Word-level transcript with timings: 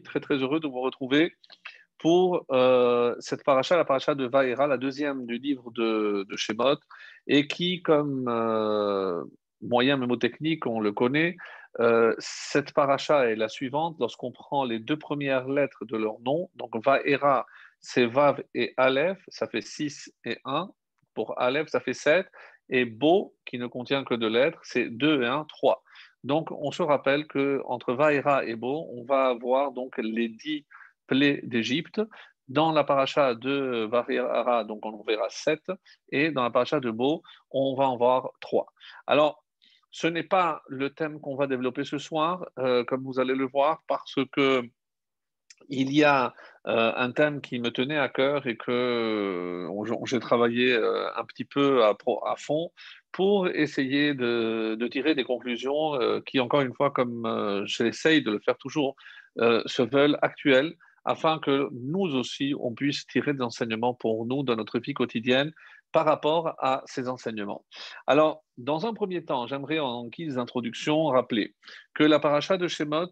très 0.00 0.20
très 0.20 0.36
heureux 0.36 0.60
de 0.60 0.68
vous 0.68 0.80
retrouver 0.80 1.34
pour 1.98 2.44
euh, 2.50 3.14
cette 3.20 3.44
paracha, 3.44 3.76
la 3.76 3.84
paracha 3.84 4.14
de 4.14 4.26
Vaera, 4.26 4.66
la 4.66 4.76
deuxième 4.76 5.24
du 5.24 5.38
livre 5.38 5.70
de, 5.70 6.26
Shemot, 6.34 6.78
et 7.28 7.46
qui, 7.46 7.80
comme 7.80 8.26
euh, 8.28 9.22
moyen 9.60 9.96
mémotechnique, 9.96 10.66
on 10.66 10.80
le 10.80 10.90
connaît, 10.90 11.36
euh, 11.78 12.12
cette 12.18 12.72
paracha 12.72 13.30
est 13.30 13.36
la 13.36 13.48
suivante 13.48 13.96
lorsqu'on 14.00 14.32
prend 14.32 14.64
les 14.64 14.80
deux 14.80 14.98
premières 14.98 15.48
lettres 15.48 15.84
de 15.84 15.96
leur 15.96 16.18
nom. 16.20 16.50
Donc 16.56 16.72
Vaera, 16.84 17.46
c'est 17.80 18.06
Vav 18.06 18.42
et 18.54 18.74
Aleph, 18.76 19.22
ça 19.28 19.46
fait 19.46 19.62
6 19.62 20.12
et 20.24 20.38
1. 20.44 20.70
Pour 21.14 21.38
Aleph, 21.40 21.68
ça 21.68 21.80
fait 21.80 21.94
7. 21.94 22.26
Et 22.68 22.84
Bo, 22.84 23.34
qui 23.44 23.58
ne 23.58 23.66
contient 23.66 24.02
que 24.02 24.14
deux 24.14 24.28
lettres, 24.28 24.60
c'est 24.64 24.88
2 24.88 25.22
et 25.22 25.26
1, 25.26 25.44
3. 25.44 25.84
Donc, 26.24 26.50
on 26.50 26.70
se 26.70 26.82
rappelle 26.82 27.26
qu'entre 27.26 27.94
Vaera 27.94 28.44
et 28.44 28.54
Bo, 28.54 28.88
on 28.92 29.04
va 29.04 29.26
avoir 29.26 29.72
donc 29.72 29.98
les 29.98 30.28
dix 30.28 30.64
plaies 31.06 31.40
d'Égypte. 31.44 32.00
Dans 32.48 32.72
la 32.72 32.84
paracha 32.84 33.34
de 33.34 33.88
Vaera, 33.90 34.64
donc 34.64 34.84
on 34.84 34.92
en 34.92 35.02
verra 35.04 35.28
sept, 35.30 35.62
et 36.10 36.30
dans 36.30 36.42
la 36.42 36.50
paracha 36.50 36.80
de 36.80 36.90
Bo, 36.90 37.22
on 37.50 37.74
va 37.74 37.88
en 37.88 37.96
voir 37.96 38.30
trois. 38.40 38.66
Alors, 39.06 39.42
ce 39.90 40.06
n'est 40.06 40.22
pas 40.24 40.62
le 40.68 40.90
thème 40.90 41.20
qu'on 41.20 41.36
va 41.36 41.46
développer 41.46 41.84
ce 41.84 41.98
soir, 41.98 42.44
euh, 42.58 42.84
comme 42.84 43.04
vous 43.04 43.20
allez 43.20 43.34
le 43.34 43.46
voir, 43.46 43.82
parce 43.86 44.16
que 44.32 44.62
il 45.68 45.92
y 45.92 46.04
a 46.04 46.34
euh, 46.66 46.92
un 46.96 47.10
thème 47.10 47.40
qui 47.40 47.58
me 47.58 47.70
tenait 47.70 47.98
à 47.98 48.08
cœur 48.08 48.46
et 48.46 48.56
que 48.56 48.70
euh, 48.70 50.04
j'ai 50.04 50.20
travaillé 50.20 50.74
un 50.74 51.24
petit 51.24 51.44
peu 51.44 51.84
à, 51.84 51.96
fond 52.36 52.70
pour 53.12 53.48
essayer 53.48 54.14
de, 54.14 54.88
tirer 54.90 55.14
des 55.14 55.24
conclusions 55.24 55.94
euh, 55.94 56.20
qui, 56.20 56.40
encore 56.40 56.62
une 56.62 56.74
fois, 56.74 56.90
comme 56.90 57.26
euh, 57.26 57.64
j'essaye 57.66 58.22
de 58.22 58.30
le 58.30 58.40
faire 58.40 58.56
toujours, 58.56 58.96
euh, 59.38 59.62
se 59.66 59.82
veulent 59.82 60.18
actuelles, 60.22 60.74
afin 61.04 61.38
que 61.38 61.68
nous 61.72 62.14
aussi, 62.14 62.54
on 62.58 62.74
puisse 62.74 63.06
tirer 63.06 63.34
des 63.34 63.42
enseignements 63.42 63.94
pour 63.94 64.24
nous 64.26 64.42
dans 64.42 64.56
notre 64.56 64.78
vie 64.78 64.94
quotidienne 64.94 65.52
par 65.92 66.06
rapport 66.06 66.54
à 66.58 66.82
ces 66.86 67.08
enseignements. 67.08 67.64
Alors, 68.06 68.42
dans 68.58 68.86
un 68.86 68.94
premier 68.94 69.24
temps, 69.24 69.46
j'aimerais 69.46 69.78
en 69.78 70.06
guise 70.06 70.36
d'introduction 70.36 71.04
rappeler 71.06 71.54
que 71.94 72.04
la 72.04 72.18
paracha 72.18 72.56
de 72.56 72.68
Shemot, 72.68 73.10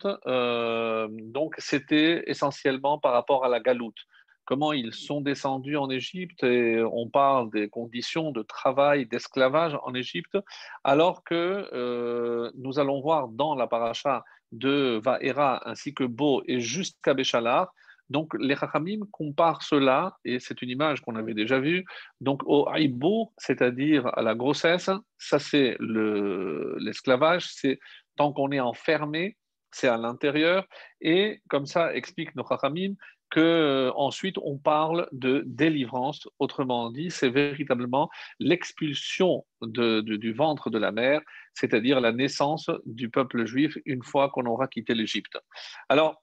donc, 1.33 1.55
c'était 1.59 2.25
essentiellement 2.27 2.99
par 2.99 3.13
rapport 3.13 3.45
à 3.45 3.49
la 3.49 3.61
galoute 3.61 4.07
comment 4.51 4.73
ils 4.73 4.93
sont 4.93 5.21
descendus 5.21 5.77
en 5.77 5.89
Égypte 5.91 6.43
et 6.43 6.83
on 6.83 7.09
parle 7.09 7.53
des 7.53 7.69
conditions 7.69 8.33
de 8.33 8.43
travail, 8.43 9.07
d'esclavage 9.07 9.79
en 9.85 9.95
Égypte, 9.95 10.37
alors 10.83 11.23
que 11.23 11.69
euh, 11.73 12.51
nous 12.57 12.81
allons 12.81 13.01
voir 13.01 13.29
dans 13.29 13.55
la 13.55 13.69
paracha 13.69 14.25
de 14.51 15.01
Vaera 15.05 15.69
ainsi 15.69 15.95
que 15.95 16.03
Bo 16.03 16.43
et 16.47 16.59
jusqu'à 16.59 17.15
Béchalar, 17.15 17.73
donc 18.11 18.35
les 18.39 18.57
Chachamim 18.57 19.01
comparent 19.11 19.63
cela, 19.63 20.17
et 20.25 20.39
c'est 20.41 20.61
une 20.63 20.71
image 20.71 21.01
qu'on 21.01 21.17
avait 21.17 21.35
déjà 21.35 21.59
vue, 21.59 21.85
donc 22.21 22.43
au 22.45 22.69
Haïbo, 22.69 23.33
c'est-à-dire 23.39 24.07
à 24.19 24.23
la 24.23 24.35
grossesse, 24.35 24.91
ça 25.19 25.39
c'est 25.39 25.77
l'esclavage, 25.81 27.47
c'est 27.47 27.79
tant 28.17 28.33
qu'on 28.33 28.51
est 28.51 28.61
enfermé, 28.61 29.37
c'est 29.73 29.89
à 29.89 29.97
l'intérieur, 29.97 30.67
et 31.01 31.41
comme 31.49 31.67
ça 31.67 31.95
explique 31.95 32.35
nos 32.35 32.45
Chachamim, 32.47 32.95
que 33.31 33.41
euh, 33.41 33.93
ensuite 33.95 34.37
on 34.43 34.59
parle 34.59 35.09
de 35.13 35.45
délivrance. 35.47 36.29
Autrement 36.39 36.91
dit, 36.91 37.11
c'est 37.11 37.31
véritablement 37.31 38.11
l'expulsion 38.41 39.47
du 39.63 40.33
ventre 40.33 40.69
de 40.69 40.79
la 40.79 40.93
mère, 40.93 41.21
c'est-à-dire 41.55 42.01
la 42.01 42.13
naissance 42.13 42.71
du 42.87 43.09
peuple 43.09 43.47
juif 43.47 43.79
une 43.87 44.03
fois 44.03 44.31
qu'on 44.31 44.47
aura 44.47 44.67
quitté 44.67 44.95
l'Égypte. 44.95 45.39
Alors, 45.89 46.23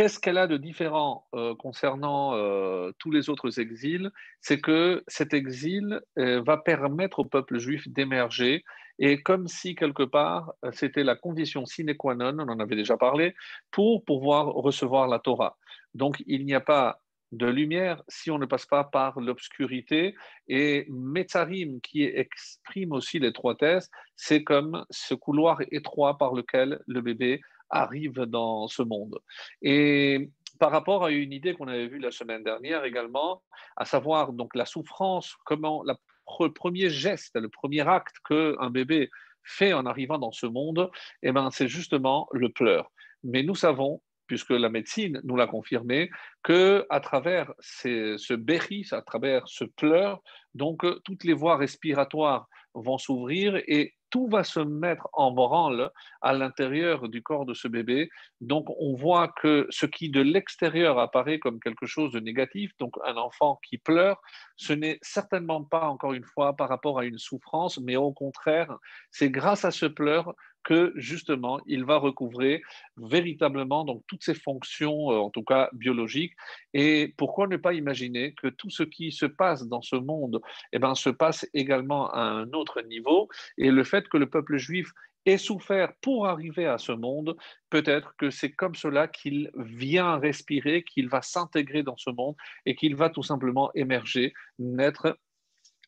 qu'est-ce 0.00 0.18
qu'elle 0.18 0.38
a 0.38 0.46
de 0.46 0.56
différent 0.56 1.26
euh, 1.34 1.54
concernant 1.54 2.34
euh, 2.34 2.90
tous 2.98 3.10
les 3.10 3.28
autres 3.28 3.60
exils? 3.60 4.10
C'est 4.40 4.58
que 4.58 5.04
cet 5.08 5.34
exil 5.34 6.00
va 6.16 6.56
permettre 6.56 7.18
au 7.18 7.26
peuple 7.26 7.58
juif 7.58 7.86
d'émerger 7.86 8.64
et 8.98 9.20
comme 9.22 9.46
si 9.46 9.74
quelque 9.74 10.02
part 10.02 10.54
c'était 10.72 11.04
la 11.04 11.16
condition 11.16 11.66
sine 11.66 11.94
qua 11.94 12.14
non, 12.14 12.34
on 12.38 12.48
en 12.48 12.60
avait 12.60 12.76
déjà 12.76 12.96
parlé, 12.96 13.34
pour 13.70 14.02
pouvoir 14.02 14.46
recevoir 14.46 15.06
la 15.06 15.18
Torah. 15.18 15.58
Donc 15.92 16.22
il 16.26 16.46
n'y 16.46 16.54
a 16.54 16.60
pas 16.60 17.02
de 17.32 17.46
lumière 17.46 18.02
si 18.08 18.30
on 18.30 18.38
ne 18.38 18.46
passe 18.46 18.64
pas 18.64 18.84
par 18.84 19.20
l'obscurité. 19.20 20.14
Et 20.48 20.86
Metzarim, 20.88 21.78
qui 21.82 22.04
exprime 22.04 22.92
aussi 22.92 23.18
l'étroitesse, 23.18 23.90
c'est 24.16 24.44
comme 24.44 24.82
ce 24.88 25.12
couloir 25.12 25.60
étroit 25.70 26.16
par 26.16 26.32
lequel 26.32 26.80
le 26.86 27.02
bébé 27.02 27.42
arrive 27.70 28.20
dans 28.20 28.68
ce 28.68 28.82
monde. 28.82 29.18
Et 29.62 30.30
par 30.58 30.70
rapport 30.70 31.04
à 31.04 31.10
une 31.10 31.32
idée 31.32 31.54
qu'on 31.54 31.68
avait 31.68 31.86
vue 31.86 31.98
la 31.98 32.10
semaine 32.10 32.42
dernière 32.42 32.84
également, 32.84 33.42
à 33.76 33.84
savoir 33.84 34.32
donc 34.32 34.54
la 34.54 34.66
souffrance, 34.66 35.36
comment 35.44 35.82
le 35.84 36.52
premier 36.52 36.90
geste, 36.90 37.36
le 37.36 37.48
premier 37.48 37.86
acte 37.88 38.16
qu'un 38.28 38.70
bébé 38.70 39.10
fait 39.42 39.72
en 39.72 39.86
arrivant 39.86 40.18
dans 40.18 40.32
ce 40.32 40.46
monde, 40.46 40.90
eh 41.22 41.32
ben, 41.32 41.50
c'est 41.50 41.68
justement 41.68 42.28
le 42.32 42.50
pleur. 42.50 42.90
Mais 43.24 43.42
nous 43.42 43.54
savons 43.54 44.00
puisque 44.30 44.50
la 44.50 44.68
médecine 44.68 45.20
nous 45.24 45.34
l'a 45.34 45.48
confirmé, 45.48 46.08
que 46.44 46.86
à 46.88 47.00
travers 47.00 47.52
ce 47.58 48.34
berry, 48.34 48.86
à 48.92 49.02
travers 49.02 49.48
ce 49.48 49.64
pleur, 49.64 50.22
donc 50.54 50.86
toutes 51.02 51.24
les 51.24 51.32
voies 51.32 51.56
respiratoires 51.56 52.46
vont 52.74 52.96
s'ouvrir 52.96 53.56
et 53.66 53.92
tout 54.10 54.28
va 54.28 54.44
se 54.44 54.60
mettre 54.60 55.08
en 55.12 55.30
branle 55.30 55.90
à 56.20 56.32
l'intérieur 56.32 57.08
du 57.08 57.22
corps 57.22 57.46
de 57.46 57.54
ce 57.54 57.68
bébé. 57.68 58.10
Donc 58.40 58.66
on 58.78 58.94
voit 58.94 59.28
que 59.28 59.66
ce 59.70 59.86
qui 59.86 60.10
de 60.10 60.20
l'extérieur 60.20 60.98
apparaît 60.98 61.38
comme 61.38 61.60
quelque 61.60 61.86
chose 61.86 62.12
de 62.12 62.20
négatif, 62.20 62.72
donc 62.78 62.94
un 63.06 63.16
enfant 63.16 63.60
qui 63.64 63.78
pleure, 63.78 64.20
ce 64.56 64.72
n'est 64.72 64.98
certainement 65.00 65.64
pas, 65.64 65.88
encore 65.88 66.12
une 66.12 66.24
fois, 66.24 66.54
par 66.54 66.68
rapport 66.68 66.98
à 66.98 67.04
une 67.04 67.18
souffrance, 67.18 67.78
mais 67.78 67.96
au 67.96 68.12
contraire, 68.12 68.76
c'est 69.10 69.30
grâce 69.30 69.64
à 69.64 69.70
ce 69.70 69.86
pleur 69.86 70.34
que 70.64 70.92
justement 70.96 71.60
il 71.66 71.84
va 71.84 71.96
recouvrer 71.96 72.62
véritablement 72.96 73.84
donc 73.84 74.02
toutes 74.06 74.24
ses 74.24 74.34
fonctions, 74.34 75.10
euh, 75.10 75.16
en 75.16 75.30
tout 75.30 75.42
cas 75.42 75.68
biologiques. 75.72 76.34
Et 76.74 77.14
pourquoi 77.16 77.46
ne 77.46 77.56
pas 77.56 77.72
imaginer 77.72 78.34
que 78.34 78.48
tout 78.48 78.70
ce 78.70 78.82
qui 78.82 79.12
se 79.12 79.26
passe 79.26 79.66
dans 79.66 79.82
ce 79.82 79.96
monde, 79.96 80.40
eh 80.72 80.78
ben, 80.78 80.94
se 80.94 81.10
passe 81.10 81.46
également 81.54 82.10
à 82.10 82.22
un 82.22 82.52
autre 82.52 82.82
niveau? 82.82 83.28
Et 83.58 83.70
le 83.70 83.84
fait 83.84 84.08
que 84.08 84.16
le 84.16 84.28
peuple 84.28 84.56
juif 84.56 84.92
ait 85.26 85.38
souffert 85.38 85.92
pour 86.00 86.26
arriver 86.26 86.66
à 86.66 86.78
ce 86.78 86.92
monde, 86.92 87.36
peut-être 87.68 88.14
que 88.16 88.30
c'est 88.30 88.52
comme 88.52 88.74
cela 88.74 89.08
qu'il 89.08 89.50
vient 89.54 90.18
respirer, 90.18 90.82
qu'il 90.82 91.08
va 91.08 91.22
s'intégrer 91.22 91.82
dans 91.82 91.96
ce 91.96 92.10
monde 92.10 92.36
et 92.66 92.74
qu'il 92.74 92.96
va 92.96 93.10
tout 93.10 93.22
simplement 93.22 93.70
émerger, 93.74 94.32
naître 94.58 95.18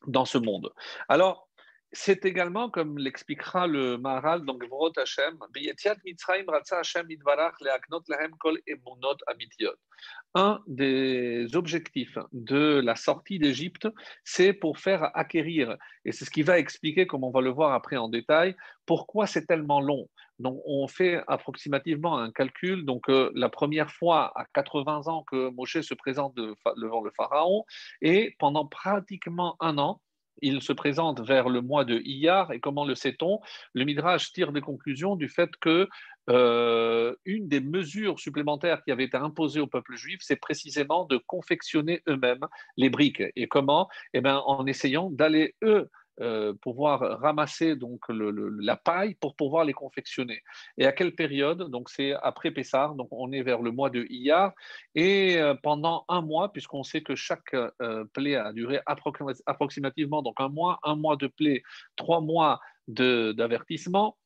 dans 0.07 0.25
ce 0.25 0.37
monde. 0.37 0.71
Alors, 1.07 1.47
c'est 1.93 2.25
également, 2.25 2.69
comme 2.71 2.97
l'expliquera 2.97 3.67
le 3.67 3.97
Maharal 3.99 4.43
dans 4.45 4.55
Gvorot 4.55 4.91
Hashem, 4.97 5.37
un 10.35 10.59
des 10.65 11.55
objectifs 11.55 12.17
de 12.31 12.81
la 12.83 12.95
sortie 12.95 13.37
d'Égypte, 13.37 13.87
c'est 14.23 14.53
pour 14.53 14.79
faire 14.79 15.15
acquérir, 15.15 15.77
et 16.03 16.11
c'est 16.11 16.25
ce 16.25 16.31
qui 16.31 16.41
va 16.41 16.57
expliquer, 16.57 17.05
comme 17.05 17.23
on 17.23 17.29
va 17.29 17.41
le 17.41 17.51
voir 17.51 17.73
après 17.73 17.97
en 17.97 18.09
détail, 18.09 18.55
pourquoi 18.87 19.27
c'est 19.27 19.45
tellement 19.45 19.79
long. 19.79 20.09
Donc, 20.39 20.61
on 20.65 20.87
fait 20.87 21.21
approximativement 21.27 22.17
un 22.17 22.31
calcul. 22.31 22.85
Donc, 22.85 23.07
euh, 23.07 23.31
la 23.35 23.49
première 23.49 23.91
fois 23.91 24.33
à 24.35 24.45
80 24.55 25.07
ans 25.07 25.23
que 25.23 25.49
Moshe 25.51 25.79
se 25.79 25.93
présente 25.93 26.35
devant 26.35 27.01
le 27.01 27.11
Pharaon, 27.15 27.63
et 28.01 28.35
pendant 28.39 28.65
pratiquement 28.65 29.55
un 29.59 29.77
an, 29.77 30.01
il 30.41 30.61
se 30.61 30.73
présente 30.73 31.21
vers 31.21 31.49
le 31.49 31.61
mois 31.61 31.85
de 31.85 31.99
Iyar, 32.03 32.51
et 32.51 32.59
comment 32.59 32.85
le 32.85 32.95
sait-on? 32.95 33.39
Le 33.73 33.85
Midrash 33.85 34.31
tire 34.31 34.51
des 34.51 34.61
conclusions 34.61 35.15
du 35.15 35.29
fait 35.29 35.55
que 35.57 35.87
euh, 36.29 37.15
des 37.25 37.59
mesures 37.59 38.19
supplémentaires 38.19 38.83
qui 38.83 38.91
avait 38.91 39.03
été 39.03 39.17
imposée 39.17 39.59
au 39.59 39.67
peuple 39.67 39.95
juif, 39.95 40.19
c'est 40.21 40.37
précisément 40.37 41.05
de 41.05 41.17
confectionner 41.17 42.01
eux-mêmes 42.07 42.45
les 42.77 42.89
briques. 42.89 43.23
Et 43.35 43.47
comment? 43.47 43.89
Eh 44.13 44.21
bien, 44.21 44.37
en 44.37 44.65
essayant 44.65 45.09
d'aller, 45.09 45.55
eux, 45.63 45.89
euh, 46.21 46.53
pouvoir 46.61 47.19
ramasser 47.19 47.75
donc 47.75 48.01
la 48.09 48.75
paille 48.75 49.15
pour 49.15 49.35
pouvoir 49.35 49.65
les 49.65 49.73
confectionner. 49.73 50.43
Et 50.77 50.85
à 50.85 50.91
quelle 50.91 51.15
période? 51.15 51.69
Donc 51.71 51.89
c'est 51.89 52.13
après 52.21 52.51
Pessar, 52.51 52.93
donc 52.95 53.07
on 53.11 53.31
est 53.31 53.41
vers 53.41 53.61
le 53.61 53.71
mois 53.71 53.89
de 53.89 54.05
Iyar, 54.09 54.53
et 54.93 55.37
euh, 55.37 55.55
pendant 55.55 56.05
un 56.09 56.21
mois, 56.21 56.51
puisqu'on 56.51 56.83
sait 56.83 57.01
que 57.01 57.15
chaque 57.15 57.55
euh, 57.55 58.05
plaie 58.13 58.35
a 58.35 58.53
duré 58.53 58.79
approximativement 58.85 60.21
donc 60.21 60.35
un 60.39 60.49
mois, 60.49 60.79
un 60.83 60.95
mois 60.95 61.15
de 61.15 61.27
plaie, 61.27 61.63
trois 61.95 62.21
mois 62.21 62.59
d'avertissement 62.87 64.17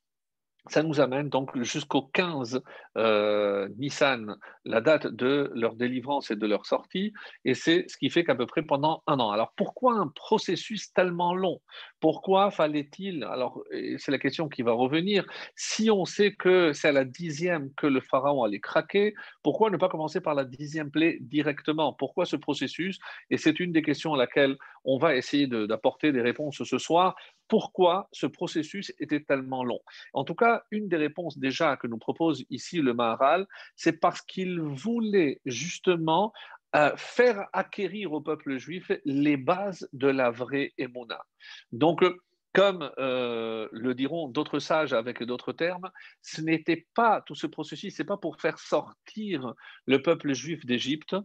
ça 0.68 0.82
nous 0.82 1.00
amène 1.00 1.28
donc 1.28 1.56
jusqu'au 1.62 2.02
15 2.02 2.62
euh, 2.96 3.68
Nissan, 3.78 4.36
la 4.64 4.80
date 4.80 5.06
de 5.06 5.50
leur 5.54 5.74
délivrance 5.74 6.30
et 6.30 6.36
de 6.36 6.46
leur 6.46 6.66
sortie, 6.66 7.12
et 7.44 7.54
c'est 7.54 7.86
ce 7.88 7.96
qui 7.96 8.10
fait 8.10 8.24
qu'à 8.24 8.34
peu 8.34 8.46
près 8.46 8.62
pendant 8.62 9.02
un 9.06 9.18
an. 9.20 9.30
Alors 9.30 9.52
pourquoi 9.56 9.94
un 9.94 10.08
processus 10.08 10.92
tellement 10.92 11.34
long? 11.34 11.60
Pourquoi 12.00 12.50
fallait-il, 12.50 13.24
alors 13.24 13.62
c'est 13.98 14.12
la 14.12 14.18
question 14.18 14.48
qui 14.48 14.62
va 14.62 14.72
revenir, 14.72 15.24
si 15.56 15.90
on 15.90 16.04
sait 16.04 16.32
que 16.34 16.72
c'est 16.72 16.88
à 16.88 16.92
la 16.92 17.04
dixième 17.04 17.72
que 17.74 17.86
le 17.86 18.00
pharaon 18.00 18.42
allait 18.42 18.60
craquer, 18.60 19.14
pourquoi 19.42 19.70
ne 19.70 19.76
pas 19.76 19.88
commencer 19.88 20.20
par 20.20 20.34
la 20.34 20.44
dixième 20.44 20.90
plaie 20.90 21.18
directement? 21.20 21.92
Pourquoi 21.92 22.26
ce 22.26 22.36
processus? 22.36 22.98
Et 23.30 23.36
c'est 23.36 23.60
une 23.60 23.72
des 23.72 23.82
questions 23.82 24.14
à 24.14 24.16
laquelle 24.16 24.56
on 24.84 24.98
va 24.98 25.16
essayer 25.16 25.46
d'apporter 25.46 26.12
des 26.12 26.22
réponses 26.22 26.62
ce 26.62 26.78
soir 26.78 27.16
pourquoi 27.48 28.08
ce 28.12 28.26
processus 28.26 28.92
était 28.98 29.20
tellement 29.20 29.64
long. 29.64 29.80
En 30.12 30.24
tout 30.24 30.34
cas, 30.34 30.62
une 30.70 30.88
des 30.88 30.96
réponses 30.96 31.38
déjà 31.38 31.76
que 31.76 31.86
nous 31.86 31.98
propose 31.98 32.44
ici 32.50 32.80
le 32.80 32.94
Maharal, 32.94 33.46
c'est 33.74 33.98
parce 34.00 34.20
qu'il 34.20 34.60
voulait 34.60 35.40
justement 35.44 36.32
euh, 36.76 36.92
faire 36.96 37.46
acquérir 37.54 38.12
au 38.12 38.20
peuple 38.20 38.58
juif 38.58 38.92
les 39.04 39.38
bases 39.38 39.88
de 39.94 40.08
la 40.08 40.30
vraie 40.30 40.74
émona. 40.76 41.24
Donc, 41.72 42.04
comme 42.52 42.90
euh, 42.98 43.68
le 43.72 43.94
diront 43.94 44.28
d'autres 44.28 44.58
sages 44.58 44.92
avec 44.92 45.22
d'autres 45.22 45.52
termes, 45.52 45.90
ce 46.22 46.40
n'était 46.40 46.86
pas 46.94 47.22
tout 47.22 47.34
ce 47.34 47.46
processus, 47.46 47.94
c'est 47.94 48.04
pas 48.04 48.16
pour 48.16 48.40
faire 48.40 48.58
sortir 48.58 49.54
le 49.86 50.02
peuple 50.02 50.32
juif 50.32 50.66
d'Égypte, 50.66 51.16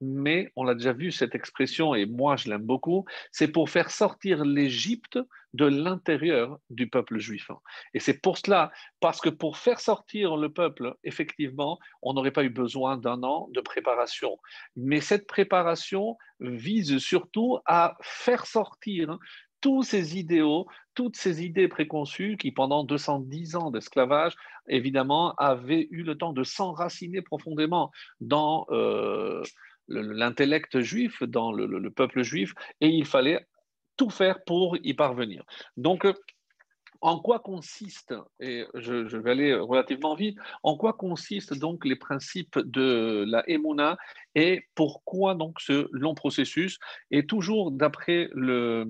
mais 0.00 0.52
on 0.56 0.64
l'a 0.64 0.74
déjà 0.74 0.92
vu 0.92 1.12
cette 1.12 1.34
expression, 1.34 1.94
et 1.94 2.06
moi 2.06 2.36
je 2.36 2.48
l'aime 2.48 2.62
beaucoup, 2.62 3.04
c'est 3.32 3.48
pour 3.48 3.70
faire 3.70 3.90
sortir 3.90 4.44
l'Égypte 4.44 5.18
de 5.52 5.66
l'intérieur 5.66 6.58
du 6.70 6.88
peuple 6.88 7.18
juif. 7.18 7.50
Et 7.92 8.00
c'est 8.00 8.20
pour 8.20 8.38
cela, 8.38 8.70
parce 9.00 9.20
que 9.20 9.28
pour 9.28 9.56
faire 9.56 9.80
sortir 9.80 10.36
le 10.36 10.52
peuple, 10.52 10.94
effectivement, 11.04 11.78
on 12.02 12.14
n'aurait 12.14 12.30
pas 12.30 12.44
eu 12.44 12.50
besoin 12.50 12.96
d'un 12.96 13.22
an 13.22 13.48
de 13.52 13.60
préparation. 13.60 14.38
Mais 14.76 15.00
cette 15.00 15.26
préparation 15.26 16.16
vise 16.40 16.98
surtout 16.98 17.58
à 17.66 17.96
faire 18.00 18.46
sortir 18.46 19.18
tous 19.60 19.82
ces 19.82 20.18
idéaux, 20.18 20.66
toutes 20.94 21.16
ces 21.16 21.44
idées 21.44 21.68
préconçues 21.68 22.36
qui, 22.38 22.50
pendant 22.50 22.84
210 22.84 23.56
ans 23.56 23.70
d'esclavage, 23.70 24.34
évidemment, 24.68 25.34
avaient 25.36 25.88
eu 25.90 26.02
le 26.02 26.16
temps 26.16 26.32
de 26.32 26.44
s'enraciner 26.44 27.22
profondément 27.22 27.90
dans... 28.20 28.66
Euh, 28.70 29.42
l'intellect 29.90 30.80
juif, 30.80 31.22
dans 31.22 31.52
le, 31.52 31.90
peuple 31.90 32.22
juif, 32.22 32.54
et 32.80 32.88
il 32.88 33.04
fallait 33.04 33.46
tout 33.96 34.10
faire 34.10 34.42
pour 34.44 34.76
y 34.82 34.94
parvenir. 34.94 35.44
Donc, 35.76 36.06
en 37.02 37.18
quoi 37.18 37.38
consiste, 37.38 38.14
et 38.40 38.66
je, 38.74 39.16
vais 39.16 39.30
aller 39.30 39.54
relativement 39.54 40.14
vite, 40.14 40.38
en 40.62 40.76
quoi 40.76 40.92
consistent 40.92 41.58
donc 41.58 41.84
les 41.84 41.96
principes 41.96 42.58
de 42.58 43.24
la 43.26 43.42
Emouna 43.48 43.96
et 44.34 44.66
pourquoi 44.74 45.34
donc 45.34 45.60
ce 45.60 45.88
long 45.92 46.14
processus 46.14 46.78
Et 47.10 47.26
toujours 47.26 47.70
d'après 47.70 48.28
le, 48.32 48.86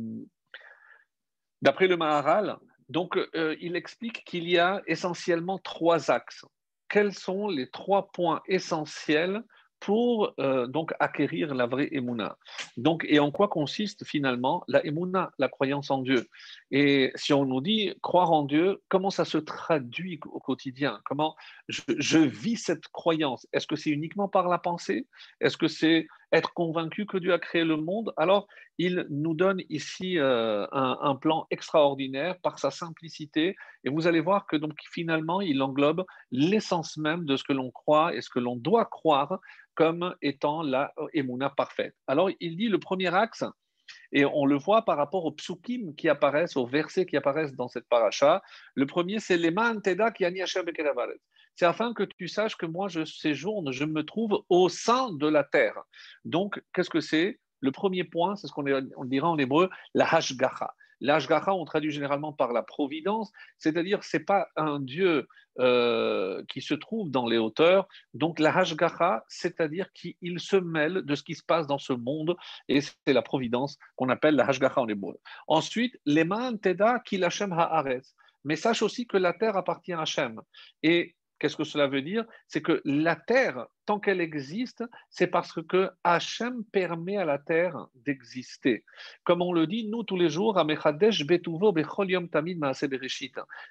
d'après 1.62 1.86
le 1.86 1.96
Maharal, 1.96 2.56
donc 2.88 3.16
euh, 3.36 3.54
il 3.60 3.76
explique 3.76 4.24
qu'il 4.24 4.48
y 4.48 4.58
a 4.58 4.82
essentiellement 4.86 5.58
trois 5.58 6.10
axes. 6.10 6.44
Quels 6.88 7.14
sont 7.14 7.48
les 7.48 7.70
trois 7.70 8.10
points 8.10 8.42
essentiels 8.48 9.44
pour 9.80 10.34
euh, 10.38 10.66
donc 10.66 10.92
acquérir 11.00 11.54
la 11.54 11.66
vraie 11.66 11.88
émouna. 11.90 12.36
Donc, 12.76 13.04
et 13.08 13.18
en 13.18 13.30
quoi 13.30 13.48
consiste 13.48 14.04
finalement 14.04 14.62
la 14.68 14.84
émouna, 14.84 15.32
la 15.38 15.48
croyance 15.48 15.90
en 15.90 16.02
Dieu? 16.02 16.28
Et 16.70 17.10
si 17.14 17.32
on 17.32 17.46
nous 17.46 17.62
dit 17.62 17.94
croire 18.02 18.30
en 18.30 18.44
Dieu, 18.44 18.82
comment 18.88 19.10
ça 19.10 19.24
se 19.24 19.38
traduit 19.38 20.20
au 20.26 20.38
quotidien? 20.38 21.00
Comment 21.04 21.34
je, 21.68 22.18
vis 22.18 22.56
cette 22.56 22.88
croyance? 22.88 23.46
Est-ce 23.52 23.66
que 23.66 23.76
c'est 23.76 23.90
uniquement 23.90 24.28
par 24.28 24.48
la 24.48 24.58
pensée? 24.58 25.06
Est-ce 25.40 25.56
que 25.56 25.68
c'est 25.68 26.06
être 26.32 26.52
convaincu 26.52 27.06
que 27.06 27.18
Dieu 27.18 27.32
a 27.32 27.38
créé 27.38 27.64
le 27.64 27.76
monde 27.76 28.12
Alors, 28.16 28.46
il 28.78 29.06
nous 29.10 29.34
donne 29.34 29.62
ici 29.68 30.18
euh, 30.18 30.66
un, 30.72 31.16
plan 31.16 31.46
extraordinaire 31.50 32.38
par 32.40 32.58
sa 32.58 32.70
simplicité, 32.70 33.56
et 33.84 33.90
vous 33.90 34.06
allez 34.06 34.20
voir 34.20 34.46
que 34.46 34.56
donc 34.56 34.72
finalement, 34.90 35.40
il 35.40 35.62
englobe 35.62 36.04
l'essence 36.30 36.96
même 36.96 37.24
de 37.24 37.36
ce 37.36 37.44
que 37.44 37.52
l'on 37.52 37.70
croit 37.70 38.14
et 38.14 38.20
ce 38.20 38.30
que 38.30 38.38
l'on 38.38 38.56
doit 38.56 38.86
croire 38.86 39.38
comme 39.74 40.14
étant 40.22 40.62
la 40.62 40.92
émouna 41.12 41.50
parfaite. 41.50 41.94
Alors, 42.06 42.30
il 42.40 42.56
dit 42.56 42.68
le 42.68 42.78
premier 42.78 43.14
axe, 43.14 43.44
et 44.12 44.24
on 44.24 44.44
le 44.44 44.56
voit 44.56 44.84
par 44.84 44.96
rapport 44.96 45.24
aux 45.24 45.32
psukim 45.32 45.94
qui 45.96 46.08
apparaissent, 46.08 46.56
aux 46.56 46.66
versets 46.66 47.06
qui 47.06 47.16
apparaissent 47.16 47.54
dans 47.54 47.68
cette 47.68 47.88
paracha. 47.88 48.42
Le 48.74 48.86
premier, 48.86 49.20
c'est 49.20 49.36
l'Eman 49.36 49.82
Teda 49.82 50.10
qui 50.10 50.24
C'est 51.56 51.66
afin 51.66 51.92
que 51.92 52.02
tu 52.02 52.28
saches 52.28 52.56
que 52.56 52.66
moi, 52.66 52.88
je 52.88 53.04
séjourne, 53.04 53.70
je 53.72 53.84
me 53.84 54.04
trouve 54.04 54.42
au 54.48 54.68
sein 54.68 55.12
de 55.12 55.28
la 55.28 55.44
terre. 55.44 55.78
Donc, 56.24 56.62
qu'est-ce 56.72 56.90
que 56.90 57.00
c'est? 57.00 57.38
Le 57.60 57.72
premier 57.72 58.04
point, 58.04 58.36
c'est 58.36 58.46
ce 58.46 58.52
qu'on 58.52 59.04
dira 59.04 59.28
en 59.28 59.38
hébreu, 59.38 59.68
la 59.94 60.06
hashgacha. 60.06 60.74
L'Ashgacha, 61.00 61.54
on 61.54 61.64
traduit 61.64 61.90
généralement 61.90 62.32
par 62.32 62.52
la 62.52 62.62
providence, 62.62 63.32
c'est-à-dire 63.56 64.04
c'est 64.04 64.24
pas 64.24 64.48
un 64.56 64.80
Dieu 64.80 65.26
euh, 65.58 66.44
qui 66.48 66.60
se 66.60 66.74
trouve 66.74 67.10
dans 67.10 67.26
les 67.26 67.38
hauteurs. 67.38 67.88
Donc 68.12 68.38
la 68.38 68.54
Hashgacha, 68.54 69.24
c'est-à-dire 69.28 69.90
qu'il 69.92 70.38
se 70.38 70.56
mêle 70.56 71.02
de 71.02 71.14
ce 71.14 71.22
qui 71.22 71.34
se 71.34 71.42
passe 71.42 71.66
dans 71.66 71.78
ce 71.78 71.94
monde, 71.94 72.36
et 72.68 72.80
c'est 72.82 73.14
la 73.14 73.22
providence 73.22 73.78
qu'on 73.96 74.10
appelle 74.10 74.36
la 74.36 74.46
Hashgacha 74.46 74.80
en 74.80 74.88
hébreu. 74.88 75.18
Ensuite, 75.46 75.98
l'Eman 76.04 76.58
Teda 76.58 77.00
Kilachem 77.00 77.52
Haaretz. 77.52 78.14
Mais 78.44 78.56
sache 78.56 78.80
aussi 78.80 79.06
que 79.06 79.18
la 79.18 79.34
terre 79.34 79.56
appartient 79.56 79.92
à 79.92 80.00
Hachem. 80.00 80.40
Et 80.82 81.14
Qu'est-ce 81.40 81.56
que 81.56 81.64
cela 81.64 81.88
veut 81.88 82.02
dire? 82.02 82.24
C'est 82.46 82.62
que 82.62 82.80
la 82.84 83.16
terre, 83.16 83.66
tant 83.90 83.98
qu'elle 83.98 84.20
existe, 84.20 84.84
c'est 85.08 85.26
parce 85.26 85.60
que 85.64 85.90
Hachem 86.04 86.62
permet 86.70 87.16
à 87.16 87.24
la 87.24 87.38
terre 87.38 87.88
d'exister. 88.06 88.84
Comme 89.24 89.42
on 89.42 89.52
le 89.52 89.66
dit, 89.66 89.88
nous, 89.88 90.04
tous 90.04 90.16
les 90.16 90.30
jours, 90.30 90.56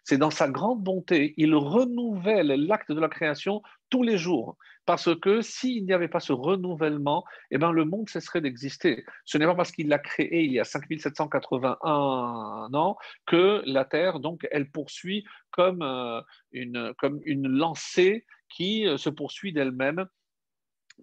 c'est 0.04 0.18
dans 0.18 0.30
sa 0.30 0.50
grande 0.50 0.83
bonté, 0.83 1.33
il 1.38 1.56
renouvelle 1.56 2.48
l'acte 2.48 2.92
de 2.92 3.00
la 3.00 3.07
création 3.07 3.62
tous 3.89 4.04
les 4.04 4.18
jours. 4.18 4.57
Parce 4.86 5.16
que 5.16 5.39
s'il 5.39 5.86
n'y 5.86 5.94
avait 5.94 6.10
pas 6.10 6.19
ce 6.19 6.33
renouvellement, 6.33 7.24
eh 7.51 7.57
ben, 7.57 7.71
le 7.71 7.86
monde 7.86 8.10
cesserait 8.10 8.42
d'exister. 8.42 9.06
Ce 9.24 9.38
n'est 9.38 9.45
pas 9.45 9.56
parce 9.56 9.71
qu'il 9.71 9.88
l'a 9.88 10.00
créé 10.00 10.44
il 10.44 10.51
y 10.51 10.60
a 10.60 10.66
5781 10.66 12.74
ans 12.74 12.98
que 13.25 13.62
la 13.66 13.86
Terre, 13.86 14.19
donc, 14.19 14.45
elle 14.51 14.69
poursuit 14.69 15.24
comme, 15.51 15.81
euh, 15.81 16.19
une, 16.51 16.94
comme 16.98 17.21
une 17.24 17.48
lancée 17.48 18.25
qui 18.50 18.86
euh, 18.86 18.98
se 18.98 19.10
poursuit 19.10 19.54
d'elle-même 19.54 20.06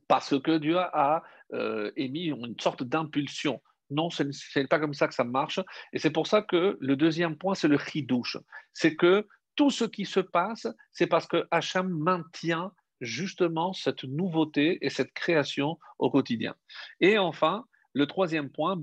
parce 0.08 0.38
que 0.40 0.58
Dieu 0.58 0.78
a 0.78 1.22
euh, 1.52 1.90
émis 1.96 2.26
une 2.26 2.58
sorte 2.60 2.82
d'impulsion. 2.82 3.62
Non, 3.90 4.10
ce 4.10 4.24
n'est 4.24 4.66
pas 4.66 4.80
comme 4.80 4.94
ça 4.94 5.08
que 5.08 5.14
ça 5.14 5.24
marche. 5.24 5.60
Et 5.92 5.98
c'est 5.98 6.10
pour 6.10 6.26
ça 6.26 6.42
que 6.42 6.76
le 6.80 6.96
deuxième 6.96 7.36
point, 7.36 7.54
c'est 7.54 7.68
le 7.68 7.78
chidouche. 7.78 8.36
C'est 8.72 8.96
que 8.96 9.26
tout 9.54 9.70
ce 9.70 9.84
qui 9.84 10.04
se 10.04 10.20
passe, 10.20 10.66
c'est 10.92 11.06
parce 11.06 11.26
que 11.26 11.46
Hachem 11.50 11.88
maintient 11.88 12.72
justement 13.00 13.72
cette 13.72 14.04
nouveauté 14.04 14.78
et 14.80 14.90
cette 14.90 15.12
création 15.12 15.78
au 15.98 16.10
quotidien. 16.10 16.54
Et 17.00 17.18
enfin, 17.18 17.64
le 17.96 18.06
troisième 18.06 18.50
point, 18.50 18.78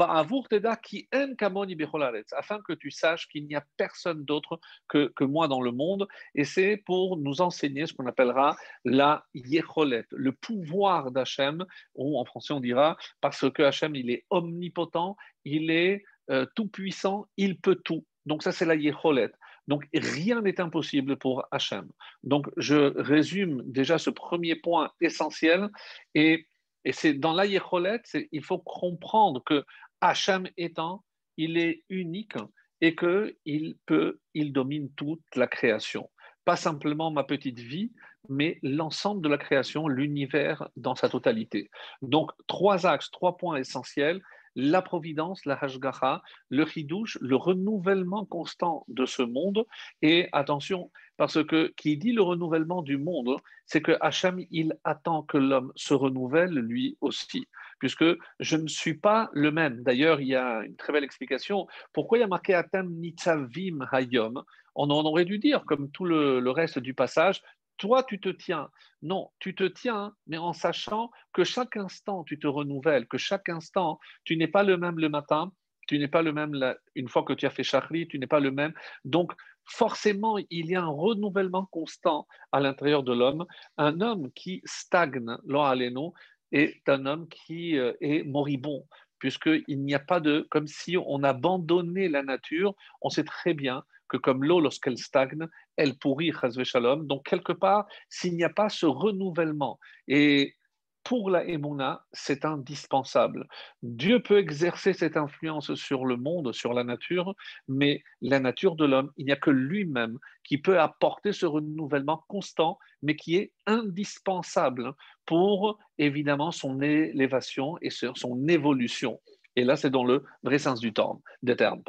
afin 2.31 2.61
que 2.61 2.73
tu 2.73 2.89
saches 2.89 3.27
qu'il 3.27 3.45
n'y 3.45 3.53
a 3.53 3.63
personne 3.77 4.25
d'autre 4.25 4.59
que, 4.87 5.13
que, 5.15 5.23
moi 5.23 5.47
dans 5.47 5.61
le 5.61 5.71
monde, 5.71 6.07
et 6.33 6.43
c'est 6.43 6.77
pour 6.77 7.17
nous 7.17 7.39
enseigner 7.39 7.85
ce 7.85 7.93
qu'on 7.93 8.07
appellera 8.07 8.55
la 8.85 9.23
yecholet, 9.35 10.05
le 10.09 10.31
pouvoir 10.31 11.11
d'Hachem, 11.11 11.63
ou 11.93 12.19
en 12.19 12.25
français 12.25 12.53
on 12.53 12.59
dira, 12.59 12.97
parce 13.21 13.47
que 13.51 13.61
Hachem, 13.61 13.95
il 13.95 14.09
est 14.09 14.25
omnipotent, 14.31 15.15
il 15.45 15.69
est 15.69 16.03
euh, 16.31 16.47
tout 16.55 16.67
puissant, 16.67 17.27
il 17.37 17.59
peut 17.59 17.75
tout. 17.75 18.03
Donc 18.25 18.41
ça, 18.41 18.51
c'est 18.51 18.65
la 18.65 18.73
yecholet. 18.73 19.31
Donc 19.67 19.87
rien 19.93 20.41
n'est 20.41 20.59
impossible 20.59 21.17
pour 21.17 21.45
Hachem. 21.51 21.87
Donc 22.23 22.49
je 22.57 22.97
résume 22.99 23.61
déjà 23.65 23.99
ce 23.99 24.09
premier 24.09 24.55
point 24.55 24.91
essentiel 25.01 25.69
et, 26.15 26.47
c'est 26.91 27.13
dans 27.13 27.33
la 27.33 27.45
il 27.45 28.43
faut 28.43 28.59
comprendre 28.59 29.43
que 29.43 29.63
Hachem 30.01 30.47
étant, 30.57 31.03
il 31.37 31.57
est 31.57 31.83
unique 31.89 32.35
et 32.81 32.95
qu'il 32.95 33.77
peut, 33.85 34.19
il 34.33 34.51
domine 34.51 34.91
toute 34.95 35.23
la 35.35 35.47
création. 35.47 36.09
Pas 36.43 36.57
simplement 36.57 37.09
ma 37.11 37.23
petite 37.23 37.59
vie, 37.59 37.93
mais 38.27 38.59
l'ensemble 38.61 39.21
de 39.21 39.29
la 39.29 39.37
création, 39.37 39.87
l'univers 39.87 40.67
dans 40.75 40.95
sa 40.95 41.07
totalité. 41.07 41.69
Donc 42.01 42.31
trois 42.47 42.85
axes, 42.85 43.11
trois 43.11 43.37
points 43.37 43.57
essentiels 43.57 44.21
la 44.55 44.81
providence, 44.81 45.45
la 45.45 45.55
hashgacha, 45.55 46.21
le 46.49 46.65
chidouche, 46.65 47.17
le 47.21 47.35
renouvellement 47.35 48.25
constant 48.25 48.85
de 48.87 49.05
ce 49.05 49.23
monde. 49.23 49.65
Et 50.01 50.29
attention, 50.31 50.91
parce 51.17 51.43
que 51.43 51.73
qui 51.77 51.97
dit 51.97 52.11
le 52.11 52.21
renouvellement 52.21 52.81
du 52.81 52.97
monde, 52.97 53.37
c'est 53.65 53.81
que 53.81 53.97
Hachem, 54.01 54.45
il 54.51 54.77
attend 54.83 55.23
que 55.23 55.37
l'homme 55.37 55.71
se 55.75 55.93
renouvelle 55.93 56.53
lui 56.53 56.97
aussi, 57.01 57.47
puisque 57.79 58.05
je 58.39 58.57
ne 58.57 58.67
suis 58.67 58.95
pas 58.95 59.29
le 59.33 59.51
même. 59.51 59.83
D'ailleurs, 59.83 60.21
il 60.21 60.27
y 60.27 60.35
a 60.35 60.63
une 60.63 60.75
très 60.75 60.93
belle 60.93 61.03
explication. 61.03 61.67
Pourquoi 61.91 62.17
il 62.17 62.21
y 62.21 62.25
a 62.25 62.27
marqué 62.27 62.53
Atem 62.53 62.89
Nitzavim 62.89 63.87
Hayom? 63.91 64.43
On 64.75 64.89
aurait 64.89 65.25
dû 65.25 65.37
dire, 65.37 65.63
comme 65.65 65.91
tout 65.91 66.05
le, 66.05 66.49
reste 66.49 66.79
du 66.79 66.93
passage, 66.93 67.43
toi, 67.77 68.03
tu 68.03 68.19
te 68.19 68.29
tiens. 68.29 68.69
Non, 69.01 69.29
tu 69.39 69.55
te 69.55 69.63
tiens, 69.63 70.13
mais 70.27 70.37
en 70.37 70.53
sachant 70.53 71.11
que 71.33 71.43
chaque 71.43 71.77
instant, 71.77 72.23
tu 72.23 72.39
te 72.39 72.47
renouvelles, 72.47 73.07
que 73.07 73.17
chaque 73.17 73.49
instant, 73.49 73.99
tu 74.23 74.37
n'es 74.37 74.47
pas 74.47 74.63
le 74.63 74.77
même 74.77 74.99
le 74.99 75.09
matin, 75.09 75.51
tu 75.87 75.99
n'es 75.99 76.07
pas 76.07 76.21
le 76.21 76.33
même 76.33 76.75
une 76.95 77.09
fois 77.09 77.23
que 77.23 77.33
tu 77.33 77.45
as 77.45 77.49
fait 77.49 77.63
Charlie, 77.63 78.07
tu 78.07 78.19
n'es 78.19 78.27
pas 78.27 78.39
le 78.39 78.51
même. 78.51 78.73
Donc, 79.03 79.33
forcément, 79.65 80.37
il 80.49 80.67
y 80.67 80.75
a 80.75 80.81
un 80.81 80.87
renouvellement 80.87 81.65
constant 81.65 82.27
à 82.51 82.59
l'intérieur 82.59 83.03
de 83.03 83.13
l'homme. 83.13 83.45
Un 83.77 84.01
homme 84.01 84.31
qui 84.31 84.61
stagne, 84.65 85.37
l'on 85.45 86.13
est 86.51 86.87
un 86.87 87.05
homme 87.05 87.27
qui 87.27 87.77
euh, 87.77 87.93
est 87.99 88.23
moribond, 88.23 88.85
puisqu'il 89.19 89.83
n'y 89.83 89.95
a 89.95 89.99
pas 89.99 90.19
de. 90.19 90.47
comme 90.49 90.67
si 90.67 90.97
on 90.97 91.23
abandonnait 91.23 92.09
la 92.09 92.23
nature. 92.23 92.75
On 93.01 93.09
sait 93.09 93.23
très 93.23 93.53
bien 93.53 93.83
que 94.07 94.17
comme 94.17 94.43
l'eau, 94.43 94.59
lorsqu'elle 94.59 94.97
stagne, 94.97 95.47
elle 95.77 95.97
pourrit, 95.97 96.31
shalom. 96.63 97.07
Donc, 97.07 97.25
quelque 97.25 97.53
part, 97.53 97.85
s'il 98.09 98.35
n'y 98.35 98.43
a 98.43 98.49
pas 98.49 98.69
ce 98.69 98.85
renouvellement, 98.85 99.79
et 100.07 100.55
pour 101.03 101.29
la 101.29 101.45
Emouna, 101.45 102.05
c'est 102.13 102.45
indispensable. 102.45 103.47
Dieu 103.81 104.21
peut 104.21 104.37
exercer 104.37 104.93
cette 104.93 105.17
influence 105.17 105.73
sur 105.75 106.05
le 106.05 106.15
monde, 106.15 106.53
sur 106.53 106.73
la 106.73 106.83
nature, 106.83 107.35
mais 107.67 108.03
la 108.21 108.39
nature 108.39 108.75
de 108.75 108.85
l'homme, 108.85 109.11
il 109.17 109.25
n'y 109.25 109.31
a 109.31 109.37
que 109.37 109.49
lui-même 109.49 110.17
qui 110.43 110.57
peut 110.57 110.79
apporter 110.79 111.33
ce 111.33 111.45
renouvellement 111.45 112.23
constant, 112.27 112.79
mais 113.01 113.15
qui 113.15 113.35
est 113.35 113.51
indispensable 113.65 114.93
pour 115.25 115.77
évidemment 115.97 116.51
son 116.51 116.81
élévation 116.81 117.77
et 117.81 117.89
son 117.89 118.47
évolution. 118.47 119.19
Et 119.55 119.63
là, 119.63 119.75
c'est 119.75 119.89
dans 119.89 120.03
le 120.03 120.23
vrai 120.43 120.57
sens 120.57 120.79
du 120.79 120.93
terme. 120.93 121.19
Des 121.41 121.55
termes. 121.55 121.81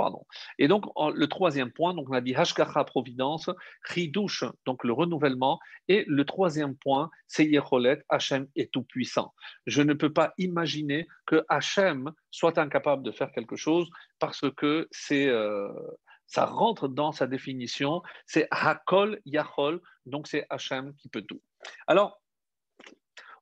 Et 0.58 0.68
donc, 0.68 0.84
le 1.14 1.26
troisième 1.26 1.70
point, 1.70 1.94
donc 1.94 2.08
on 2.10 2.12
a 2.12 2.20
dit 2.20 2.34
Hashkacha 2.34 2.84
Providence, 2.84 3.50
Ridouche, 3.88 4.44
donc 4.66 4.84
le 4.84 4.92
renouvellement. 4.92 5.58
Et 5.88 6.04
le 6.06 6.24
troisième 6.24 6.76
point, 6.76 7.10
c'est 7.28 7.46
Yeholet, 7.46 8.02
Hachem 8.08 8.46
est 8.56 8.72
tout-puissant. 8.72 9.34
Je 9.66 9.82
ne 9.82 9.94
peux 9.94 10.12
pas 10.12 10.34
imaginer 10.38 11.06
que 11.26 11.44
Hachem 11.48 12.12
soit 12.30 12.58
incapable 12.58 13.02
de 13.02 13.12
faire 13.12 13.32
quelque 13.32 13.56
chose 13.56 13.88
parce 14.18 14.42
que 14.56 14.88
c'est. 14.90 15.28
Euh, 15.28 15.68
ça 16.26 16.46
rentre 16.46 16.88
dans 16.88 17.12
sa 17.12 17.26
définition, 17.26 18.02
c'est 18.26 18.48
Hakol 18.50 19.20
Yahol, 19.26 19.80
donc 20.06 20.26
c'est 20.26 20.46
Hachem 20.48 20.94
qui 20.94 21.08
peut 21.08 21.22
tout. 21.22 21.40
Alors, 21.86 22.23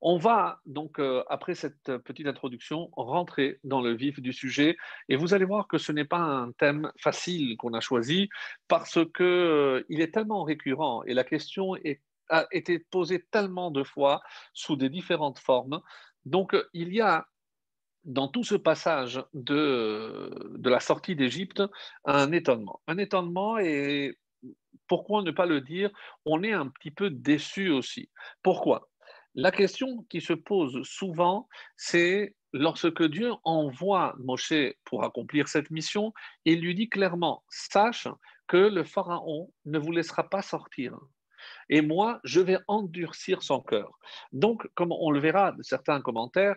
on 0.05 0.19
va 0.19 0.61
donc, 0.67 0.99
euh, 0.99 1.23
après 1.29 1.55
cette 1.55 1.97
petite 1.99 2.27
introduction, 2.27 2.91
rentrer 2.97 3.61
dans 3.63 3.81
le 3.81 3.95
vif 3.95 4.21
du 4.21 4.33
sujet 4.33 4.77
et 5.09 5.15
vous 5.15 5.33
allez 5.33 5.45
voir 5.45 5.69
que 5.69 5.79
ce 5.79 5.93
n'est 5.93 6.05
pas 6.05 6.19
un 6.19 6.51
thème 6.53 6.91
facile 6.99 7.57
qu'on 7.57 7.73
a 7.73 7.81
choisi 7.81 8.29
parce 8.67 8.99
qu'il 9.15 9.25
euh, 9.25 9.85
est 9.89 10.13
tellement 10.13 10.43
récurrent 10.43 11.05
et 11.05 11.15
la 11.15 11.23
question 11.23 11.77
a 12.29 12.47
été 12.51 12.81
posée 12.81 13.25
tellement 13.31 13.71
de 13.71 13.85
fois 13.85 14.23
sous 14.53 14.75
des 14.75 14.89
différentes 14.89 15.39
formes. 15.39 15.81
Donc, 16.25 16.57
il 16.73 16.93
y 16.93 17.01
a 17.01 17.27
dans 18.05 18.27
tout 18.27 18.43
ce 18.43 18.57
passage 18.57 19.23
de, 19.35 20.31
de 20.59 20.69
la 20.69 20.81
sortie 20.81 21.15
d'Égypte 21.15 21.63
un 22.05 22.33
étonnement. 22.33 22.81
Un 22.89 22.99
étonnement 22.99 23.57
et 23.59 24.19
pourquoi 24.89 25.23
ne 25.23 25.31
pas 25.31 25.47
le 25.47 25.61
dire, 25.61 25.91
on 26.27 26.43
est 26.43 26.53
un 26.53 26.67
petit 26.67 26.91
peu 26.91 27.09
déçu 27.09 27.71
aussi. 27.71 28.11
Pourquoi? 28.43 28.92
La 29.35 29.51
question 29.51 30.05
qui 30.09 30.21
se 30.21 30.33
pose 30.33 30.83
souvent, 30.83 31.49
c'est 31.77 32.37
lorsque 32.53 33.03
Dieu 33.05 33.33
envoie 33.45 34.15
Moshe 34.19 34.75
pour 34.85 35.05
accomplir 35.05 35.49
cette 35.49 35.71
mission, 35.71 36.13
il 36.45 36.61
lui 36.61 36.75
dit 36.75 36.89
clairement, 36.89 37.43
sache 37.49 38.09
que 38.47 38.57
le 38.57 38.85
Pharaon 38.85 39.51
ne 39.65 39.79
vous 39.79 39.93
laissera 39.93 40.29
pas 40.29 40.43
sortir 40.43 40.99
et 41.75 41.81
moi, 41.81 42.21
je 42.23 42.39
vais 42.39 42.59
endurcir 42.69 43.43
son 43.43 43.63
cœur. 43.63 43.99
Donc, 44.31 44.69
comme 44.75 44.93
on 44.93 45.11
le 45.11 45.21
verra 45.21 45.53
de 45.53 45.63
certains 45.63 46.03
commentaires, 46.03 46.55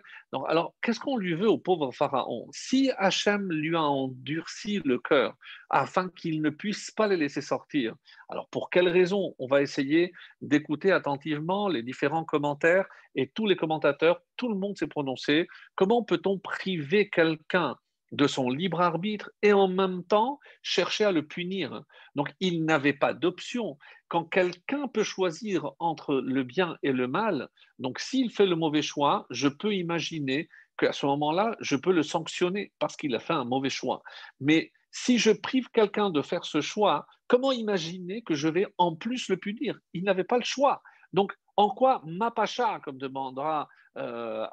alors 0.49 0.75
qu'est-ce 0.81 0.99
qu'on 0.99 1.15
lui 1.15 1.35
veut 1.35 1.47
au 1.47 1.57
pauvre 1.57 1.93
Pharaon? 1.93 2.49
Si 2.51 2.91
Hachem 2.97 3.49
lui 3.49 3.77
a 3.77 3.81
endurci 3.81 4.81
le 4.83 4.99
cœur 4.99 5.33
afin 5.69 6.09
qu'il 6.09 6.41
ne 6.41 6.49
puisse 6.49 6.91
pas 6.91 7.07
les 7.07 7.15
laisser 7.15 7.39
sortir, 7.39 7.95
alors 8.27 8.49
pour 8.49 8.69
quelle 8.69 8.89
raison? 8.89 9.33
On 9.39 9.47
va 9.47 9.61
essayer 9.61 10.11
d'écouter 10.41 10.91
attentivement 10.91 11.69
les 11.69 11.81
différents 11.81 12.25
commentaires 12.25 12.85
et 13.15 13.29
tous 13.29 13.47
les 13.47 13.55
commentateurs, 13.55 14.19
tout 14.35 14.49
le 14.49 14.55
monde 14.55 14.77
s'est 14.77 14.85
prononcé. 14.85 15.47
Comment 15.75 16.03
peut-on 16.03 16.39
priver 16.39 17.09
quelqu'un 17.09 17.77
de 18.11 18.27
son 18.27 18.49
libre 18.49 18.81
arbitre 18.81 19.31
et 19.41 19.53
en 19.53 19.67
même 19.67 20.03
temps 20.03 20.39
chercher 20.61 21.05
à 21.05 21.11
le 21.11 21.25
punir. 21.25 21.83
Donc 22.15 22.33
il 22.39 22.65
n'avait 22.65 22.93
pas 22.93 23.13
d'option. 23.13 23.77
Quand 24.07 24.25
quelqu'un 24.25 24.87
peut 24.87 25.03
choisir 25.03 25.71
entre 25.79 26.15
le 26.15 26.43
bien 26.43 26.77
et 26.83 26.91
le 26.91 27.07
mal, 27.07 27.49
donc 27.79 27.99
s'il 27.99 28.31
fait 28.31 28.45
le 28.45 28.55
mauvais 28.55 28.81
choix, 28.81 29.25
je 29.29 29.47
peux 29.47 29.73
imaginer 29.73 30.47
qu'à 30.77 30.93
ce 30.93 31.05
moment-là, 31.05 31.55
je 31.59 31.75
peux 31.75 31.91
le 31.91 32.03
sanctionner 32.03 32.71
parce 32.79 32.95
qu'il 32.95 33.15
a 33.15 33.19
fait 33.19 33.33
un 33.33 33.45
mauvais 33.45 33.69
choix. 33.69 34.03
Mais 34.39 34.71
si 34.91 35.17
je 35.17 35.31
prive 35.31 35.69
quelqu'un 35.71 36.09
de 36.09 36.21
faire 36.21 36.45
ce 36.45 36.61
choix, 36.61 37.07
comment 37.27 37.51
imaginer 37.51 38.21
que 38.21 38.35
je 38.35 38.47
vais 38.47 38.67
en 38.77 38.95
plus 38.95 39.29
le 39.29 39.37
punir? 39.37 39.79
Il 39.93 40.03
n'avait 40.03 40.23
pas 40.23 40.37
le 40.37 40.43
choix. 40.43 40.81
Donc, 41.13 41.33
en 41.57 41.69
quoi 41.69 42.01
ma 42.05 42.31
pacha, 42.31 42.79
comme 42.81 42.97
demandera 42.97 43.67
euh, 43.97 44.45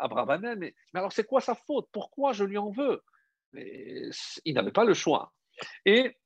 mais 0.56 0.74
alors 0.94 1.12
c'est 1.12 1.24
quoi 1.24 1.40
sa 1.40 1.54
faute? 1.54 1.88
Pourquoi 1.92 2.32
je 2.32 2.44
lui 2.44 2.58
en 2.58 2.70
veux? 2.70 3.02
Il 3.54 4.54
n'avait 4.54 4.72
pas 4.72 4.84
le 4.84 4.94
choix. 4.94 5.32
Et 5.84 6.16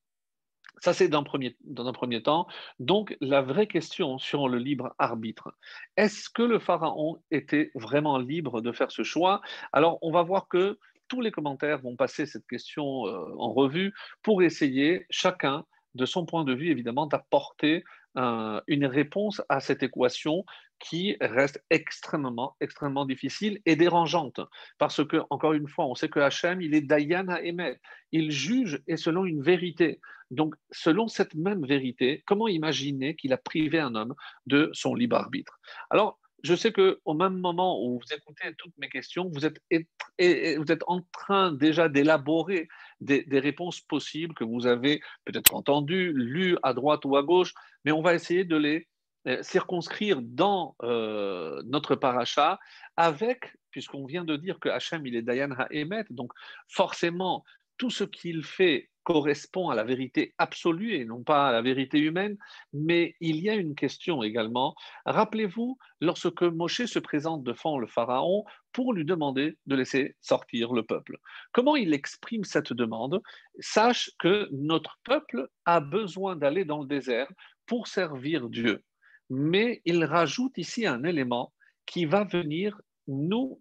ça, 0.79 0.93
c'est 0.93 1.09
dans, 1.09 1.25
dans 1.65 1.87
un 1.87 1.93
premier 1.93 2.23
temps. 2.23 2.47
Donc, 2.79 3.17
la 3.21 3.41
vraie 3.41 3.67
question 3.67 4.19
sur 4.19 4.49
le 4.49 4.59
libre 4.59 4.95
arbitre, 4.99 5.55
est-ce 5.97 6.29
que 6.29 6.43
le 6.43 6.59
Pharaon 6.59 7.23
était 7.31 7.71
vraiment 7.75 8.19
libre 8.19 8.61
de 8.61 8.73
faire 8.73 8.91
ce 8.91 9.03
choix? 9.03 9.41
Alors, 9.73 9.99
on 10.03 10.13
va 10.13 10.23
voir 10.23 10.49
que 10.49 10.79
tous 11.09 11.21
les 11.21 11.31
commentaires 11.31 11.81
vont 11.81 11.97
passer 11.97 12.27
cette 12.27 12.47
question 12.47 13.07
euh, 13.07 13.35
en 13.39 13.53
revue 13.53 13.95
pour 14.23 14.43
essayer, 14.43 15.07
chacun, 15.09 15.65
de 15.95 16.05
son 16.05 16.27
point 16.27 16.45
de 16.45 16.53
vue, 16.53 16.71
évidemment, 16.71 17.07
d'apporter 17.07 17.85
une 18.17 18.87
réponse 18.87 19.43
à 19.49 19.61
cette 19.61 19.83
équation 19.83 20.45
qui 20.79 21.17
reste 21.21 21.65
extrêmement, 21.71 22.57
extrêmement 22.61 23.07
difficile 23.07 23.61
et 23.67 23.77
dérangeante. 23.77 24.41
Parce 24.79 25.07
que, 25.07 25.19
encore 25.31 25.53
une 25.53 25.69
fois, 25.69 25.87
on 25.87 25.95
sait 25.95 26.09
que 26.09 26.21
Hachem, 26.21 26.61
il 26.61 26.75
est 26.75 26.83
Dayan 26.83 27.29
à 27.29 27.41
émettre. 27.43 27.81
Il 28.13 28.31
juge 28.31 28.83
et 28.87 28.97
selon 28.97 29.25
une 29.25 29.43
vérité. 29.43 30.01
Donc, 30.31 30.55
selon 30.71 31.09
cette 31.09 31.35
même 31.35 31.65
vérité, 31.65 32.23
comment 32.27 32.49
imaginer 32.49 33.17
qu'il 33.17 33.33
a 33.33 33.39
privé 33.39 33.79
un 33.79 33.95
homme 33.95 34.15
de 34.47 34.71
son 34.73 34.95
libre 34.95 35.17
arbitre? 35.17 35.59
Alors, 35.91 36.19
je 36.43 36.55
sais 36.55 36.73
qu'au 36.73 37.15
même 37.15 37.39
moment 37.39 37.83
où 37.83 37.99
vous 37.99 38.15
écoutez 38.15 38.55
toutes 38.59 38.77
mes 38.79 38.89
questions, 38.89 39.29
vous 39.33 39.47
êtes, 39.47 39.61
vous 39.69 40.73
êtes 40.73 40.85
en 40.87 41.01
train 41.13 41.53
déjà 41.53 41.89
d'élaborer 41.89 42.69
des, 43.01 43.25
des, 43.25 43.41
réponses 43.41 43.81
possibles 43.81 44.35
que 44.35 44.45
vous 44.45 44.67
avez 44.67 45.01
peut-être 45.25 45.55
entendues, 45.55 46.13
lues 46.13 46.57
à 46.63 46.73
droite 46.75 47.05
ou 47.05 47.17
à 47.17 47.23
gauche, 47.23 47.55
mais 47.85 47.93
on 47.93 48.03
va 48.03 48.15
essayer 48.15 48.45
de 48.45 48.57
les 48.57 48.87
euh, 49.27 49.43
circonscrire 49.43 50.21
dans 50.23 50.77
euh, 50.85 51.61
notre 51.65 51.97
paracha 51.97 52.61
avec, 52.97 53.57
puisqu'on 53.73 54.07
vient 54.07 54.25
de 54.25 54.37
dire 54.37 54.61
que 54.61 54.69
Hachem, 54.69 55.05
il 55.05 55.17
est 55.17 55.23
Dayan 55.23 55.51
Ha'emet, 55.51 56.05
donc 56.11 56.31
forcément, 56.69 57.45
tout 57.77 57.91
ce 57.91 58.05
qu'il 58.05 58.45
fait 58.45 58.89
correspond 59.07 59.69
à 59.71 59.77
la 59.77 59.85
vérité 59.85 60.35
absolue 60.37 60.95
et 60.95 61.05
non 61.05 61.23
pas 61.23 61.49
à 61.49 61.53
la 61.53 61.63
vérité 61.63 62.01
humaine, 62.01 62.37
mais 62.73 63.15
il 63.21 63.37
y 63.41 63.49
a 63.49 63.55
une 63.55 63.77
question 63.77 64.25
également. 64.25 64.75
Rappelez-vous, 65.05 65.79
lorsque 66.01 66.43
Moshe 66.43 66.87
se 66.87 66.99
présente 66.99 67.45
devant 67.45 67.79
le 67.79 67.87
Pharaon 67.87 68.45
pour 68.73 68.93
lui 68.93 69.05
demander 69.05 69.57
de 69.67 69.77
laisser 69.77 70.17
sortir 70.21 70.73
le 70.73 70.83
peuple. 70.83 71.19
Comment 71.53 71.77
il 71.77 71.95
exprime 71.95 72.43
cette 72.43 72.73
demande? 72.73 73.23
Sache 73.61 74.11
que 74.19 74.49
notre 74.51 74.99
peuple 75.05 75.49
a 75.67 75.79
besoin 75.79 76.35
d'aller 76.35 76.65
dans 76.65 76.81
le 76.81 76.89
désert 76.89 77.31
pour 77.67 77.87
servir 77.87 78.49
Dieu 78.49 78.83
mais 79.29 79.83
il 79.85 80.05
rajoute 80.05 80.57
ici 80.57 80.87
un 80.87 81.03
élément 81.03 81.53
qui 81.85 82.05
va 82.05 82.23
venir 82.25 82.81
nous 83.09 83.61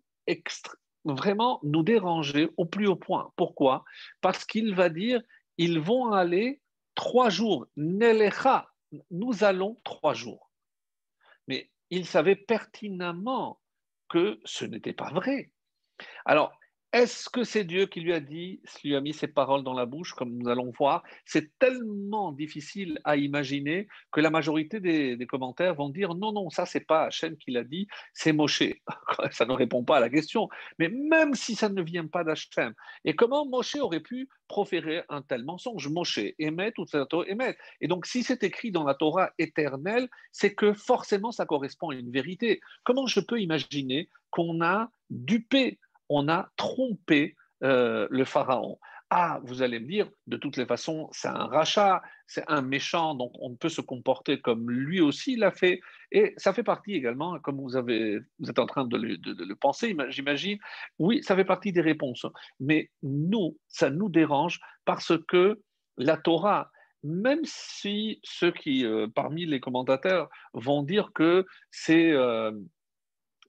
vraiment 1.06 1.60
nous 1.64 1.84
déranger 1.84 2.50
au 2.58 2.66
plus 2.66 2.88
haut 2.88 2.96
point. 2.96 3.32
Pourquoi? 3.36 3.86
Parce 4.22 4.46
qu'il 4.46 4.76
va 4.76 4.90
dire 4.90 5.22
ils 5.58 5.80
vont 5.80 6.12
aller 6.12 6.62
trois 6.96 7.30
jours. 7.30 7.68
Nelecha, 7.78 8.70
nous 9.12 9.44
allons 9.44 9.80
trois 9.84 10.14
jours. 10.14 10.52
Mais 11.48 11.70
il 11.90 12.06
savait 12.06 12.36
pertinemment 12.36 13.62
que 14.10 14.40
ce 14.44 14.66
n'était 14.66 14.94
pas 14.94 15.12
vrai. 15.12 15.52
Alors, 16.26 16.58
Est-ce 16.96 17.30
que 17.30 17.44
c'est 17.44 17.66
Dieu 17.66 17.88
qui 17.88 18.00
lui 18.00 18.14
a 18.14 18.22
dit, 18.22 18.62
lui 18.86 18.96
a 18.96 19.02
mis 19.02 19.14
ses 19.14 19.28
paroles 19.28 19.66
dans 19.66 19.74
la 19.74 19.86
bouche, 19.86 20.14
comme 20.14 20.38
nous 20.38 20.48
allons 20.48 20.72
voir? 20.72 21.04
C'est 21.26 21.60
tellement 21.60 22.32
difficile 22.32 23.02
à 23.04 23.18
imaginer 23.18 23.90
que 24.14 24.22
la 24.22 24.30
majorité 24.30 24.80
des, 24.80 25.18
commentaires 25.28 25.76
vont 25.76 25.90
dire 25.90 26.16
non, 26.16 26.32
non, 26.32 26.50
ça 26.50 26.66
c'est 26.66 26.88
pas 26.88 27.04
Hachem 27.08 27.36
qui 27.36 27.52
l'a 27.52 27.66
dit, 27.66 27.90
c'est 28.14 28.32
Moshe. 28.32 28.64
ça 29.32 29.46
ne 29.46 29.52
répond 29.52 29.84
pas 29.84 29.98
à 29.98 30.00
la 30.00 30.10
question. 30.10 30.48
Mais 30.80 30.88
même 30.88 31.34
si 31.34 31.56
ça 31.56 31.68
ne 31.68 31.82
vient 31.82 32.08
pas 32.08 32.24
d'Hachem, 32.24 32.74
et 33.04 33.14
comment 33.14 33.46
Moshe 33.46 33.76
aurait 33.76 34.00
pu 34.00 34.30
proférer 34.48 35.04
un 35.10 35.22
tel 35.22 35.44
mensonge? 35.44 35.90
Moshe 35.90 36.22
émet, 36.40 36.72
ça, 36.88 37.06
émet. 37.28 37.58
Et 37.82 37.90
donc, 37.90 38.06
si 38.06 38.24
c'est 38.24 38.42
écrit 38.44 38.72
dans 38.72 38.86
la 38.86 38.94
Torah 38.94 39.32
éternelle, 39.38 40.08
c'est 40.32 40.56
que 40.56 40.72
forcément 40.72 41.34
ça 41.34 41.46
correspond 41.46 41.90
à 41.90 41.96
une 41.96 42.10
vérité. 42.10 42.62
Comment 42.86 43.06
je 43.06 43.20
peux 43.20 43.42
imaginer 43.42 44.08
qu'on 44.30 44.62
a 44.62 44.90
dupé 45.10 45.78
on 46.10 46.28
a 46.30 46.50
trompé 46.56 47.36
euh, 47.64 48.08
le 48.10 48.26
pharaon. 48.26 48.80
Ah, 49.12 49.40
vous 49.44 49.62
allez 49.62 49.80
me 49.80 49.88
dire, 49.88 50.10
de 50.26 50.36
toutes 50.36 50.58
les 50.58 50.66
façons, 50.66 51.08
c'est 51.12 51.28
un 51.28 51.46
rachat, 51.46 52.02
c'est 52.26 52.44
un 52.48 52.62
méchant, 52.62 53.14
donc 53.14 53.32
on 53.40 53.56
peut 53.56 53.70
se 53.70 53.82
comporter 53.82 54.42
comme 54.42 54.70
lui 54.70 55.00
aussi 55.00 55.36
l'a 55.36 55.52
fait. 55.52 55.80
Et 56.12 56.34
ça 56.38 56.54
fait 56.54 56.64
partie 56.64 56.96
également, 56.96 57.40
comme 57.40 57.62
vous, 57.62 57.76
avez, 57.76 58.20
vous 58.40 58.50
êtes 58.50 58.58
en 58.60 58.66
train 58.66 58.86
de 58.86 58.98
le, 58.98 59.56
penser, 59.56 59.96
j'imagine, 60.10 60.58
oui, 60.98 61.22
ça 61.24 61.36
fait 61.36 61.46
partie 61.46 61.72
des 61.72 61.82
réponses. 61.82 62.26
Mais 62.60 62.90
nous, 63.04 63.58
ça 63.68 63.90
nous 63.92 64.10
dérange 64.10 64.60
parce 64.86 65.14
que 65.28 65.62
la 65.98 66.18
Torah, 66.18 66.72
même 67.04 67.42
si 67.44 68.20
ceux 68.24 68.52
qui, 68.52 68.86
euh, 68.86 69.08
parmi 69.14 69.46
les 69.46 69.60
commentateurs, 69.60 70.30
vont 70.54 70.82
dire 70.82 71.12
que 71.14 71.46
c'est... 71.70 72.12
Euh, 72.12 72.52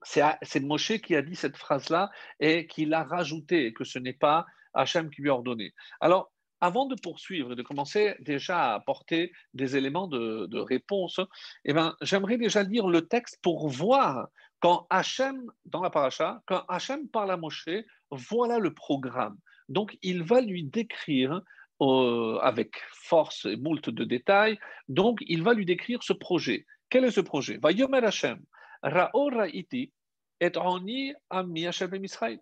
c'est 0.06 0.60
Moshe 0.60 0.98
qui 0.98 1.16
a 1.16 1.22
dit 1.22 1.34
cette 1.34 1.56
phrase-là 1.56 2.10
et 2.40 2.66
qui 2.66 2.84
l'a 2.84 3.02
rajoutée, 3.02 3.72
que 3.72 3.84
ce 3.84 3.98
n'est 3.98 4.12
pas 4.12 4.46
Hachem 4.74 5.10
qui 5.10 5.22
lui 5.22 5.30
a 5.30 5.34
ordonné. 5.34 5.74
Alors, 6.00 6.32
avant 6.60 6.86
de 6.86 6.94
poursuivre 6.94 7.52
et 7.52 7.56
de 7.56 7.62
commencer 7.62 8.14
déjà 8.20 8.70
à 8.70 8.74
apporter 8.74 9.32
des 9.52 9.76
éléments 9.76 10.06
de, 10.06 10.58
réponse, 10.58 11.20
eh 11.64 11.72
ben, 11.72 11.96
j'aimerais 12.00 12.38
déjà 12.38 12.62
lire 12.62 12.88
le 12.88 13.06
texte 13.06 13.38
pour 13.42 13.68
voir 13.68 14.28
quand 14.60 14.86
Hachem, 14.88 15.50
dans 15.66 15.82
la 15.82 15.90
paracha, 15.90 16.42
quand 16.46 16.64
Hachem 16.68 17.08
parle 17.08 17.32
à 17.32 17.36
Moshe, 17.36 17.68
voilà 18.10 18.58
le 18.58 18.72
programme. 18.72 19.36
Donc, 19.68 19.98
il 20.02 20.22
va 20.22 20.40
lui 20.40 20.64
décrire 20.64 21.42
euh, 21.82 22.38
avec 22.38 22.76
force 22.92 23.44
et 23.44 23.56
moult 23.56 23.90
de 23.90 24.04
détails, 24.04 24.58
donc 24.88 25.18
il 25.26 25.42
va 25.42 25.52
lui 25.52 25.66
décrire 25.66 26.02
ce 26.02 26.14
projet. 26.14 26.64
Quel 26.88 27.04
est 27.04 27.10
ce 27.10 27.20
projet? 27.20 27.58
Va 27.58 27.68
Hachem, 27.68 28.40
Ra'or 28.82 29.32
Ra'iti, 29.32 29.92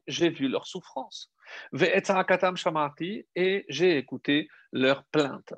J'ai 0.06 0.30
vu 0.30 0.48
leur 0.48 0.66
souffrance. 0.66 1.32
Et 3.36 3.64
j'ai 3.68 3.98
écouté 3.98 4.48
leur 4.72 5.04
plainte. 5.04 5.54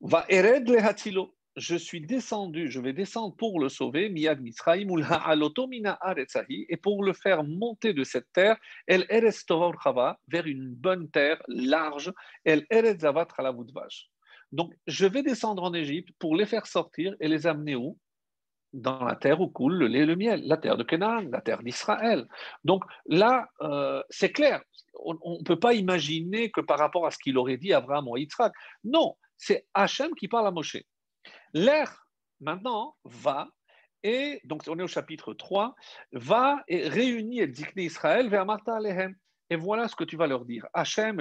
Va 0.00 0.26
ered 0.28 0.70
hatilo. 0.70 1.34
Je 1.56 1.76
suis 1.76 2.00
descendu, 2.00 2.68
je 2.68 2.80
vais 2.80 2.92
descendre 2.92 3.36
pour 3.36 3.60
le 3.60 3.68
sauver, 3.68 4.08
Miyad 4.08 4.40
Misraim, 4.40 4.88
et 6.68 6.76
pour 6.76 7.04
le 7.04 7.12
faire 7.12 7.44
monter 7.44 7.92
de 7.92 8.02
cette 8.02 8.26
terre, 8.32 8.56
El 8.88 9.06
vers 10.28 10.46
une 10.46 10.74
bonne 10.74 11.08
terre 11.10 11.40
large, 11.46 12.12
El 12.44 12.66
Eretzavat 12.70 13.28
Donc, 14.50 14.74
je 14.88 15.06
vais 15.06 15.22
descendre 15.22 15.62
en 15.62 15.72
Égypte 15.74 16.10
pour 16.18 16.34
les 16.34 16.46
faire 16.46 16.66
sortir 16.66 17.14
et 17.20 17.28
les 17.28 17.46
amener 17.46 17.76
où? 17.76 17.96
Dans 18.74 19.04
la 19.04 19.14
terre 19.14 19.40
où 19.40 19.48
coule 19.48 19.76
le 19.76 19.86
lait 19.86 20.00
et 20.00 20.06
le 20.06 20.16
miel, 20.16 20.42
la 20.44 20.56
terre 20.56 20.76
de 20.76 20.82
Canaan, 20.82 21.22
la 21.30 21.40
terre 21.40 21.62
d'Israël. 21.62 22.26
Donc 22.64 22.84
là, 23.06 23.48
euh, 23.62 24.02
c'est 24.10 24.32
clair, 24.32 24.60
on 24.94 25.38
ne 25.38 25.44
peut 25.44 25.58
pas 25.58 25.74
imaginer 25.74 26.50
que 26.50 26.60
par 26.60 26.78
rapport 26.78 27.06
à 27.06 27.10
ce 27.10 27.18
qu'il 27.18 27.38
aurait 27.38 27.56
dit 27.56 27.72
Abraham 27.72 28.08
ou 28.08 28.16
Yitzhak, 28.16 28.52
non, 28.82 29.16
c'est 29.36 29.66
Hachem 29.74 30.14
qui 30.14 30.28
parle 30.28 30.46
à 30.48 30.50
Moshe. 30.50 30.76
L'air, 31.52 32.06
maintenant, 32.40 32.96
va, 33.04 33.48
et 34.02 34.40
donc 34.44 34.62
on 34.68 34.78
est 34.78 34.82
au 34.82 34.88
chapitre 34.88 35.34
3, 35.34 35.74
va 36.12 36.62
et 36.68 36.88
réunit 36.88 37.40
et 37.40 37.46
dikne 37.46 37.80
Israël 37.80 38.28
vers 38.28 38.44
Martha 38.44 38.76
Alehem. 38.76 39.14
Et 39.50 39.56
voilà 39.56 39.88
ce 39.88 39.94
que 39.94 40.04
tu 40.04 40.16
vas 40.16 40.26
leur 40.26 40.44
dire. 40.46 40.66
Hachem, 40.72 41.20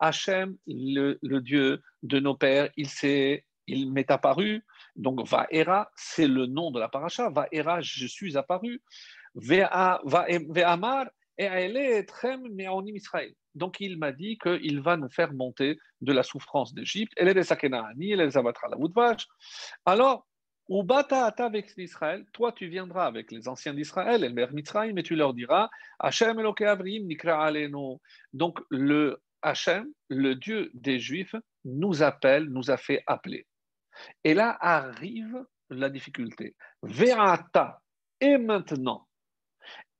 Hachem, 0.00 0.56
le, 0.66 1.18
le 1.22 1.40
Dieu 1.40 1.82
de 2.02 2.18
nos 2.18 2.34
pères, 2.34 2.70
il 2.76 2.88
s'est 2.88 3.44
il 3.66 3.92
m'est 3.92 4.10
apparu. 4.10 4.64
Donc, 4.96 5.26
Vaera, 5.26 5.90
c'est 5.94 6.26
le 6.26 6.46
nom 6.46 6.70
de 6.70 6.80
la 6.80 6.88
paracha. 6.88 7.30
Vaera, 7.30 7.80
je 7.80 8.06
suis 8.06 8.36
apparu. 8.36 8.82
Ve'amar, 9.34 11.06
Israël. 11.38 13.34
Donc, 13.54 13.80
il 13.80 13.98
m'a 13.98 14.12
dit 14.12 14.38
qu'il 14.38 14.80
va 14.80 14.96
nous 14.96 15.10
faire 15.10 15.32
monter 15.32 15.78
de 16.00 16.12
la 16.12 16.22
souffrance 16.22 16.74
d'Égypte. 16.74 17.12
Alors, 19.84 20.26
Ubata 20.68 21.26
avec 21.26 21.72
Israël, 21.76 22.24
toi 22.32 22.50
tu 22.50 22.66
viendras 22.66 23.06
avec 23.06 23.30
les 23.30 23.46
anciens 23.46 23.72
d'Israël, 23.72 24.24
El 24.24 24.34
Mer 24.34 24.52
Mitzrayim, 24.52 24.96
et 24.96 25.04
tu 25.04 25.14
leur 25.14 25.32
diras 25.32 25.68
Hachem 26.00 26.40
Eloke 26.40 26.62
Avrim 26.62 27.06
Nikra 27.06 27.44
Alenu. 27.44 27.98
Donc 28.32 28.58
le 28.68 29.22
Hachem, 29.42 29.86
le 30.08 30.34
Dieu 30.34 30.72
des 30.74 30.98
Juifs, 30.98 31.36
nous 31.64 32.02
appelle, 32.02 32.46
nous 32.46 32.72
a 32.72 32.76
fait 32.76 33.04
appeler. 33.06 33.46
Et 34.24 34.34
là 34.34 34.56
arrive 34.60 35.44
la 35.70 35.90
difficulté. 35.90 36.54
Verata, 36.82 37.80
et 38.20 38.38
maintenant, 38.38 39.06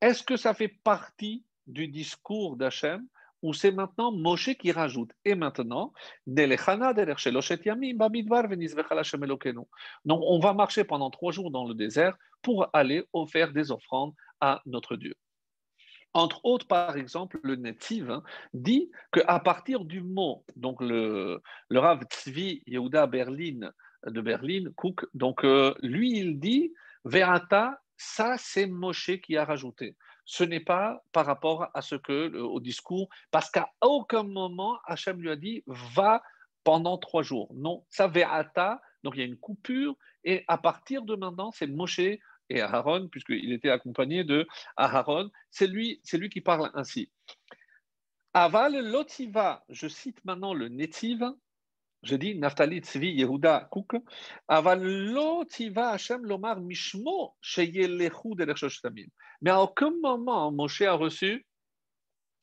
est-ce 0.00 0.22
que 0.22 0.36
ça 0.36 0.54
fait 0.54 0.74
partie 0.84 1.44
du 1.66 1.88
discours 1.88 2.56
d'Hachem 2.56 3.06
ou 3.42 3.52
c'est 3.52 3.70
maintenant 3.70 4.12
Moshe 4.12 4.54
qui 4.54 4.72
rajoute 4.72 5.12
Et 5.24 5.34
maintenant, 5.34 5.92
donc 6.26 6.60
on 10.22 10.38
va 10.38 10.54
marcher 10.54 10.84
pendant 10.84 11.10
trois 11.10 11.32
jours 11.32 11.50
dans 11.50 11.66
le 11.66 11.74
désert 11.74 12.16
pour 12.42 12.68
aller 12.72 13.04
offrir 13.12 13.52
des 13.52 13.70
offrandes 13.70 14.14
à 14.40 14.62
notre 14.66 14.96
Dieu. 14.96 15.14
Entre 16.14 16.40
autres, 16.44 16.66
par 16.66 16.96
exemple, 16.96 17.38
le 17.42 17.56
Netiv 17.56 18.10
hein, 18.10 18.22
dit 18.54 18.90
qu'à 19.12 19.38
partir 19.38 19.84
du 19.84 20.00
mot, 20.00 20.46
donc 20.56 20.80
le, 20.80 21.42
le 21.68 21.78
Rav 21.78 22.04
Tzvi 22.04 22.62
Yehuda 22.66 23.06
Berlin 23.06 23.70
de 24.04 24.20
Berlin, 24.20 24.70
Cook. 24.74 25.06
Donc, 25.14 25.44
euh, 25.44 25.74
lui, 25.82 26.18
il 26.18 26.38
dit 26.38 26.72
Verata, 27.04 27.80
ça, 27.96 28.36
c'est 28.38 28.66
Moshe 28.66 29.12
qui 29.22 29.36
a 29.36 29.44
rajouté. 29.44 29.96
Ce 30.24 30.44
n'est 30.44 30.60
pas 30.60 31.02
par 31.12 31.24
rapport 31.26 31.68
à 31.72 31.82
ce 31.82 31.94
que, 31.94 32.36
au 32.36 32.60
discours, 32.60 33.08
parce 33.30 33.50
qu'à 33.50 33.70
aucun 33.80 34.24
moment, 34.24 34.78
Hachem 34.84 35.20
lui 35.20 35.30
a 35.30 35.36
dit 35.36 35.62
va 35.66 36.22
pendant 36.64 36.98
trois 36.98 37.22
jours. 37.22 37.48
Non, 37.54 37.84
ça, 37.88 38.08
Verata, 38.08 38.80
donc 39.04 39.14
il 39.14 39.20
y 39.20 39.22
a 39.22 39.26
une 39.26 39.38
coupure, 39.38 39.96
et 40.24 40.44
à 40.48 40.58
partir 40.58 41.02
de 41.02 41.14
maintenant, 41.14 41.52
c'est 41.52 41.68
Moshe 41.68 42.00
et 42.00 42.60
Aaron, 42.60 43.08
puisqu'il 43.08 43.52
était 43.52 43.70
accompagné 43.70 44.24
de 44.24 44.46
Aaron, 44.76 45.30
c'est 45.50 45.68
lui, 45.68 46.00
c'est 46.02 46.18
lui 46.18 46.28
qui 46.28 46.40
parle 46.40 46.70
ainsi. 46.74 47.10
Aval 48.34 48.90
lotiva, 48.90 49.64
je 49.68 49.88
cite 49.88 50.22
maintenant 50.24 50.52
le 50.52 50.68
Netiv, 50.68 51.24
je 52.02 52.16
dis 52.16 52.36
Naftali 52.36 52.80
Tzvi 52.80 53.12
Yehuda 53.14 53.68
Kouk, 53.70 53.96
Aval 54.48 55.46
tiva 55.48 55.92
Hashem 55.92 56.24
lomar 56.24 56.60
mishmo 56.60 57.34
sheyelechu 57.40 58.34
tamim. 58.82 59.08
Mais 59.42 59.50
à 59.50 59.60
aucun 59.60 59.92
moment 60.02 60.52
Moshe 60.52 60.82
a 60.82 60.94
reçu 60.94 61.46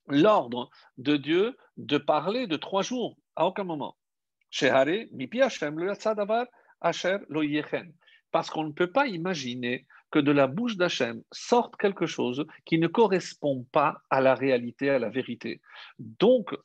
l'ordre 0.08 0.70
de 0.98 1.18
Dieu 1.18 1.58
de 1.78 1.98
parler 1.98 2.48
de 2.48 2.58
trois 2.58 2.82
jours. 2.82 3.18
À 3.36 3.46
aucun 3.46 3.64
moment. 3.64 3.96
Hashem 4.62 5.80
lo 5.80 5.86
yatzadavar 5.86 6.48
lo 7.30 7.42
yechen. 7.42 7.94
Parce 8.32 8.50
qu'on 8.50 8.66
ne 8.66 8.72
peut 8.72 8.92
pas 8.92 9.08
imaginer 9.08 9.86
que 10.12 10.20
de 10.20 10.32
la 10.32 10.48
bouche 10.48 10.78
d'Hachem 10.78 11.24
sorte 11.32 11.76
quelque 11.78 12.06
chose 12.06 12.46
qui 12.66 12.78
ne 12.78 12.88
correspond 12.88 13.66
pas 13.72 14.02
à 14.10 14.22
la 14.22 14.36
réalité, 14.36 14.90
à 14.90 15.00
la 15.00 15.10
vérité. 15.10 15.62
Donc, 15.98 16.56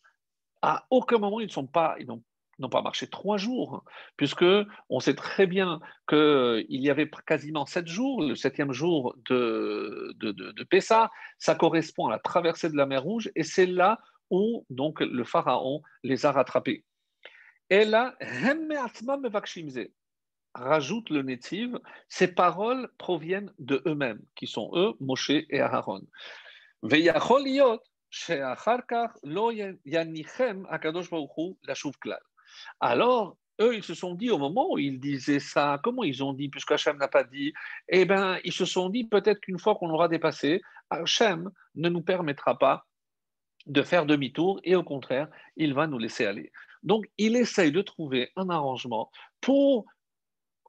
à 0.61 0.87
aucun 0.91 1.19
moment, 1.19 1.41
ils 1.41 1.47
ne 1.47 1.53
sont 1.53 1.67
pas, 1.67 1.97
n'ont 2.07 2.23
n'ont 2.59 2.69
pas 2.69 2.83
marché 2.83 3.07
trois 3.07 3.37
jours, 3.37 3.85
puisque 4.17 4.45
on 4.89 5.01
sait 5.01 5.15
très 5.15 5.47
bien 5.47 5.81
qu'il 6.09 6.67
y 6.69 6.91
avait 6.91 7.11
quasiment 7.27 7.67
sept 7.67 7.87
jours, 7.87 8.23
le 8.23 8.35
septième 8.35 8.73
jour 8.73 9.15
de, 9.29 10.15
de, 10.19 10.33
de, 10.33 10.65
Pessa, 10.65 11.11
ça 11.39 11.55
correspond 11.55 12.07
à 12.07 12.11
la 12.11 12.19
traversée 12.19 12.69
de 12.69 12.77
la 12.77 12.87
mer 12.87 13.03
Rouge, 13.03 13.31
et 13.35 13.43
c'est 13.43 13.67
là 13.67 13.99
où 14.31 14.67
donc 14.71 15.01
le 15.01 15.25
pharaon 15.25 15.83
les 16.03 16.27
a 16.27 16.33
rattrapés. 16.33 16.85
Et 17.71 17.85
là, 17.85 18.15
rajoute 20.55 21.11
le 21.11 21.23
Netiv, 21.23 21.79
ces 22.09 22.29
paroles 22.29 22.91
proviennent 22.99 23.53
de 23.59 23.83
eux-mêmes, 23.87 24.23
qui 24.35 24.47
sont 24.47 24.71
eux, 24.75 24.95
Moshe 25.01 25.31
et 25.31 25.61
Aaron. 25.61 26.03
Alors, 32.81 33.37
eux, 33.61 33.75
ils 33.75 33.83
se 33.83 33.95
sont 33.95 34.15
dit 34.15 34.31
au 34.31 34.39
moment 34.39 34.73
où 34.73 34.79
ils 34.79 35.01
disaient 35.01 35.41
ça, 35.41 35.81
comment 35.83 36.05
ils 36.05 36.23
ont 36.23 36.33
dit, 36.33 36.49
puisque 36.49 36.73
Hachem 36.73 36.97
n'a 36.97 37.09
pas 37.09 37.25
dit, 37.25 37.53
eh 37.89 38.05
bien, 38.05 38.39
ils 38.45 38.53
se 38.53 38.65
sont 38.65 38.89
dit 38.89 39.05
peut-être 39.05 39.41
qu'une 39.41 39.59
fois 39.59 39.75
qu'on 39.75 39.91
aura 39.91 40.09
dépassé, 40.09 40.63
Hachem 40.91 41.51
ne 41.75 41.89
nous 41.89 42.03
permettra 42.03 42.59
pas 42.59 42.87
de 43.67 43.83
faire 43.83 44.07
demi-tour 44.07 44.61
et 44.65 44.77
au 44.77 44.83
contraire, 44.83 45.29
il 45.57 45.75
va 45.75 45.87
nous 45.87 45.99
laisser 45.99 46.25
aller. 46.25 46.53
Donc, 46.83 47.07
il 47.19 47.37
essaye 47.37 47.73
de 47.73 47.83
trouver 47.83 48.31
un 48.37 48.49
arrangement 48.49 49.11
pour, 49.41 49.87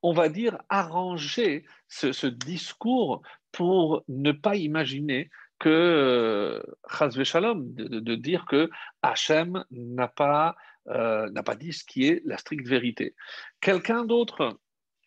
on 0.01 0.13
va 0.13 0.29
dire, 0.29 0.57
arranger 0.69 1.65
ce, 1.87 2.27
discours 2.27 3.21
pour 3.51 4.03
ne 4.07 4.31
pas 4.31 4.55
imaginer 4.55 5.29
que, 5.59 5.69
euh, 5.69 7.23
Shalom, 7.23 7.73
de, 7.73 7.99
de, 7.99 8.15
dire 8.15 8.45
que 8.45 8.69
Hachem 9.01 9.63
n'a 9.71 10.07
pas 10.07 10.55
euh, 10.89 11.29
n'a 11.29 11.43
pas 11.43 11.55
dit 11.55 11.73
ce 11.73 11.83
qui 11.83 12.07
est 12.07 12.21
la 12.25 12.37
stricte 12.37 12.67
vérité. 12.67 13.15
Quelqu'un 13.61 14.05
d'autre 14.05 14.59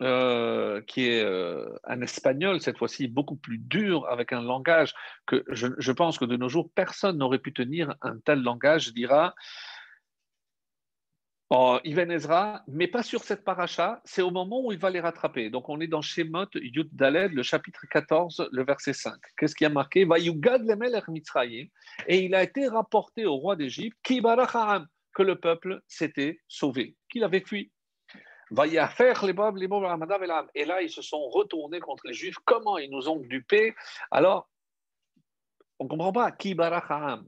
euh, 0.03 0.81
qui 0.83 1.09
est 1.09 1.23
euh, 1.23 1.69
un 1.85 2.01
espagnol, 2.01 2.61
cette 2.61 2.79
fois-ci 2.79 3.07
beaucoup 3.07 3.37
plus 3.37 3.59
dur, 3.59 4.07
avec 4.09 4.33
un 4.33 4.43
langage 4.43 4.95
que 5.27 5.45
je, 5.49 5.93
pense 5.93 6.19
que 6.19 6.25
de 6.25 6.37
nos 6.37 6.49
jours, 6.49 6.71
personne 6.75 7.19
n'aurait 7.19 7.39
pu 7.39 7.53
tenir 7.53 7.95
un 8.01 8.19
tel 8.19 8.43
langage, 8.43 8.93
dira 8.93 9.33
oh, 11.51 11.79
Ezra, 11.85 12.65
mais 12.67 12.89
pas 12.89 13.05
sur 13.05 13.23
cette 13.23 13.45
paracha, 13.45 14.01
c'est 14.05 14.23
au 14.23 14.33
moment 14.33 14.65
où 14.65 14.73
il 14.73 14.79
va 14.79 14.91
les 14.91 14.99
rattraper. 14.99 15.51
Donc 15.51 15.69
on 15.69 15.81
est 15.81 15.87
dans 15.87 16.03
Shemot 16.03 16.47
Yud 16.55 16.89
Daled, 16.93 17.33
le 17.33 17.45
chapitre 17.45 17.87
14, 17.89 18.49
le 18.51 18.65
verset 18.65 18.95
5. 18.95 19.15
Qu'est-ce 19.37 19.55
qui 19.55 19.65
a 19.65 19.69
marqué 19.69 20.01
Et 22.09 22.25
il 22.25 22.35
a 22.35 22.43
été 22.43 22.67
rapporté 22.67 23.25
au 23.25 23.37
roi 23.37 23.55
d'Égypte, 23.55 23.99
que 25.15 25.23
le 25.23 25.39
peuple 25.39 25.83
s'était 25.87 26.41
sauvé, 26.49 26.97
qu'il 27.11 27.25
avait 27.25 27.45
fui. 27.45 27.73
Et 28.51 28.75
là, 30.67 30.83
ils 30.83 30.91
se 30.91 31.01
sont 31.03 31.29
retournés 31.29 31.81
contre 31.81 32.07
les 32.07 32.13
Juifs. 32.13 32.37
Comment 32.45 32.77
ils 32.77 32.91
nous 32.91 33.09
ont 33.09 33.19
dupés? 33.19 33.75
Alors, 34.11 34.51
on 35.79 35.85
ne 35.85 35.89
comprend 35.89 36.13
pas. 36.13 36.31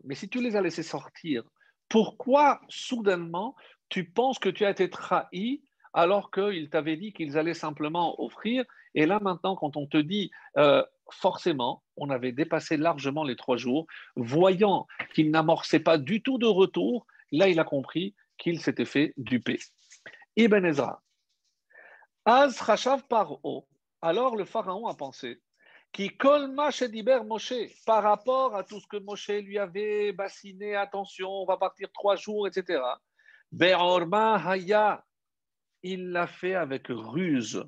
Mais 0.05 0.14
si 0.14 0.29
tu 0.29 0.42
les 0.42 0.55
as 0.55 0.61
laissés 0.61 0.83
sortir, 0.83 1.42
pourquoi 1.88 2.61
soudainement 2.68 3.57
tu 3.88 4.05
penses 4.05 4.38
que 4.38 4.49
tu 4.49 4.64
as 4.64 4.70
été 4.70 4.90
trahi 4.90 5.62
alors 5.94 6.31
qu'ils 6.31 6.68
t'avaient 6.68 6.97
dit 6.97 7.12
qu'ils 7.12 7.38
allaient 7.38 7.55
simplement 7.55 8.20
offrir? 8.23 8.64
Et 8.94 9.07
là, 9.07 9.18
maintenant, 9.20 9.57
quand 9.57 9.77
on 9.77 9.87
te 9.87 9.97
dit, 9.97 10.31
euh, 10.59 10.85
forcément, 11.11 11.83
on 11.97 12.11
avait 12.11 12.33
dépassé 12.33 12.77
largement 12.77 13.25
les 13.25 13.37
trois 13.37 13.57
jours, 13.57 13.87
voyant 14.16 14.87
qu'ils 15.14 15.31
n'amorçaient 15.31 15.81
pas 15.81 15.99
du 15.99 16.23
tout 16.23 16.38
de 16.38 16.47
retour, 16.47 17.07
Là, 17.32 17.48
il 17.48 17.58
a 17.58 17.64
compris 17.64 18.14
qu'il 18.38 18.60
s'était 18.60 18.84
fait 18.84 19.14
duper. 19.16 19.58
Ibn 20.37 20.64
Ezra. 20.64 21.02
Az 22.24 22.60
Paro. 23.08 23.68
Alors 24.00 24.37
le 24.37 24.44
pharaon 24.44 24.87
a 24.87 24.94
pensé 24.94 25.40
qui 25.94 26.08
kolma 26.16 26.70
diber 26.70 27.20
Moshe 27.24 27.70
par 27.87 28.02
rapport 28.02 28.56
à 28.56 28.64
tout 28.64 28.80
ce 28.80 28.87
que 28.88 28.96
Moshe 28.96 29.28
lui 29.28 29.58
avait 29.58 30.12
bassiné, 30.12 30.74
attention, 30.74 31.30
on 31.30 31.46
va 31.46 31.56
partir 31.56 31.88
trois 31.92 32.16
jours, 32.16 32.48
etc. 32.48 32.82
Be'orma 33.52 34.34
haya, 34.44 35.04
il 35.84 36.10
l'a 36.10 36.26
fait 36.26 36.56
avec 36.56 36.88
ruse. 36.88 37.64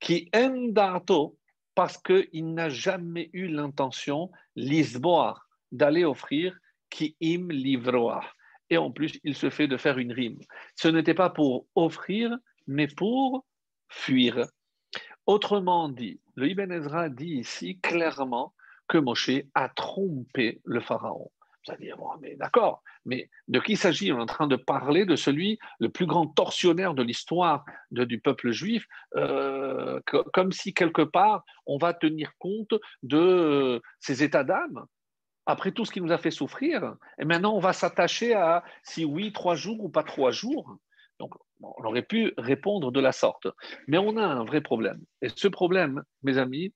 Qui 0.00 0.30
endato, 0.34 1.36
parce 1.74 1.98
qu'il 1.98 2.54
n'a 2.54 2.70
jamais 2.70 3.28
eu 3.34 3.46
l'intention, 3.48 4.30
l'isboar, 4.56 5.46
d'aller 5.70 6.06
offrir 6.06 6.58
qui 6.88 7.14
im 7.22 7.48
livroa 7.50 8.22
et 8.70 8.78
en 8.78 8.90
plus, 8.90 9.18
il 9.24 9.34
se 9.34 9.50
fait 9.50 9.68
de 9.68 9.76
faire 9.76 9.98
une 9.98 10.12
rime. 10.12 10.38
Ce 10.76 10.88
n'était 10.88 11.14
pas 11.14 11.30
pour 11.30 11.66
offrir, 11.74 12.36
mais 12.66 12.86
pour 12.86 13.44
fuir. 13.88 14.46
Autrement 15.26 15.88
dit, 15.88 16.20
le 16.36 16.48
Ibn 16.48 16.70
Ezra 16.70 17.08
dit 17.08 17.34
ici 17.34 17.78
clairement 17.80 18.54
que 18.88 18.98
Moshe 18.98 19.42
a 19.54 19.68
trompé 19.68 20.60
le 20.64 20.80
pharaon. 20.80 21.30
Vous 21.66 21.74
allez 21.74 21.86
dire, 21.86 21.98
mais 22.22 22.36
d'accord, 22.36 22.82
mais 23.04 23.28
de 23.48 23.60
qui 23.60 23.76
s'agit? 23.76 24.12
On 24.12 24.18
est 24.18 24.22
en 24.22 24.26
train 24.26 24.46
de 24.46 24.56
parler 24.56 25.04
de 25.04 25.14
celui, 25.14 25.58
le 25.78 25.90
plus 25.90 26.06
grand 26.06 26.26
tortionnaire 26.26 26.94
de 26.94 27.02
l'histoire 27.02 27.64
du 27.90 28.18
peuple 28.18 28.50
juif, 28.50 28.86
euh, 29.16 30.00
comme 30.32 30.52
si 30.52 30.72
quelque 30.72 31.02
part 31.02 31.44
on 31.66 31.76
va 31.76 31.92
tenir 31.92 32.32
compte 32.38 32.74
de 33.02 33.82
ses 33.98 34.22
états 34.22 34.44
d'âme 34.44 34.86
après 35.50 35.72
tout 35.72 35.84
ce 35.84 35.92
qui 35.92 36.00
nous 36.00 36.12
a 36.12 36.18
fait 36.18 36.30
souffrir, 36.30 36.94
et 37.18 37.24
maintenant 37.24 37.54
on 37.54 37.60
va 37.60 37.72
s'attacher 37.72 38.34
à 38.34 38.64
si 38.82 39.04
oui, 39.04 39.32
trois 39.32 39.54
jours 39.54 39.80
ou 39.84 39.88
pas 39.88 40.02
trois 40.02 40.30
jours. 40.30 40.78
Donc, 41.18 41.34
on 41.60 41.84
aurait 41.84 42.02
pu 42.02 42.32
répondre 42.38 42.90
de 42.90 43.00
la 43.00 43.12
sorte. 43.12 43.46
Mais 43.86 43.98
on 43.98 44.16
a 44.16 44.24
un 44.24 44.44
vrai 44.44 44.62
problème. 44.62 45.00
Et 45.20 45.28
ce 45.28 45.48
problème, 45.48 46.02
mes 46.22 46.38
amis, 46.38 46.72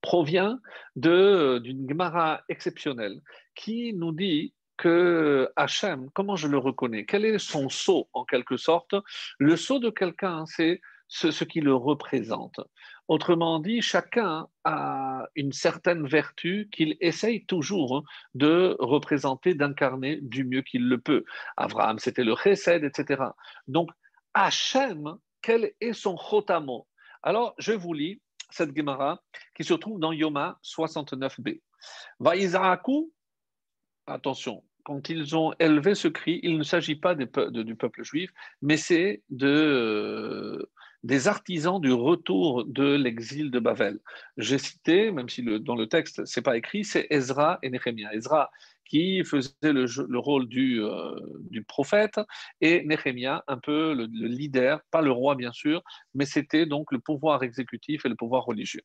provient 0.00 0.60
d'une 0.94 1.88
Gemara 1.88 2.42
exceptionnelle 2.48 3.20
qui 3.56 3.94
nous 3.94 4.12
dit 4.12 4.54
que 4.76 5.50
Hachem, 5.56 6.08
comment 6.14 6.36
je 6.36 6.46
le 6.46 6.58
reconnais? 6.58 7.04
Quel 7.04 7.24
est 7.24 7.38
son 7.38 7.68
sceau 7.68 8.08
en 8.12 8.24
quelque 8.24 8.56
sorte? 8.56 8.94
Le 9.40 9.56
sceau 9.56 9.80
de 9.80 9.90
quelqu'un, 9.90 10.46
c'est 10.46 10.80
ce, 11.08 11.44
qui 11.44 11.60
le 11.60 11.74
représente. 11.74 12.60
Autrement 13.08 13.58
dit, 13.58 13.80
chacun 13.80 14.46
a 14.64 15.26
une 15.34 15.52
certaine 15.52 16.06
vertu 16.06 16.68
qu'il 16.70 16.96
essaye 17.00 17.46
toujours 17.46 18.04
de 18.34 18.76
représenter, 18.78 19.54
d'incarner 19.54 20.18
du 20.20 20.44
mieux 20.44 20.62
qu'il 20.62 20.86
le 20.88 20.98
peut. 20.98 21.24
Abraham, 21.56 21.98
c'était 21.98 22.24
le 22.24 22.36
chesed, 22.36 22.84
etc. 22.84 23.22
Donc, 23.66 23.90
Hachem, 24.34 25.16
quel 25.40 25.72
est 25.80 25.94
son 25.94 26.16
chotamo? 26.16 26.86
Alors, 27.22 27.54
je 27.58 27.72
vous 27.72 27.94
lis 27.94 28.20
cette 28.50 28.76
Gemara 28.76 29.22
qui 29.54 29.64
se 29.64 29.74
trouve 29.74 29.98
dans 29.98 30.12
Yoma 30.12 30.58
69b. 30.62 31.60
Vaïzaaku, 32.20 33.12
attention, 34.06 34.64
quand 34.84 35.08
ils 35.08 35.36
ont 35.36 35.52
élevé 35.58 35.94
ce 35.94 36.08
cri, 36.08 36.40
il 36.42 36.58
ne 36.58 36.62
s'agit 36.62 36.96
pas 36.96 37.14
du 37.14 37.76
peuple 37.76 38.02
juif, 38.04 38.30
mais 38.62 38.76
c'est 38.76 39.22
de 39.28 40.70
des 41.02 41.28
artisans 41.28 41.80
du 41.80 41.92
retour 41.92 42.64
de 42.64 42.94
l'exil 42.94 43.50
de 43.50 43.60
Babel. 43.60 43.98
J'ai 44.36 44.58
cité, 44.58 45.10
même 45.10 45.28
si 45.28 45.42
dans 45.42 45.76
le 45.76 45.86
texte 45.86 46.24
c'est 46.24 46.42
pas 46.42 46.56
écrit, 46.56 46.84
c'est 46.84 47.06
Ezra 47.10 47.58
et 47.62 47.70
Néhémia. 47.70 48.12
Ezra 48.14 48.50
qui 48.84 49.22
faisait 49.22 49.52
le, 49.62 50.18
rôle 50.18 50.48
du, 50.48 50.82
euh, 50.82 51.14
du, 51.50 51.62
prophète 51.62 52.18
et 52.60 52.82
Néhémia 52.84 53.44
un 53.46 53.58
peu 53.58 53.94
le, 53.94 54.06
leader, 54.06 54.80
pas 54.90 55.02
le 55.02 55.12
roi 55.12 55.34
bien 55.34 55.52
sûr, 55.52 55.82
mais 56.14 56.24
c'était 56.24 56.66
donc 56.66 56.90
le 56.90 56.98
pouvoir 56.98 57.42
exécutif 57.42 58.06
et 58.06 58.08
le 58.08 58.16
pouvoir 58.16 58.44
religieux. 58.44 58.82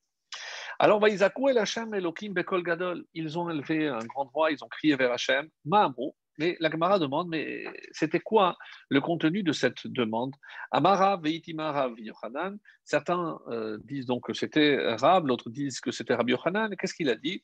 Alors, 0.79 0.99
Vaïzakou 0.99 1.49
et 1.49 1.57
Hachem 1.57 1.93
Elohim 1.93 2.33
Bekol 2.33 2.63
Gadol, 2.63 3.05
ils 3.13 3.37
ont 3.37 3.49
élevé 3.49 3.87
un 3.87 3.99
grand 3.99 4.25
voix, 4.33 4.51
ils 4.51 4.63
ont 4.63 4.67
crié 4.67 4.95
vers 4.95 5.11
Hachem, 5.11 5.47
Ma'amro, 5.65 6.15
mais 6.37 6.57
la 6.59 6.69
Gemara 6.69 6.99
demande, 6.99 7.29
mais 7.29 7.65
c'était 7.91 8.19
quoi 8.19 8.57
le 8.89 9.01
contenu 9.01 9.43
de 9.43 9.51
cette 9.51 9.87
demande? 9.87 10.35
Amara 10.71 11.17
veitima 11.17 11.71
Rav 11.71 11.99
Yochanan. 11.99 12.57
Certains 12.83 13.39
euh, 13.47 13.77
disent 13.83 14.05
donc 14.05 14.25
que 14.27 14.33
c'était 14.33 14.95
Rab, 14.95 15.27
d'autres 15.27 15.49
disent 15.49 15.79
que 15.79 15.91
c'était 15.91 16.15
Rabbi 16.15 16.31
Yochanan. 16.31 16.75
Qu'est-ce 16.75 16.93
qu'il 16.93 17.09
a 17.09 17.15
dit? 17.15 17.43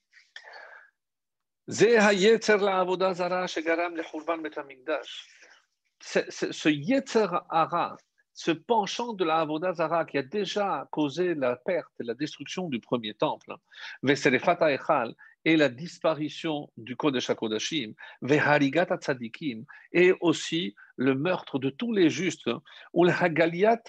Ce, 6.02 6.20
ce 6.30 6.70
Yetzer 6.70 7.28
Hara, 7.50 7.98
ce 8.34 8.52
penchant 8.52 9.14
de 9.14 9.26
la 9.26 9.42
Avodazara 9.42 10.06
qui 10.06 10.18
a 10.18 10.24
déjà 10.24 10.88
causé 10.92 11.36
la 11.36 11.58
perte 11.58 11.92
et 12.00 12.06
la 12.06 12.14
destruction 12.14 12.70
du 12.70 12.80
premier 12.80 13.14
temple, 13.14 13.54
et 15.46 15.56
la 15.56 15.70
disparition 15.70 16.70
du 16.78 16.96
Kodesh 16.96 17.30
HaKodashim, 17.30 17.94
Veharigat 18.22 18.98
Tzadikim, 18.98 19.66
et 19.94 20.14
aussi 20.22 20.76
le 20.96 21.16
meurtre 21.16 21.60
de 21.60 21.70
tous 21.70 21.94
les 21.94 22.10
justes, 22.10 22.50
ou 22.94 23.06
le 23.06 23.12
Hagaliat 23.12 23.82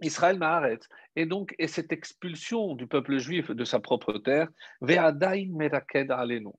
Israël 0.00 0.38
Maharet, 0.38 0.80
et 1.16 1.26
donc 1.26 1.54
et 1.58 1.68
cette 1.68 1.92
expulsion 1.92 2.74
du 2.74 2.86
peuple 2.86 3.18
juif 3.18 3.50
de 3.50 3.64
sa 3.64 3.80
propre 3.80 4.14
terre, 4.14 4.48
Ve'adaim 4.80 5.50
Meraked 5.52 6.10
Alenu. 6.10 6.52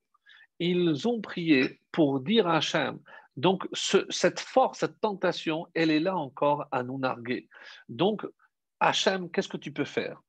Ils 0.60 1.08
ont 1.08 1.20
prié 1.20 1.80
pour 1.92 2.20
dire 2.20 2.48
à 2.48 2.58
Hachem, 2.58 3.00
donc 3.36 3.68
cette 4.10 4.40
force, 4.40 4.80
cette 4.80 5.00
tentation, 5.02 5.68
elle 5.74 5.90
est 5.90 6.00
là 6.00 6.16
encore 6.16 6.68
à 6.72 6.84
nous 6.84 7.00
narguer. 7.00 7.50
Donc, 7.90 8.26
Hachem, 8.80 9.30
qu'est-ce 9.32 9.50
que 9.50 9.58
tu 9.58 9.72
peux 9.74 9.86
faire? 9.86 10.22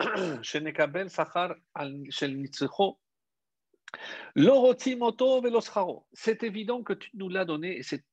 c'est 6.12 6.42
évident 6.42 6.82
que 6.82 6.92
tu 6.92 7.10
nous 7.14 7.28
l'as 7.28 7.44
donné, 7.44 7.78
et 7.78 7.82
c'est 7.82 8.04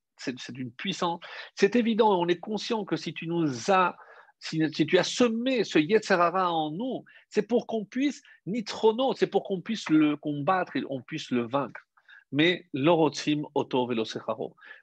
d'une 0.50 0.72
puissance. 0.72 1.19
C'est 1.56 1.76
évident, 1.76 2.17
on 2.19 2.28
est 2.28 2.39
conscient 2.39 2.86
que 2.86 2.96
si 2.96 3.13
tu 3.13 3.28
nous 3.28 3.72
as, 3.72 3.98
si, 4.39 4.60
tu 4.72 4.98
as 4.98 5.04
semé 5.04 5.63
ce 5.63 5.80
Yetzerara 5.80 6.52
en 6.52 6.72
nous, 6.72 7.04
c'est 7.30 7.48
pour 7.48 7.67
qu'on 7.67 7.84
puisse, 7.84 8.22
nitrono, 8.46 9.13
c'est 9.13 9.28
pour 9.28 9.43
qu'on 9.43 9.62
puisse 9.62 9.89
le 9.89 10.15
combattre 10.15 10.76
et 10.76 10.84
on 10.89 11.02
puisse 11.02 11.32
le 11.32 11.46
vaincre. 11.48 11.82
Mais 12.34 12.65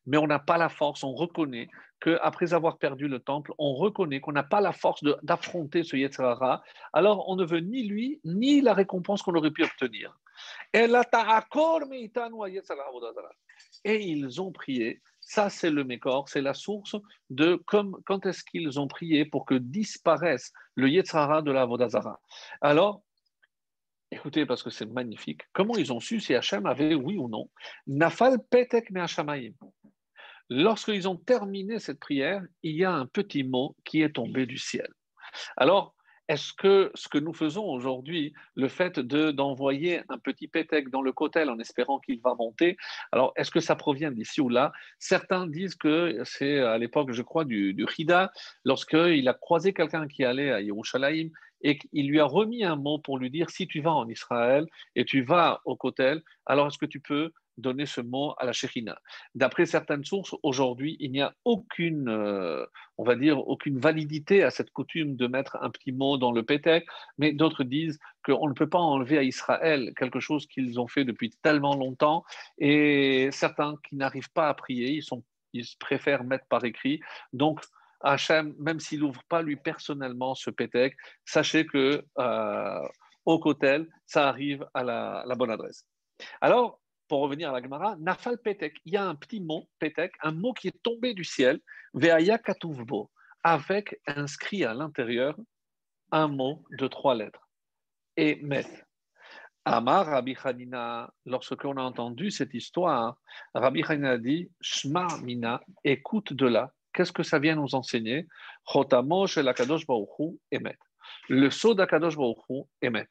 Mais 0.07 0.17
on 0.17 0.27
n'a 0.27 0.39
pas 0.39 0.57
la 0.57 0.69
force, 0.69 1.03
on 1.03 1.13
reconnaît 1.13 1.69
qu'après 2.01 2.55
avoir 2.55 2.79
perdu 2.79 3.09
le 3.09 3.19
temple, 3.19 3.53
on 3.59 3.75
reconnaît 3.75 4.21
qu'on 4.21 4.31
n'a 4.33 4.45
pas 4.45 4.61
la 4.61 4.73
force 4.73 5.03
d'affronter 5.23 5.83
ce 5.83 5.97
Yetzirara, 5.97 6.63
alors 6.93 7.29
on 7.29 7.35
ne 7.35 7.45
veut 7.45 7.59
ni 7.59 7.83
lui, 7.83 8.21
ni 8.25 8.61
la 8.61 8.73
récompense 8.73 9.23
qu'on 9.23 9.35
aurait 9.35 9.51
pu 9.51 9.65
obtenir. 9.65 10.17
Et 13.85 14.01
ils 14.01 14.41
ont 14.41 14.53
prié. 14.53 15.03
Ça, 15.21 15.51
c'est 15.51 15.71
le 15.71 15.83
Mécor, 15.85 16.29
c'est 16.29 16.41
la 16.41 16.55
source 16.55 16.97
de 17.31 17.57
comme, 17.67 17.97
quand 18.07 18.27
est-ce 18.27 18.45
qu'ils 18.45 18.79
ont 18.79 18.89
prié 18.89 19.25
pour 19.25 19.45
que 19.45 19.55
disparaisse 19.55 20.53
le 20.77 20.89
Yetzirara 20.89 21.43
de 21.43 21.51
la 21.51 21.67
Vodazara. 21.67 22.21
Alors, 22.61 23.03
Écoutez, 24.13 24.45
parce 24.45 24.63
que 24.63 24.71
c'est 24.71 24.87
magnifique. 24.87 25.43
Comment 25.53 25.77
ils 25.77 25.93
ont 25.93 26.01
su 26.01 26.19
si 26.21 26.35
Hachem 26.35 26.67
avait, 26.67 26.95
oui 26.95 27.17
ou 27.17 27.29
non, 27.29 27.49
Nafal 27.87 28.39
Petek 28.51 28.91
Me 28.91 29.05
Lorsqu'ils 30.49 31.09
ont 31.09 31.17
terminé 31.17 31.79
cette 31.79 32.01
prière, 32.01 32.43
il 32.65 32.75
y 32.75 32.85
a 32.85 32.93
un 32.93 33.07
petit 33.07 33.45
mot 33.45 33.77
qui 33.85 34.03
est 34.03 34.15
tombé 34.15 34.47
du 34.47 34.59
ciel. 34.59 34.89
Alors, 35.57 35.95
est-ce 36.31 36.53
que 36.53 36.93
ce 36.95 37.09
que 37.09 37.19
nous 37.19 37.33
faisons 37.33 37.65
aujourd'hui, 37.65 38.33
le 38.55 38.69
fait 38.69 39.01
d'envoyer 39.01 40.03
un 40.09 40.19
petit 40.19 40.47
pétec 40.47 40.89
dans 40.89 41.03
le 41.03 41.13
cotel 41.13 41.51
en 41.51 41.59
espérant 41.59 41.99
qu'il 41.99 42.21
va 42.21 42.35
monter, 42.35 42.77
alors 43.11 43.33
est-ce 43.35 43.51
que 43.51 43.59
ça 43.59 43.75
provient 43.75 44.13
d'ici 44.13 44.41
ou 44.41 44.49
là? 44.49 44.71
Certains 45.01 45.49
disent 45.49 45.75
que 45.75 46.21
c'est 46.25 46.61
à 46.61 46.79
l'époque, 46.79 47.11
je 47.11 47.23
crois, 47.23 47.45
du, 47.45 47.75
du 47.75 47.85
Hida, 47.99 48.31
lorsqu'il 48.65 49.29
a 49.29 49.35
croisé 49.35 49.73
quelqu'un 49.73 50.07
qui 50.07 50.25
allait 50.25 50.53
à 50.53 50.61
Yerushalayim 50.61 51.31
et 51.63 51.79
qu'il 51.79 52.09
lui 52.09 52.21
a 52.21 52.25
remis 52.25 52.65
un 52.65 52.77
mot 52.77 52.99
pour 52.99 53.19
lui 53.19 53.31
dire 53.31 53.51
si 53.51 53.67
tu 53.67 53.81
vas 53.81 53.93
en 53.93 54.09
Israël 54.09 54.67
et 54.95 55.05
tu 55.05 55.23
vas 55.23 55.61
au 55.65 55.77
Kotel, 55.77 56.23
alors 56.47 56.69
est-ce 56.69 56.79
que 56.79 56.87
tu 56.87 57.01
peux 57.01 57.33
donner 57.61 57.87
ce 57.87 58.01
mot 58.01 58.35
à 58.39 58.47
la 58.47 58.53
Shekhina 58.53 58.99
D'après 59.35 59.67
certaines 59.67 60.05
sources, 60.05 60.35
aujourd'hui, 60.43 60.97
il 60.99 61.13
n'y 61.13 61.21
a 61.21 61.35
aucune, 61.45 62.09
euh, 62.09 62.65
on 62.99 63.05
va 63.05 63.17
dire, 63.17 63.47
aucune 63.47 63.79
validité 63.79 64.43
à 64.43 64.51
cette 64.51 64.71
coutume 64.71 65.17
de 65.17 65.27
mettre 65.27 65.59
un 65.61 65.71
petit 65.71 65.93
mot 65.93 66.17
dans 66.17 66.33
le 66.33 66.43
Pétek, 66.43 66.87
mais 67.19 67.33
d'autres 67.33 67.65
disent 67.65 67.99
qu'on 68.25 68.49
ne 68.49 68.55
peut 68.55 68.69
pas 68.69 68.79
enlever 68.79 69.19
à 69.19 69.23
Israël 69.23 69.93
quelque 69.97 70.21
chose 70.21 70.47
qu'ils 70.47 70.81
ont 70.81 70.89
fait 70.89 71.05
depuis 71.05 71.31
tellement 71.43 71.77
longtemps, 71.77 72.25
et 72.59 73.29
certains 73.33 73.77
qui 73.89 73.97
n'arrivent 73.97 74.33
pas 74.33 74.49
à 74.49 74.55
prier, 74.55 74.93
ils, 74.93 75.05
ils 75.53 75.67
préfèrent 75.79 76.25
mettre 76.25 76.47
par 76.47 76.65
écrit. 76.65 77.01
Donc, 77.33 77.61
Hachem, 78.03 78.55
même 78.59 78.81
s'il 78.81 79.01
n'ouvre 79.01 79.23
pas 79.29 79.43
lui 79.43 79.57
personnellement 79.57 80.35
ce 80.35 80.51
pétek, 80.51 80.97
sachez 81.25 81.67
que 81.67 82.05
euh, 82.19 82.89
au 83.25 83.39
Kotel, 83.39 83.87
ça 84.07 84.29
arrive 84.29 84.67
à 84.75 84.83
la, 84.83 85.35
bonne 85.37 85.51
adresse. 85.51 85.87
Alors, 86.41 86.81
pour 87.09 87.21
revenir 87.21 87.51
à 87.51 87.53
la 87.53 87.63
Gemara, 87.63 87.97
Nafal 87.99 88.39
il 88.47 88.93
y 88.93 88.97
a 88.97 89.05
un 89.05 89.15
petit 89.15 89.41
mot, 89.41 89.69
Pétek, 89.79 90.13
un 90.23 90.33
mot 90.33 90.53
qui 90.53 90.69
est 90.69 90.83
tombé 90.83 91.13
du 91.13 91.25
ciel, 91.25 91.61
Veaya 91.93 92.39
Katuvbo, 92.39 93.11
avec 93.43 94.01
inscrit 94.07 94.65
à 94.65 94.75
l'intérieur 94.75 95.37
un 96.13 96.29
mot 96.29 96.65
de 96.71 96.87
trois 96.87 97.15
lettres. 97.15 97.49
Et 98.17 98.37
Met. 98.43 98.67
Amar 99.65 100.07
Rabbi 100.07 100.37
Hanina, 100.43 101.13
lorsque 101.27 101.63
l'on 101.63 101.77
a 101.77 101.83
entendu 101.83 102.31
cette 102.31 102.55
histoire, 102.55 103.17
Rabbi 103.55 103.83
Hanina 103.87 104.17
dit 104.17 104.51
Shma 104.61 105.07
Mina, 105.23 105.61
écoute 105.85 106.33
de 106.33 106.47
là, 106.47 106.73
Qu'est-ce 106.93 107.13
que 107.13 107.23
ça 107.23 107.39
vient 107.39 107.57
nous 107.57 107.75
enseigner? 107.75 108.27
Le 111.29 111.51
saut 111.51 111.75
d'Akadosh 111.75 112.17
Baruch 112.17 112.67
émet. 112.83 113.07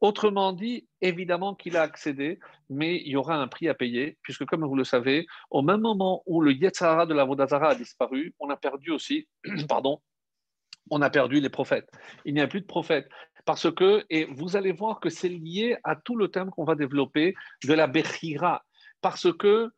Autrement 0.00 0.52
dit, 0.52 0.86
évidemment 1.00 1.56
qu'il 1.56 1.76
a 1.76 1.82
accédé, 1.82 2.38
mais 2.70 3.02
il 3.04 3.08
y 3.08 3.16
aura 3.16 3.34
un 3.34 3.48
prix 3.48 3.68
à 3.68 3.74
payer, 3.74 4.16
puisque 4.22 4.44
comme 4.44 4.64
vous 4.64 4.76
le 4.76 4.84
savez, 4.84 5.26
au 5.50 5.62
même 5.62 5.80
moment 5.80 6.22
où 6.26 6.40
le 6.40 6.52
Yetzara 6.52 7.04
de 7.04 7.14
la 7.14 7.24
Vodazara 7.24 7.70
a 7.70 7.74
disparu, 7.74 8.32
on 8.38 8.48
a 8.48 8.56
perdu 8.56 8.92
aussi, 8.92 9.26
pardon, 9.68 10.00
on 10.90 11.02
a 11.02 11.10
perdu 11.10 11.40
les 11.40 11.48
prophètes. 11.48 11.90
Il 12.24 12.34
n'y 12.34 12.40
a 12.40 12.46
plus 12.46 12.60
de 12.60 12.66
prophètes. 12.66 13.08
Parce 13.44 13.72
que, 13.72 14.04
et 14.08 14.24
vous 14.26 14.56
allez 14.56 14.72
voir 14.72 15.00
que 15.00 15.10
c'est 15.10 15.28
lié 15.28 15.76
à 15.82 15.96
tout 15.96 16.16
le 16.16 16.28
thème 16.28 16.50
qu'on 16.50 16.64
va 16.64 16.74
développer 16.74 17.34
de 17.64 17.72
la 17.72 17.86
Bechira. 17.86 18.64
Parce 19.00 19.32
que 19.36 19.70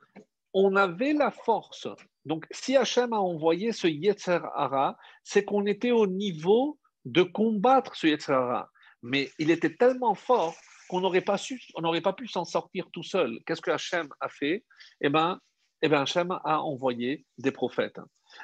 on 0.53 0.77
avait 0.77 1.13
la 1.13 1.31
force 1.31 1.89
donc, 2.25 2.47
si 2.51 2.77
Hachem 2.77 3.13
a 3.13 3.21
envoyé 3.21 3.73
ce 3.73 3.87
Yetzer 3.87 4.41
Hara, 4.55 4.99
c'est 5.25 5.45
qu'on 5.45 5.67
était 5.67 5.91
au 5.91 6.07
niveau 6.07 6.79
de 7.05 7.23
combattre 7.23 7.97
ce 7.97 8.07
Yetzer 8.09 8.33
Hara. 8.33 8.71
Mais 9.03 9.31
il 9.39 9.51
était 9.51 9.75
tellement 9.75 10.15
fort 10.15 10.55
qu'on 10.89 11.01
n'aurait 11.01 11.23
pas, 11.23 12.13
pu 12.13 12.27
s'en 12.27 12.45
sortir 12.45 12.91
tout 12.93 13.03
seul. 13.03 13.39
Qu'est-ce 13.47 13.63
que 13.63 13.71
Hachem 13.71 14.09
a 14.21 14.29
fait? 14.29 14.65
Eh 15.01 15.09
bien, 15.09 15.41
eh 15.83 15.89
ben, 15.89 16.03
Hachem 16.03 16.31
a 16.45 16.61
envoyé 16.61 17.25
des 17.39 17.53
prophètes. 17.53 18.01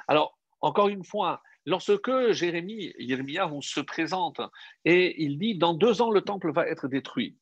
Alors, 0.07 0.37
encore 0.61 0.87
une 0.87 1.03
fois, 1.03 1.41
lorsque 1.65 2.31
Jérémie, 2.31 2.93
on 3.51 3.61
se 3.61 3.81
présente 3.81 4.41
et 4.85 5.21
il 5.23 5.37
dit 5.37 5.57
Dans 5.57 5.73
deux 5.73 6.01
ans, 6.01 6.09
le 6.09 6.21
temple 6.21 6.51
va 6.51 6.67
être 6.67 6.87
détruit. 6.87 7.37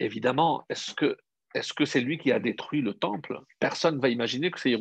Évidemment, 0.00 0.64
est-ce 0.68 0.94
que 0.94 1.16
est-ce 1.54 1.72
que 1.72 1.84
c'est 1.84 2.00
lui 2.00 2.18
qui 2.18 2.32
a 2.32 2.38
détruit 2.38 2.80
le 2.80 2.94
temple? 2.94 3.40
Personne 3.58 3.96
ne 3.96 4.00
va 4.00 4.08
imaginer 4.08 4.50
que 4.50 4.60
c'est, 4.60 4.76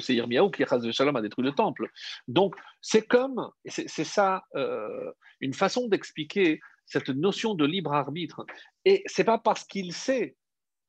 c'est 0.00 0.14
Yirmiyahu 0.14 0.50
qui, 0.50 0.62
a 0.62 0.78
détruit 1.20 1.44
le 1.44 1.52
temple. 1.52 1.90
Donc, 2.28 2.54
c'est 2.80 3.06
comme, 3.06 3.50
c'est, 3.66 3.88
ça, 4.04 4.44
euh, 4.54 5.12
une 5.40 5.54
façon 5.54 5.88
d'expliquer 5.88 6.60
cette 6.86 7.10
notion 7.10 7.54
de 7.54 7.66
libre 7.66 7.92
arbitre. 7.92 8.46
Et 8.84 9.02
c'est 9.06 9.24
pas 9.24 9.38
parce 9.38 9.64
qu'il 9.64 9.92
sait 9.92 10.36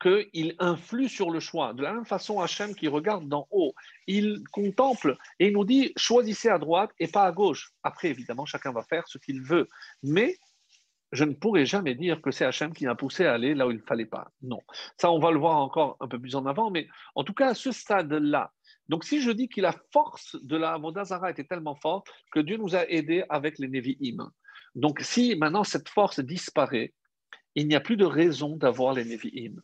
qu'il 0.01 0.55
influe 0.60 1.10
sur 1.10 1.29
le 1.29 1.41
choix. 1.41 1.73
De 1.73 1.84
la 1.84 1.93
même 1.93 2.05
façon, 2.05 2.39
Hachem 2.39 2.73
qui 2.73 2.88
regarde 2.88 3.27
d'en 3.27 3.47
haut, 3.51 3.73
il 4.08 4.43
contemple 4.51 5.17
et 5.39 5.47
il 5.47 5.53
nous 5.53 5.65
dit 5.65 5.91
choisissez 5.97 6.47
à 6.47 6.58
droite 6.58 6.91
et 6.99 7.08
pas 7.08 7.25
à 7.25 7.32
gauche. 7.34 7.73
Après, 7.84 8.08
évidemment, 8.08 8.45
chacun 8.45 8.71
va 8.71 8.84
faire 8.84 9.08
ce 9.08 9.17
qu'il 9.17 9.41
veut. 9.41 9.67
Mais 10.01 10.38
je 11.12 11.24
ne 11.24 11.34
pourrais 11.34 11.65
jamais 11.65 11.95
dire 11.95 12.22
que 12.22 12.32
c'est 12.32 12.45
Hachem 12.45 12.74
qui 12.74 12.86
m'a 12.86 12.95
poussé 12.95 13.26
à 13.26 13.34
aller 13.34 13.56
là 13.56 13.67
où 13.67 13.72
il 13.72 13.78
ne 13.78 13.84
fallait 13.84 14.06
pas. 14.06 14.32
Non. 14.41 14.60
Ça, 14.98 15.12
on 15.12 15.19
va 15.19 15.32
le 15.32 15.39
voir 15.39 15.58
encore 15.58 15.98
un 16.00 16.08
peu 16.08 16.19
plus 16.19 16.36
en 16.36 16.45
avant, 16.45 16.69
mais 16.69 16.88
en 17.15 17.24
tout 17.24 17.34
cas, 17.34 17.50
à 17.50 17.54
ce 17.56 17.72
stade-là. 17.72 18.52
Donc, 18.89 19.04
si 19.04 19.22
je 19.22 19.32
dis 19.32 19.50
que 19.50 19.62
la 19.62 19.76
force 19.91 20.36
de 20.43 20.56
la 20.56 20.78
Vodazara 20.78 21.32
était 21.32 21.43
tellement 21.43 21.76
forte 21.76 22.08
que 22.32 22.39
Dieu 22.39 22.58
nous 22.58 22.76
a 22.76 22.88
aidés 22.89 23.24
avec 23.30 23.58
les 23.58 23.67
Nevi'im. 23.67 24.32
Donc, 24.76 25.00
si 25.02 25.36
maintenant 25.36 25.63
cette 25.63 25.89
force 25.89 26.19
disparaît, 26.19 26.93
il 27.56 27.67
n'y 27.67 27.76
a 27.76 27.80
plus 27.80 27.98
de 27.98 28.06
raison 28.06 28.56
d'avoir 28.56 28.93
les 28.93 29.06
Nevi'im. 29.06 29.56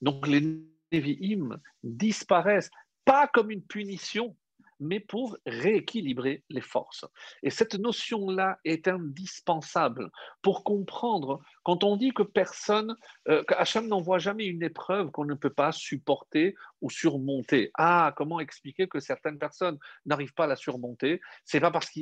Donc, 0.00 0.28
les 0.28 0.62
Nevi'im 0.92 1.60
disparaissent, 1.82 2.70
pas 3.04 3.26
comme 3.26 3.50
une 3.50 3.62
punition, 3.62 4.36
mais 4.80 5.00
pour 5.00 5.36
rééquilibrer 5.46 6.44
les 6.50 6.60
forces. 6.60 7.04
Et 7.42 7.50
cette 7.50 7.74
notion-là 7.74 8.58
est 8.64 8.88
indispensable 8.88 10.10
pour 10.42 10.64
comprendre 10.64 11.40
quand 11.62 11.84
on 11.84 11.96
dit 11.96 12.12
que 12.12 12.22
personne, 12.22 12.96
euh, 13.28 13.42
n'envoie 13.82 14.18
jamais 14.18 14.46
une 14.46 14.62
épreuve 14.62 15.10
qu'on 15.10 15.24
ne 15.24 15.34
peut 15.34 15.52
pas 15.52 15.72
supporter 15.72 16.54
ou 16.80 16.90
surmonter. 16.90 17.70
Ah, 17.74 18.12
comment 18.16 18.40
expliquer 18.40 18.86
que 18.88 19.00
certaines 19.00 19.38
personnes 19.38 19.78
n'arrivent 20.04 20.34
pas 20.34 20.44
à 20.44 20.48
la 20.48 20.56
surmonter? 20.56 21.20
C'est 21.44 21.60
pas 21.60 21.70
parce 21.70 21.90
que 21.90 22.00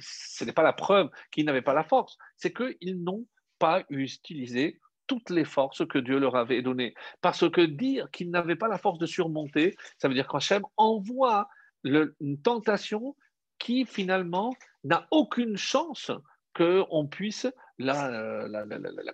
ce 0.00 0.44
n'est 0.44 0.52
pas 0.52 0.62
la 0.62 0.72
preuve 0.72 1.10
qu'ils 1.30 1.46
n'avaient 1.46 1.62
pas 1.62 1.74
la 1.74 1.84
force, 1.84 2.16
c'est 2.36 2.52
qu'ils 2.52 3.02
n'ont 3.02 3.26
pas 3.58 3.84
utilisé 3.90 4.78
toutes 5.06 5.30
les 5.30 5.44
forces 5.44 5.86
que 5.88 5.98
Dieu 5.98 6.18
leur 6.18 6.36
avait 6.36 6.62
données. 6.62 6.94
Parce 7.20 7.50
que 7.50 7.62
dire 7.62 8.08
qu'ils 8.12 8.30
n'avaient 8.30 8.56
pas 8.56 8.68
la 8.68 8.78
force 8.78 8.98
de 8.98 9.06
surmonter, 9.06 9.74
ça 9.96 10.06
veut 10.06 10.14
dire 10.14 10.28
qu'Hachem 10.28 10.62
envoie 10.76 11.48
une 11.84 12.40
tentation 12.42 13.16
qui 13.58 13.84
finalement 13.84 14.54
n'a 14.84 15.06
aucune 15.10 15.56
chance 15.56 16.10
qu'on 16.54 17.06
puisse 17.06 17.46
la, 17.78 18.46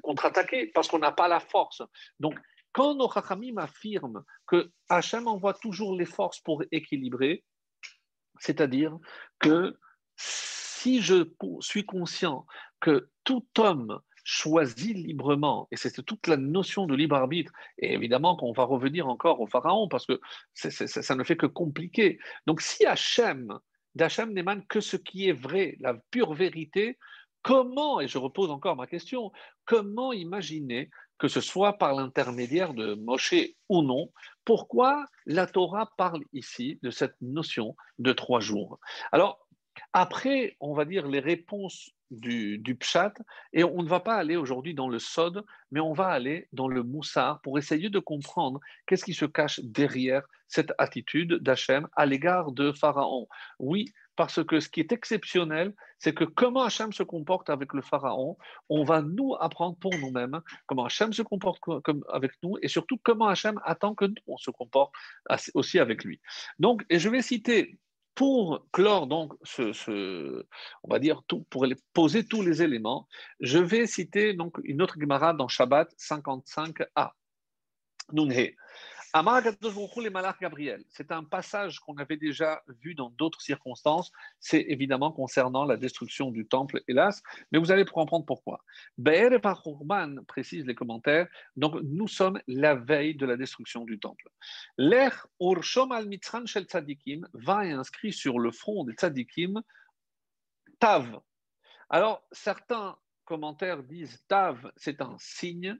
contre-attaquer 0.03 0.69
parce 0.69 0.89
qu'on 0.89 0.99
n'a 0.99 1.13
pas 1.13 1.29
la 1.29 1.41
force. 1.41 1.83
Donc, 2.21 2.39
quand 2.73 2.95
nos 2.95 3.11
Chachamim 3.11 3.57
affirment 3.59 4.25
que 4.47 4.71
Hachem 4.89 5.29
envoie 5.29 5.55
toujours 5.55 5.97
les 5.97 6.07
forces 6.07 6.41
pour 6.41 6.63
équilibrer, 6.73 7.45
c'est-à-dire 8.41 8.99
que 9.39 9.79
si 10.17 11.01
je 11.01 11.31
suis 11.61 11.87
conscient 11.87 12.47
que 12.81 13.09
tout 13.23 13.47
homme 13.59 14.01
choisit 14.25 14.97
librement, 14.97 15.69
et 15.71 15.77
c'est 15.77 16.03
toute 16.03 16.27
la 16.27 16.37
notion 16.37 16.87
de 16.87 16.95
libre 16.97 17.15
arbitre, 17.15 17.53
et 17.79 17.93
évidemment 17.93 18.37
qu'on 18.37 18.53
va 18.53 18.65
revenir 18.65 19.07
encore 19.07 19.41
au 19.41 19.47
Pharaon, 19.47 19.87
parce 19.87 20.07
que 20.07 20.19
ça 20.55 21.15
ne 21.15 21.25
fait 21.25 21.37
que 21.37 21.47
compliquer. 21.47 22.19
Donc 22.47 22.63
si 22.63 22.87
Hachem, 22.87 23.59
d'Hachem 23.95 24.33
n'émane 24.33 24.67
que 24.67 24.81
ce 24.81 24.97
qui 24.97 25.29
est 25.29 25.33
vrai, 25.33 25.77
la 25.81 25.95
pure 26.11 26.33
vérité, 26.33 26.99
comment, 27.43 28.01
et 28.01 28.09
je 28.09 28.19
repose 28.19 28.51
encore 28.51 28.77
ma 28.77 28.87
question, 28.87 29.31
comment 29.67 30.13
imaginer 30.13 30.91
que 31.19 31.29
ce 31.29 31.41
soit 31.41 31.75
par 31.75 31.95
l'intermédiaire 31.95 32.75
de 32.75 32.95
Moshe 32.95 33.35
ou 33.69 33.83
non, 33.83 34.11
pourquoi 34.45 35.07
la 35.27 35.47
Torah 35.47 35.93
parle 35.97 36.25
ici 36.33 36.79
de 36.83 36.91
cette 36.91 37.15
notion 37.21 37.77
de 37.99 38.13
trois 38.13 38.41
jours? 38.41 38.81
Alors, 39.13 39.47
après, 39.93 40.57
on 40.61 40.75
va 40.75 40.85
dire 40.85 41.07
les 41.07 41.21
réponses 41.21 41.91
du, 42.15 42.59
du 42.59 42.75
pshat 42.75 43.15
et 43.53 43.65
on 43.65 43.83
ne 43.83 43.89
va 43.89 44.01
pas 44.01 44.15
aller 44.15 44.37
aujourd'hui 44.37 44.75
dans 44.75 44.89
le 44.89 44.99
sod, 44.99 45.45
mais 45.71 45.81
on 45.81 45.93
va 45.93 46.07
aller 46.07 46.49
dans 46.53 46.69
le 46.69 46.83
moussar 46.83 47.41
pour 47.43 47.59
essayer 47.59 47.91
de 47.91 47.99
comprendre 47.99 48.61
qu'est-ce 48.87 49.05
qui 49.05 49.15
se 49.15 49.25
cache 49.25 49.61
derrière 49.63 50.23
cette 50.49 50.73
attitude 50.79 51.35
d'Hachem 51.35 51.89
à 51.97 52.07
l'égard 52.07 52.53
de 52.53 52.73
Pharaon. 52.73 53.27
Oui, 53.59 53.93
parce 54.17 54.45
que 54.45 54.61
ce 54.61 54.69
qui 54.69 54.81
est 54.81 54.93
exceptionnel, 54.93 55.75
c'est 55.99 56.15
que 56.15 56.25
comment 56.25 56.63
Hachem 56.63 56.93
se 56.93 57.03
comporte 57.03 57.51
avec 57.51 57.73
le 57.73 57.83
Pharaon, 57.83 58.37
on 58.69 58.85
va 58.85 59.03
nous 59.03 59.35
apprendre 59.41 59.77
pour 59.79 59.97
nous-mêmes 59.99 60.41
comment 60.67 60.85
Hachem 60.85 61.13
se 61.13 61.23
comporte 61.23 61.61
avec 62.13 62.33
nous 62.43 62.57
et 62.63 62.69
surtout 62.69 62.99
comment 63.03 63.27
Hachem 63.27 63.61
attend 63.65 63.95
que 63.95 64.05
nous 64.05 64.15
on 64.27 64.37
se 64.37 64.51
aussi 65.55 65.79
avec 65.79 66.05
lui. 66.05 66.21
Donc, 66.59 66.85
et 66.91 66.99
je 66.99 67.09
vais 67.09 67.23
citer 67.23 67.79
pour 68.15 68.67
clore 68.73 69.07
donc 69.07 69.35
ce, 69.43 70.45
on 70.83 70.89
va 70.89 70.99
dire 70.99 71.23
pour 71.51 71.67
poser 71.93 72.25
tous 72.25 72.43
les 72.43 72.63
éléments, 72.63 73.09
je 73.41 73.59
vais 73.59 73.87
citer 73.87 74.35
donc 74.35 74.59
une 74.65 74.83
autre 74.83 74.97
Gemara 75.01 75.35
dans 75.35 75.49
Shabbat 75.49 75.93
55a. 75.99 77.13
Nunhe. 78.13 78.51
Gabriel. 80.41 80.83
C'est 80.89 81.13
un 81.13 81.23
passage 81.23 81.79
qu'on 81.79 81.97
avait 81.99 82.17
déjà 82.17 82.65
vu 82.67 82.97
dans 82.97 83.11
d'autres 83.11 83.41
circonstances. 83.41 84.11
C'est 84.41 84.63
évidemment 84.63 85.13
concernant 85.13 85.65
la 85.65 85.77
destruction 85.77 86.33
du 86.33 86.49
temple, 86.49 86.83
hélas, 86.89 87.23
mais 87.53 87.61
vous 87.61 87.71
allez 87.71 87.85
comprendre 87.85 88.27
pourquoi. 88.27 88.65
Be'er 88.99 89.39
Parurban 89.41 90.17
précise 90.27 90.67
les 90.67 90.75
commentaires. 90.75 91.29
Donc, 91.55 91.77
nous 91.85 92.09
sommes 92.09 92.41
la 92.49 92.75
veille 92.75 93.15
de 93.15 93.25
la 93.25 93.37
destruction 93.37 93.85
du 93.85 94.01
temple. 94.01 94.29
L'air 94.79 95.29
Urshom 95.41 95.93
al 95.93 96.09
Mitran 96.09 96.45
shel 96.47 96.65
Tzadikim 96.65 97.29
va 97.35 97.59
inscrit 97.59 98.13
sur 98.13 98.41
le 98.41 98.51
front 98.51 98.83
des 98.83 98.95
Tzadikim 98.95 99.63
Tav. 100.81 101.21
Alors, 101.89 102.27
certains 102.33 102.99
commentaires 103.25 103.85
disent 103.85 104.25
Tav, 104.27 104.73
c'est 104.77 105.01
un 105.01 105.15
signe 105.21 105.79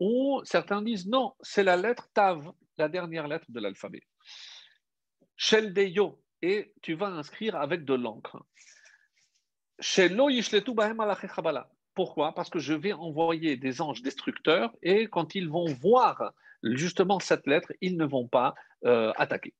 ou 0.00 0.40
certains 0.44 0.82
disent 0.82 1.06
non, 1.06 1.34
c'est 1.40 1.64
la 1.64 1.76
lettre 1.76 2.08
Tav, 2.12 2.52
la 2.78 2.88
dernière 2.88 3.28
lettre 3.28 3.46
de 3.48 3.60
l'alphabet. 3.60 4.02
Sheldeyo, 5.36 6.22
et 6.42 6.72
tu 6.82 6.94
vas 6.94 7.08
inscrire 7.08 7.56
avec 7.56 7.84
de 7.84 7.94
l'encre. 7.94 8.44
Pourquoi? 11.94 12.34
Parce 12.34 12.50
que 12.50 12.58
je 12.58 12.74
vais 12.74 12.92
envoyer 12.92 13.56
des 13.56 13.80
anges 13.80 14.02
destructeurs 14.02 14.70
et 14.82 15.08
quand 15.08 15.34
ils 15.34 15.48
vont 15.48 15.66
voir 15.66 16.32
justement 16.62 17.20
cette 17.20 17.46
lettre, 17.46 17.72
ils 17.80 17.96
ne 17.96 18.04
vont 18.04 18.28
pas 18.28 18.54
euh, 18.84 19.12
attaquer. 19.16 19.54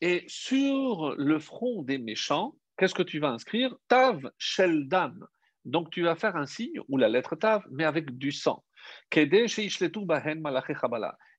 Et 0.00 0.24
sur 0.26 1.14
le 1.16 1.38
front 1.38 1.82
des 1.82 1.98
méchants, 1.98 2.54
qu'est-ce 2.76 2.94
que 2.94 3.02
tu 3.02 3.18
vas 3.18 3.30
inscrire? 3.30 3.74
Tav 3.88 4.30
Sheldam. 4.38 5.26
Donc 5.68 5.90
tu 5.90 6.02
vas 6.02 6.16
faire 6.16 6.36
un 6.36 6.46
signe 6.46 6.80
ou 6.88 6.96
la 6.96 7.08
lettre 7.08 7.36
Tav, 7.36 7.62
mais 7.70 7.84
avec 7.84 8.16
du 8.16 8.32
sang. 8.32 8.64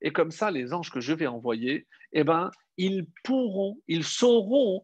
Et 0.01 0.11
comme 0.11 0.31
ça, 0.31 0.51
les 0.51 0.73
anges 0.73 0.91
que 0.91 1.01
je 1.01 1.13
vais 1.13 1.27
envoyer, 1.27 1.87
eh 2.13 2.23
ben, 2.23 2.51
ils 2.77 3.07
pourront, 3.23 3.77
ils 3.87 4.03
sauront 4.03 4.83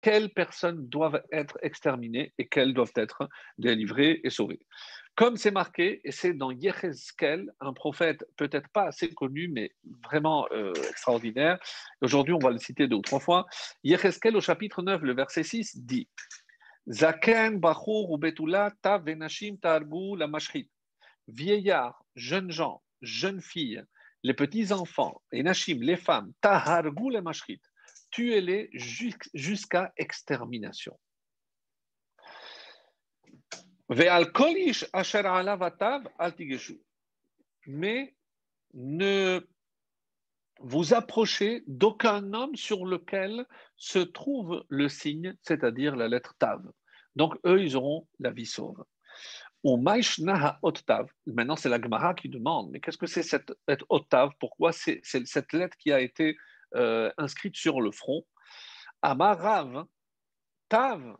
quelles 0.00 0.30
personnes 0.30 0.88
doivent 0.88 1.22
être 1.32 1.58
exterminées 1.62 2.32
et 2.38 2.48
quelles 2.48 2.72
doivent 2.72 2.92
être 2.96 3.28
délivrées 3.58 4.20
et 4.24 4.30
sauvées. 4.30 4.60
Comme 5.16 5.36
c'est 5.36 5.50
marqué, 5.50 6.00
et 6.04 6.12
c'est 6.12 6.32
dans 6.32 6.52
Yechezkel, 6.52 7.50
un 7.58 7.72
prophète 7.72 8.24
peut-être 8.36 8.68
pas 8.68 8.84
assez 8.84 9.12
connu, 9.12 9.48
mais 9.48 9.72
vraiment 10.04 10.46
euh, 10.52 10.72
extraordinaire. 10.88 11.58
Aujourd'hui, 12.00 12.34
on 12.34 12.38
va 12.38 12.52
le 12.52 12.58
citer 12.58 12.86
deux 12.86 12.94
ou 12.94 13.02
trois 13.02 13.18
fois. 13.18 13.46
Yechezkel, 13.82 14.36
au 14.36 14.40
chapitre 14.40 14.80
9, 14.80 15.02
le 15.02 15.14
verset 15.14 15.42
6, 15.42 15.78
dit 15.78 16.08
Zaken, 16.88 17.58
Bachur, 17.60 18.10
ou 18.10 18.18
Betula, 18.18 18.72
Ta, 18.82 18.98
Venashim, 18.98 19.56
Tarbu, 19.58 20.16
la 20.16 20.26
Mashrit. 20.26 20.70
Vieillards, 21.26 22.02
jeunes 22.16 22.50
gens, 22.50 22.82
jeunes 23.02 23.42
filles, 23.42 23.84
les 24.22 24.34
petits-enfants, 24.34 25.20
et 25.30 25.42
Nashim, 25.42 25.80
les 25.82 25.96
femmes, 25.96 26.32
Tahargu, 26.40 27.10
les 27.10 27.20
Mashrit. 27.20 27.60
Tuez-les 28.10 28.70
jusqu'à 28.72 29.92
extermination. 29.98 30.98
Mais 37.66 38.14
ne 38.74 39.40
vous 40.60 40.94
approchez 40.94 41.62
d'aucun 41.66 42.32
homme 42.32 42.56
sur 42.56 42.84
lequel 42.84 43.46
se 43.76 43.98
trouve 43.98 44.64
le 44.68 44.88
signe, 44.88 45.34
c'est-à-dire 45.42 45.96
la 45.96 46.08
lettre 46.08 46.34
Tav. 46.38 46.62
Donc, 47.16 47.36
eux, 47.46 47.62
ils 47.62 47.76
auront 47.76 48.06
la 48.18 48.30
vie 48.30 48.46
sauve. 48.46 48.84
Maintenant, 49.64 51.56
c'est 51.56 51.68
la 51.68 51.80
Gemara 51.80 52.14
qui 52.14 52.28
demande, 52.28 52.70
mais 52.70 52.80
qu'est-ce 52.80 52.98
que 52.98 53.06
c'est 53.06 53.24
cette 53.24 53.52
lettre 53.66 53.84
Ottav 53.88 54.30
Pourquoi 54.38 54.72
c'est 54.72 55.00
cette 55.02 55.52
lettre 55.52 55.76
qui 55.78 55.92
a 55.92 56.00
été 56.00 56.36
euh, 56.76 57.10
inscrite 57.18 57.56
sur 57.56 57.80
le 57.80 57.90
front? 57.90 58.24
Amarav, 59.02 59.84
Tav, 60.68 61.16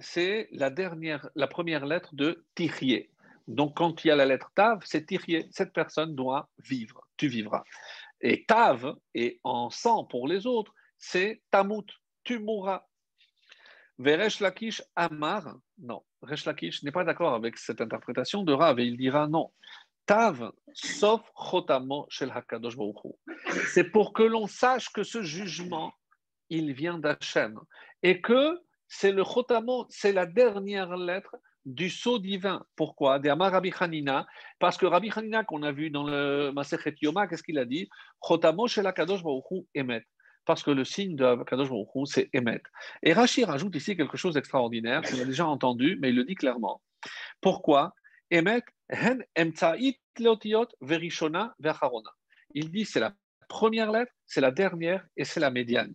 c'est 0.00 0.48
la 0.52 0.70
dernière, 0.70 1.28
la 1.34 1.48
première 1.48 1.84
lettre 1.84 2.14
de 2.14 2.44
Tirier. 2.54 3.10
Donc, 3.48 3.76
quand 3.76 4.04
il 4.04 4.08
y 4.08 4.10
a 4.12 4.16
la 4.16 4.26
lettre 4.26 4.52
Tav, 4.54 4.80
c'est 4.84 5.06
Tirier. 5.06 5.48
Cette 5.50 5.72
personne 5.72 6.14
doit 6.14 6.48
vivre. 6.58 7.08
Tu 7.16 7.26
vivras. 7.26 7.64
Et 8.22 8.44
Tav, 8.46 8.94
et 9.14 9.40
en 9.44 9.70
sang 9.70 10.04
pour 10.04 10.28
les 10.28 10.46
autres, 10.46 10.72
c'est 10.98 11.42
Tamut. 11.50 11.86
Tu 12.24 12.38
mourras. 12.38 12.86
Veresh 13.98 14.40
Lakish 14.40 14.82
Amar, 14.96 15.56
non, 15.78 16.02
Resh 16.22 16.44
Lakish 16.44 16.82
n'est 16.82 16.92
pas 16.92 17.04
d'accord 17.04 17.34
avec 17.34 17.58
cette 17.58 17.80
interprétation 17.80 18.42
de 18.42 18.52
Rav 18.52 18.78
et 18.80 18.84
il 18.84 18.96
dira 18.96 19.28
non. 19.28 19.52
Tav, 20.06 20.52
sauf 20.72 21.20
Chotamo 21.34 22.06
Shel 22.08 22.30
Hakadosh 22.30 22.74
C'est 23.72 23.84
pour 23.84 24.12
que 24.12 24.22
l'on 24.22 24.46
sache 24.46 24.88
que 24.90 25.02
ce 25.02 25.22
jugement, 25.22 25.92
il 26.48 26.72
vient 26.72 26.98
d'Hachem 26.98 27.60
et 28.02 28.20
que 28.20 28.60
c'est 28.88 29.12
le 29.12 29.24
Chotamo, 29.24 29.86
c'est 29.88 30.12
la 30.12 30.26
dernière 30.26 30.96
lettre 30.96 31.36
du 31.64 31.90
sceau 31.90 32.18
divin. 32.18 32.64
Pourquoi? 32.76 33.20
Hanina, 33.80 34.26
parce 34.58 34.76
que 34.76 34.86
Rabbi 34.86 35.10
Hanina 35.14 35.44
qu'on 35.44 35.62
a 35.62 35.72
vu 35.72 35.90
dans 35.90 36.04
le 36.04 36.50
Masechet 36.52 36.94
Yoma, 37.02 37.26
qu'est-ce 37.26 37.42
qu'il 37.42 37.58
a 37.58 37.64
dit? 37.64 37.88
Emet 39.74 40.04
parce 40.44 40.62
que 40.62 40.70
le 40.70 40.84
signe 40.84 41.16
de 41.16 41.44
Kadosh 41.44 41.68
Baruch 41.68 41.88
c'est 42.06 42.28
Emet. 42.32 42.60
Et 43.02 43.12
Rachid 43.12 43.44
rajoute 43.44 43.76
ici 43.76 43.96
quelque 43.96 44.16
chose 44.16 44.34
d'extraordinaire, 44.34 45.02
qu'on 45.02 45.20
a 45.20 45.24
déjà 45.24 45.46
entendu, 45.46 45.98
mais 46.00 46.10
il 46.10 46.16
le 46.16 46.24
dit 46.24 46.34
clairement. 46.34 46.82
Pourquoi? 47.40 47.94
Emet, 48.30 48.62
hen 48.88 49.24
leotiot 50.18 50.66
verishona 50.80 51.54
verharona. 51.58 52.10
Il 52.54 52.70
dit 52.70 52.84
c'est 52.84 53.00
la 53.00 53.14
première 53.48 53.90
lettre, 53.92 54.12
c'est 54.26 54.40
la 54.40 54.50
dernière 54.50 55.06
et 55.16 55.24
c'est 55.24 55.40
la 55.40 55.50
médiane. 55.50 55.94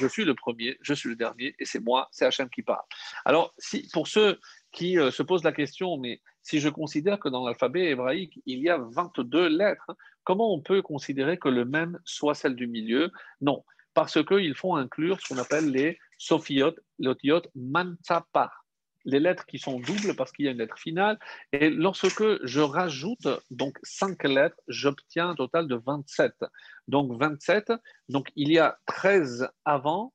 Je 0.00 0.06
suis 0.06 0.24
le 0.24 0.34
premier, 0.34 0.78
je 0.82 0.94
suis 0.94 1.08
le 1.08 1.16
dernier, 1.16 1.56
et 1.58 1.64
c'est 1.64 1.80
moi, 1.80 2.06
c'est 2.12 2.24
Hachem 2.24 2.48
qui 2.48 2.62
parle. 2.62 2.84
Alors, 3.24 3.52
si, 3.58 3.88
pour 3.92 4.06
ceux 4.06 4.38
qui 4.70 4.96
euh, 4.96 5.10
se 5.10 5.24
posent 5.24 5.42
la 5.42 5.50
question, 5.50 5.98
mais 5.98 6.22
si 6.42 6.60
je 6.60 6.68
considère 6.68 7.18
que 7.18 7.28
dans 7.28 7.44
l'alphabet 7.44 7.90
hébraïque, 7.90 8.40
il 8.46 8.60
y 8.60 8.68
a 8.68 8.78
22 8.78 9.48
lettres, 9.48 9.96
comment 10.22 10.54
on 10.54 10.60
peut 10.60 10.80
considérer 10.80 11.38
que 11.38 11.48
le 11.48 11.64
même 11.64 11.98
soit 12.04 12.34
celle 12.34 12.54
du 12.54 12.68
milieu? 12.68 13.10
Non, 13.40 13.64
parce 13.92 14.24
qu'ils 14.24 14.54
font 14.54 14.76
inclure 14.76 15.20
ce 15.20 15.34
qu'on 15.34 15.40
appelle 15.40 15.68
les 15.72 15.98
sophiot, 16.18 16.74
l'otiot 17.00 17.42
mantzapa, 17.56 18.52
les 19.06 19.20
lettres 19.20 19.46
qui 19.46 19.58
sont 19.58 19.80
doubles 19.80 20.14
parce 20.16 20.32
qu'il 20.32 20.44
y 20.44 20.48
a 20.48 20.50
une 20.50 20.58
lettre 20.58 20.78
finale. 20.78 21.18
Et 21.52 21.70
lorsque 21.70 22.44
je 22.44 22.60
rajoute 22.60 23.28
donc 23.50 23.78
5 23.82 24.22
lettres, 24.24 24.60
j'obtiens 24.68 25.30
un 25.30 25.34
total 25.34 25.68
de 25.68 25.76
27. 25.76 26.34
Donc 26.88 27.18
27, 27.18 27.72
donc 28.08 28.28
il 28.36 28.52
y 28.52 28.58
a 28.58 28.78
13 28.86 29.48
avant, 29.64 30.12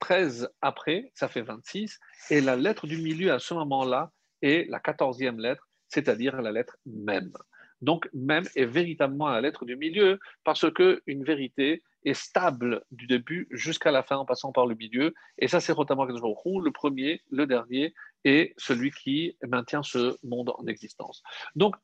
13 0.00 0.50
après, 0.60 1.10
ça 1.14 1.28
fait 1.28 1.42
26. 1.42 1.98
Et 2.30 2.40
la 2.40 2.56
lettre 2.56 2.86
du 2.86 2.98
milieu 2.98 3.32
à 3.32 3.38
ce 3.38 3.54
moment-là 3.54 4.10
est 4.42 4.68
la 4.68 4.80
14e 4.80 5.40
lettre, 5.40 5.68
c'est-à-dire 5.88 6.42
la 6.42 6.52
lettre 6.52 6.76
même. 6.84 7.32
Donc 7.80 8.08
même 8.12 8.44
est 8.54 8.64
véritablement 8.64 9.28
la 9.28 9.40
lettre 9.40 9.64
du 9.64 9.76
milieu 9.76 10.18
parce 10.44 10.66
qu'une 10.72 11.24
vérité 11.24 11.82
est 12.04 12.14
stable 12.14 12.84
du 12.90 13.06
début 13.06 13.48
jusqu'à 13.50 13.90
la 13.90 14.02
fin 14.02 14.16
en 14.16 14.24
passant 14.24 14.52
par 14.52 14.66
le 14.66 14.74
milieu. 14.74 15.14
Et 15.38 15.48
ça, 15.48 15.60
c'est 15.60 15.72
Rotamar 15.72 16.06
le 16.06 16.70
premier, 16.70 17.22
le 17.30 17.46
dernier 17.46 17.94
et 18.24 18.54
celui 18.56 18.90
qui 18.90 19.36
maintient 19.46 19.82
ce 19.82 20.16
monde 20.22 20.52
en 20.56 20.66
existence. 20.66 21.22
Donc, 21.56 21.76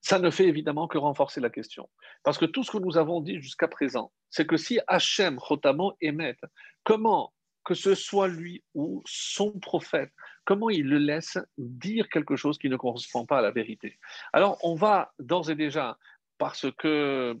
ça 0.00 0.18
ne 0.18 0.30
fait 0.30 0.46
évidemment 0.46 0.88
que 0.88 0.98
renforcer 0.98 1.40
la 1.40 1.50
question. 1.50 1.88
Parce 2.24 2.36
que 2.36 2.44
tout 2.44 2.64
ce 2.64 2.72
que 2.72 2.78
nous 2.78 2.98
avons 2.98 3.20
dit 3.20 3.40
jusqu'à 3.40 3.68
présent, 3.68 4.12
c'est 4.30 4.46
que 4.46 4.56
si 4.56 4.80
Hachem, 4.88 5.38
Chotamo, 5.38 5.94
émet, 6.00 6.36
comment 6.82 7.32
que 7.64 7.74
ce 7.74 7.94
soit 7.94 8.26
lui 8.26 8.64
ou 8.74 9.02
son 9.06 9.52
prophète, 9.52 10.10
comment 10.44 10.70
il 10.70 10.88
le 10.88 10.98
laisse 10.98 11.38
dire 11.56 12.08
quelque 12.08 12.34
chose 12.34 12.58
qui 12.58 12.68
ne 12.68 12.76
correspond 12.76 13.24
pas 13.24 13.38
à 13.38 13.42
la 13.42 13.52
vérité? 13.52 14.00
Alors, 14.32 14.58
on 14.64 14.74
va 14.74 15.12
d'ores 15.20 15.50
et 15.50 15.54
déjà, 15.54 15.96
parce 16.38 16.66
que 16.76 17.38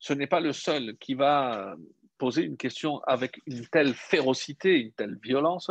ce 0.00 0.12
n'est 0.12 0.26
pas 0.26 0.40
le 0.40 0.52
seul 0.52 0.96
qui 0.96 1.14
va 1.14 1.76
posé 2.18 2.42
une 2.42 2.56
question 2.56 3.00
avec 3.04 3.40
une 3.46 3.66
telle 3.68 3.94
férocité, 3.94 4.78
une 4.78 4.92
telle 4.92 5.16
violence, 5.22 5.70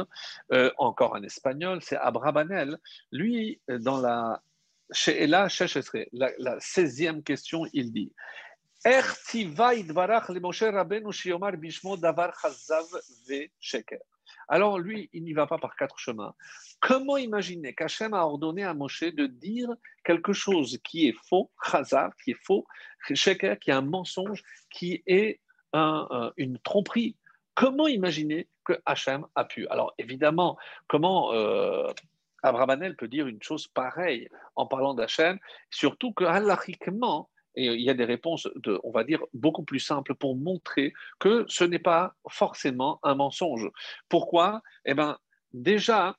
euh, 0.52 0.72
encore 0.78 1.16
un 1.16 1.24
espagnol, 1.24 1.80
c'est 1.82 1.98
Abrabanel. 1.98 2.78
Lui, 3.12 3.60
dans 3.68 4.00
la 4.00 4.42
chez 4.92 5.28
la, 5.28 5.48
la 6.40 6.58
16e 6.58 7.22
question, 7.22 7.68
il 7.74 7.92
dit 7.92 8.12
alors 14.50 14.80
lui, 14.80 15.10
il 15.14 15.24
n'y 15.24 15.34
va 15.34 15.46
pas 15.46 15.60
par 15.60 15.76
quatre 15.76 16.00
chemins. 16.00 16.34
Comment 16.80 17.18
imaginer 17.18 17.74
qu'Hachem 17.76 18.14
a 18.16 18.26
ordonné 18.26 18.64
à 18.64 18.74
Moshe 18.74 19.04
de 19.04 19.28
dire 19.28 19.70
quelque 20.04 20.34
chose 20.34 20.80
qui 20.84 21.08
est 21.08 21.16
faux, 21.30 21.52
Chazar, 21.64 22.10
qui 22.24 22.32
est 22.32 22.46
faux, 22.46 22.66
Sheker, 23.14 23.60
qui 23.60 23.70
est 23.70 23.74
un 23.74 23.82
mensonge, 23.82 24.44
qui 24.72 25.04
est 25.06 25.40
une 25.74 26.58
tromperie? 26.64 27.16
Comment 27.54 27.88
imaginer 27.88 28.48
que 28.66 28.74
Hachem 28.86 29.26
a 29.36 29.46
pu? 29.46 29.68
Alors 29.68 29.94
évidemment, 30.00 30.58
comment 30.88 31.32
euh, 31.34 31.92
peut 32.98 33.08
dire 33.08 33.28
une 33.28 33.44
chose 33.44 33.68
pareille 33.68 34.30
en 34.56 34.66
parlant 34.66 34.96
d'Hachem, 34.96 35.38
surtout 35.70 36.12
que 36.14 36.24
et 37.56 37.66
il 37.66 37.82
y 37.82 37.90
a 37.90 37.94
des 37.94 38.06
réponses, 38.06 38.48
on 38.84 38.92
va 38.92 39.04
dire, 39.04 39.24
beaucoup 39.34 39.64
plus 39.64 39.80
simples 39.80 40.16
pour 40.16 40.36
montrer 40.36 40.94
que 41.20 41.46
ce 41.48 41.64
n'est 41.64 41.80
pas 41.80 42.14
forcément 42.30 43.00
un 43.04 43.16
mensonge. 43.16 43.70
Pourquoi? 44.08 44.62
Eh 44.86 44.94
bien, 44.94 45.18
déjà, 45.54 46.16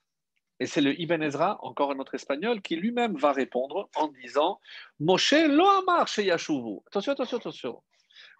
et 0.58 0.66
c'est 0.66 0.80
le 0.80 0.98
Ibn 1.00 1.22
Ezra, 1.22 1.58
encore 1.62 1.92
un 1.92 1.98
autre 1.98 2.14
espagnol, 2.14 2.60
qui 2.60 2.76
lui-même 2.76 3.16
va 3.16 3.32
répondre 3.32 3.88
en 3.96 4.08
disant 4.08 4.60
Moshe 4.98 5.32
lo 5.32 5.66
amar 5.66 6.06
Yashuvu. 6.18 6.80
Attention, 6.88 7.12
attention, 7.12 7.38
attention. 7.38 7.82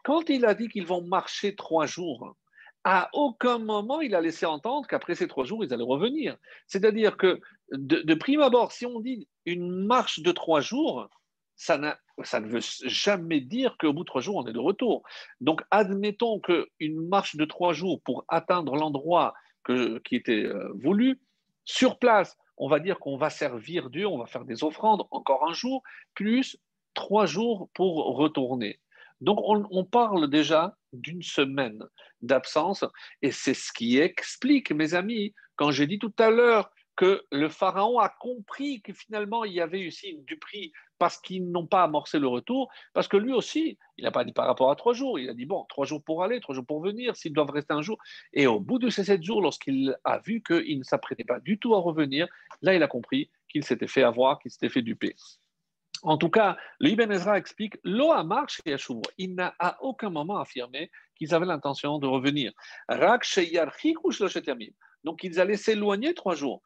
Quand 0.04 0.28
il 0.28 0.44
a 0.44 0.54
dit 0.54 0.68
qu'ils 0.68 0.86
vont 0.86 1.02
marcher 1.02 1.54
trois 1.54 1.86
jours, 1.86 2.36
à 2.84 3.10
aucun 3.12 3.58
moment 3.58 4.00
il 4.00 4.14
a 4.14 4.20
laissé 4.20 4.46
entendre 4.46 4.86
qu'après 4.86 5.14
ces 5.14 5.28
trois 5.28 5.44
jours, 5.44 5.64
ils 5.64 5.72
allaient 5.72 5.82
revenir. 5.82 6.36
C'est-à-dire 6.66 7.16
que 7.16 7.40
de 7.72 8.14
prime 8.14 8.40
abord, 8.40 8.72
si 8.72 8.84
on 8.84 9.00
dit 9.00 9.28
une 9.46 9.70
marche 9.86 10.20
de 10.20 10.32
trois 10.32 10.60
jours, 10.60 11.08
ça, 11.60 11.76
ne 11.76 12.46
veut 12.46 12.60
jamais 12.84 13.40
dire 13.40 13.76
qu'au 13.78 13.92
bout 13.92 14.04
de 14.04 14.06
trois 14.06 14.22
jours, 14.22 14.36
on 14.36 14.46
est 14.46 14.52
de 14.52 14.58
retour. 14.58 15.02
Donc, 15.42 15.60
admettons 15.70 16.40
qu'une 16.40 17.06
marche 17.06 17.36
de 17.36 17.44
trois 17.44 17.74
jours 17.74 18.00
pour 18.02 18.24
atteindre 18.28 18.76
l'endroit 18.76 19.34
qui 19.66 20.16
était 20.16 20.44
euh, 20.44 20.72
voulu, 20.74 21.20
sur 21.66 21.98
place, 21.98 22.38
on 22.56 22.68
va 22.68 22.80
dire 22.80 22.98
qu'on 22.98 23.18
va 23.18 23.28
servir 23.28 23.90
Dieu, 23.90 24.06
on 24.06 24.16
va 24.16 24.24
faire 24.24 24.46
des 24.46 24.64
offrandes 24.64 25.02
encore 25.10 25.46
un 25.46 25.52
jour, 25.52 25.82
plus 26.14 26.56
trois 26.94 27.26
jours 27.26 27.68
pour 27.74 28.16
retourner. 28.16 28.80
Donc, 29.20 29.38
on, 29.42 29.66
on 29.70 29.84
parle 29.84 30.30
déjà 30.30 30.78
d'une 30.94 31.22
semaine 31.22 31.84
d'absence, 32.22 32.86
et 33.20 33.32
c'est 33.32 33.54
ce 33.54 33.70
qui 33.70 33.98
explique, 33.98 34.72
mes 34.72 34.94
amis, 34.94 35.34
quand 35.56 35.70
j'ai 35.70 35.86
dit 35.86 35.98
tout 35.98 36.14
à 36.18 36.30
l'heure 36.30 36.70
que 37.00 37.24
le 37.32 37.48
pharaon 37.48 37.98
a 37.98 38.10
compris 38.10 38.82
que 38.82 38.92
finalement 38.92 39.44
il 39.44 39.54
y 39.54 39.62
avait 39.62 39.86
aussi 39.86 40.18
du 40.26 40.36
prix 40.36 40.70
parce 40.98 41.16
qu'ils 41.16 41.50
n'ont 41.50 41.66
pas 41.66 41.82
amorcé 41.82 42.18
le 42.18 42.28
retour, 42.28 42.70
parce 42.92 43.08
que 43.08 43.16
lui 43.16 43.32
aussi, 43.32 43.78
il 43.96 44.04
n'a 44.04 44.10
pas 44.10 44.22
dit 44.22 44.34
par 44.34 44.46
rapport 44.46 44.70
à 44.70 44.76
trois 44.76 44.92
jours, 44.92 45.18
il 45.18 45.30
a 45.30 45.32
dit 45.32 45.46
bon, 45.46 45.64
trois 45.70 45.86
jours 45.86 46.04
pour 46.04 46.22
aller, 46.22 46.40
trois 46.40 46.54
jours 46.54 46.66
pour 46.66 46.82
venir, 46.82 47.16
s'ils 47.16 47.32
doivent 47.32 47.52
rester 47.52 47.72
un 47.72 47.80
jour. 47.80 47.96
Et 48.34 48.46
au 48.46 48.60
bout 48.60 48.78
de 48.78 48.90
ces 48.90 49.04
sept 49.04 49.22
jours, 49.22 49.40
lorsqu'il 49.40 49.96
a 50.04 50.18
vu 50.18 50.42
qu'il 50.42 50.78
ne 50.78 50.84
s'apprêtait 50.84 51.24
pas 51.24 51.40
du 51.40 51.58
tout 51.58 51.74
à 51.74 51.78
revenir, 51.78 52.28
là 52.60 52.74
il 52.74 52.82
a 52.82 52.86
compris 52.86 53.30
qu'il 53.48 53.64
s'était 53.64 53.86
fait 53.86 54.02
avoir, 54.02 54.38
qu'il 54.38 54.50
s'était 54.50 54.68
fait 54.68 54.82
duper. 54.82 55.16
En 56.02 56.18
tout 56.18 56.28
cas, 56.28 56.58
le 56.80 56.90
Ibn 56.90 57.10
Ezra 57.12 57.38
explique 57.38 57.78
Lo 57.82 58.12
marche 58.24 58.60
et 58.66 58.76
Il 59.16 59.36
n'a 59.36 59.54
à 59.58 59.82
aucun 59.82 60.10
moment 60.10 60.38
affirmé 60.38 60.90
qu'ils 61.16 61.34
avaient 61.34 61.46
l'intention 61.46 61.98
de 61.98 62.06
revenir. 62.06 62.52
Donc 65.04 65.24
ils 65.24 65.40
allaient 65.40 65.56
s'éloigner 65.56 66.14
trois 66.14 66.34
jours. 66.34 66.62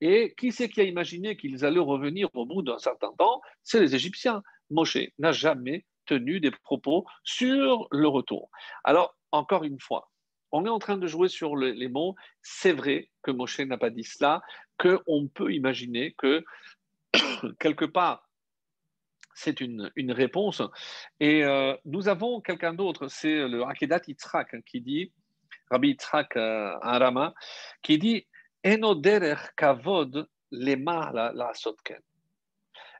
Et 0.00 0.34
qui 0.36 0.52
c'est 0.52 0.68
qui 0.68 0.80
a 0.80 0.84
imaginé 0.84 1.36
qu'ils 1.36 1.64
allaient 1.64 1.78
revenir 1.78 2.28
au 2.34 2.44
bout 2.44 2.62
d'un 2.62 2.78
certain 2.78 3.12
temps? 3.18 3.40
C'est 3.62 3.80
les 3.80 3.94
Égyptiens. 3.94 4.42
Moshe 4.70 4.98
n'a 5.18 5.32
jamais 5.32 5.84
tenu 6.06 6.40
des 6.40 6.50
propos 6.50 7.04
sur 7.24 7.88
le 7.90 8.06
retour. 8.06 8.50
Alors, 8.84 9.16
encore 9.32 9.64
une 9.64 9.80
fois, 9.80 10.10
on 10.52 10.64
est 10.64 10.70
en 10.70 10.78
train 10.78 10.98
de 10.98 11.06
jouer 11.06 11.28
sur 11.28 11.56
les 11.56 11.88
mots. 11.88 12.14
C'est 12.42 12.72
vrai 12.72 13.10
que 13.22 13.30
Moshe 13.30 13.60
n'a 13.60 13.78
pas 13.78 13.90
dit 13.90 14.04
cela, 14.04 14.42
qu'on 14.78 15.28
peut 15.28 15.52
imaginer 15.52 16.14
que 16.18 16.44
quelque 17.58 17.84
part, 17.84 18.28
c'est 19.34 19.60
une, 19.60 19.90
réponse. 20.12 20.62
Et 21.20 21.44
euh, 21.44 21.76
nous 21.84 22.08
avons 22.08 22.40
quelqu'un 22.40 22.72
d'autre, 22.72 23.08
c'est 23.08 23.46
le 23.46 23.64
Akedat 23.64 24.00
Yitzhak 24.08 24.64
qui 24.64 24.80
dit 24.80 25.12
Rabbi 25.70 25.88
Yitzhak 25.88 26.36
euh, 26.36 26.76
Arama, 26.80 27.34
qui 27.82 27.98
dit 27.98 28.26
kavod 29.56 30.28
la. 30.50 31.52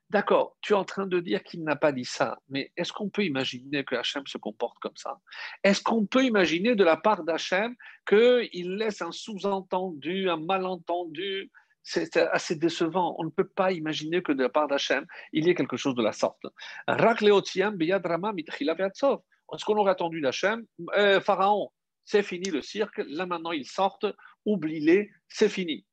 D'accord, 0.09 0.57
tu 0.61 0.73
es 0.73 0.77
en 0.77 0.85
train 0.85 1.07
de 1.07 1.19
dire 1.19 1.43
qu'il 1.43 1.65
n'a 1.65 1.75
pas 1.75 1.91
dit 1.91 2.05
ça, 2.05 2.39
mais 2.49 2.71
est-ce 2.77 2.93
qu'on 2.93 3.09
peut 3.09 3.25
imaginer 3.25 3.83
que 3.83 3.97
Hachem 3.97 4.25
se 4.27 4.39
comporte 4.39 4.79
comme 4.79 4.97
ça? 4.97 5.19
Est-ce 5.65 5.83
qu'on 5.83 6.07
peut 6.07 6.23
imaginer 6.23 6.77
de 6.77 6.85
la 6.85 6.97
part 6.97 7.25
d'Hachem 7.25 7.75
qu'il 8.07 8.77
laisse 8.77 9.03
un 9.03 9.11
sous-entendu, 9.11 10.31
un 10.31 10.37
malentendu? 10.37 11.51
C'est 11.83 12.17
assez 12.17 12.55
décevant. 12.55 13.17
On 13.19 13.25
ne 13.25 13.31
peut 13.31 13.49
pas 13.49 13.73
imaginer 13.73 14.23
que 14.23 14.31
de 14.33 14.45
la 14.45 14.49
part 14.49 14.69
d'Hachem, 14.69 15.07
il 15.33 15.47
y 15.47 15.51
ait 15.51 15.57
quelque 15.57 15.77
chose 15.77 15.97
de 15.97 16.03
la 16.03 16.13
sorte. 16.13 16.45
Est-ce 16.89 17.05
qu'on 19.65 19.77
aurait 19.77 19.93
attendu 19.93 20.21
d'Hachem? 20.21 20.65
Euh, 20.97 21.21
Pharaon, 21.21 21.71
c'est 22.07 22.23
fini 22.23 22.49
le 22.51 22.63
cirque, 22.63 23.03
là 23.09 23.27
maintenant 23.27 23.53
ils 23.53 23.69
sortent, 23.69 24.07
oublie-les, 24.47 25.11
c'est 25.29 25.51
fini. 25.51 25.85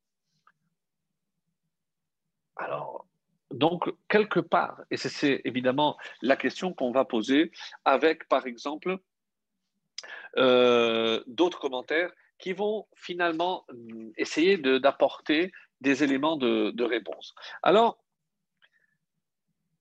Alors, 2.56 3.08
donc, 3.52 3.92
quelque 4.08 4.40
part, 4.40 4.82
et 4.90 4.98
c'est 4.98 5.42
évidemment 5.46 5.98
la 6.22 6.36
question 6.36 6.74
qu'on 6.74 6.92
va 6.92 7.06
poser 7.06 7.52
avec, 7.86 8.28
par 8.28 8.48
exemple, 8.48 8.98
euh, 10.38 11.24
d'autres 11.28 11.60
commentaires 11.60 12.12
qui 12.40 12.54
vont 12.54 12.88
finalement 12.96 13.66
essayer 14.18 14.58
d'apporter 14.58 15.52
des 15.82 16.04
éléments 16.04 16.38
de, 16.38 16.72
de 16.72 16.84
réponse. 16.84 17.36
Alors, 17.62 18.03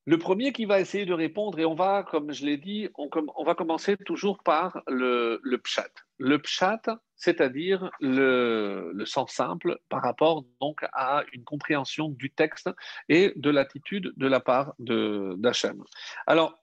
le 0.04 0.18
premier 0.18 0.52
qui 0.52 0.64
va 0.64 0.80
essayer 0.80 1.06
de 1.06 1.12
répondre, 1.12 1.58
et 1.60 1.64
on 1.64 1.74
va, 1.74 2.02
comme 2.02 2.32
je 2.32 2.44
l'ai 2.44 2.56
dit, 2.56 2.88
on, 2.96 3.44
va 3.44 3.54
commencer 3.54 3.96
toujours 3.96 4.42
par 4.42 4.82
le, 4.88 5.40
le 5.42 5.58
pshat. 5.58 5.90
Le 6.18 6.38
pshat, 6.40 6.82
c'est-à-dire 7.14 7.90
le, 8.00 8.90
le, 8.94 9.06
sens 9.06 9.32
simple 9.32 9.78
par 9.88 10.02
rapport 10.02 10.44
donc 10.60 10.84
à 10.92 11.22
une 11.32 11.44
compréhension 11.44 12.08
du 12.08 12.32
texte 12.32 12.68
et 13.08 13.32
de 13.36 13.50
l'attitude 13.50 14.12
de 14.16 14.26
la 14.26 14.40
part 14.40 14.74
d'Hachem. 14.78 15.82
Alors, 16.26 16.58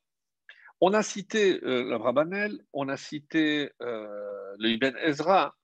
on 0.81 0.93
a 0.93 1.03
cité 1.03 1.59
euh, 1.63 1.89
l'Abrabanel, 1.89 2.59
on 2.73 2.87
a 2.89 2.97
cité 2.97 3.71
euh, 3.81 4.55
le 4.57 4.69
Ibn 4.69 4.95
Ezra, 5.03 5.55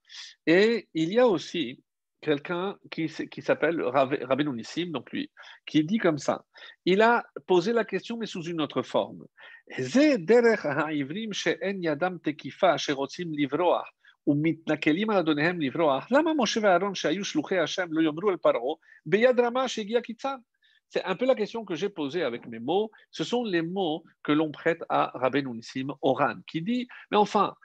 et 0.46 0.88
il 0.94 1.12
y 1.12 1.18
a 1.18 1.26
aussi 1.26 1.82
quelqu'un 2.25 2.77
qui, 2.91 3.07
qui 3.07 3.41
s'appelle 3.41 3.81
Rabbeinu 3.81 4.53
Nissim, 4.53 4.91
donc 4.91 5.11
lui, 5.11 5.31
qui 5.65 5.83
dit 5.83 5.97
comme 5.97 6.19
ça. 6.19 6.45
Il 6.85 7.01
a 7.01 7.23
posé 7.47 7.73
la 7.73 7.83
question, 7.83 8.17
mais 8.17 8.27
sous 8.27 8.43
une 8.43 8.61
autre 8.61 8.81
forme. 8.83 9.25
ומתנכלים 14.27 15.09
על 15.09 15.17
אדוניהם 15.17 15.61
לברוח, 15.61 16.11
למה 16.11 16.31
משה 16.37 16.59
ואהרון 16.63 16.95
שהיו 16.95 17.25
שלוחי 17.25 17.59
השם 17.59 17.87
לא 17.91 18.01
יאמרו 18.01 18.29
אל 18.29 18.37
פרעה 18.37 18.75
ביד 19.05 19.39
רמה 19.39 19.67
שהגיע 19.67 20.01
קיצן? 20.01 20.37
C'est 20.93 21.05
un 21.05 21.15
peu 21.15 21.25
la 21.25 21.35
question 21.35 21.63
que 21.63 21.73
j'ai 21.73 21.87
posée 21.87 22.21
avec 22.21 22.45
mes 22.47 22.59
mots. 22.59 22.91
Ce 23.11 23.23
sont 23.23 23.45
les 23.45 23.61
mots 23.61 24.03
que 24.23 24.33
l'on 24.33 24.51
prête 24.51 24.83
à 24.89 25.11
Rabbeinu 25.15 25.51
Nissim 25.55 25.87
Oran, 26.01 26.35
qui 26.45 26.61
dit, 26.61 26.85
mais 27.09 27.17
enfin, 27.17 27.55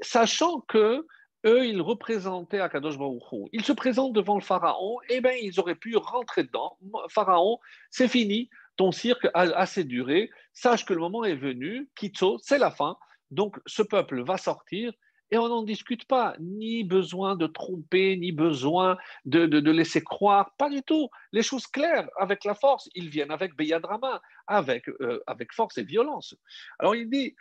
sachant 0.00 0.60
que 0.60 1.06
eux, 1.47 1.65
ils 1.65 1.81
représentaient 1.81 2.59
Akadosh 2.59 2.97
Baruch 2.97 3.23
Ils 3.53 3.63
se 3.63 3.71
présentent 3.71 4.13
devant 4.13 4.35
le 4.35 4.41
pharaon, 4.41 4.97
et 5.09 5.15
eh 5.15 5.21
bien, 5.21 5.31
ils 5.41 5.59
auraient 5.59 5.75
pu 5.75 5.95
rentrer 5.97 6.43
dedans. 6.43 6.77
Pharaon, 7.09 7.59
c'est 7.89 8.07
fini, 8.07 8.49
ton 8.75 8.91
cirque 8.91 9.27
a 9.33 9.41
assez 9.41 9.83
duré, 9.83 10.29
sache 10.53 10.85
que 10.85 10.93
le 10.93 10.99
moment 10.99 11.23
est 11.23 11.35
venu, 11.35 11.89
Kitso, 11.95 12.37
c'est 12.41 12.59
la 12.59 12.71
fin, 12.71 12.97
donc 13.31 13.57
ce 13.65 13.81
peuple 13.81 14.21
va 14.21 14.37
sortir, 14.37 14.93
et 15.29 15.37
on 15.37 15.49
n'en 15.49 15.63
discute 15.63 16.05
pas, 16.05 16.35
ni 16.39 16.83
besoin 16.83 17.35
de 17.35 17.47
tromper, 17.47 18.15
ni 18.15 18.31
besoin 18.31 18.97
de, 19.25 19.71
laisser 19.71 20.01
croire, 20.01 20.53
pas 20.57 20.69
du 20.69 20.81
tout. 20.83 21.09
Les 21.33 21.43
choses 21.43 21.67
claires, 21.67 22.07
avec 22.17 22.45
la 22.45 22.55
force, 22.55 22.89
ils 22.95 23.09
viennent 23.09 23.31
avec 23.31 23.55
Beyadrama. 23.55 24.21
avec, 24.49 24.87
euh, 24.87 25.21
avec 25.27 25.51
force 25.51 25.77
et 25.77 25.83
violence. 25.83 26.33
Alors 26.79 26.95
il 26.95 27.09
dit, 27.09 27.35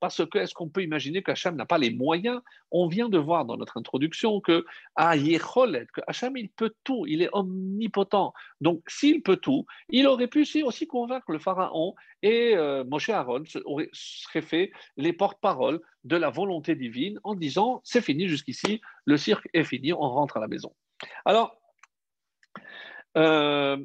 parce 0.00 0.24
que 0.26 0.38
est-ce 0.38 0.54
qu'on 0.54 0.68
peut 0.68 0.82
imaginer 0.82 1.22
qu'Hachem 1.22 1.56
n'a 1.56 1.66
pas 1.66 1.78
les 1.78 1.90
moyens? 1.90 2.40
On 2.70 2.86
vient 2.86 3.08
de 3.08 3.18
voir 3.18 3.44
dans 3.44 3.56
notre 3.56 3.76
introduction 3.78 4.40
que 4.40 4.64
que 4.96 6.00
Hachem 6.06 6.36
il 6.36 6.48
peut 6.50 6.72
tout, 6.84 7.06
il 7.06 7.22
est 7.22 7.30
omnipotent. 7.32 8.32
Donc 8.60 8.82
s'il 8.88 9.22
peut 9.22 9.36
tout, 9.36 9.66
il 9.88 10.06
aurait 10.06 10.28
pu 10.28 10.46
aussi 10.64 10.86
convaincre 10.86 11.30
le 11.32 11.38
pharaon 11.38 11.94
et 12.22 12.56
euh, 12.56 12.84
Moshe 12.84 13.08
Aaron 13.08 13.42
aurait, 13.64 13.88
serait 13.92 14.42
fait 14.42 14.72
les 14.96 15.12
porte-paroles 15.12 15.80
de 16.04 16.16
la 16.16 16.30
volonté 16.30 16.74
divine 16.74 17.18
en 17.24 17.34
disant 17.34 17.80
c'est 17.84 18.00
fini 18.00 18.28
jusqu'ici, 18.28 18.80
le 19.04 19.16
cirque 19.16 19.48
est 19.52 19.64
fini, 19.64 19.92
on 19.92 20.08
rentre 20.08 20.36
à 20.36 20.40
la 20.40 20.48
maison. 20.48 20.74
Alors, 21.24 21.58
euh, 23.16 23.76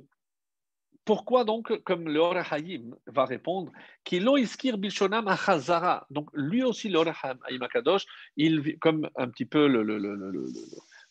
pourquoi 1.05 1.43
donc, 1.43 1.75
comme 1.83 2.07
le 2.07 2.21
Hayim 2.51 2.95
va 3.07 3.25
répondre. 3.25 3.71
Donc 6.09 6.29
lui 6.33 6.63
aussi, 6.63 6.89
le 6.89 6.99
Hayim 6.99 7.61
Akadosh, 7.61 8.05
il 8.37 8.77
comme 8.79 9.09
un 9.15 9.29
petit 9.29 9.45
peu 9.45 9.67
le, 9.67 9.83
le, 9.83 9.97
le, 9.97 10.15
le 10.15 10.45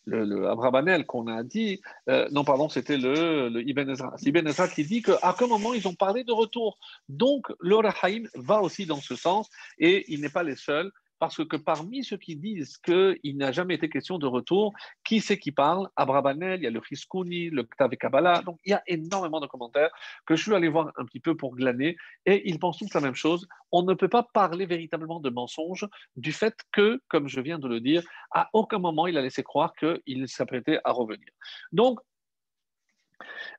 le, 0.07 0.49
Abrabanel 0.49 1.07
qu'on 1.07 1.26
a 1.26 1.43
dit, 1.43 1.80
euh, 2.09 2.28
non 2.32 2.45
pardon, 2.45 2.68
c'était 2.68 2.97
le, 2.97 3.49
le, 3.49 3.68
Ibn 3.68 3.91
Ezra. 3.91 4.14
C'est 4.16 4.28
Ibn 4.28 4.47
Ezra 4.47 4.68
qui 4.68 4.84
dit 4.84 5.03
qu'à 5.03 5.34
quel 5.38 5.49
moment 5.49 5.74
ils 5.74 5.86
ont 5.86 5.95
parlé 5.95 6.24
de 6.24 6.32
retour. 6.32 6.78
Donc 7.09 7.47
le 7.61 7.76
Hayim 8.03 8.24
va 8.34 8.61
aussi 8.62 8.86
dans 8.86 9.01
ce 9.01 9.14
sens 9.14 9.51
et 9.78 10.12
il 10.12 10.20
n'est 10.20 10.30
pas 10.30 10.43
les 10.43 10.57
seuls 10.57 10.91
parce 11.20 11.44
que 11.44 11.56
parmi 11.56 12.02
ceux 12.02 12.16
qui 12.16 12.34
disent 12.34 12.78
qu'il 12.78 13.36
n'a 13.36 13.52
jamais 13.52 13.74
été 13.74 13.88
question 13.90 14.18
de 14.18 14.26
retour, 14.26 14.72
qui 15.04 15.20
c'est 15.20 15.38
qui 15.38 15.52
parle? 15.52 15.88
Abrabanel, 15.94 16.60
il 16.60 16.64
y 16.64 16.66
a 16.66 16.70
le 16.70 16.80
Chiskouni, 16.82 17.50
le 17.50 17.62
Ktav 17.62 17.90
Kabbalah, 17.90 18.42
donc 18.42 18.58
il 18.64 18.70
y 18.70 18.72
a 18.72 18.82
énormément 18.86 19.38
de 19.38 19.46
commentaires 19.46 19.90
que 20.26 20.34
je 20.34 20.42
suis 20.42 20.54
allé 20.54 20.68
voir 20.68 20.90
un 20.96 21.04
petit 21.04 21.20
peu 21.20 21.36
pour 21.36 21.54
glaner, 21.54 21.96
et 22.24 22.48
ils 22.48 22.58
pensent 22.58 22.78
tous 22.78 22.92
la 22.94 23.00
même 23.00 23.14
chose. 23.14 23.46
On 23.70 23.82
ne 23.82 23.94
peut 23.94 24.08
pas 24.08 24.22
parler 24.22 24.64
véritablement 24.64 25.20
de 25.20 25.30
mensonge 25.30 25.86
du 26.16 26.32
fait 26.32 26.56
que, 26.72 27.00
comme 27.08 27.28
je 27.28 27.40
viens 27.40 27.58
de 27.58 27.68
le 27.68 27.80
dire, 27.80 28.02
à 28.32 28.48
aucun 28.54 28.78
moment 28.78 29.06
il 29.06 29.18
a 29.18 29.22
laissé 29.22 29.42
croire 29.42 29.74
qu'il 29.74 30.26
s'apprêtait 30.26 30.80
à 30.84 30.92
revenir. 30.92 31.28
Donc, 31.72 32.00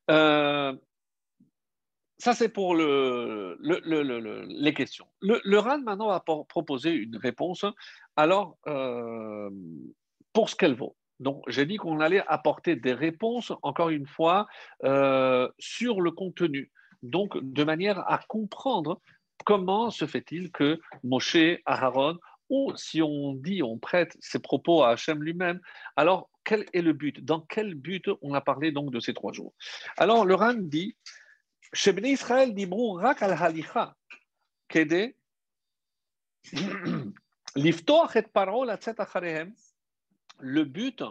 euh, 0.10 0.76
ça, 2.22 2.36
c'est 2.36 2.50
pour 2.50 2.76
le, 2.76 3.58
les 4.48 4.74
questions. 4.76 5.08
Le, 5.22 5.58
RAN, 5.58 5.80
maintenant, 5.80 6.10
va 6.10 6.20
proposer 6.20 6.92
une 6.92 7.18
réponse. 7.18 7.66
Alors, 8.16 8.58
euh, 8.68 9.50
pour 10.32 10.48
ce 10.48 10.56
qu'elle 10.56 10.76
vaut. 10.76 10.96
Donc, 11.20 11.44
j'ai 11.48 11.66
dit 11.66 11.78
qu'on 11.78 12.00
allait 12.00 12.24
apporter 12.28 12.76
des 12.76 12.94
réponses, 12.94 13.52
encore 13.64 13.90
une 13.90 14.06
fois, 14.06 14.46
euh, 14.84 15.50
sur 15.58 16.00
le 16.00 16.12
contenu. 16.12 16.72
Donc, 17.02 17.40
de 17.42 17.64
manière 17.64 18.08
à 18.08 18.20
comprendre 18.28 19.02
comment 19.44 19.90
se 19.90 20.06
fait-il 20.06 20.52
que 20.52 20.80
Moshe, 21.04 21.58
Aaron, 21.66 22.20
ou 22.50 22.72
si 22.76 23.02
on 23.02 23.34
dit, 23.34 23.64
on 23.64 23.80
prête 23.80 24.16
ses 24.20 24.40
propos 24.40 24.84
à 24.84 24.90
Hachem 24.90 25.24
lui-même, 25.24 25.60
alors 25.96 26.30
quel 26.44 26.66
est 26.74 26.82
le 26.82 26.94
but? 26.94 27.26
Dans 27.26 27.40
quel 27.40 27.74
but 27.74 28.10
on 28.22 28.36
a 28.36 28.42
parlé 28.42 28.72
donc 28.72 28.92
de 28.92 29.00
ces 29.00 29.16
trois 29.16 29.34
jours? 29.34 29.54
Alors, 29.98 30.24
le 30.24 30.36
RAN 30.36 30.54
dit 30.54 30.96
שבני 31.75 32.09
ישראל 32.09 32.51
דיברו 32.51 32.99
רק 33.03 33.23
על 33.23 33.33
הליכה 33.33 33.87
כדי 34.69 35.13
לפתוח 37.57 38.17
את 38.17 38.27
פרעה 38.27 38.67
לצאת 38.67 39.01
אחריהם. 39.01 39.53
Le 40.41 40.65
but, 40.65 41.03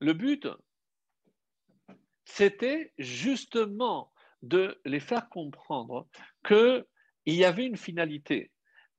le 0.00 0.14
but, 0.14 0.48
c'était 2.24 2.92
justement 2.98 4.10
de 4.42 4.80
les 4.86 5.00
faire 5.00 5.28
comprendre 5.28 6.08
qu'il 6.42 6.84
y 7.26 7.44
avait 7.44 7.66
une 7.66 7.76
finalité. 7.76 8.50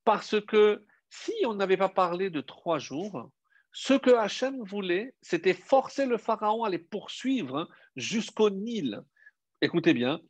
Parce 0.04 0.40
que 0.46 0.86
si 1.10 1.34
on 1.46 1.56
n'avait 1.56 1.78
pas 1.78 1.90
parlé 1.90 2.30
de 2.30 2.42
trois 2.42 2.80
jours, 2.80 3.32
ce 3.72 3.94
que 3.94 4.12
Hachem 4.12 4.64
voulait, 4.64 5.16
c'était 5.22 5.54
forcer 5.54 6.06
le 6.06 6.18
Pharaon 6.18 6.64
à 6.64 6.70
les 6.70 6.80
poursuivre 6.80 7.68
jusqu'au 7.96 8.50
Nil. 8.52 9.02
Écoutez 9.61 9.93
bien. 9.93 10.21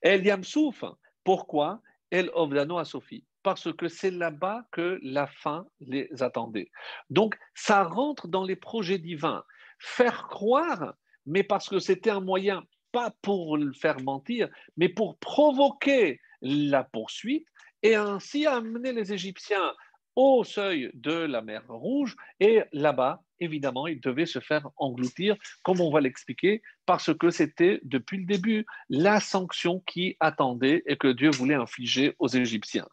El 0.00 0.24
Yamsouf, 0.24 0.82
pourquoi? 1.22 1.82
El 2.10 2.30
Ovdano 2.32 2.78
à 2.78 2.86
Sophie 2.86 3.22
Parce 3.42 3.70
que 3.74 3.86
c'est 3.86 4.10
là-bas 4.10 4.66
que 4.72 4.98
la 5.02 5.26
fin 5.26 5.66
les 5.80 6.08
attendait. 6.22 6.70
Donc, 7.10 7.38
ça 7.54 7.84
rentre 7.84 8.28
dans 8.28 8.44
les 8.44 8.56
projets 8.56 8.98
divins. 8.98 9.44
Faire 9.78 10.26
croire, 10.28 10.94
mais 11.26 11.42
parce 11.42 11.68
que 11.68 11.80
c'était 11.80 12.08
un 12.08 12.20
moyen, 12.20 12.64
pas 12.90 13.12
pour 13.20 13.58
le 13.58 13.74
faire 13.74 14.00
mentir, 14.00 14.48
mais 14.78 14.88
pour 14.88 15.18
provoquer 15.18 16.18
la 16.40 16.82
poursuite 16.82 17.46
et 17.82 17.94
ainsi 17.94 18.46
amener 18.46 18.92
les 18.92 19.12
Égyptiens 19.12 19.74
au 20.18 20.42
seuil 20.42 20.90
de 20.94 21.12
la 21.12 21.42
mer 21.42 21.62
Rouge. 21.68 22.16
Et 22.40 22.62
là-bas, 22.72 23.22
évidemment, 23.38 23.86
il 23.86 24.00
devait 24.00 24.26
se 24.26 24.40
faire 24.40 24.68
engloutir, 24.76 25.36
comme 25.62 25.80
on 25.80 25.92
va 25.92 26.00
l'expliquer, 26.00 26.60
parce 26.86 27.16
que 27.16 27.30
c'était 27.30 27.78
depuis 27.84 28.18
le 28.18 28.24
début 28.24 28.66
la 28.88 29.20
sanction 29.20 29.78
qui 29.86 30.16
attendait 30.18 30.82
et 30.86 30.96
que 30.96 31.06
Dieu 31.06 31.30
voulait 31.30 31.54
infliger 31.54 32.16
aux 32.18 32.26
Égyptiens. 32.26 32.88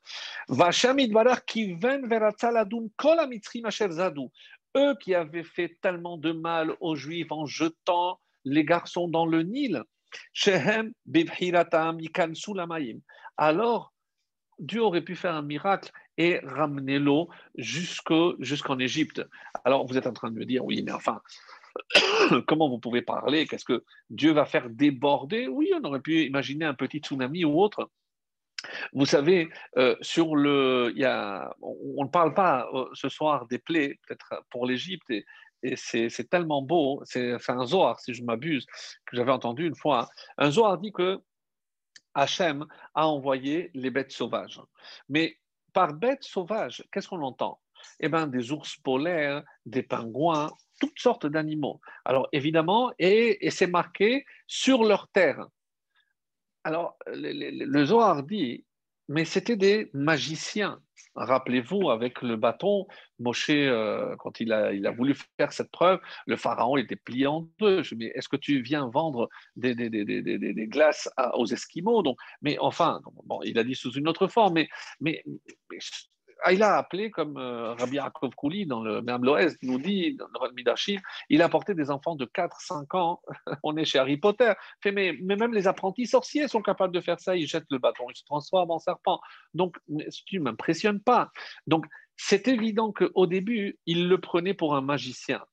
Eux 4.78 4.96
qui 5.02 5.16
avaient 5.16 5.44
fait 5.44 5.78
tellement 5.82 6.18
de 6.18 6.32
mal 6.32 6.76
aux 6.80 6.96
Juifs 6.96 7.32
en 7.32 7.48
jetant 7.48 8.20
les 8.44 8.64
garçons 8.64 9.08
dans 9.08 9.26
le 9.26 9.42
Nil, 9.42 9.84
alors 13.38 13.95
Dieu 14.60 14.82
aurait 14.82 15.02
pu 15.02 15.16
faire 15.16 15.36
un 15.36 15.42
miracle 15.42 15.92
et 16.18 16.40
ramener 16.44 17.00
l'eau 17.00 17.30
jusqu'en 17.58 18.80
Égypte. 18.80 19.22
Alors 19.64 19.86
vous 19.86 19.98
êtes 19.98 20.08
en 20.08 20.14
train 20.14 20.32
de 20.32 20.36
me 20.36 20.46
dire, 20.46 20.64
oui, 20.64 20.82
mais 20.84 20.92
enfin, 20.92 21.22
comment 22.48 22.70
vous 22.70 22.80
pouvez 22.80 23.02
parler? 23.02 23.48
Qu'est-ce 23.48 23.66
que 23.66 23.84
Dieu 24.10 24.32
va 24.32 24.46
faire 24.46 24.70
déborder? 24.70 25.48
Oui, 25.48 25.72
on 25.76 25.84
aurait 25.84 26.00
pu 26.02 26.24
imaginer 26.24 26.66
un 26.66 26.74
petit 26.74 27.00
tsunami 27.00 27.46
ou 27.46 27.60
autre. 27.60 27.90
Vous 28.94 29.06
savez, 29.06 29.50
euh, 29.78 29.96
sur 30.02 30.36
le, 30.36 30.92
y 30.96 31.06
a, 31.06 31.54
on 31.62 32.04
ne 32.04 32.10
parle 32.10 32.34
pas 32.34 32.68
euh, 32.74 32.86
ce 32.94 33.10
soir 33.10 33.46
des 33.48 33.60
plaies, 33.60 34.00
peut-être 34.08 34.44
pour 34.50 34.66
l'Égypte, 34.66 35.10
et, 35.12 35.26
c'est 35.76 36.30
tellement 36.30 36.62
beau. 36.62 37.02
C'est 37.06 37.38
un 37.48 37.66
Zohar, 37.66 38.00
si 38.00 38.14
je 38.14 38.24
m'abuse, 38.24 38.68
que 39.06 39.18
j'avais 39.18 39.32
entendu 39.32 39.66
une 39.66 39.76
fois. 39.76 40.08
Un 40.38 40.52
Zohar 40.52 40.78
dit 40.78 40.92
que 40.92 41.20
Hachem 42.16 42.66
a 42.94 43.08
envoyé 43.08 43.70
les 43.74 43.92
bêtes 43.92 44.12
sauvages. 44.12 44.62
Mais 45.10 45.38
par 45.74 45.94
bêtes 45.94 46.24
sauvages, 46.24 46.84
qu'est-ce 46.92 47.10
qu'on 47.10 47.22
entend? 47.22 47.60
Eh 48.00 48.10
bien, 48.10 48.26
des 48.26 48.52
ours 48.52 48.78
polaires, 48.78 49.44
des 49.66 49.84
pingouins, 49.84 50.50
toutes 50.80 50.98
sortes 51.00 51.28
d'animaux. 51.28 51.80
Alors, 52.04 52.28
évidemment, 52.32 52.92
et, 52.98 53.50
c'est 53.52 53.68
marqué 53.68 54.26
sur 54.48 54.84
leur 54.84 55.08
terre. 55.10 55.46
Alors, 56.64 56.98
le, 57.08 57.66
le 57.66 57.86
Zohar 57.86 58.24
dit, 58.24 58.65
mais 59.08 59.26
c'était 59.26 59.56
des 59.56 59.90
magiciens. 59.94 60.80
Rappelez-vous, 61.16 61.90
avec 61.92 62.22
le 62.22 62.36
bâton, 62.36 62.88
Moshe, 63.20 63.50
euh, 63.50 64.16
quand 64.18 64.42
il 64.42 64.52
a, 64.52 64.74
il 64.74 64.86
a, 64.86 64.92
voulu 64.92 65.16
faire 65.38 65.54
cette 65.54 65.72
preuve, 65.72 66.02
le 66.26 66.36
pharaon 66.36 66.76
était 66.76 66.98
plié 66.98 67.26
en 67.26 67.48
deux. 67.60 67.84
Je 67.84 67.96
dis, 67.96 68.08
est-ce 68.08 68.28
que 68.28 68.36
tu 68.36 68.62
viens 68.62 68.90
vendre 68.90 69.30
des, 69.56 69.76
des, 69.76 69.90
des, 69.90 70.04
des 70.04 70.68
glaces 70.68 71.10
aux 71.36 71.46
Esquimaux? 71.46 72.04
Donc, 72.04 72.18
Mais 72.42 72.58
enfin, 72.60 73.00
bon, 73.26 73.40
il 73.44 73.58
a 73.58 73.64
dit 73.64 73.76
sous 73.76 73.94
une 73.94 74.10
autre 74.10 74.28
forme, 74.28 74.56
mais, 74.56 74.68
mais, 75.00 75.24
mais 75.72 75.80
ah, 76.48 76.54
il 76.54 76.62
a 76.62 76.78
appelé, 76.78 77.10
comme 77.10 77.38
euh, 77.38 77.74
Rabbi 77.74 77.96
Yaakov 77.96 78.36
Kouli 78.36 78.68
dans 78.68 78.84
le 78.84 79.02
Même 79.02 79.26
Loès 79.26 79.58
nous 79.64 79.80
dit, 79.80 80.16
dans 80.16 80.46
le 80.46 80.54
Midashim, 80.54 81.00
il 81.30 81.42
a 81.42 81.46
apporté 81.46 81.74
des 81.74 81.90
enfants 81.90 82.16
de 82.16 82.26
4-5 82.26 82.96
ans. 82.96 83.20
On 83.64 83.76
est 83.78 83.86
chez 83.86 83.98
Harry 83.98 84.18
Potter. 84.18 84.54
Fait, 84.80 84.92
mais, 84.92 85.18
mais, 85.24 85.38
même 85.38 85.56
les 85.56 85.66
apprentis 85.66 86.06
sorciers 86.06 86.48
sont 86.48 86.62
capables 86.62 86.94
de 86.94 87.02
faire 87.02 87.20
ça. 87.20 87.36
Ils 87.36 87.48
jettent 87.48 87.72
le 87.72 87.80
bâton, 87.80 88.06
ils 88.12 88.16
se 88.16 88.24
transforment 88.26 88.70
en 88.70 88.78
serpent. 88.78 89.20
Donc, 89.56 89.76
tu 90.28 90.38
ne 90.38 90.44
m'impressionnes 90.44 91.02
pas. 91.02 91.32
Donc, 91.66 91.88
c'est 92.16 92.48
évident 92.48 92.92
qu'au 92.92 93.26
début, 93.26 93.80
il 93.88 94.08
le 94.08 94.22
prenait 94.22 94.54
pour 94.54 94.76
un 94.76 94.82
magicien. 94.82 95.44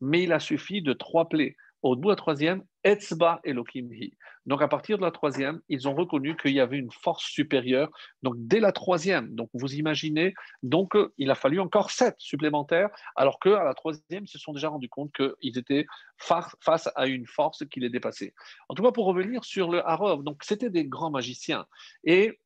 Mais 0.00 0.24
il 0.24 0.32
a 0.32 0.40
suffi 0.40 0.82
de 0.82 0.94
trois 0.94 1.28
plaies. 1.28 1.54
Au 1.82 1.96
bout 1.96 2.08
de 2.08 2.12
la 2.12 2.16
troisième, 2.16 2.62
Etzba 2.84 3.40
Elohimhi. 3.44 4.14
Donc 4.46 4.62
à 4.62 4.68
partir 4.68 4.98
de 4.98 5.02
la 5.02 5.10
troisième, 5.10 5.60
ils 5.68 5.88
ont 5.88 5.94
reconnu 5.94 6.36
qu'il 6.36 6.52
y 6.52 6.60
avait 6.60 6.76
une 6.76 6.90
force 6.90 7.24
supérieure. 7.24 7.90
Donc 8.22 8.34
dès 8.38 8.60
la 8.60 8.72
troisième, 8.72 9.34
donc 9.34 9.48
vous 9.54 9.74
imaginez, 9.74 10.34
donc 10.62 10.94
euh, 10.96 11.12
il 11.18 11.30
a 11.30 11.34
fallu 11.34 11.60
encore 11.60 11.90
sept 11.90 12.16
supplémentaires, 12.18 12.90
alors 13.16 13.38
qu'à 13.38 13.64
la 13.64 13.74
troisième, 13.74 14.24
ils 14.24 14.28
se 14.28 14.38
sont 14.38 14.52
déjà 14.52 14.68
rendus 14.68 14.88
compte 14.88 15.12
qu'ils 15.12 15.58
étaient 15.58 15.86
face 16.18 16.88
à 16.94 17.06
une 17.06 17.26
force 17.26 17.64
qui 17.66 17.80
les 17.80 17.90
dépassait. 17.90 18.34
En 18.68 18.74
tout 18.74 18.82
cas, 18.82 18.92
pour 18.92 19.06
revenir 19.06 19.44
sur 19.44 19.70
le 19.70 19.86
Harov, 19.86 20.22
donc 20.22 20.42
c'était 20.44 20.70
des 20.70 20.84
grands 20.84 21.10
magiciens 21.10 21.66
et 22.04 22.40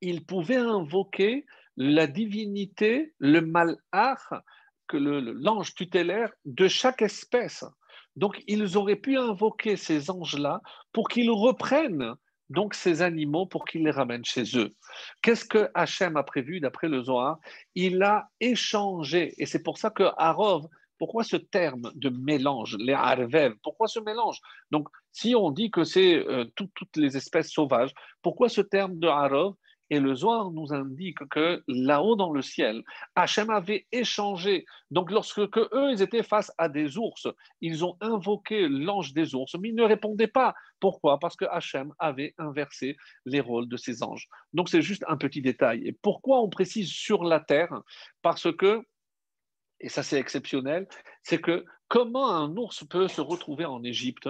ils 0.00 0.24
pouvaient 0.24 0.56
invoquer 0.56 1.46
la 1.76 2.06
divinité, 2.06 3.14
le 3.18 3.40
malach, 3.40 4.20
l'ange 4.92 5.74
tutélaire 5.74 6.30
de 6.44 6.68
chaque 6.68 7.02
espèce. 7.02 7.64
Donc, 8.16 8.42
ils 8.46 8.76
auraient 8.76 8.96
pu 8.96 9.16
invoquer 9.16 9.76
ces 9.76 10.10
anges-là 10.10 10.60
pour 10.92 11.08
qu'ils 11.08 11.30
reprennent 11.30 12.14
donc 12.50 12.74
ces 12.74 13.02
animaux 13.02 13.46
pour 13.46 13.64
qu'ils 13.64 13.84
les 13.84 13.90
ramènent 13.90 14.24
chez 14.24 14.44
eux. 14.56 14.74
Qu'est-ce 15.22 15.44
que 15.44 15.70
Hachem 15.74 16.16
a 16.16 16.22
prévu 16.22 16.60
d'après 16.60 16.88
le 16.88 17.02
Zohar? 17.02 17.38
Il 17.74 18.02
a 18.02 18.28
échangé, 18.40 19.34
et 19.38 19.46
c'est 19.46 19.62
pour 19.62 19.78
ça 19.78 19.90
que 19.90 20.04
Harov, 20.18 20.66
pourquoi 20.98 21.24
ce 21.24 21.36
terme 21.36 21.90
de 21.94 22.10
mélange, 22.10 22.76
les 22.78 22.92
arvev 22.92 23.54
Pourquoi 23.62 23.88
ce 23.88 23.98
mélange? 23.98 24.38
Donc, 24.70 24.88
si 25.10 25.34
on 25.34 25.50
dit 25.50 25.70
que 25.70 25.82
c'est 25.82 26.16
euh, 26.16 26.44
toutes 26.54 26.96
les 26.96 27.16
espèces 27.16 27.50
sauvages, 27.50 27.92
pourquoi 28.20 28.48
ce 28.48 28.60
terme 28.60 28.98
de 28.98 29.08
Harov? 29.08 29.54
Et 29.92 30.00
le 30.00 30.14
Zohar 30.14 30.50
nous 30.52 30.72
indique 30.72 31.22
que 31.28 31.62
là-haut 31.68 32.16
dans 32.16 32.32
le 32.32 32.40
ciel, 32.40 32.82
Hachem 33.14 33.50
avait 33.50 33.86
échangé. 33.92 34.64
Donc 34.90 35.10
lorsque 35.10 35.38
eux, 35.38 35.90
ils 35.90 36.00
étaient 36.00 36.22
face 36.22 36.50
à 36.56 36.70
des 36.70 36.96
ours, 36.96 37.28
ils 37.60 37.84
ont 37.84 37.98
invoqué 38.00 38.68
l'ange 38.70 39.12
des 39.12 39.34
ours, 39.34 39.54
mais 39.60 39.68
ils 39.68 39.74
ne 39.74 39.82
répondaient 39.84 40.28
pas. 40.28 40.54
Pourquoi? 40.80 41.18
Parce 41.18 41.36
que 41.36 41.44
Hachem 41.44 41.92
avait 41.98 42.34
inversé 42.38 42.96
les 43.26 43.40
rôles 43.40 43.68
de 43.68 43.76
ces 43.76 44.02
anges. 44.02 44.30
Donc 44.54 44.70
c'est 44.70 44.80
juste 44.80 45.04
un 45.08 45.18
petit 45.18 45.42
détail. 45.42 45.86
Et 45.86 45.92
pourquoi 45.92 46.40
on 46.40 46.48
précise 46.48 46.88
sur 46.88 47.22
la 47.22 47.40
terre? 47.40 47.82
Parce 48.22 48.50
que, 48.56 48.82
et 49.78 49.90
ça 49.90 50.02
c'est 50.02 50.18
exceptionnel, 50.18 50.88
c'est 51.22 51.42
que 51.42 51.66
comment 51.88 52.30
un 52.30 52.56
ours 52.56 52.82
peut 52.88 53.08
se 53.08 53.20
retrouver 53.20 53.66
en 53.66 53.84
Égypte? 53.84 54.26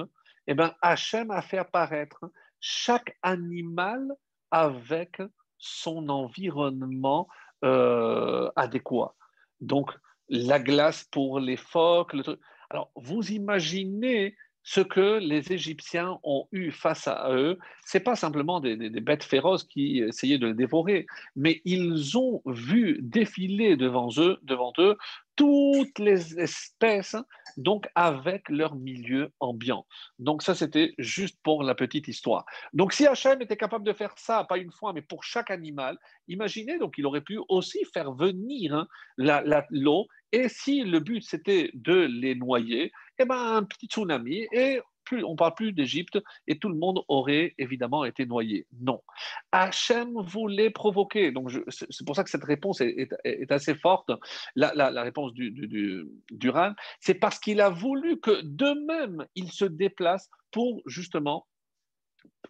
Eh 0.49 0.55
bien, 0.55 0.75
Hachem 0.83 1.31
a 1.31 1.41
fait 1.41 1.59
apparaître 1.59 2.25
chaque 2.59 3.17
animal 3.23 4.09
avec 4.51 5.23
son 5.63 6.09
environnement 6.09 7.29
euh, 7.65 8.51
adéquat. 8.57 9.15
Donc, 9.61 9.91
la 10.29 10.59
glace 10.59 11.05
pour 11.11 11.39
les 11.39 11.57
phoques. 11.57 12.15
Alors, 12.69 12.91
vous 12.97 13.31
imaginez 13.31 14.35
ce 14.65 14.81
que 14.81 15.19
les 15.19 15.53
Égyptiens 15.53 16.19
ont 16.23 16.47
eu 16.53 16.71
face 16.71 17.09
à 17.09 17.33
eux, 17.33 17.59
c'est 17.85 18.01
pas 18.01 18.15
simplement 18.15 18.61
des, 18.61 18.77
bêtes 19.01 19.25
féroces 19.25 19.65
qui 19.65 19.99
essayaient 19.99 20.39
de 20.39 20.49
les 20.49 20.55
dévorer, 20.55 21.07
mais 21.35 21.61
ils 21.65 22.17
ont 22.17 22.43
vu 22.47 22.99
défiler 23.03 23.77
devant 23.77 24.09
eux, 24.19 24.39
devant 24.43 24.73
eux 24.79 24.97
toutes 25.37 25.99
les 25.99 26.39
espèces, 26.39 27.17
donc 27.57 27.89
avec 27.95 28.49
leur 28.49 28.75
milieu 28.75 29.33
ambiant. 29.41 29.87
Donc 30.19 30.43
ça, 30.43 30.55
c'était 30.55 30.95
juste 30.99 31.39
pour 31.43 31.63
la 31.63 31.75
petite 31.75 32.09
histoire. 32.09 32.45
Donc 32.73 32.93
si 32.93 33.07
Hachem 33.07 33.41
était 33.43 33.57
capable 33.57 33.85
de 33.85 33.93
faire 33.93 34.15
ça, 34.17 34.45
pas 34.45 34.59
une 34.59 34.73
fois, 34.73 34.93
mais 34.93 35.03
pour 35.03 35.25
chaque 35.25 35.51
animal, 35.51 35.99
imaginez, 36.29 36.79
donc 36.79 36.95
il 36.99 37.07
aurait 37.07 37.21
pu 37.21 37.41
aussi 37.49 37.85
faire 37.93 38.13
venir 38.13 38.75
hein, 38.75 38.87
l'eau 39.71 40.07
et 40.33 40.49
si 40.49 40.83
le 40.83 41.01
but 41.01 41.23
c'était 41.23 41.71
de 41.75 41.95
les 41.95 42.35
noyer, 42.35 42.91
eh 43.19 43.25
ben, 43.25 43.57
un 43.57 43.63
petit 43.65 43.87
tsunami 43.87 44.47
et 44.53 44.81
plus, 45.05 45.25
on 45.25 45.37
parle 45.37 45.55
plus 45.55 45.73
d'Égypte 45.73 46.19
et 46.47 46.59
tout 46.59 46.69
le 46.69 46.77
monde 46.77 47.03
aurait 47.09 47.55
évidemment 47.59 48.05
été 48.05 48.27
noyé. 48.27 48.67
Non. 48.81 49.03
Hachem 49.53 50.15
voulait 50.21 50.71
provoquer. 50.71 51.33
Donc 51.33 51.51
c'est 51.69 52.07
pour 52.07 52.17
ça 52.17 52.25
que 52.25 52.31
cette 52.31 52.45
réponse 52.45 52.81
est, 52.81 53.09
assez 53.51 53.75
forte, 53.75 54.11
la, 54.55 55.03
réponse 55.03 55.33
du, 55.35 55.51
du, 55.51 56.51
C'est 57.01 57.15
parce 57.15 57.39
qu'il 57.39 57.61
a 57.61 57.69
voulu 57.69 58.21
que 58.21 58.43
d'eux-mêmes 58.43 59.27
ils 59.35 59.53
se 59.53 59.65
déplacent 59.65 60.31
pour 60.51 60.83
justement 60.87 61.47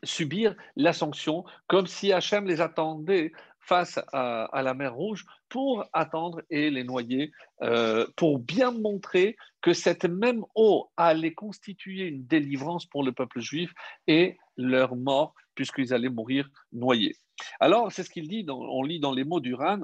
subir 0.05 0.55
la 0.77 0.93
sanction, 0.93 1.45
comme 1.67 1.87
si 1.87 2.13
Hachem 2.13 2.47
les 2.47 2.61
attendait 2.61 3.33
face 3.63 3.99
à, 4.13 4.63
la 4.63 4.75
mer 4.75 4.95
Rouge 4.95 5.25
pour 5.49 5.85
attendre 5.93 6.43
et 6.51 6.71
les 6.71 6.85
noyer, 6.85 7.33
euh, 7.63 8.07
pour 8.17 8.39
bien 8.39 8.71
montrer 8.71 9.37
que 9.61 9.73
cette 9.73 10.05
même 10.05 10.45
eau 10.55 10.91
allait 10.97 11.35
constituer 11.35 12.07
une 12.07 12.27
délivrance 12.27 12.87
pour 12.87 13.05
le 13.05 13.13
peuple 13.13 13.41
juif 13.41 13.73
et 14.07 14.37
leur 14.57 14.97
mort, 14.97 15.35
puisqu'ils 15.55 15.93
allaient 15.95 16.09
mourir 16.09 16.49
noyés. 16.73 17.17
Alors, 17.61 17.91
c'est 17.91 18.03
ce 18.03 18.11
qu'il 18.11 18.29
dit, 18.29 18.47
on 18.49 18.83
lit 18.83 19.01
dans 19.01 19.13
les 19.13 19.25
mots 19.25 19.41
du 19.41 19.55
Ran, 19.55 19.81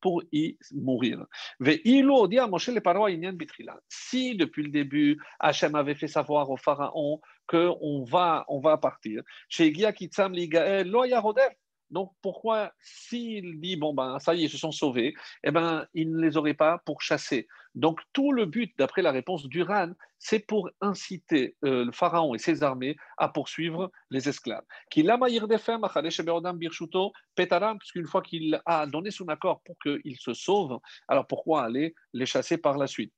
pour 0.00 0.22
y 0.32 0.58
mourir. 0.72 1.26
Si 3.88 4.36
depuis 4.36 4.62
le 4.62 4.70
début, 4.70 5.20
Hachem 5.38 5.74
avait 5.74 5.94
fait 5.94 6.08
savoir 6.08 6.50
au 6.50 6.56
Pharaon 6.56 7.20
qu'on 7.46 8.04
va, 8.04 8.44
on 8.48 8.60
va 8.60 8.78
partir, 8.78 9.22
donc 11.90 12.12
pourquoi, 12.22 12.72
s'il 12.80 13.60
dit, 13.60 13.76
bon 13.76 13.94
ben 13.94 14.18
ça 14.18 14.34
y 14.34 14.42
est, 14.42 14.44
ils 14.44 14.50
se 14.50 14.58
sont 14.58 14.72
sauvés, 14.72 15.14
eh 15.44 15.50
ben 15.50 15.86
il 15.94 16.12
ne 16.12 16.20
les 16.20 16.36
aurait 16.36 16.54
pas 16.54 16.78
pour 16.84 17.02
chasser. 17.02 17.48
Donc 17.74 18.00
tout 18.12 18.32
le 18.32 18.46
but, 18.46 18.72
d'après 18.78 19.02
la 19.02 19.12
réponse 19.12 19.46
d'Uran, 19.46 19.92
c'est 20.18 20.40
pour 20.40 20.70
inciter 20.80 21.56
euh, 21.64 21.84
le 21.84 21.92
pharaon 21.92 22.34
et 22.34 22.38
ses 22.38 22.62
armées 22.62 22.96
à 23.16 23.28
poursuivre 23.28 23.90
les 24.10 24.28
esclaves. 24.28 24.64
Qu'il 24.90 25.10
a 25.10 25.16
femmes, 25.58 25.84
puisqu'une 27.78 28.06
fois 28.06 28.22
qu'il 28.22 28.60
a 28.66 28.86
donné 28.86 29.10
son 29.10 29.28
accord 29.28 29.62
pour 29.62 29.76
qu'ils 29.78 30.18
se 30.18 30.34
sauvent, 30.34 30.80
alors 31.08 31.26
pourquoi 31.26 31.64
aller 31.64 31.94
les 32.12 32.26
chasser 32.26 32.58
par 32.58 32.76
la 32.76 32.86
suite? 32.86 33.12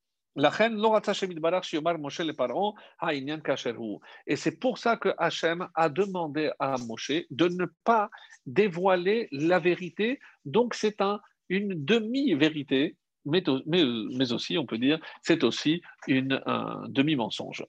Et 4.25 4.35
c'est 4.35 4.59
pour 4.59 4.77
ça 4.79 4.97
que 4.97 5.09
Hachem 5.17 5.67
a 5.75 5.89
demandé 5.89 6.51
à 6.59 6.75
Moshe 6.87 7.11
de 7.29 7.47
ne 7.47 7.65
pas 7.83 8.09
dévoiler 8.45 9.27
la 9.31 9.59
vérité. 9.59 10.19
Donc 10.45 10.73
c'est 10.73 11.01
un, 11.01 11.21
une 11.49 11.85
demi-vérité, 11.85 12.97
mais, 13.25 13.43
mais, 13.67 14.33
aussi, 14.33 14.57
on 14.57 14.65
peut 14.65 14.79
dire, 14.79 14.99
c'est 15.21 15.43
aussi 15.43 15.81
une, 16.07 16.41
un 16.45 16.85
demi-mensonge. 16.89 17.65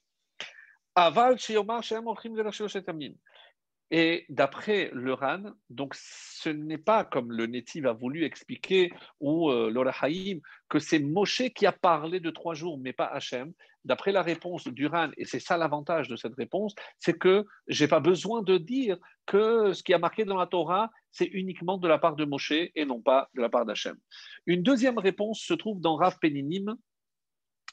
Et 3.97 4.26
d'après 4.28 4.90
le 4.92 5.12
RAN, 5.12 5.53
donc 5.70 5.95
ce 5.95 6.49
n'est 6.49 6.78
pas 6.78 7.05
comme 7.05 7.30
le 7.30 7.47
Netiv 7.47 7.86
a 7.86 7.92
voulu 7.92 8.24
expliquer 8.24 8.92
ou 9.20 9.53
euh, 9.53 9.70
l'Orahaïm 9.70 10.40
que 10.68 10.80
c'est 10.80 10.99
Moshe 10.99 11.42
qui 11.55 11.64
a 11.64 11.70
parlé 11.70 12.18
de 12.18 12.30
trois 12.30 12.55
jours, 12.55 12.76
mais 12.76 12.92
pas 12.92 13.05
Hachem. 13.05 13.53
D'après 13.84 14.11
la 14.11 14.22
réponse 14.22 14.66
du 14.66 14.88
RAN, 14.88 15.11
et 15.16 15.24
c'est 15.24 15.38
ça 15.38 15.57
l'avantage 15.57 16.09
de 16.09 16.16
cette 16.16 16.34
réponse, 16.34 16.74
c'est 16.99 17.16
que 17.16 17.45
j'ai 17.68 17.86
pas 17.86 18.01
besoin 18.01 18.42
de 18.42 18.59
dire 18.59 18.97
que 19.26 19.72
ce 19.72 19.84
qui 19.84 19.95
a 19.95 19.99
marqué 19.99 20.24
dans 20.24 20.38
la 20.38 20.49
Torah, 20.49 20.90
c'est 21.12 21.26
uniquement 21.26 21.78
de 21.78 21.86
la 21.86 21.99
part 21.99 22.16
de 22.16 22.24
Moshe 22.24 22.51
et 22.51 22.84
non 22.84 23.01
pas 23.01 23.30
de 23.36 23.42
la 23.42 23.49
part 23.49 23.64
d'Hachem. 23.64 23.97
Une 24.47 24.64
deuxième 24.64 24.99
réponse 24.99 25.38
se 25.38 25.55
trouve 25.55 25.80
dans 25.80 25.95
Rav 25.95 26.18
Peninim, 26.20 26.74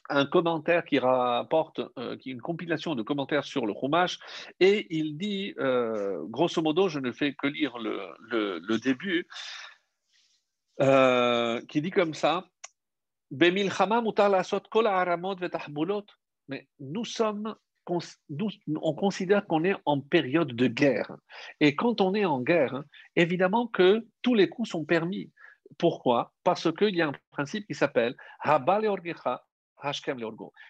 un 0.08 0.26
commentaire 0.26 0.84
qui 0.84 0.98
rapporte, 0.98 1.80
euh, 1.98 2.16
qui 2.16 2.30
une 2.30 2.40
compilation 2.40 2.94
de 2.94 3.02
commentaires 3.02 3.44
sur 3.44 3.66
le 3.66 3.74
Chumash, 3.74 4.18
et 4.60 4.86
il 4.90 5.16
dit, 5.16 5.54
euh, 5.58 6.22
grosso 6.24 6.60
modo, 6.62 6.88
je 6.88 6.98
ne 6.98 7.12
fais 7.12 7.34
que 7.34 7.46
lire 7.46 7.78
le, 7.78 8.78
début, 8.78 9.26
euh, 10.80 11.60
qui 11.68 11.80
dit 11.80 11.90
comme 11.90 12.14
ça, 12.14 12.46
mais 16.48 16.68
nous 16.80 17.04
sommes, 17.04 17.54
on 17.88 18.94
considère 18.94 19.46
qu'on 19.46 19.64
est 19.64 19.76
en 19.86 20.00
période 20.00 20.54
de 20.54 20.66
guerre. 20.66 21.16
Et 21.60 21.74
quand 21.74 22.00
on 22.00 22.14
est 22.14 22.24
en 22.24 22.40
guerre, 22.40 22.82
évidemment 23.16 23.66
que 23.66 24.06
tous 24.22 24.34
les 24.34 24.48
coups 24.48 24.68
sont 24.68 24.84
permis. 24.84 25.30
Pourquoi? 25.78 26.34
Parce 26.44 26.70
qu'il 26.72 26.94
y 26.94 27.00
a 27.00 27.08
un 27.08 27.14
principe 27.30 27.66
qui 27.66 27.74
s'appelle 27.74 28.14
Habal 29.82 30.24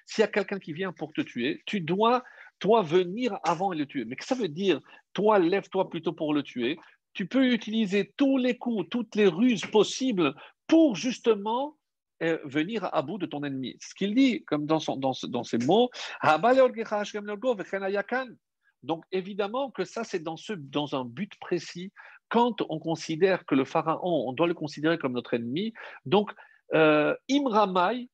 s'il 0.07 0.23
y 0.23 0.25
a 0.25 0.29
quelqu'un 0.29 0.59
qui 0.59 0.73
vient 0.73 0.93
pour 0.93 1.13
te 1.13 1.21
tuer, 1.21 1.63
tu 1.67 1.81
dois, 1.81 2.25
toi, 2.59 2.83
venir 2.83 3.39
avant 3.45 3.73
et 3.73 3.77
le 3.77 3.87
tuer. 3.87 4.05
Mais 4.05 4.17
que 4.17 4.25
ça 4.25 4.35
veut 4.35 4.49
dire, 4.49 4.81
toi, 5.13 5.39
lève-toi 5.39 5.91
plutôt 5.91 6.13
pour 6.13 6.35
le 6.35 6.43
tuer. 6.43 6.79
Tu 7.13 7.27
peux 7.27 7.53
utiliser 7.53 8.13
tous 8.17 8.39
les 8.39 8.57
coups, 8.57 8.89
toutes 8.91 9.15
les 9.15 9.27
ruses 9.27 9.67
possibles 9.67 10.35
pour 10.67 10.97
justement 10.97 11.77
euh, 12.23 12.39
venir 12.45 12.89
à 12.95 13.03
bout 13.03 13.19
de 13.19 13.27
ton 13.27 13.43
ennemi. 13.43 13.77
Ce 13.81 13.95
qu'il 13.95 14.15
dit, 14.15 14.45
comme 14.45 14.65
dans, 14.65 14.81
son, 14.81 14.97
dans, 14.97 15.13
dans 15.29 15.45
ces 15.45 15.59
mots, 15.59 15.91
donc 18.83 19.05
évidemment 19.13 19.71
que 19.71 19.85
ça, 19.85 20.05
c'est 20.05 20.21
dans, 20.21 20.37
ce, 20.37 20.53
dans 20.53 20.95
un 20.95 21.05
but 21.05 21.33
précis. 21.41 21.93
Quand 22.29 22.63
on 22.69 22.79
considère 22.79 23.45
que 23.45 23.55
le 23.55 23.65
pharaon, 23.65 24.29
on 24.29 24.33
doit 24.33 24.47
le 24.47 24.55
considérer 24.55 24.99
comme 24.99 25.13
notre 25.13 25.35
ennemi, 25.35 25.73
donc 26.07 26.33
euh, 26.75 27.15
Imramai, 27.29 28.09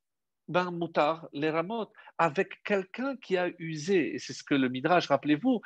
ben 0.48 0.70
moutar 0.70 1.28
les 1.32 1.50
ramot, 1.50 1.86
avec 2.16 2.62
quelqu'un 2.64 3.16
qui 3.16 3.36
a 3.36 3.50
usé, 3.58 4.14
et 4.14 4.18
c'est 4.18 4.32
ce 4.32 4.42
que 4.42 4.54
le 4.54 4.68
Midrash, 4.68 5.06
rappelez-vous, 5.06 5.60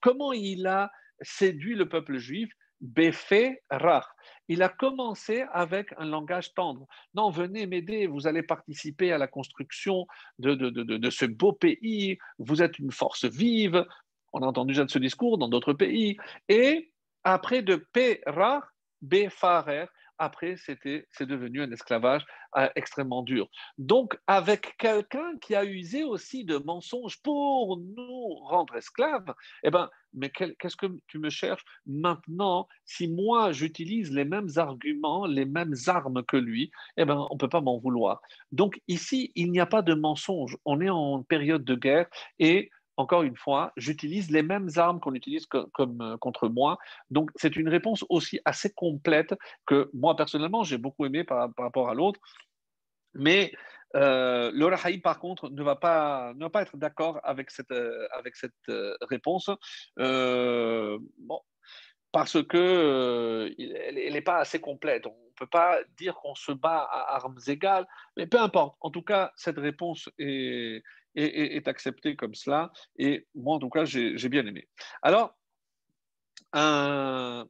comment 0.00 0.32
il 0.32 0.66
a 0.66 0.90
séduit 1.22 1.74
le 1.74 1.88
peuple 1.88 2.18
juif, 2.18 2.50
Befé 2.80 3.62
Rach. 3.70 4.04
Il 4.48 4.62
a 4.62 4.68
commencé 4.68 5.44
avec 5.52 5.94
un 5.96 6.04
langage 6.04 6.52
tendre. 6.54 6.86
Non, 7.14 7.30
venez 7.30 7.66
m'aider, 7.66 8.06
vous 8.06 8.26
allez 8.26 8.42
participer 8.42 9.12
à 9.12 9.18
la 9.18 9.26
construction 9.26 10.06
de, 10.38 10.54
de, 10.54 10.68
de, 10.70 10.82
de, 10.82 11.10
ce 11.10 11.24
beau 11.24 11.52
pays, 11.52 12.18
vous 12.38 12.62
êtes 12.62 12.78
une 12.78 12.92
force 12.92 13.24
vive. 13.24 13.86
On 14.32 14.42
a 14.42 14.46
entendu 14.46 14.74
déjà 14.74 14.86
ce 14.86 14.98
discours 14.98 15.38
dans 15.38 15.48
d'autres 15.48 15.72
pays. 15.72 16.18
Et 16.48 16.92
après 17.24 17.62
de 17.62 17.76
P 17.76 18.20
Rach, 18.26 18.64
Befarer, 19.02 19.86
après, 20.18 20.56
c'était, 20.56 21.06
c'est 21.10 21.26
devenu 21.26 21.62
un 21.62 21.70
esclavage 21.70 22.24
euh, 22.56 22.68
extrêmement 22.76 23.22
dur. 23.22 23.48
Donc, 23.78 24.18
avec 24.26 24.76
quelqu'un 24.78 25.36
qui 25.40 25.54
a 25.54 25.64
usé 25.64 26.04
aussi 26.04 26.44
de 26.44 26.56
mensonges 26.58 27.20
pour 27.22 27.78
nous 27.78 28.34
rendre 28.44 28.76
esclaves, 28.76 29.34
eh 29.62 29.70
ben, 29.70 29.90
mais 30.14 30.30
qu'est-ce 30.30 30.76
que 30.76 30.86
tu 31.08 31.18
me 31.18 31.28
cherches 31.28 31.64
maintenant 31.86 32.66
Si 32.84 33.08
moi, 33.08 33.52
j'utilise 33.52 34.10
les 34.12 34.24
mêmes 34.24 34.48
arguments, 34.56 35.26
les 35.26 35.44
mêmes 35.44 35.74
armes 35.86 36.24
que 36.24 36.36
lui, 36.36 36.70
eh 36.96 37.04
ben, 37.04 37.26
on 37.30 37.34
ne 37.34 37.38
peut 37.38 37.48
pas 37.48 37.60
m'en 37.60 37.78
vouloir. 37.78 38.20
Donc, 38.52 38.80
ici, 38.88 39.32
il 39.34 39.50
n'y 39.50 39.60
a 39.60 39.66
pas 39.66 39.82
de 39.82 39.94
mensonge. 39.94 40.56
On 40.64 40.80
est 40.80 40.90
en 40.90 41.22
période 41.22 41.64
de 41.64 41.74
guerre 41.74 42.06
et 42.38 42.70
encore 42.96 43.22
une 43.22 43.36
fois, 43.36 43.72
j'utilise 43.76 44.30
les 44.30 44.42
mêmes 44.42 44.68
armes 44.76 45.00
qu'on 45.00 45.14
utilise 45.14 45.46
comme, 45.46 46.00
euh, 46.00 46.16
contre 46.16 46.48
moi. 46.48 46.78
Donc, 47.10 47.30
c'est 47.36 47.56
une 47.56 47.68
réponse 47.68 48.04
aussi 48.08 48.40
assez 48.44 48.72
complète 48.72 49.34
que 49.66 49.90
moi, 49.92 50.16
personnellement, 50.16 50.64
j'ai 50.64 50.78
beaucoup 50.78 51.04
aimé 51.06 51.24
par, 51.24 51.50
rapport 51.58 51.88
à 51.88 51.94
l'autre. 51.94 52.20
Mais 53.14 53.52
euh, 53.94 54.50
le 54.52 55.00
par 55.00 55.18
contre, 55.18 55.48
ne 55.50 55.62
va 55.62 55.76
pas, 55.76 56.32
ne 56.34 56.48
pas 56.48 56.62
être 56.62 56.76
d'accord 56.76 57.20
avec 57.24 57.50
cette, 57.50 57.70
euh, 57.70 58.06
avec 58.12 58.36
cette 58.36 58.52
euh, 58.68 58.96
réponse. 59.02 59.50
bon, 59.96 61.40
parce 62.12 62.42
que 62.42 63.54
elle 63.58 64.12
n'est 64.12 64.22
pas 64.22 64.38
assez 64.38 64.60
complète. 64.60 65.06
On 65.06 65.10
ne 65.10 65.34
peut 65.36 65.46
pas 65.46 65.78
dire 65.98 66.14
qu'on 66.16 66.34
se 66.34 66.52
bat 66.52 66.88
à 66.90 67.16
armes 67.16 67.38
égales, 67.46 67.86
mais 68.16 68.26
peu 68.26 68.40
importe. 68.40 68.76
En 68.80 68.90
tout 68.90 69.02
cas, 69.02 69.32
cette 69.36 69.58
réponse 69.58 70.08
est, 70.18 70.82
est, 71.16 71.68
accepté 71.68 72.16
comme 72.16 72.34
cela. 72.34 72.72
Et 72.98 73.26
moi, 73.34 73.56
en 73.56 73.58
tout 73.58 73.70
cas, 73.70 73.84
j'ai 73.84 74.28
bien 74.28 74.46
aimé. 74.46 74.68
Alors, 75.02 75.36
un, 76.52 77.46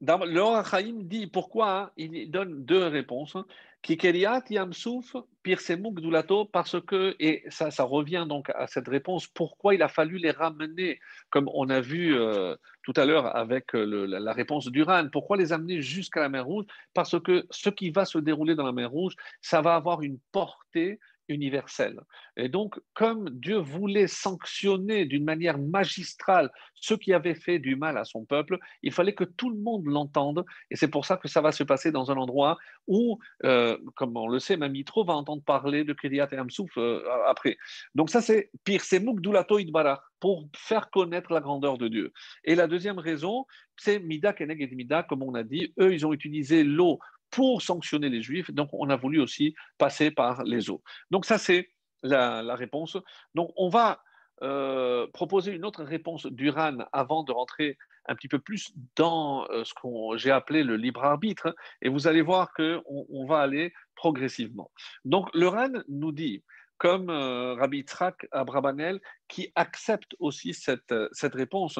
le 0.00 0.62
Chaim 0.68 1.04
dit 1.04 1.26
pourquoi 1.26 1.80
hein, 1.80 1.90
il 1.96 2.30
donne 2.30 2.64
deux 2.64 2.86
réponses. 2.86 3.36
Kikeriat 3.82 4.44
Yamsouf 4.48 5.16
Pirsemuk 5.42 6.00
Dulato, 6.00 6.44
parce 6.44 6.80
que, 6.80 7.16
et 7.18 7.42
ça, 7.48 7.68
revient 7.82 8.26
donc 8.28 8.48
à 8.50 8.68
cette 8.68 8.86
réponse, 8.86 9.26
pourquoi 9.26 9.74
il 9.74 9.82
a 9.82 9.88
fallu 9.88 10.18
les 10.18 10.30
ramener, 10.30 11.00
comme 11.30 11.50
on 11.52 11.68
a 11.68 11.80
vu 11.80 12.16
euh, 12.16 12.54
tout 12.84 12.92
à 12.94 13.04
l'heure 13.04 13.34
avec 13.34 13.74
euh, 13.74 14.06
la, 14.06 14.32
réponse 14.32 14.68
d'Uran, 14.68 15.08
pourquoi 15.10 15.36
les 15.36 15.52
amener 15.52 15.82
jusqu'à 15.82 16.20
la 16.20 16.28
mer 16.28 16.46
Rouge? 16.46 16.66
Parce 16.94 17.20
que 17.20 17.44
ce 17.50 17.70
qui 17.70 17.90
va 17.90 18.04
se 18.04 18.18
dérouler 18.18 18.54
dans 18.54 18.66
la 18.66 18.72
mer 18.72 18.90
Rouge, 18.90 19.14
ça 19.40 19.60
va 19.62 19.74
avoir 19.74 20.02
une 20.02 20.18
portée 20.30 21.00
universelle. 21.28 22.00
Et 22.36 22.48
donc, 22.48 22.80
comme 22.94 23.30
Dieu 23.30 23.58
voulait 23.58 24.06
sanctionner 24.06 25.04
d'une 25.04 25.24
manière 25.24 25.58
magistrale 25.58 26.50
ceux 26.74 26.96
qui 26.96 27.12
avaient 27.12 27.34
fait 27.34 27.58
du 27.58 27.76
mal 27.76 27.96
à 27.96 28.04
son 28.04 28.24
peuple, 28.24 28.58
il 28.82 28.92
fallait 28.92 29.14
que 29.14 29.24
tout 29.24 29.50
le 29.50 29.58
monde 29.58 29.86
l'entende. 29.86 30.44
Et 30.70 30.76
c'est 30.76 30.88
pour 30.88 31.04
ça 31.06 31.16
que 31.16 31.28
ça 31.28 31.40
va 31.40 31.52
se 31.52 31.62
passer 31.62 31.92
dans 31.92 32.10
un 32.10 32.16
endroit 32.16 32.58
où, 32.86 33.18
euh, 33.44 33.78
comme 33.94 34.16
on 34.16 34.28
le 34.28 34.38
sait, 34.38 34.56
Mamitro 34.56 35.04
va 35.04 35.14
entendre 35.14 35.42
parler 35.42 35.84
de 35.84 35.92
Kriyat 35.92 36.28
et 36.32 36.36
Amsouf 36.36 36.76
euh, 36.76 37.02
après. 37.26 37.56
Donc 37.94 38.10
ça, 38.10 38.20
c'est 38.20 38.50
pire, 38.64 38.82
c'est 38.82 39.00
Mukdulato 39.00 39.58
Idbarach, 39.58 40.00
pour 40.20 40.48
faire 40.56 40.90
connaître 40.90 41.32
la 41.32 41.40
grandeur 41.40 41.78
de 41.78 41.88
Dieu. 41.88 42.12
Et 42.44 42.54
la 42.54 42.66
deuxième 42.66 42.98
raison, 42.98 43.46
c'est 43.76 43.98
Mida 43.98 44.32
Keneg 44.32 44.62
et 44.62 44.74
Mida, 44.74 45.02
comme 45.02 45.22
on 45.22 45.34
a 45.34 45.42
dit. 45.42 45.72
Eux, 45.80 45.92
ils 45.92 46.06
ont 46.06 46.12
utilisé 46.12 46.64
l'eau 46.64 46.98
pour 47.32 47.62
sanctionner 47.62 48.10
les 48.10 48.22
Juifs. 48.22 48.52
Donc, 48.52 48.68
on 48.72 48.90
a 48.90 48.96
voulu 48.96 49.20
aussi 49.20 49.56
passer 49.78 50.12
par 50.12 50.44
les 50.44 50.70
eaux. 50.70 50.82
Donc, 51.10 51.24
ça, 51.24 51.38
c'est 51.38 51.70
la, 52.04 52.54
réponse. 52.54 52.96
Donc, 53.34 53.50
on 53.56 53.68
va 53.68 54.00
euh, 54.42 55.06
proposer 55.12 55.52
une 55.52 55.64
autre 55.64 55.82
réponse 55.82 56.26
d'Uran 56.26 56.78
avant 56.92 57.24
de 57.24 57.32
rentrer 57.32 57.78
un 58.06 58.14
petit 58.14 58.28
peu 58.28 58.38
plus 58.38 58.72
dans 58.96 59.48
euh, 59.50 59.64
ce 59.64 59.72
que 59.74 60.18
j'ai 60.18 60.30
appelé 60.30 60.62
le 60.62 60.76
libre 60.76 61.02
arbitre. 61.04 61.54
Et 61.80 61.88
vous 61.88 62.06
allez 62.06 62.22
voir 62.22 62.52
qu'on 62.52 62.82
on 62.86 63.26
va 63.26 63.40
aller 63.40 63.72
progressivement. 63.94 64.70
Donc, 65.04 65.28
le 65.34 65.48
nous 65.88 66.12
dit, 66.12 66.44
comme 66.76 67.08
euh, 67.08 67.54
Rabbi 67.54 67.78
Yitzhak 67.78 68.26
Abrabanel, 68.30 69.00
qui 69.26 69.52
accepte 69.54 70.14
aussi 70.18 70.52
cette 70.52 71.34
réponse, 71.34 71.78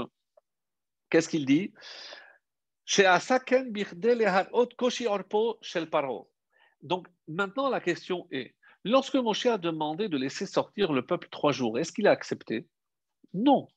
qu'est-ce 1.10 1.28
qu'il 1.28 1.44
dit? 1.44 1.74
Donc 6.82 7.06
maintenant 7.28 7.70
la 7.70 7.80
question 7.80 8.26
est, 8.30 8.54
lorsque 8.84 9.14
Moshe 9.14 9.46
a 9.46 9.58
demandé 9.58 10.08
de 10.08 10.16
laisser 10.16 10.46
sortir 10.46 10.92
le 10.92 11.06
peuple 11.06 11.28
trois 11.30 11.52
jours, 11.52 11.78
est-ce 11.78 11.92
qu'il 11.92 12.08
a 12.08 12.10
accepté? 12.10 12.66
Non, 13.34 13.68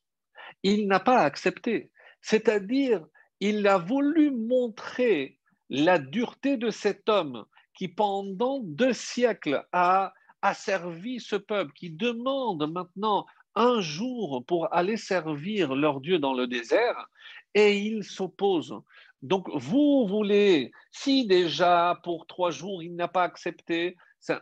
il 0.63 0.87
n'a 0.87 0.99
pas 0.99 1.19
accepté. 1.19 1.91
C'est-à-dire, 2.21 3.05
il 3.39 3.67
a 3.67 3.77
voulu 3.77 4.31
montrer 4.31 5.39
la 5.69 5.99
dureté 5.99 6.57
de 6.57 6.69
cet 6.69 7.07
homme 7.09 7.45
qui 7.75 7.87
pendant 7.87 8.59
deux 8.63 8.93
siècles 8.93 9.65
a 9.71 10.13
asservi 10.41 11.19
ce 11.19 11.35
peuple, 11.35 11.73
qui 11.73 11.89
demande 11.91 12.71
maintenant 12.71 13.25
un 13.55 13.81
jour 13.81 14.43
pour 14.45 14.73
aller 14.73 14.97
servir 14.97 15.75
leur 15.75 16.01
Dieu 16.01 16.19
dans 16.19 16.33
le 16.33 16.47
désert, 16.47 17.09
et 17.53 17.77
il 17.77 18.03
s'oppose. 18.03 18.75
Donc, 19.21 19.47
vous 19.53 20.05
voulez, 20.07 20.71
si 20.91 21.25
déjà 21.25 21.99
pour 22.03 22.27
trois 22.27 22.51
jours 22.51 22.83
il 22.83 22.95
n'a 22.95 23.07
pas 23.07 23.23
accepté, 23.23 23.95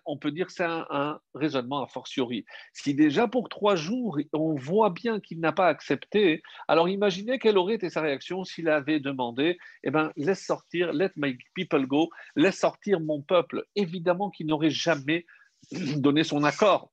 on 0.05 0.17
peut 0.17 0.31
dire 0.31 0.47
que 0.47 0.53
c'est 0.53 0.63
un, 0.63 1.19
raisonnement 1.33 1.83
a 1.83 1.87
fortiori. 1.87 2.45
Si 2.73 2.93
déjà 2.93 3.27
pour 3.27 3.49
trois 3.49 3.75
jours 3.75 4.17
on 4.31 4.55
voit 4.55 4.89
bien 4.89 5.19
qu'il 5.19 5.39
n'a 5.39 5.51
pas 5.51 5.67
accepté, 5.67 6.41
alors 6.67 6.89
imaginez 6.89 7.39
quelle 7.39 7.57
aurait 7.57 7.75
été 7.75 7.89
sa 7.89 8.01
réaction 8.01 8.43
s'il 8.43 8.69
avait 8.69 8.99
demandé 8.99 9.57
Eh 9.83 9.91
bien, 9.91 10.11
laisse 10.15 10.45
sortir, 10.45 10.93
let 10.93 11.11
my 11.17 11.37
people 11.53 11.85
go, 11.85 12.09
laisse 12.35 12.59
sortir 12.59 12.99
mon 12.99 13.21
peuple. 13.21 13.65
Évidemment 13.75 14.29
qu'il 14.29 14.47
n'aurait 14.47 14.69
jamais 14.69 15.25
donné 15.71 16.23
son 16.23 16.43
accord. 16.43 16.92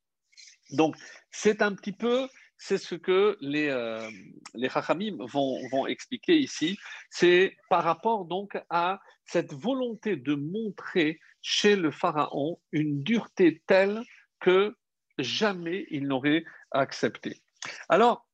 Donc, 0.72 0.96
c'est 1.30 1.62
un 1.62 1.74
petit 1.74 1.92
peu 1.92 2.28
c'est 2.62 2.78
ce 2.78 2.94
que 2.94 3.38
les, 3.40 3.68
euh, 3.68 4.06
les 4.54 4.68
vont, 4.68 5.58
vont, 5.70 5.86
expliquer 5.86 6.38
ici. 6.38 6.78
C'est 7.08 7.56
par 7.70 7.82
rapport 7.82 8.26
donc 8.26 8.62
à 8.68 9.00
cette 9.24 9.54
volonté 9.54 10.16
de 10.16 10.34
montrer 10.34 11.20
chez 11.40 11.74
le 11.74 11.90
Pharaon 11.90 12.60
une 12.70 13.02
dureté 13.02 13.62
telle 13.66 14.02
que 14.40 14.76
jamais 15.18 15.86
il 15.90 16.06
n'aurait 16.06 16.44
accepté. 16.70 17.40
Alors, 17.88 18.26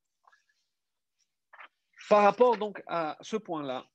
par 2.09 2.23
rapport 2.23 2.57
donc 2.57 2.83
à 2.89 3.17
ce 3.21 3.37
point-là, 3.37 3.87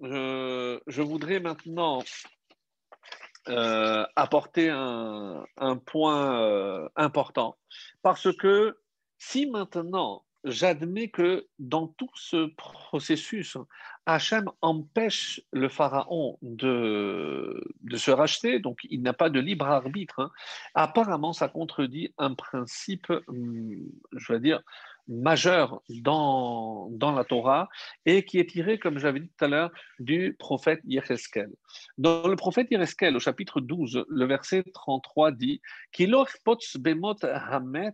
je, 0.00 1.02
voudrais 1.02 1.40
maintenant 1.40 2.02
euh, 3.48 4.04
apporter 4.16 4.70
un, 4.70 5.44
point 5.86 6.42
euh, 6.42 6.88
important. 6.96 7.56
Parce 8.02 8.34
que 8.36 8.78
si 9.18 9.46
maintenant 9.46 10.24
j'admets 10.44 11.08
que 11.08 11.46
dans 11.58 11.88
tout 11.88 12.10
ce 12.14 12.46
processus, 12.56 13.56
Hachem 14.06 14.50
empêche 14.62 15.40
le 15.52 15.68
pharaon 15.68 16.38
de, 16.42 17.62
de 17.82 17.96
se 17.96 18.10
racheter, 18.10 18.58
donc 18.58 18.78
il 18.88 19.02
n'a 19.02 19.12
pas 19.12 19.30
de 19.30 19.40
libre 19.40 19.66
arbitre, 19.66 20.20
hein, 20.20 20.30
apparemment 20.74 21.32
ça 21.32 21.48
contredit 21.48 22.14
un 22.18 22.34
principe, 22.34 23.12
hum, 23.26 23.90
je 24.12 24.32
vais 24.32 24.40
dire, 24.40 24.62
majeur 25.08 25.82
dans, 25.88 26.90
la 27.00 27.24
Torah 27.24 27.68
et 28.04 28.24
qui 28.24 28.38
est 28.38 28.50
tiré, 28.50 28.78
comme 28.78 28.98
j'avais 28.98 29.20
dit 29.20 29.30
tout 29.36 29.44
à 29.44 29.48
l'heure, 29.48 29.70
du 29.98 30.36
prophète 30.38 30.80
Yecheskel. 30.84 31.50
Dans 31.96 32.28
le 32.28 32.36
prophète 32.36 32.68
Yecheskel, 32.70 33.16
au 33.16 33.20
chapitre 33.20 33.60
12, 33.60 34.04
le 34.08 34.26
verset 34.26 34.64
33 34.74 35.32
dit 35.32 35.60
bemot 36.78 37.16
hamet 37.22 37.90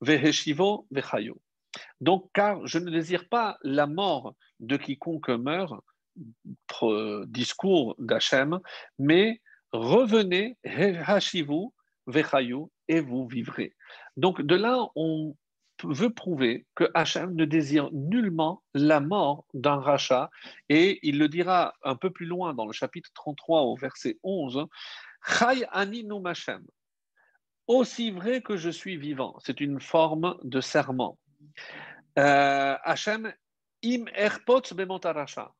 Veheshivo 0.00 0.86
Vechayo. 0.90 1.40
Donc, 2.00 2.28
car 2.34 2.66
je 2.66 2.78
ne 2.78 2.90
désire 2.90 3.28
pas 3.28 3.56
la 3.62 3.86
mort 3.86 4.34
de 4.60 4.76
quiconque 4.76 5.30
meurt, 5.30 5.74
discours 7.26 7.94
d'Hachem, 7.98 8.60
mais 8.98 9.40
revenez, 9.72 10.58
et 12.88 13.00
vous 13.00 13.26
vivrez. 13.26 13.74
Donc, 14.16 14.42
de 14.42 14.54
là, 14.54 14.86
on 14.94 15.36
veut 15.84 16.10
prouver 16.10 16.66
que 16.74 16.90
Hachem 16.94 17.34
ne 17.34 17.44
désire 17.44 17.90
nullement 17.92 18.62
la 18.74 19.00
mort 19.00 19.46
d'un 19.54 19.80
rachat, 19.80 20.30
et 20.68 21.00
il 21.02 21.18
le 21.18 21.28
dira 21.28 21.74
un 21.82 21.96
peu 21.96 22.10
plus 22.10 22.26
loin 22.26 22.54
dans 22.54 22.66
le 22.66 22.72
chapitre 22.72 23.10
33 23.14 23.62
au 23.62 23.76
verset 23.76 24.18
11, 24.22 24.66
Chai 25.24 25.64
ani 25.70 26.06
Hashem 26.24 26.64
aussi 27.66 28.10
vrai 28.10 28.42
que 28.42 28.56
je 28.56 28.70
suis 28.70 28.96
vivant. 28.96 29.36
C'est 29.40 29.60
une 29.60 29.80
forme 29.80 30.36
de 30.42 30.60
serment. 30.60 31.18
Euh, 32.18 32.76
Hachem, 32.82 33.32
im 33.84 34.04
erpot 34.14 34.62
bemontaracha. 34.74 35.52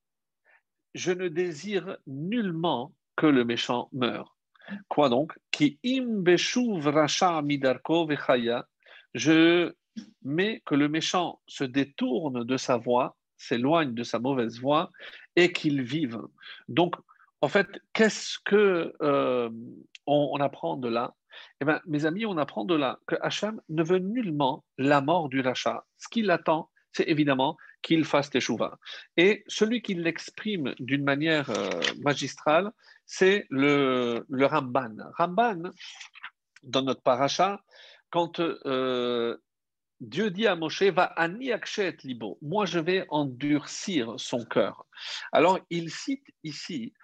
Je 0.95 1.13
ne 1.13 1.29
désire 1.29 1.97
nullement 2.07 2.93
que 3.17 3.27
le 3.27 3.45
méchant 3.45 3.89
meure. 3.93 4.37
Quoi 4.89 5.09
donc? 5.09 5.33
Qui 5.51 5.79
racha 6.85 7.43
midarko. 7.43 8.09
Je 9.15 9.73
mets 10.23 10.63
que 10.65 10.75
le 10.75 10.89
méchant 10.89 11.41
se 11.47 11.65
détourne 11.65 12.45
de 12.45 12.57
sa 12.57 12.77
voie, 12.77 13.17
s'éloigne 13.37 13.95
de 13.95 14.03
sa 14.03 14.19
mauvaise 14.19 14.61
voie 14.61 14.91
et 15.37 15.53
qu'il 15.53 15.83
vive. 15.83 16.21
Donc, 16.69 16.97
en 17.41 17.49
fait, 17.49 17.69
qu'est-ce 17.93 18.39
que 18.45 18.95
euh, 19.03 19.51
on, 20.07 20.37
apprend 20.37 20.77
de 20.77 20.89
là? 20.89 21.15
Eh 21.61 21.65
bien, 21.65 21.81
mes 21.87 22.07
amis, 22.07 22.25
on 22.25 22.39
apprend 22.39 22.65
de 22.65 22.75
là 22.75 22.99
que 23.07 23.17
Hachem 23.21 23.61
ne 23.69 23.83
veut 23.83 23.99
nullement 23.99 24.65
la 24.79 25.01
mort 25.01 25.29
du 25.29 25.41
rachat. 25.41 25.85
Ce 25.99 26.09
qu'il 26.09 26.31
attend, 26.31 26.71
c'est 26.93 27.09
évidemment 27.09 27.57
qu'il 27.83 28.05
fasse 28.05 28.31
teshuva. 28.31 28.79
Et 29.17 29.43
celui 29.49 29.83
qui 29.83 29.95
l'exprime 29.95 30.75
d'une 30.79 31.03
manière 31.03 31.51
euh, 31.51 31.81
magistrale, 32.01 32.71
c'est 33.15 33.47
le, 33.51 34.25
le 34.31 34.47
Ramban. 34.47 34.97
Ramban, 35.19 35.65
dans 36.63 36.81
notre 36.81 37.03
paracha, 37.03 37.63
quand 38.09 38.41
euh, 38.41 39.37
Dieu 40.01 40.31
dit 40.31 40.47
à 40.47 40.57
Moshe, 40.57 40.85
va 40.85 41.05
aniakshet 41.05 41.99
libo, 42.05 42.39
moi 42.41 42.65
je 42.65 42.79
vais 42.79 43.05
endurcir 43.11 44.15
son 44.17 44.47
cœur. 44.47 44.87
Alors 45.31 45.61
il 45.69 45.91
cite 45.91 46.25
ici, 46.43 46.95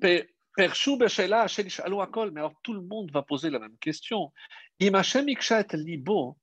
mais 0.00 0.26
alors 0.56 2.54
tout 2.62 2.72
le 2.72 2.80
monde 2.80 3.10
va 3.12 3.20
poser 3.20 3.50
la 3.50 3.58
même 3.58 3.76
question. 3.76 4.32
libo, 4.80 6.38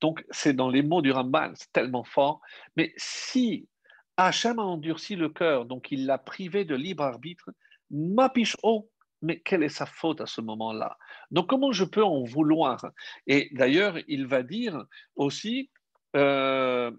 Donc 0.00 0.24
c'est 0.30 0.54
dans 0.54 0.70
les 0.70 0.82
mots 0.82 1.02
du 1.02 1.12
Ramban, 1.12 1.52
c'est 1.54 1.70
tellement 1.70 2.02
fort. 2.02 2.40
Mais 2.74 2.92
si 2.96 3.68
Hachem 4.16 4.58
a 4.58 4.62
endurci 4.62 5.16
le 5.16 5.28
cœur, 5.28 5.66
donc 5.66 5.90
il 5.90 6.06
l'a 6.06 6.18
privé 6.18 6.64
de 6.64 6.74
libre 6.74 7.04
arbitre, 7.04 7.50
mapisho, 7.90 8.88
mais 9.22 9.40
quelle 9.40 9.62
est 9.62 9.68
sa 9.68 9.86
faute 9.86 10.20
à 10.20 10.26
ce 10.26 10.40
moment-là? 10.40 10.98
Donc 11.30 11.48
comment 11.48 11.72
je 11.72 11.84
peux 11.84 12.04
en 12.04 12.24
vouloir? 12.24 12.84
Et 13.26 13.48
d'ailleurs, 13.52 13.96
il 14.08 14.26
va 14.26 14.42
dire 14.42 14.84
aussi, 15.14 15.70
euh, 16.16 16.90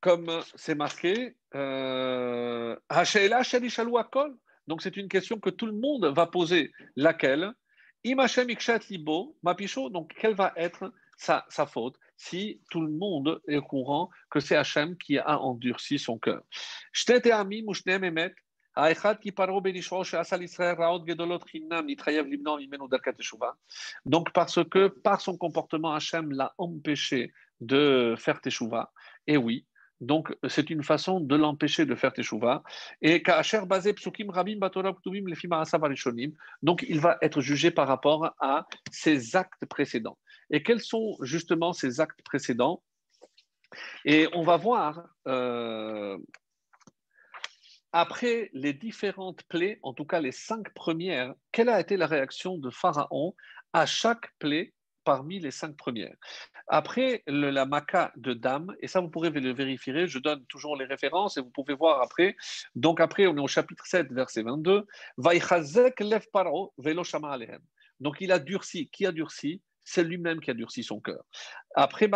comme 0.00 0.42
c'est 0.54 0.74
marqué, 0.74 1.36
euh, 1.54 2.76
donc 4.68 4.82
c'est 4.82 4.96
une 4.96 5.08
question 5.08 5.38
que 5.38 5.50
tout 5.50 5.66
le 5.66 5.72
monde 5.72 6.06
va 6.06 6.26
poser. 6.26 6.72
Laquelle? 6.96 7.52
Donc 8.04 10.14
quelle 10.18 10.34
va 10.34 10.52
être 10.56 10.92
sa, 11.22 11.66
faute 11.66 11.96
si 12.16 12.60
tout 12.70 12.80
le 12.80 12.92
monde 12.92 13.40
est 13.48 13.56
au 13.56 13.62
courant 13.62 14.10
que 14.30 14.40
c'est 14.40 14.56
Hachem 14.56 14.96
qui 14.96 15.18
a 15.18 15.38
endurci 15.40 15.98
son 15.98 16.18
cœur. 16.18 16.42
Donc, 24.06 24.32
parce 24.32 24.64
que 24.64 24.88
par 24.88 25.20
son 25.20 25.36
comportement, 25.36 25.92
Hachem 25.94 26.32
l'a 26.32 26.54
empêché 26.58 27.32
de 27.60 28.14
faire 28.16 28.40
teshuva. 28.40 28.90
Et 29.26 29.36
oui, 29.36 29.66
donc 30.02 30.34
c'est 30.48 30.68
une 30.70 30.82
façon 30.82 31.20
de 31.20 31.36
l'empêcher 31.36 31.86
de 31.86 31.94
faire 31.94 32.12
teshuva. 32.12 32.64
Et 33.00 33.22
donc 36.62 36.84
il 36.88 37.00
va 37.00 37.18
être 37.22 37.40
jugé 37.40 37.70
par 37.70 37.86
rapport 37.86 38.34
à 38.40 38.66
ses 38.90 39.36
actes 39.36 39.64
précédents. 39.66 40.18
Et 40.52 40.62
quels 40.62 40.80
sont 40.80 41.16
justement 41.22 41.72
ces 41.72 42.00
actes 42.00 42.22
précédents? 42.22 42.82
Et 44.04 44.28
on 44.34 44.42
va 44.42 44.58
voir 44.58 45.08
euh, 45.26 46.18
après 47.92 48.50
les 48.52 48.74
différentes 48.74 49.42
plaies, 49.44 49.78
en 49.82 49.94
tout 49.94 50.04
cas 50.04 50.20
les 50.20 50.32
cinq 50.32 50.72
premières, 50.74 51.34
quelle 51.52 51.70
a 51.70 51.80
été 51.80 51.96
la 51.96 52.06
réaction 52.06 52.58
de 52.58 52.70
Pharaon 52.70 53.34
à 53.72 53.86
chaque 53.86 54.30
plaie 54.38 54.74
parmi 55.04 55.40
les 55.40 55.50
cinq 55.50 55.74
premières? 55.76 56.16
Après 56.68 57.22
la 57.26 57.64
maca 57.64 58.12
de 58.16 58.34
Dame, 58.34 58.74
et 58.80 58.88
ça 58.88 59.00
vous 59.00 59.08
pourrez 59.08 59.30
le 59.30 59.52
vérifier, 59.54 60.06
je 60.06 60.18
donne 60.18 60.44
toujours 60.46 60.76
les 60.76 60.84
références 60.84 61.38
et 61.38 61.40
vous 61.40 61.50
pouvez 61.50 61.74
voir 61.74 62.02
après. 62.02 62.36
Donc 62.74 63.00
après, 63.00 63.26
on 63.26 63.36
est 63.36 63.40
au 63.40 63.48
chapitre 63.48 63.86
7, 63.86 64.12
verset 64.12 64.42
22. 64.42 64.86
lev 65.18 66.26
paro 66.30 66.74
velo 66.76 67.02
Donc 68.00 68.16
il 68.20 68.32
a 68.32 68.38
durci. 68.38 68.88
Qui 68.90 69.06
a 69.06 69.12
durci? 69.12 69.62
C'est 69.84 70.04
lui-même 70.04 70.40
qui 70.40 70.50
a 70.50 70.54
durci 70.54 70.82
son 70.82 71.00
cœur. 71.00 71.24
Après, 71.74 72.08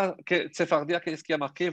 Tsefardia, 0.52 1.00
qu'est-ce 1.00 1.24
qui 1.24 1.32
a 1.32 1.38
marqué? 1.38 1.70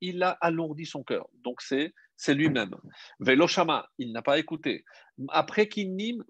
Il 0.00 0.22
a 0.22 0.30
alourdi 0.40 0.86
son 0.86 1.02
cœur. 1.02 1.26
Donc 1.42 1.60
c'est 1.60 1.92
c'est 2.16 2.34
lui-même. 2.34 2.74
Veloshama, 3.20 3.88
il 3.98 4.12
n'a 4.12 4.22
pas 4.22 4.38
écouté. 4.38 4.84
Après 5.28 5.68
Kinnim, 5.68 6.24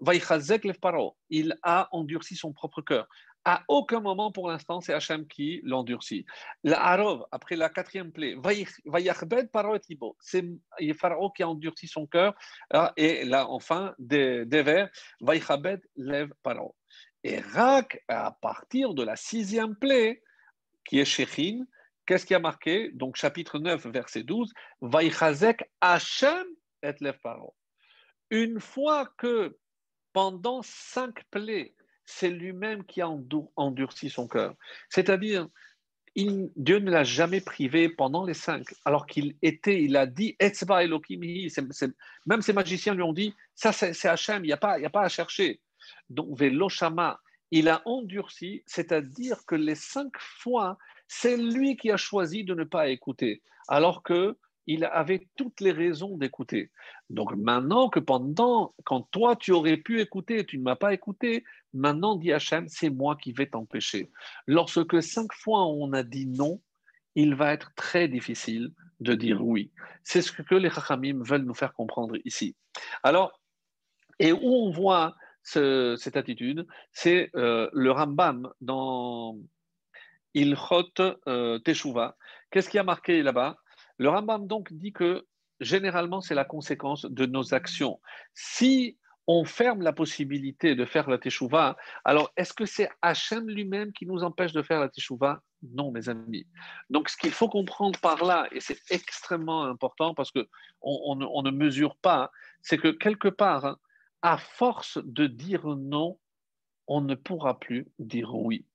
paro, 0.79 1.17
il 1.29 1.55
a 1.63 1.89
endurci 1.91 2.35
son 2.35 2.53
propre 2.53 2.81
cœur. 2.81 3.07
À 3.45 3.63
aucun 3.67 4.01
moment 4.01 4.31
pour 4.31 4.49
l'instant, 4.49 4.81
c'est 4.81 4.93
Hachem 4.93 5.25
qui 5.25 5.61
l'endurcit. 5.63 6.25
La 6.63 6.83
Harov, 6.83 7.25
après 7.31 7.55
la 7.55 7.69
quatrième 7.69 8.11
plaie, 8.11 8.35
et 8.51 8.65
c'est 10.19 10.45
Pharaon 10.93 11.29
qui 11.29 11.43
a 11.43 11.49
endurci 11.49 11.87
son 11.87 12.05
cœur. 12.05 12.35
Ah, 12.71 12.93
et 12.97 13.23
là, 13.25 13.47
enfin, 13.49 13.95
des, 13.97 14.43
vers, 14.43 14.89
lev 15.95 16.29
paro. 16.43 16.75
Et 17.23 17.39
Rak, 17.39 18.03
à 18.07 18.31
partir 18.41 18.93
de 18.93 19.03
la 19.03 19.15
sixième 19.15 19.75
plaie, 19.75 20.21
qui 20.85 20.99
est 20.99 21.05
Shechin, 21.05 21.65
Qu'est-ce 22.09 22.25
qui 22.25 22.33
a 22.33 22.39
marqué? 22.39 22.89
Donc, 22.93 23.17
chapitre 23.17 23.59
9, 23.59 23.85
verset 23.85 24.23
12, 24.23 24.51
Vaïchazek 24.81 25.69
Hachem 25.79 26.43
et 26.81 26.93
Paro. 27.21 27.53
Une 28.31 28.59
fois 28.59 29.05
que 29.15 29.55
pendant 30.11 30.63
cinq 30.63 31.23
plaies, 31.29 31.75
c'est 32.09 32.29
lui-même 32.29 32.83
qui 32.85 33.01
a 33.01 33.09
endurci 33.55 34.09
son 34.09 34.27
cœur. 34.27 34.55
C'est-à-dire, 34.89 35.47
Dieu 36.15 36.79
ne 36.79 36.89
l'a 36.89 37.03
jamais 37.03 37.39
privé 37.39 37.87
pendant 37.87 38.25
les 38.25 38.33
cinq, 38.33 38.65
alors 38.83 39.05
qu'il 39.05 39.35
était, 39.43 39.83
il 39.83 39.95
a 39.95 40.07
dit, 40.07 40.35
Etzba 40.39 40.81
même 42.25 42.41
ces 42.41 42.53
magiciens 42.53 42.95
lui 42.95 43.03
ont 43.03 43.13
dit, 43.13 43.35
ça 43.53 43.71
c'est 43.71 44.07
Hachem, 44.07 44.43
il 44.43 44.47
n'y 44.47 44.53
a, 44.53 44.57
pas, 44.57 44.77
a 44.83 44.89
pas 44.89 45.03
à 45.03 45.09
chercher. 45.09 45.61
Donc, 46.09 46.35
Veloshama, 46.37 47.19
il 47.51 47.69
a 47.69 47.83
endurci, 47.85 48.63
c'est-à-dire 48.65 49.45
que 49.45 49.55
les 49.55 49.75
cinq 49.75 50.11
fois, 50.17 50.79
c'est 51.07 51.37
lui 51.37 51.77
qui 51.77 51.91
a 51.91 51.97
choisi 51.97 52.43
de 52.43 52.55
ne 52.55 52.63
pas 52.63 52.89
écouter, 52.89 53.43
alors 53.67 54.01
que 54.01 54.35
il 54.69 54.85
avait 54.85 55.27
toutes 55.35 55.61
les 55.61 55.71
raisons 55.71 56.15
d'écouter. 56.15 56.69
Donc 57.09 57.35
maintenant 57.35 57.89
que 57.89 57.99
pendant, 57.99 58.75
quand 58.83 59.01
toi 59.09 59.35
tu 59.35 59.51
aurais 59.51 59.77
pu 59.77 59.99
écouter, 59.99 60.45
tu 60.45 60.59
ne 60.59 60.63
m'as 60.63 60.75
pas 60.75 60.93
écouté, 60.93 61.43
maintenant 61.73 62.15
dit 62.15 62.31
Hachem, 62.31 62.67
c'est 62.67 62.91
moi 62.91 63.15
qui 63.15 63.31
vais 63.31 63.47
t'empêcher. 63.47 64.11
Lorsque 64.45 65.01
cinq 65.01 65.33
fois 65.33 65.65
on 65.65 65.91
a 65.93 66.03
dit 66.03 66.27
non, 66.27 66.61
il 67.15 67.33
va 67.33 67.51
être 67.51 67.73
très 67.75 68.07
difficile 68.07 68.71
de 68.99 69.15
dire 69.15 69.43
oui. 69.43 69.71
C'est 70.03 70.21
ce 70.21 70.31
que 70.31 70.55
les 70.55 70.69
Chachamim 70.69 71.23
veulent 71.23 71.45
nous 71.45 71.55
faire 71.55 71.73
comprendre 71.73 72.15
ici. 72.23 72.55
Alors, 73.01 73.41
et 74.19 74.31
où 74.31 74.53
on 74.67 74.69
voit 74.69 75.15
cette 75.41 76.15
attitude, 76.15 76.67
c'est 76.91 77.31
euh, 77.35 77.67
le 77.73 77.91
Rambam 77.91 78.51
dans 78.61 79.35
Ilchot 80.35 80.93
euh, 81.27 81.57
Teshuva. 81.57 82.15
Qu'est-ce 82.51 82.69
qui 82.69 82.77
a 82.77 82.83
marqué 82.83 83.23
là-bas? 83.23 83.57
Le 83.99 84.09
Rambam 84.09 84.47
donc 84.47 84.73
dit 84.73 84.93
que 84.93 85.27
généralement 85.59 86.21
c'est 86.21 86.35
la 86.35 86.45
conséquence 86.45 87.05
de 87.05 87.25
nos 87.25 87.53
actions. 87.53 87.99
Si 88.33 88.97
on 89.27 89.45
ferme 89.45 89.83
la 89.83 89.93
possibilité 89.93 90.73
de 90.73 90.85
faire 90.85 91.07
la 91.07 91.19
Teshuva, 91.19 91.77
alors 92.03 92.31
est-ce 92.35 92.53
que 92.53 92.65
c'est 92.65 92.89
Hachem 93.03 93.47
lui-même 93.47 93.93
qui 93.93 94.07
nous 94.07 94.23
empêche 94.23 94.53
de 94.53 94.63
faire 94.63 94.79
la 94.79 94.89
Teshuva? 94.89 95.43
Non, 95.61 95.91
mes 95.91 96.09
amis. 96.09 96.47
Donc 96.89 97.09
ce 97.09 97.17
qu'il 97.17 97.31
faut 97.31 97.49
comprendre 97.49 97.99
par 97.99 98.23
là, 98.23 98.47
et 98.51 98.61
c'est 98.61 98.79
extrêmement 98.89 99.65
important 99.65 100.15
parce 100.15 100.31
qu'on 100.31 100.47
on, 100.81 101.43
ne 101.43 101.51
mesure 101.51 101.95
pas, 101.97 102.31
c'est 102.61 102.77
que 102.77 102.87
quelque 102.87 103.27
part, 103.27 103.77
à 104.21 104.37
force 104.37 104.97
de 105.03 105.27
dire 105.27 105.67
non, 105.67 106.17
on 106.87 107.01
ne 107.01 107.15
pourra 107.15 107.59
plus 107.59 107.87
dire 107.99 108.33
oui. 108.33 108.65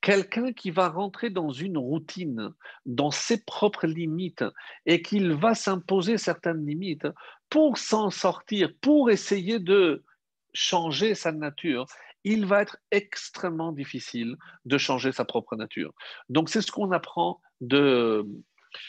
Quelqu'un 0.00 0.52
qui 0.52 0.70
va 0.70 0.88
rentrer 0.88 1.30
dans 1.30 1.50
une 1.50 1.78
routine, 1.78 2.52
dans 2.86 3.10
ses 3.10 3.44
propres 3.44 3.86
limites, 3.86 4.44
et 4.86 5.02
qu'il 5.02 5.32
va 5.32 5.54
s'imposer 5.54 6.18
certaines 6.18 6.64
limites 6.66 7.06
pour 7.48 7.78
s'en 7.78 8.10
sortir, 8.10 8.70
pour 8.80 9.10
essayer 9.10 9.58
de 9.58 10.04
changer 10.52 11.14
sa 11.14 11.32
nature, 11.32 11.86
il 12.24 12.46
va 12.46 12.62
être 12.62 12.76
extrêmement 12.90 13.72
difficile 13.72 14.36
de 14.64 14.78
changer 14.78 15.12
sa 15.12 15.24
propre 15.24 15.56
nature. 15.56 15.92
Donc 16.28 16.48
c'est 16.48 16.62
ce 16.62 16.72
qu'on 16.72 16.90
apprend 16.92 17.40
de, 17.60 18.26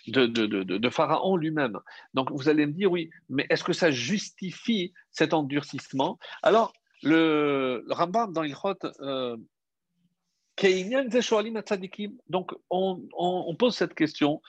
de, 0.07 0.89
Pharaon 0.89 1.37
lui-même. 1.37 1.79
Donc 2.13 2.31
vous 2.31 2.49
allez 2.49 2.65
me 2.65 2.73
dire, 2.73 2.91
oui, 2.91 3.09
mais 3.29 3.45
est-ce 3.49 3.63
que 3.63 3.73
ça 3.73 3.91
justifie 3.91 4.93
cet 5.11 5.33
endurcissement? 5.33 6.19
Alors, 6.43 6.73
le, 7.03 7.85
Rambam 7.89 8.33
dans 8.33 8.43
Ilchot 8.43 8.75
euh, 9.01 9.37
donc, 12.27 12.51
on, 12.69 13.55
pose 13.57 13.75
cette 13.75 13.93
question. 13.93 14.41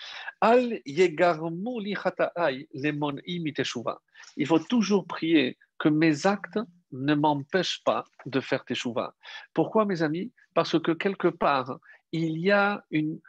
Il 4.37 4.47
faut 4.47 4.59
toujours 4.59 5.07
prier 5.07 5.59
que 5.79 5.89
mes 5.89 6.27
actes 6.27 6.59
ne 6.93 7.15
m'empêche 7.15 7.83
pas 7.85 8.05
de 8.27 8.41
faire 8.41 8.65
teshuva. 8.65 9.15
Pourquoi, 9.55 9.85
mes 9.85 10.03
amis? 10.03 10.33
Parce 10.55 10.81
que 10.81 10.93
quelque 10.93 11.29
part, 11.29 11.79
il 12.13 12.39
y 12.39 12.51
a 12.51 12.85
une 12.91 13.21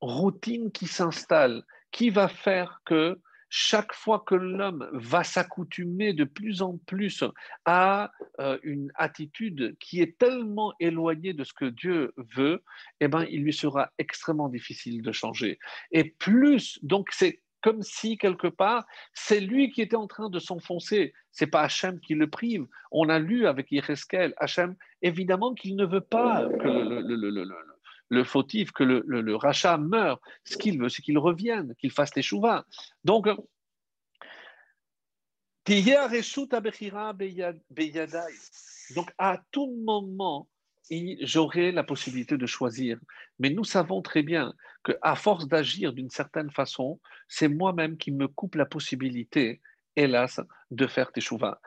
routine 0.00 0.70
qui 0.72 0.86
s'installe, 0.86 1.62
qui 1.90 2.10
va 2.10 2.28
faire 2.28 2.82
que 2.84 3.18
chaque 3.50 3.92
fois 3.92 4.22
que 4.24 4.36
l'homme 4.36 4.88
va 4.92 5.24
s'accoutumer 5.24 6.12
de 6.12 6.24
plus 6.24 6.62
en 6.62 6.78
plus 6.86 7.24
à 7.64 8.12
euh, 8.38 8.58
une 8.62 8.92
attitude 8.94 9.76
qui 9.80 10.00
est 10.00 10.16
tellement 10.18 10.72
éloignée 10.78 11.34
de 11.34 11.42
ce 11.42 11.52
que 11.52 11.64
Dieu 11.64 12.14
veut, 12.16 12.62
eh 13.00 13.08
ben, 13.08 13.26
il 13.28 13.42
lui 13.42 13.52
sera 13.52 13.90
extrêmement 13.98 14.48
difficile 14.48 15.02
de 15.02 15.10
changer. 15.10 15.58
Et 15.90 16.04
plus, 16.04 16.78
donc 16.82 17.08
c'est 17.10 17.42
comme 17.60 17.82
si 17.82 18.16
quelque 18.16 18.46
part, 18.46 18.86
c'est 19.12 19.40
lui 19.40 19.70
qui 19.70 19.82
était 19.82 19.96
en 19.96 20.06
train 20.06 20.30
de 20.30 20.38
s'enfoncer. 20.38 21.12
C'est 21.30 21.46
pas 21.46 21.62
Hachem 21.62 22.00
qui 22.00 22.14
le 22.14 22.28
prive. 22.28 22.66
On 22.90 23.08
a 23.08 23.18
lu 23.18 23.46
avec 23.46 23.70
Yereskel, 23.70 24.32
Hachem, 24.38 24.76
évidemment 25.02 25.54
qu'il 25.54 25.76
ne 25.76 25.84
veut 25.84 26.00
pas 26.00 26.48
que 26.48 26.68
le, 26.68 27.44
fautif, 28.24 28.72
que 28.72 28.84
le, 28.84 29.36
rachat 29.36 29.78
meure. 29.78 30.20
Ce 30.44 30.56
qu'il 30.56 30.78
veut, 30.78 30.88
c'est 30.88 31.02
qu'il 31.02 31.18
revienne, 31.18 31.74
qu'il 31.78 31.90
fasse 31.90 32.14
les 32.14 32.22
chouvas. 32.22 32.64
Donc, 33.04 33.28
donc 38.94 39.12
à 39.18 39.40
tout 39.52 39.76
moment, 39.84 40.48
j'aurai 41.20 41.72
la 41.72 41.84
possibilité 41.84 42.36
de 42.36 42.46
choisir. 42.46 42.98
Mais 43.38 43.50
nous 43.50 43.64
savons 43.64 44.02
très 44.02 44.22
bien 44.22 44.52
qu'à 44.84 45.14
force 45.14 45.46
d'agir 45.46 45.92
d'une 45.92 46.10
certaine 46.10 46.50
façon, 46.50 47.00
c'est 47.28 47.48
moi-même 47.48 47.96
qui 47.96 48.10
me 48.10 48.26
coupe 48.26 48.56
la 48.56 48.66
possibilité, 48.66 49.60
hélas, 49.96 50.40
de 50.70 50.86
faire 50.86 51.12
teshuva. 51.12 51.60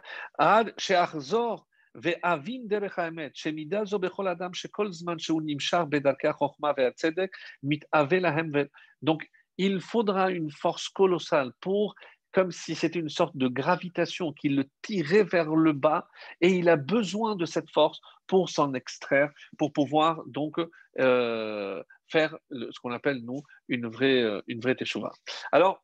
Donc, 9.02 9.30
il 9.58 9.82
faudra 9.82 10.32
une 10.32 10.52
force 10.52 10.90
colossale 10.90 11.52
pour 11.62 11.96
comme 12.34 12.52
si 12.52 12.76
c'était 12.76 13.00
une 13.00 13.10
sorte 13.10 13.38
de 13.38 13.48
gravitation 13.48 14.34
qui 14.34 14.50
le 14.50 14.66
tirait 14.82 15.24
vers 15.24 15.56
le 15.56 15.72
bas, 15.72 16.08
et 16.42 16.50
il 16.50 16.68
a 16.68 16.76
besoin 16.76 17.36
de 17.36 17.46
cette 17.46 17.70
force 17.70 18.02
pour 18.28 18.50
s'en 18.50 18.74
extraire, 18.74 19.32
pour 19.58 19.72
pouvoir 19.72 20.24
donc 20.26 20.60
euh, 21.00 21.84
faire 22.08 22.36
ce 22.52 22.80
qu'on 22.82 22.92
appelle, 22.92 23.24
nous, 23.24 23.44
une 23.68 23.88
vraie, 23.88 24.22
euh, 24.22 24.42
une 24.48 24.60
vraie 24.60 24.76
teshuva. 24.76 25.12
Alors, 25.52 25.84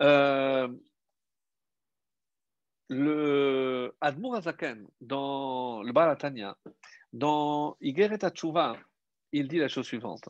euh, 0.00 0.68
le 2.88 3.94
Admur 4.00 4.34
Azaken, 4.34 4.86
dans 5.00 5.82
le 5.82 5.92
Balatania, 5.92 6.56
dans 7.12 7.76
Igeret 7.80 8.18
il 9.32 9.48
dit 9.48 9.58
la 9.58 9.68
chose 9.68 9.86
suivante. 9.86 10.28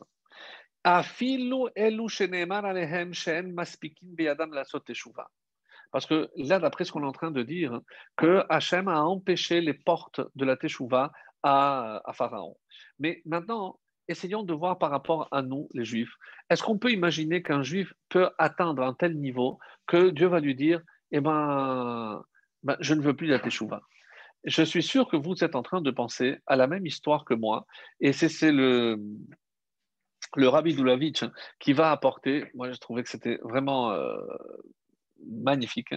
Parce 5.91 6.05
que 6.05 6.29
là, 6.35 6.59
d'après 6.59 6.85
ce 6.85 6.91
qu'on 6.91 7.03
est 7.03 7.07
en 7.07 7.11
train 7.11 7.31
de 7.31 7.43
dire, 7.43 7.81
que 8.15 8.43
Hachem 8.49 8.87
a 8.87 9.01
empêché 9.03 9.61
les 9.61 9.73
portes 9.73 10.21
de 10.35 10.45
la 10.45 10.55
Teshuvah 10.55 11.11
à, 11.43 12.01
à 12.05 12.13
Pharaon. 12.13 12.55
Mais 12.99 13.21
maintenant, 13.25 13.79
essayons 14.07 14.43
de 14.43 14.53
voir 14.53 14.77
par 14.77 14.91
rapport 14.91 15.27
à 15.31 15.41
nous, 15.41 15.69
les 15.73 15.85
Juifs. 15.85 16.13
Est-ce 16.49 16.63
qu'on 16.63 16.77
peut 16.77 16.91
imaginer 16.91 17.41
qu'un 17.41 17.63
Juif 17.63 17.93
peut 18.09 18.29
atteindre 18.37 18.83
un 18.83 18.93
tel 18.93 19.17
niveau 19.17 19.59
que 19.87 20.09
Dieu 20.09 20.27
va 20.27 20.39
lui 20.39 20.55
dire, 20.55 20.81
eh 21.11 21.21
ben, 21.21 22.23
ben 22.63 22.77
je 22.79 22.93
ne 22.93 23.01
veux 23.01 23.15
plus 23.15 23.27
la 23.27 23.39
Teshuvah 23.39 23.81
Je 24.43 24.63
suis 24.63 24.83
sûr 24.83 25.07
que 25.07 25.17
vous 25.17 25.43
êtes 25.43 25.55
en 25.55 25.63
train 25.63 25.81
de 25.81 25.91
penser 25.91 26.37
à 26.47 26.55
la 26.55 26.67
même 26.67 26.85
histoire 26.85 27.25
que 27.25 27.33
moi, 27.33 27.65
et 27.99 28.13
c'est 28.13 28.51
le 28.51 28.97
le 30.35 30.47
Rabbi 30.47 30.75
Doulavitch 30.75 31.23
qui 31.59 31.73
va 31.73 31.91
apporter, 31.91 32.45
moi 32.53 32.71
je 32.71 32.77
trouvais 32.77 33.03
que 33.03 33.09
c'était 33.09 33.39
vraiment 33.41 33.91
euh, 33.91 34.15
magnifique, 35.25 35.93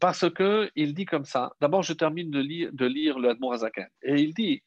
parce 0.00 0.30
que 0.30 0.70
il 0.76 0.94
dit 0.94 1.06
comme 1.06 1.24
ça, 1.24 1.52
d'abord 1.60 1.82
je 1.82 1.92
termine 1.92 2.30
de 2.30 2.40
lire, 2.40 2.70
de 2.72 2.86
lire 2.86 3.18
le 3.18 3.30
Admor 3.30 3.54
Azaken, 3.54 3.88
et 4.02 4.14
il 4.20 4.32
dit, 4.34 4.62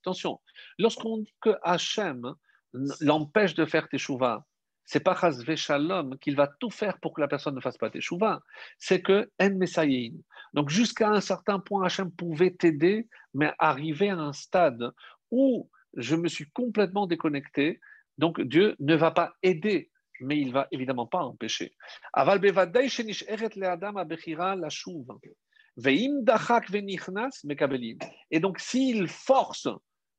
Attention, 0.00 0.40
lorsqu'on 0.78 1.18
dit 1.18 1.34
que 1.40 1.50
Hachem 1.62 2.34
l'empêche 3.00 3.54
de 3.54 3.64
faire 3.64 3.88
teshuva, 3.88 4.44
c'est 4.90 4.98
pas 4.98 5.14
Chazve 5.14 5.54
Shalom 5.54 6.18
qu'il 6.18 6.34
va 6.34 6.48
tout 6.48 6.68
faire 6.68 6.98
pour 6.98 7.14
que 7.14 7.20
la 7.20 7.28
personne 7.28 7.54
ne 7.54 7.60
fasse 7.60 7.78
pas 7.78 7.90
teshuva, 7.90 8.42
c'est 8.76 9.00
que 9.00 9.30
En. 9.40 10.18
Donc 10.52 10.68
jusqu'à 10.68 11.10
un 11.10 11.20
certain 11.20 11.60
point, 11.60 11.84
Hachem 11.84 12.10
pouvait 12.10 12.50
t'aider, 12.50 13.06
mais 13.32 13.52
arriver 13.60 14.08
à 14.08 14.16
un 14.16 14.32
stade 14.32 14.90
où 15.30 15.70
je 15.96 16.16
me 16.16 16.26
suis 16.26 16.50
complètement 16.50 17.06
déconnecté, 17.06 17.78
donc 18.18 18.40
Dieu 18.40 18.74
ne 18.80 18.96
va 18.96 19.12
pas 19.12 19.32
aider, 19.44 19.92
mais 20.20 20.40
il 20.40 20.50
va 20.50 20.66
évidemment 20.72 21.06
pas 21.06 21.22
empêcher. 21.22 21.72
Et 28.30 28.40
donc 28.40 28.58
s'il 28.58 29.06
force 29.06 29.68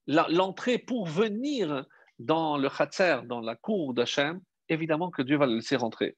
l'entrée 0.07 0.78
pour 0.78 1.07
venir 1.07 1.86
dans 2.19 2.57
le 2.57 2.69
khatser, 2.69 3.17
dans 3.26 3.41
la 3.41 3.57
cour 3.57 3.93
d'Hachem, 3.93 4.39
évidemment 4.72 5.11
que 5.11 5.22
Dieu 5.22 5.38
va 5.38 5.45
le 5.45 5.55
laisser 5.55 5.76
rentrer 5.76 6.15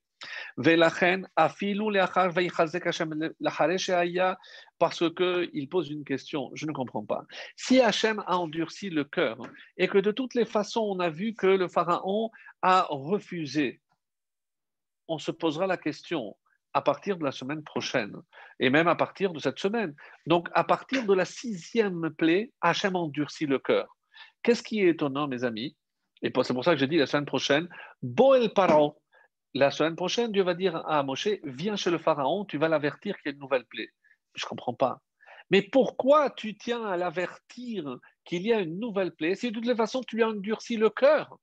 parce 4.80 5.04
qu'il 5.16 5.70
pose 5.70 5.90
une 5.90 6.04
question, 6.04 6.52
je 6.54 6.66
ne 6.66 6.72
comprends 6.72 7.06
pas. 7.06 7.26
Si 7.56 7.80
Hachem 7.82 8.24
a 8.28 8.38
endurci 8.38 8.90
le 8.90 9.04
cœur 9.04 9.38
et 9.78 9.88
que 9.88 9.98
de 9.98 10.12
toutes 10.12 10.36
les 10.36 10.46
façons 10.46 10.82
on 10.82 11.00
a 11.00 11.10
vu 11.10 11.34
que 11.34 11.48
le 11.48 11.68
pharaon 11.68 12.30
a 12.62 12.88
refusé, 12.90 13.82
on 15.08 15.18
se 15.18 15.32
posera 15.32 15.68
la 15.68 15.78
question 15.78 16.36
à 16.74 16.82
partir 16.82 17.18
de 17.18 17.24
la 17.24 17.32
semaine 17.32 17.64
prochaine 17.64 18.16
et 18.60 18.70
même 18.70 18.88
à 18.88 18.96
partir 18.96 19.32
de 19.32 19.40
cette 19.40 19.60
semaine. 19.60 19.96
Donc 20.26 20.50
à 20.54 20.64
partir 20.64 21.06
de 21.06 21.14
la 21.14 21.26
sixième 21.26 22.10
plaie, 22.12 22.52
Hachem 22.62 22.96
endurci 22.96 23.46
le 23.46 23.60
cœur. 23.60 23.96
Qu'est-ce 24.42 24.64
qui 24.64 24.82
est 24.82 24.90
étonnant, 24.90 25.28
mes 25.28 25.44
amis? 25.44 25.76
Et 26.24 26.32
c'est 26.44 26.54
pour 26.54 26.64
ça 26.64 26.72
que 26.72 26.80
j'ai 26.80 26.88
dit 26.88 26.98
la 26.98 27.06
semaine 27.06 27.26
prochaine, 27.26 27.68
Boel 28.02 28.54
Paro, 28.54 29.00
la 29.54 29.72
semaine 29.72 29.96
prochaine, 29.96 30.32
Dieu 30.32 30.44
va 30.44 30.56
dire 30.56 30.78
à 30.88 31.04
Moshe, 31.04 31.28
viens 31.44 31.76
chez 31.76 31.92
le 31.92 31.98
Pharaon, 31.98 32.46
tu 32.46 32.58
vas 32.58 32.70
l'avertir 32.70 33.18
qu'il 33.18 33.30
y 33.30 33.30
a 33.30 33.34
une 33.34 33.42
nouvelle 33.42 33.66
plaie. 33.66 33.90
Je 34.34 34.46
ne 34.46 34.50
comprends 34.50 34.74
pas. 34.74 35.02
Mais 35.52 35.62
pourquoi 35.62 36.32
tu 36.32 36.56
tiens 36.56 36.86
à 36.86 36.98
l'avertir 36.98 38.00
qu'il 38.24 38.44
y 38.44 38.54
a 38.54 38.62
une 38.62 38.80
nouvelle 38.80 39.12
plaie? 39.12 39.36
Si 39.36 39.50
de 39.50 39.54
toutes 39.54 39.68
les 39.68 39.76
façons 39.76 40.02
tu 40.02 40.16
lui 40.16 40.24
as 40.24 40.30
endurci 40.30 40.78
le 40.78 40.90
cœur 40.90 41.38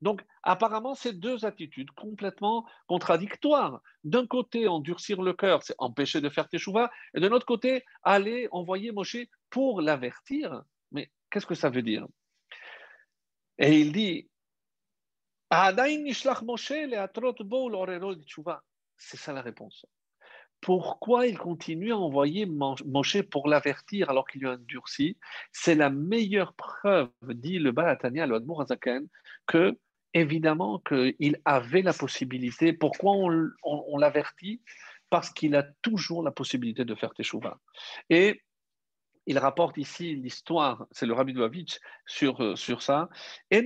donc, 0.00 0.24
apparemment, 0.42 0.94
c'est 0.94 1.18
deux 1.18 1.44
attitudes 1.44 1.90
complètement 1.90 2.64
contradictoires. 2.86 3.80
D'un 4.04 4.26
côté, 4.26 4.68
endurcir 4.68 5.22
le 5.22 5.32
cœur, 5.32 5.62
c'est 5.62 5.74
empêcher 5.78 6.20
de 6.20 6.28
faire 6.28 6.48
tes 6.48 6.58
chouvas, 6.58 6.90
et 7.14 7.20
de 7.20 7.26
l'autre 7.26 7.46
côté, 7.46 7.84
aller 8.02 8.48
envoyer 8.52 8.92
Moshe 8.92 9.16
pour 9.50 9.80
l'avertir. 9.80 10.62
Mais 10.92 11.10
qu'est-ce 11.30 11.46
que 11.46 11.56
ça 11.56 11.70
veut 11.70 11.82
dire? 11.82 12.06
Et 13.58 13.78
il 13.80 13.92
dit 13.92 14.28
c'est 18.96 19.16
ça 19.16 19.32
la 19.32 19.40
réponse. 19.40 19.86
Pourquoi 20.60 21.26
il 21.26 21.38
continue 21.38 21.92
à 21.92 21.96
envoyer 21.96 22.46
Moshe 22.46 23.22
pour 23.22 23.48
l'avertir 23.48 24.10
alors 24.10 24.26
qu'il 24.26 24.40
lui 24.42 24.48
a 24.48 24.52
endurci? 24.52 25.16
C'est 25.52 25.74
la 25.74 25.88
meilleure 25.88 26.54
preuve, 26.54 27.10
dit 27.28 27.58
le 27.58 27.72
Balatania, 27.72 28.26
le 28.26 28.36
Admour 28.36 28.64
que 29.46 29.78
évidemment 30.14 30.80
qu'il 30.80 31.40
avait 31.44 31.82
la 31.82 31.92
possibilité. 31.92 32.72
Pourquoi 32.72 33.12
on, 33.62 33.98
l'avertit? 33.98 34.60
Parce 35.10 35.30
qu'il 35.30 35.54
a 35.56 35.62
toujours 35.80 36.22
la 36.22 36.32
possibilité 36.32 36.84
de 36.84 36.94
faire 36.94 37.14
Teshuvah. 37.14 37.58
Et 38.10 38.42
il 39.28 39.38
rapporte 39.38 39.76
ici 39.76 40.16
l'histoire, 40.16 40.86
c'est 40.90 41.04
le 41.04 41.12
Rabbi 41.12 41.34
Dovavitch 41.34 41.78
sur, 42.06 42.42
euh, 42.42 42.56
sur 42.56 42.80
ça. 42.80 43.10
Et 43.50 43.60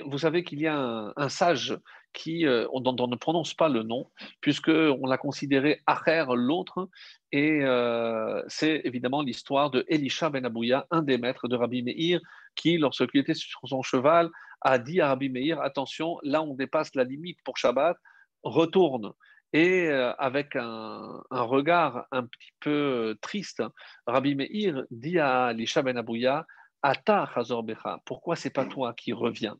vous 0.00 0.18
savez 0.18 0.42
qu'il 0.42 0.60
y 0.60 0.66
a 0.66 1.12
un, 1.16 1.28
sage 1.28 1.78
qui, 2.12 2.44
euh, 2.44 2.66
dont 2.80 2.96
on 2.98 3.06
ne 3.06 3.14
prononce 3.14 3.54
pas 3.54 3.68
le 3.68 3.84
nom, 3.84 4.10
puisqu'on 4.40 5.06
l'a 5.06 5.16
considéré 5.16 5.80
Acher, 5.86 6.24
l'autre, 6.34 6.88
et 7.30 7.60
euh, 7.62 8.42
c'est 8.48 8.80
évidemment 8.82 9.22
l'histoire 9.22 9.70
de 9.70 9.84
Elisha 9.86 10.28
ben 10.28 10.44
Abouya, 10.44 10.84
un 10.90 11.02
des 11.02 11.16
maîtres 11.16 11.46
de 11.46 11.54
Rabbi 11.54 11.84
Meir, 11.84 12.20
qui, 12.56 12.78
lorsqu'il 12.78 13.20
était 13.20 13.34
sur 13.34 13.60
son 13.64 13.82
cheval, 13.82 14.28
a 14.60 14.78
dit 14.80 15.00
à 15.00 15.06
Rabbi 15.06 15.28
Meir 15.28 15.60
Attention, 15.60 16.18
là 16.24 16.42
on 16.42 16.54
dépasse 16.54 16.96
la 16.96 17.04
limite 17.04 17.38
pour 17.44 17.58
Shabbat, 17.58 17.96
retourne. 18.42 19.12
Et 19.54 19.86
euh, 19.86 20.12
avec 20.14 20.56
un, 20.56 21.22
regard 21.30 22.08
un 22.10 22.26
petit 22.26 22.50
peu 22.58 22.70
euh, 22.70 23.14
triste, 23.20 23.62
Rabbi 24.04 24.34
Meir 24.34 24.82
dit 24.90 25.20
à 25.20 25.52
Lisha 25.52 25.80
ben 25.80 25.96
Abouya, 25.96 26.44
Ata 26.82 27.30
Chazor 27.32 27.62
Becha, 27.62 28.00
pourquoi 28.04 28.34
c'est 28.34 28.50
pas 28.50 28.66
toi 28.66 28.94
qui 28.94 29.12
reviens? 29.12 29.56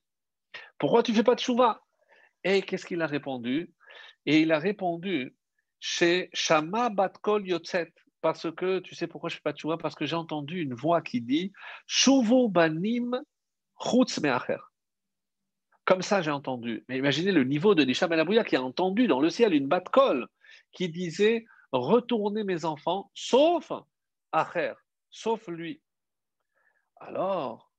Pourquoi 0.79 1.05
tu 1.05 1.15
fais 1.15 1.23
pas 1.23 1.37
de 1.37 1.41
chouva? 1.41 1.81
Et 2.43 2.63
qu'est-ce 2.63 2.87
qu'il 2.87 3.03
a 3.03 3.07
répondu? 3.07 3.73
Et 4.27 4.41
il 4.41 4.51
a 4.51 4.59
répondu 4.59 5.37
chez 5.79 6.29
Shama 6.33 6.91
Batkol 6.91 7.47
Yotzet, 7.47 7.93
parce 8.21 8.51
que 8.53 8.81
tu 8.81 8.97
sais 8.97 9.07
pourquoi 9.07 9.31
je 9.31 9.37
fais 9.37 9.43
pas 9.43 9.53
de 9.53 9.77
Parce 9.77 9.95
que 9.95 10.07
j'ai 10.07 10.17
entendu 10.17 10.61
une 10.61 10.75
voix 10.75 11.03
qui 11.03 11.21
dit 11.21 11.53
Shuvu 11.87 12.49
Banim 12.49 13.23
Chutz 13.81 14.21
Meacher. 14.21 14.59
Comme 15.85 16.03
ça, 16.03 16.23
j'ai 16.23 16.31
entendu. 16.31 16.85
Mais 16.89 16.99
imaginez 16.99 17.33
le 17.33 17.45
niveau 17.45 17.75
de 17.75 17.85
Nisha 17.85 18.09
Ben 18.09 18.45
qui 18.45 18.57
a 18.57 18.63
entendu 18.63 19.07
dans 19.07 19.21
le 19.21 19.31
ciel 19.31 19.53
une 19.53 19.69
Batkol 19.69 20.27
qui 20.73 20.89
disait 20.89 21.45
Retournez 21.73 22.45
mes 22.45 22.65
enfants, 22.65 23.11
sauf 23.15 23.73
Acher, 24.33 24.75
sauf 25.11 25.47
lui. 25.49 25.81
Alors, 26.97 27.71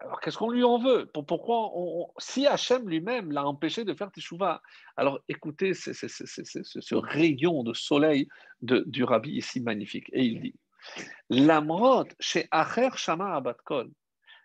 alors 0.00 0.20
qu'est-ce 0.20 0.38
qu'on 0.38 0.50
lui 0.50 0.64
en 0.64 0.78
veut? 0.78 1.06
Pourquoi 1.06 1.72
Si 2.18 2.46
Hachem 2.46 2.88
lui-même 2.88 3.32
l'a 3.32 3.46
empêché 3.46 3.84
de 3.84 3.94
faire 3.94 4.10
Teshuvah, 4.10 4.62
alors 4.96 5.20
écoutez 5.28 5.74
ce 5.74 6.94
rayon 6.94 7.64
de 7.64 7.72
soleil 7.72 8.28
du 8.60 9.04
rabbi 9.04 9.30
ici 9.30 9.60
magnifique. 9.60 10.10
Et 10.12 10.24
il 10.24 10.40
dit 10.40 10.54
L'amrot 11.30 12.04
chez 12.20 12.46
Acher 12.50 12.90
Shama 12.96 13.34
Abatkol, 13.34 13.90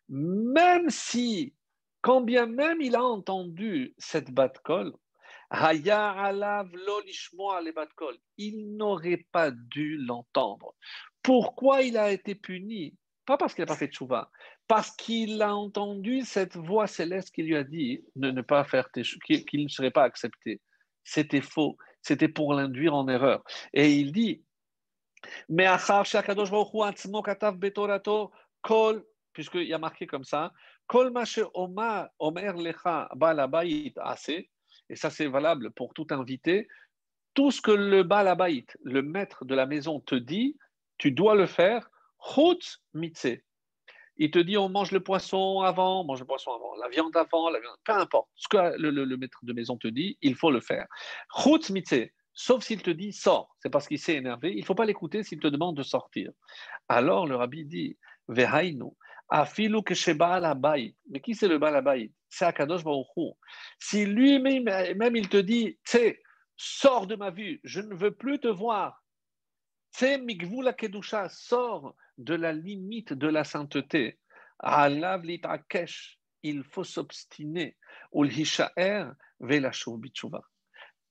même 0.07 0.89
si, 0.89 1.53
quand 2.01 2.21
bien 2.21 2.45
même 2.45 2.81
il 2.81 2.95
a 2.95 3.03
entendu 3.03 3.93
cette 3.97 4.31
batkol, 4.31 4.93
il 8.37 8.77
n'aurait 8.77 9.25
pas 9.31 9.51
dû 9.51 9.97
l'entendre. 9.97 10.75
Pourquoi 11.23 11.81
il 11.81 11.97
a 11.97 12.11
été 12.11 12.35
puni? 12.35 12.95
Pas 13.25 13.37
parce 13.37 13.53
qu'il 13.53 13.63
n'a 13.63 13.67
pas 13.67 13.75
fait 13.75 13.87
de 13.87 13.93
chouva, 13.93 14.31
parce 14.67 14.91
qu'il 14.91 15.41
a 15.41 15.55
entendu 15.55 16.21
cette 16.21 16.55
voix 16.55 16.87
céleste 16.87 17.31
qui 17.33 17.43
lui 17.43 17.55
a 17.55 17.63
dit 17.63 18.03
de 18.15 18.31
ne 18.31 18.41
pas 18.41 18.63
faire 18.63 18.89
qu'il 18.91 19.63
ne 19.63 19.67
serait 19.67 19.91
pas 19.91 20.03
accepté. 20.03 20.61
C'était 21.03 21.41
faux, 21.41 21.77
c'était 22.01 22.27
pour 22.27 22.53
l'induire 22.53 22.93
en 22.95 23.07
erreur. 23.07 23.43
Et 23.73 23.91
il 23.91 24.11
dit, 24.11 24.43
mais 25.47 25.67
puisqu'il 29.33 29.63
y 29.63 29.73
a 29.73 29.77
marqué 29.77 30.07
comme 30.07 30.23
ça, 30.23 30.53
et 34.89 34.95
ça 34.95 35.09
c'est 35.09 35.27
valable 35.27 35.71
pour 35.71 35.93
tout 35.93 36.07
invité, 36.09 36.67
tout 37.33 37.51
ce 37.51 37.61
que 37.61 37.71
le 37.71 38.03
balabait, 38.03 38.65
le 38.83 39.01
maître 39.01 39.45
de 39.45 39.55
la 39.55 39.65
maison, 39.65 39.99
te 39.99 40.15
dit, 40.15 40.57
tu 40.97 41.11
dois 41.11 41.35
le 41.35 41.45
faire, 41.45 41.89
chutz 42.33 42.81
mitze. 42.93 43.37
Il 44.17 44.31
te 44.31 44.39
dit 44.39 44.57
on 44.57 44.67
mange 44.67 44.91
le 44.91 44.99
poisson 44.99 45.61
avant, 45.61 46.01
on 46.01 46.03
mange 46.03 46.19
le 46.19 46.25
poisson 46.25 46.51
avant, 46.51 46.75
la 46.75 46.89
viande 46.89 47.15
avant, 47.15 47.49
la 47.49 47.59
viande, 47.59 47.77
peu 47.85 47.93
importe. 47.93 48.27
Ce 48.35 48.47
que 48.49 48.77
le, 48.77 49.17
maître 49.17 49.39
de 49.43 49.53
maison 49.53 49.77
te 49.77 49.87
dit, 49.87 50.17
il 50.21 50.35
faut 50.35 50.51
le 50.51 50.59
faire. 50.59 50.87
Chutz 51.37 51.69
mitze, 51.69 52.09
sauf 52.33 52.63
s'il 52.63 52.81
te 52.81 52.89
dit 52.89 53.13
sors, 53.13 53.55
c'est 53.59 53.69
parce 53.69 53.87
qu'il 53.87 53.99
s'est 53.99 54.15
énervé, 54.15 54.51
il 54.51 54.61
ne 54.61 54.65
faut 54.65 54.75
pas 54.75 54.85
l'écouter 54.85 55.23
s'il 55.23 55.39
te 55.39 55.47
demande 55.47 55.77
de 55.77 55.83
sortir. 55.83 56.31
Alors 56.89 57.27
le 57.27 57.35
rabbi 57.35 57.63
dit, 57.63 57.97
vehainu, 58.27 58.91
afilu. 59.29 59.81
Mais 61.09 61.19
qui 61.21 61.35
c'est 61.35 61.47
le 61.47 61.57
balabait 61.57 62.11
C'est 62.29 62.45
Akadosh 62.45 62.83
Baruch 62.83 63.07
Si 63.79 64.05
lui-même 64.05 65.15
il 65.15 65.29
te 65.29 65.37
dit, 65.37 65.79
tu 65.83 66.19
sors 66.55 67.07
de 67.07 67.15
ma 67.15 67.31
vue, 67.31 67.59
je 67.63 67.81
ne 67.81 67.95
veux 67.95 68.13
plus 68.13 68.39
te 68.39 68.47
voir. 68.47 69.03
C'est 69.91 70.17
Mikvula 70.17 70.73
Kedusha, 70.73 71.29
sors 71.29 71.95
de 72.17 72.35
la 72.35 72.53
limite 72.53 73.13
de 73.13 73.27
la 73.27 73.43
sainteté. 73.43 74.19
Il 76.43 76.63
faut 76.63 76.83
s'obstiner. 76.83 77.77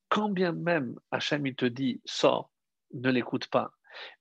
Quand 0.09 0.29
bien 0.29 0.51
même 0.53 0.95
Hachem 1.11 1.47
il 1.47 1.55
te 1.55 1.65
dit 1.65 2.01
sors, 2.05 2.51
ne 2.93 3.11
l'écoute 3.11 3.47
pas. 3.47 3.71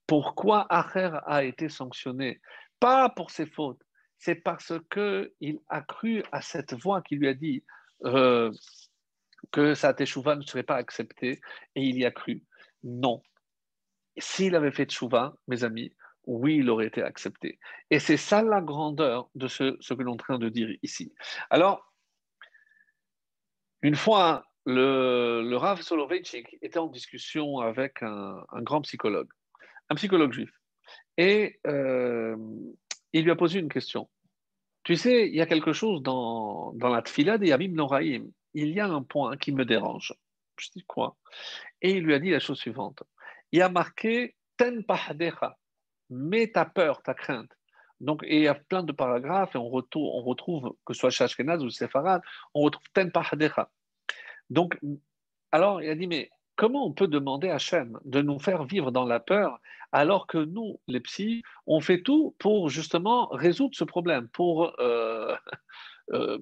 Pourquoi 0.07 0.67
Acher 0.71 1.19
a 1.27 1.45
été 1.45 1.69
sanctionné? 1.69 2.41
Pas 2.81 3.09
pour 3.11 3.31
ses 3.31 3.47
fautes, 3.47 3.83
c'est 4.19 4.35
parce 4.35 4.73
qu'il 4.91 5.61
a 5.69 5.81
cru 5.83 6.23
à 6.33 6.43
cette 6.43 6.75
voix 6.75 7.03
qui 7.03 7.17
lui 7.17 7.29
a 7.29 7.35
dit 7.35 7.65
euh, 8.05 8.51
que 9.53 9.75
sa 9.75 9.95
teshuva 9.95 10.37
ne 10.37 10.43
serait 10.43 10.65
pas 10.65 10.77
acceptée 10.77 11.41
et 11.75 11.83
il 11.83 11.99
y 11.99 12.05
a 12.05 12.11
cru. 12.11 12.45
Non. 12.83 13.23
S'il 14.19 14.57
avait 14.57 14.73
fait 14.73 14.87
teshuva, 14.87 15.37
mes 15.47 15.63
amis, 15.63 15.95
oui, 16.27 16.57
il 16.57 16.69
aurait 16.69 16.87
été 16.87 17.03
accepté. 17.03 17.59
Et 17.91 18.01
c'est 18.01 18.17
ça 18.17 18.43
la 18.43 18.61
grandeur 18.61 19.31
de 19.35 19.47
ce, 19.49 19.95
que 19.95 20.03
l'on 20.03 20.13
est 20.13 20.15
en 20.15 20.17
train 20.17 20.39
de 20.39 20.49
dire 20.49 20.69
ici. 20.83 21.15
Alors, 21.49 21.95
une 23.83 23.97
fois, 23.97 24.45
le, 24.67 25.43
le 25.49 25.57
Rav 25.57 25.81
Soloveitchik 25.81 26.59
était 26.61 26.79
en 26.79 26.89
discussion 26.89 27.61
avec 27.61 28.03
un, 28.03 28.45
grand 28.57 28.83
psychologue, 28.83 29.31
un 29.89 29.95
psychologue 29.95 30.33
juif. 30.33 30.51
Et 31.17 31.61
euh, 31.67 32.37
il 33.13 33.25
lui 33.25 33.31
a 33.31 33.37
posé 33.37 33.59
une 33.59 33.69
question. 33.69 34.09
Tu 34.85 34.97
sais, 34.97 35.29
il 35.29 35.35
y 35.35 35.41
a 35.41 35.47
quelque 35.47 35.73
chose 35.73 36.03
dans, 36.03 36.73
dans 36.75 36.89
la 36.89 37.03
tfila 37.03 37.39
des 37.39 37.49
Yamim 37.49 37.75
Noraim. 37.75 38.27
Il 38.55 38.71
y 38.71 38.81
a 38.81 38.87
un 38.87 39.03
point 39.03 39.37
qui 39.37 39.53
me 39.53 39.65
dérange. 39.65 40.15
Je 40.59 40.71
dis 40.75 40.85
quoi? 40.85 41.17
Et 41.83 41.93
il 41.93 42.05
lui 42.05 42.15
a 42.15 42.19
dit 42.19 42.31
la 42.31 42.41
chose 42.41 42.59
suivante. 42.59 43.03
Il 43.53 43.63
a 43.63 43.69
marqué 43.69 44.35
Ten 44.57 44.85
Pahadecha 44.85 45.57
mets 46.11 46.49
ta 46.49 46.65
peur, 46.65 47.03
ta 47.03 47.15
crainte. 47.15 47.51
Donc, 48.01 48.23
et 48.25 48.37
il 48.37 48.43
y 48.43 48.49
a 48.49 48.55
plein 48.55 48.83
de 48.83 48.93
paragraphes, 48.93 49.55
et 49.55 49.59
on 49.59 49.69
retrouve, 49.69 50.09
on 50.15 50.23
retrouve 50.23 50.75
que 50.85 50.95
ce 50.95 51.01
soit 51.01 51.11
chez 51.11 51.25
Ashkenaz 51.25 51.63
ou 51.63 51.71
Sefarad, 51.71 52.23
on 52.55 52.63
retrouve 52.63 52.87
Ten 52.93 53.11
Pahadecha. 53.11 53.71
Donc, 54.51 54.79
alors 55.53 55.83
il 55.83 55.91
a 55.91 55.95
dit, 55.95 56.07
mais 56.07 56.31
comment 56.59 56.85
on 56.85 56.93
peut 56.93 57.07
demander 57.07 57.49
à 57.49 57.55
Hachem 57.55 57.99
de 58.05 58.21
nous 58.21 58.41
faire 58.41 58.65
vivre 58.65 58.91
dans 58.91 59.05
la 59.05 59.21
peur 59.21 59.61
alors 59.93 60.27
que 60.27 60.39
nous, 60.39 60.81
les 60.89 61.01
psys, 61.01 61.43
on 61.67 61.81
fait 61.81 62.03
tout 62.03 62.35
pour 62.39 62.69
justement 62.69 63.29
résoudre 63.29 63.75
ce 63.77 63.85
problème, 63.85 64.29
pour 64.29 64.75
euh, 64.81 65.35
euh, 66.13 66.39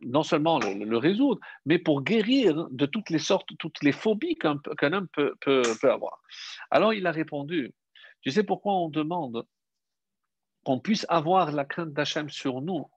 non 0.00 0.22
seulement 0.22 0.60
le, 0.60 0.96
résoudre, 0.96 1.40
mais 1.66 1.78
pour 1.78 2.02
guérir 2.02 2.68
de 2.70 2.86
toutes 2.86 3.10
les 3.10 3.18
sortes, 3.18 3.48
toutes 3.58 3.82
les 3.82 3.92
phobies 3.92 4.36
qu'un 4.36 4.92
homme 4.92 5.08
peut, 5.08 5.62
avoir. 5.82 6.22
Alors 6.70 6.94
il 6.94 7.06
a 7.06 7.10
répondu, 7.10 7.74
tu 8.22 8.30
sais 8.30 8.44
pourquoi 8.44 8.74
on 8.74 8.88
demande 8.88 9.44
qu'on 10.64 10.78
puisse 10.78 11.06
avoir 11.08 11.50
la 11.50 11.64
crainte 11.64 11.92
d'Hachem 11.92 12.30
sur 12.30 12.62
nous? 12.62 12.88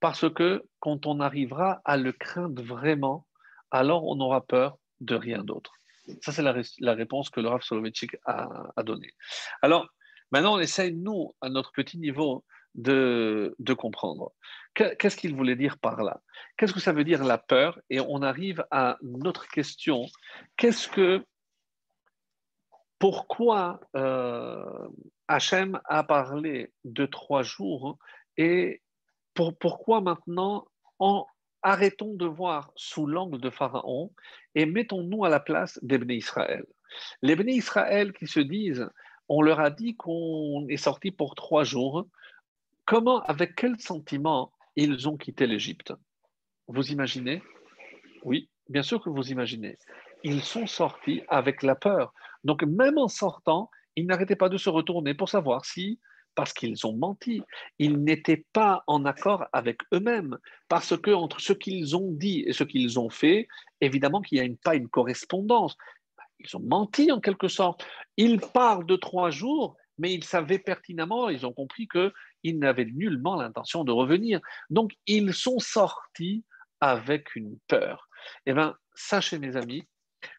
Parce 0.00 0.28
que 0.32 0.64
quand 0.80 1.06
on 1.06 1.20
arrivera 1.20 1.82
à 1.84 1.96
le 1.96 2.12
craindre 2.12 2.62
vraiment, 2.62 3.26
alors 3.70 4.06
on 4.06 4.16
n'aura 4.16 4.40
peur 4.40 4.78
de 5.00 5.14
rien 5.14 5.44
d'autre. 5.44 5.77
Ça, 6.22 6.32
c'est 6.32 6.42
la, 6.42 6.94
réponse 6.94 7.30
que 7.30 7.40
le 7.40 7.48
Rav 7.48 7.62
a, 8.24 8.82
donnée. 8.82 9.12
Alors, 9.62 9.88
maintenant, 10.30 10.56
on 10.56 10.60
essaye, 10.60 10.92
nous, 10.92 11.34
à 11.40 11.48
notre 11.48 11.72
petit 11.72 11.98
niveau, 11.98 12.44
de, 12.74 13.74
comprendre. 13.74 14.32
Qu'est-ce 14.74 15.16
qu'il 15.16 15.34
voulait 15.34 15.56
dire 15.56 15.78
par 15.78 16.02
là? 16.02 16.20
Qu'est-ce 16.56 16.72
que 16.72 16.80
ça 16.80 16.92
veut 16.92 17.04
dire 17.04 17.24
la 17.24 17.38
peur? 17.38 17.80
Et 17.90 18.00
on 18.00 18.22
arrive 18.22 18.64
à 18.70 18.96
notre 19.02 19.48
question. 19.48 20.06
Qu'est-ce 20.56 20.88
que 20.88 21.24
pourquoi 22.98 23.80
euh, 23.96 24.88
Hachem 25.28 25.80
a 25.84 26.04
parlé 26.04 26.72
de 26.84 27.06
trois 27.06 27.42
jours 27.42 27.98
et 28.36 28.82
pourquoi 29.34 30.00
maintenant 30.00 30.66
arrêtons 31.62 32.14
de 32.14 32.26
voir 32.26 32.72
sous 32.76 33.06
l'angle 33.06 33.40
de 33.40 33.50
Pharaon 33.50 34.12
et 34.54 34.66
mettons-nous 34.66 35.24
à 35.24 35.28
la 35.28 35.40
place 35.40 35.78
des 35.82 35.98
Israël. 36.14 36.64
Les 37.22 37.34
Israël 37.34 38.12
qui 38.12 38.26
se 38.26 38.40
disent, 38.40 38.88
on 39.28 39.42
leur 39.42 39.60
a 39.60 39.70
dit 39.70 39.96
qu'on 39.96 40.66
est 40.68 40.76
sorti 40.76 41.10
pour 41.10 41.34
trois 41.34 41.64
jours, 41.64 42.06
comment, 42.86 43.20
avec 43.22 43.54
quel 43.56 43.78
sentiment 43.78 44.52
ils 44.76 45.08
ont 45.08 45.16
quitté 45.16 45.46
l'Égypte? 45.46 45.92
Vous 46.66 46.90
imaginez? 46.90 47.42
Oui, 48.24 48.48
bien 48.68 48.82
sûr 48.82 49.02
que 49.02 49.10
vous 49.10 49.30
imaginez 49.30 49.76
ils 50.24 50.42
sont 50.42 50.66
sortis 50.66 51.22
avec 51.28 51.62
la 51.62 51.74
peur. 51.74 52.12
Donc 52.44 52.62
même 52.62 52.98
en 52.98 53.08
sortant, 53.08 53.70
ils 53.96 54.06
n'arrêtaient 54.06 54.36
pas 54.36 54.48
de 54.48 54.56
se 54.56 54.70
retourner 54.70 55.14
pour 55.14 55.28
savoir 55.28 55.64
si, 55.64 55.98
parce 56.38 56.52
qu'ils 56.52 56.86
ont 56.86 56.92
menti, 56.92 57.42
ils 57.80 58.00
n'étaient 58.00 58.44
pas 58.52 58.84
en 58.86 59.04
accord 59.04 59.46
avec 59.52 59.80
eux-mêmes, 59.92 60.38
parce 60.68 60.96
que 60.96 61.10
entre 61.10 61.40
ce 61.40 61.52
qu'ils 61.52 61.96
ont 61.96 62.12
dit 62.12 62.44
et 62.46 62.52
ce 62.52 62.62
qu'ils 62.62 63.00
ont 63.00 63.10
fait, 63.10 63.48
évidemment 63.80 64.22
qu'il 64.22 64.40
n'y 64.40 64.48
a 64.48 64.56
pas 64.62 64.76
une 64.76 64.88
correspondance. 64.88 65.76
Ils 66.38 66.56
ont 66.56 66.62
menti 66.62 67.10
en 67.10 67.18
quelque 67.18 67.48
sorte. 67.48 67.84
Ils 68.16 68.38
parlent 68.38 68.86
de 68.86 68.94
trois 68.94 69.30
jours, 69.30 69.76
mais 69.98 70.14
ils 70.14 70.22
savaient 70.22 70.60
pertinemment, 70.60 71.28
ils 71.28 71.44
ont 71.44 71.52
compris 71.52 71.88
qu'ils 71.88 72.60
n'avaient 72.60 72.84
nullement 72.84 73.34
l'intention 73.34 73.82
de 73.82 73.90
revenir. 73.90 74.38
Donc 74.70 74.92
ils 75.08 75.34
sont 75.34 75.58
sortis 75.58 76.44
avec 76.80 77.34
une 77.34 77.58
peur. 77.66 78.08
Eh 78.46 78.52
bien, 78.52 78.76
sachez 78.94 79.40
mes 79.40 79.56
amis, 79.56 79.88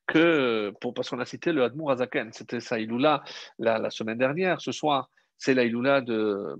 que, 0.07 0.73
pour, 0.79 0.93
parce 0.93 1.09
qu'on 1.09 1.19
a 1.19 1.25
cité 1.25 1.51
le 1.51 1.63
Hadmour 1.63 1.91
Azaken, 1.91 2.31
c'était 2.31 2.61
sa 2.61 2.79
Iloula 2.79 3.21
la, 3.57 3.89
semaine 3.89 4.17
dernière, 4.17 4.61
ce 4.61 4.71
soir, 4.71 5.09
c'est 5.39 5.55
la 5.55 5.63
Iloula 5.63 6.01
de, 6.01 6.55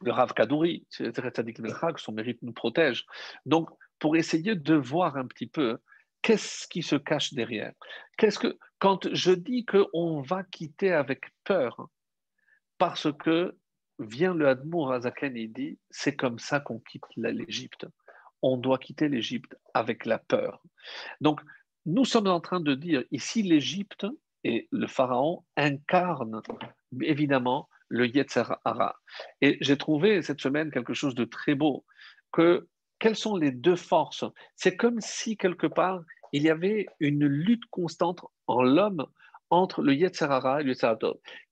de 0.00 0.10
Rav 0.10 0.32
Kadouri, 0.32 0.86
c'est 0.88 1.12
que 1.12 2.00
son 2.00 2.12
mérite 2.12 2.40
nous 2.42 2.52
protège. 2.52 3.04
Donc, 3.44 3.68
pour 3.98 4.16
essayer 4.16 4.54
de 4.54 4.74
voir 4.74 5.18
un 5.18 5.26
petit 5.26 5.46
peu 5.46 5.78
Qu'est-ce 6.22 6.68
qui 6.68 6.82
se 6.82 6.96
cache 6.96 7.32
derrière? 7.32 7.72
Qu'est-ce 8.18 8.38
que 8.38 8.58
quand 8.78 9.08
je 9.12 9.32
dis 9.32 9.64
qu'on 9.64 10.20
va 10.20 10.44
quitter 10.44 10.92
avec 10.92 11.24
peur, 11.44 11.88
parce 12.76 13.10
que 13.12 13.56
vient 13.98 14.34
le 14.34 14.48
Admour 14.48 14.92
Azaken 14.92 15.36
et 15.36 15.48
dit 15.48 15.78
c'est 15.90 16.16
comme 16.16 16.38
ça 16.38 16.60
qu'on 16.60 16.78
quitte 16.78 17.04
l'Égypte. 17.16 17.86
On 18.42 18.56
doit 18.56 18.78
quitter 18.78 19.08
l'Égypte 19.08 19.54
avec 19.74 20.06
la 20.06 20.18
peur. 20.18 20.62
Donc, 21.20 21.40
nous 21.86 22.04
sommes 22.04 22.26
en 22.26 22.40
train 22.40 22.60
de 22.60 22.74
dire 22.74 23.04
ici 23.10 23.42
l'Égypte 23.42 24.06
et 24.44 24.68
le 24.70 24.86
Pharaon 24.86 25.44
incarnent 25.56 26.42
évidemment 27.02 27.68
le 27.90 28.06
Yetzer 28.06 28.44
Hara. 28.64 28.96
Et 29.42 29.58
j'ai 29.60 29.76
trouvé 29.76 30.22
cette 30.22 30.40
semaine 30.40 30.70
quelque 30.70 30.94
chose 30.94 31.14
de 31.14 31.24
très 31.24 31.54
beau, 31.54 31.84
que 32.32 32.66
quelles 32.98 33.16
sont 33.16 33.36
les 33.36 33.50
deux 33.50 33.76
forces? 33.76 34.24
C'est 34.56 34.76
comme 34.76 35.00
si 35.00 35.36
quelque 35.36 35.66
part 35.66 36.02
il 36.32 36.42
y 36.42 36.50
avait 36.50 36.86
une 37.00 37.26
lutte 37.26 37.66
constante 37.70 38.20
en 38.46 38.62
l'homme 38.62 39.06
entre 39.50 39.82
le 39.82 39.94
Yetzer 39.94 40.26
Hara 40.26 40.60
et 40.60 40.64
le 40.64 40.70
Yetzer 40.70 40.94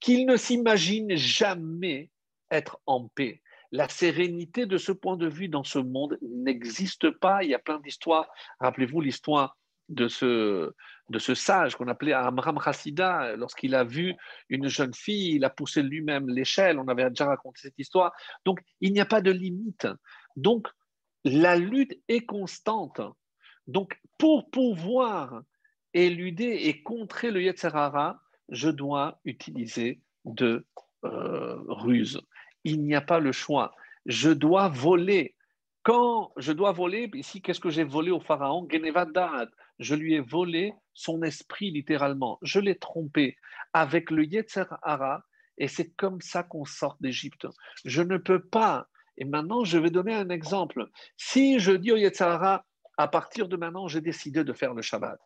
qu'il 0.00 0.26
ne 0.26 0.36
s'imagine 0.36 1.16
jamais 1.16 2.10
être 2.50 2.80
en 2.86 3.08
paix. 3.08 3.42
La 3.72 3.88
sérénité 3.88 4.64
de 4.64 4.78
ce 4.78 4.92
point 4.92 5.16
de 5.16 5.28
vue 5.28 5.48
dans 5.48 5.64
ce 5.64 5.78
monde 5.78 6.18
n'existe 6.22 7.10
pas. 7.10 7.42
Il 7.42 7.50
y 7.50 7.54
a 7.54 7.58
plein 7.58 7.80
d'histoires. 7.80 8.28
Rappelez-vous 8.60 9.00
l'histoire 9.00 9.58
de 9.88 10.08
ce, 10.08 10.72
de 11.08 11.18
ce 11.18 11.34
sage 11.34 11.76
qu'on 11.76 11.88
appelait 11.88 12.12
Amram 12.12 12.58
Hassida. 12.64 13.36
Lorsqu'il 13.36 13.74
a 13.74 13.84
vu 13.84 14.14
une 14.48 14.68
jeune 14.68 14.94
fille, 14.94 15.36
il 15.36 15.44
a 15.44 15.50
poussé 15.50 15.82
lui-même 15.82 16.28
l'échelle. 16.28 16.78
On 16.78 16.88
avait 16.88 17.08
déjà 17.08 17.26
raconté 17.26 17.60
cette 17.62 17.78
histoire. 17.78 18.12
Donc, 18.44 18.60
il 18.80 18.92
n'y 18.92 19.00
a 19.00 19.06
pas 19.06 19.20
de 19.20 19.30
limite. 19.30 19.86
Donc, 20.36 20.68
la 21.24 21.56
lutte 21.56 21.98
est 22.08 22.24
constante. 22.24 23.00
Donc, 23.66 23.98
pour 24.18 24.50
pouvoir 24.50 25.42
éluder 25.94 26.60
et 26.64 26.82
contrer 26.82 27.30
le 27.30 27.42
Yetzerara, 27.42 28.20
je 28.50 28.70
dois 28.70 29.20
utiliser 29.24 30.00
de 30.24 30.66
euh, 31.04 31.56
ruse 31.68 32.20
il 32.64 32.84
n'y 32.84 32.94
a 32.94 33.00
pas 33.00 33.20
le 33.20 33.32
choix. 33.32 33.74
Je 34.06 34.30
dois 34.30 34.68
voler. 34.68 35.34
Quand 35.82 36.32
je 36.36 36.52
dois 36.52 36.72
voler, 36.72 37.10
ici, 37.14 37.40
qu'est-ce 37.40 37.60
que 37.60 37.70
j'ai 37.70 37.84
volé 37.84 38.10
au 38.10 38.20
pharaon? 38.20 38.68
Je 39.78 39.94
lui 39.94 40.14
ai 40.14 40.20
volé 40.20 40.74
son 40.94 41.22
esprit 41.22 41.70
littéralement. 41.70 42.38
Je 42.42 42.60
l'ai 42.60 42.76
trompé 42.76 43.36
avec 43.72 44.10
le 44.10 44.24
Yetzer 44.24 44.64
Hara 44.82 45.22
et 45.56 45.68
c'est 45.68 45.90
comme 45.90 46.20
ça 46.20 46.42
qu'on 46.42 46.64
sort 46.64 46.96
d'Égypte. 47.00 47.46
Je 47.84 48.02
ne 48.02 48.16
peux 48.16 48.42
pas. 48.42 48.88
Et 49.16 49.24
maintenant, 49.24 49.64
je 49.64 49.78
vais 49.78 49.90
donner 49.90 50.14
un 50.14 50.30
exemple. 50.30 50.86
Si 51.16 51.58
je 51.58 51.72
dis 51.72 51.92
au 51.92 51.96
Yetzer 51.96 52.24
Hara, 52.24 52.64
à 52.96 53.08
partir 53.08 53.48
de 53.48 53.56
maintenant, 53.56 53.88
j'ai 53.88 54.00
décidé 54.00 54.44
de 54.44 54.52
faire 54.52 54.74
le 54.74 54.82
Shabbat 54.82 55.20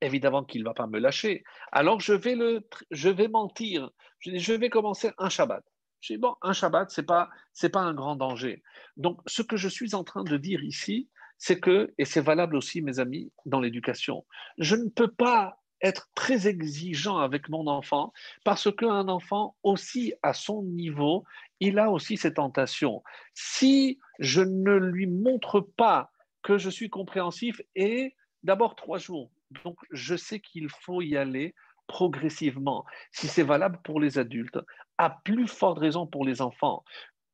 évidemment 0.00 0.44
qu'il 0.44 0.62
ne 0.62 0.66
va 0.66 0.74
pas 0.74 0.86
me 0.86 0.98
lâcher. 0.98 1.44
Alors 1.72 2.00
je 2.00 2.12
vais, 2.12 2.34
le, 2.34 2.66
je 2.90 3.08
vais 3.08 3.28
mentir. 3.28 3.90
Je, 4.20 4.52
vais 4.52 4.70
commencer 4.70 5.10
un 5.18 5.28
Shabbat. 5.28 5.64
Je 6.00 6.14
dis, 6.14 6.18
bon, 6.18 6.34
un 6.42 6.52
Shabbat, 6.52 6.90
ce 6.90 7.00
n'est 7.00 7.70
pas 7.70 7.80
un 7.80 7.94
grand 7.94 8.16
danger. 8.16 8.62
Donc, 8.96 9.20
ce 9.26 9.42
que 9.42 9.56
je 9.56 9.68
suis 9.68 9.94
en 9.94 10.04
train 10.04 10.24
de 10.24 10.36
dire 10.36 10.62
ici, 10.62 11.08
c'est 11.38 11.60
que, 11.60 11.92
et 11.98 12.04
c'est 12.04 12.20
valable 12.20 12.56
aussi, 12.56 12.82
mes 12.82 12.98
amis, 12.98 13.32
dans 13.44 13.60
l'éducation, 13.60 14.24
je 14.58 14.76
ne 14.76 14.88
peux 14.88 15.10
pas 15.10 15.58
être 15.82 16.08
très 16.14 16.48
exigeant 16.48 17.18
avec 17.18 17.48
mon 17.48 17.66
enfant 17.66 18.12
parce 18.44 18.74
qu'un 18.74 19.08
enfant 19.08 19.56
aussi 19.62 20.14
à 20.22 20.32
son 20.32 20.62
niveau, 20.62 21.24
il 21.60 21.78
a 21.78 21.90
aussi 21.90 22.16
ses 22.16 22.34
tentations. 22.34 23.02
Si 23.34 23.98
je 24.18 24.40
ne 24.40 24.72
lui 24.72 25.06
montre 25.06 25.60
pas 25.60 26.10
que 26.42 26.58
je 26.58 26.70
suis 26.70 26.88
compréhensif 26.88 27.60
et 27.74 28.14
d'abord 28.42 28.74
trois 28.74 28.98
jours, 28.98 29.30
donc 29.64 29.76
je 29.90 30.16
sais 30.16 30.40
qu'il 30.40 30.68
faut 30.70 31.02
y 31.02 31.16
aller 31.16 31.54
progressivement. 31.86 32.84
Si 33.12 33.28
c'est 33.28 33.42
valable 33.42 33.78
pour 33.84 34.00
les 34.00 34.18
adultes, 34.18 34.58
à 34.98 35.10
plus 35.24 35.46
forte 35.46 35.78
raison 35.78 36.06
pour 36.06 36.24
les 36.24 36.40
enfants. 36.40 36.84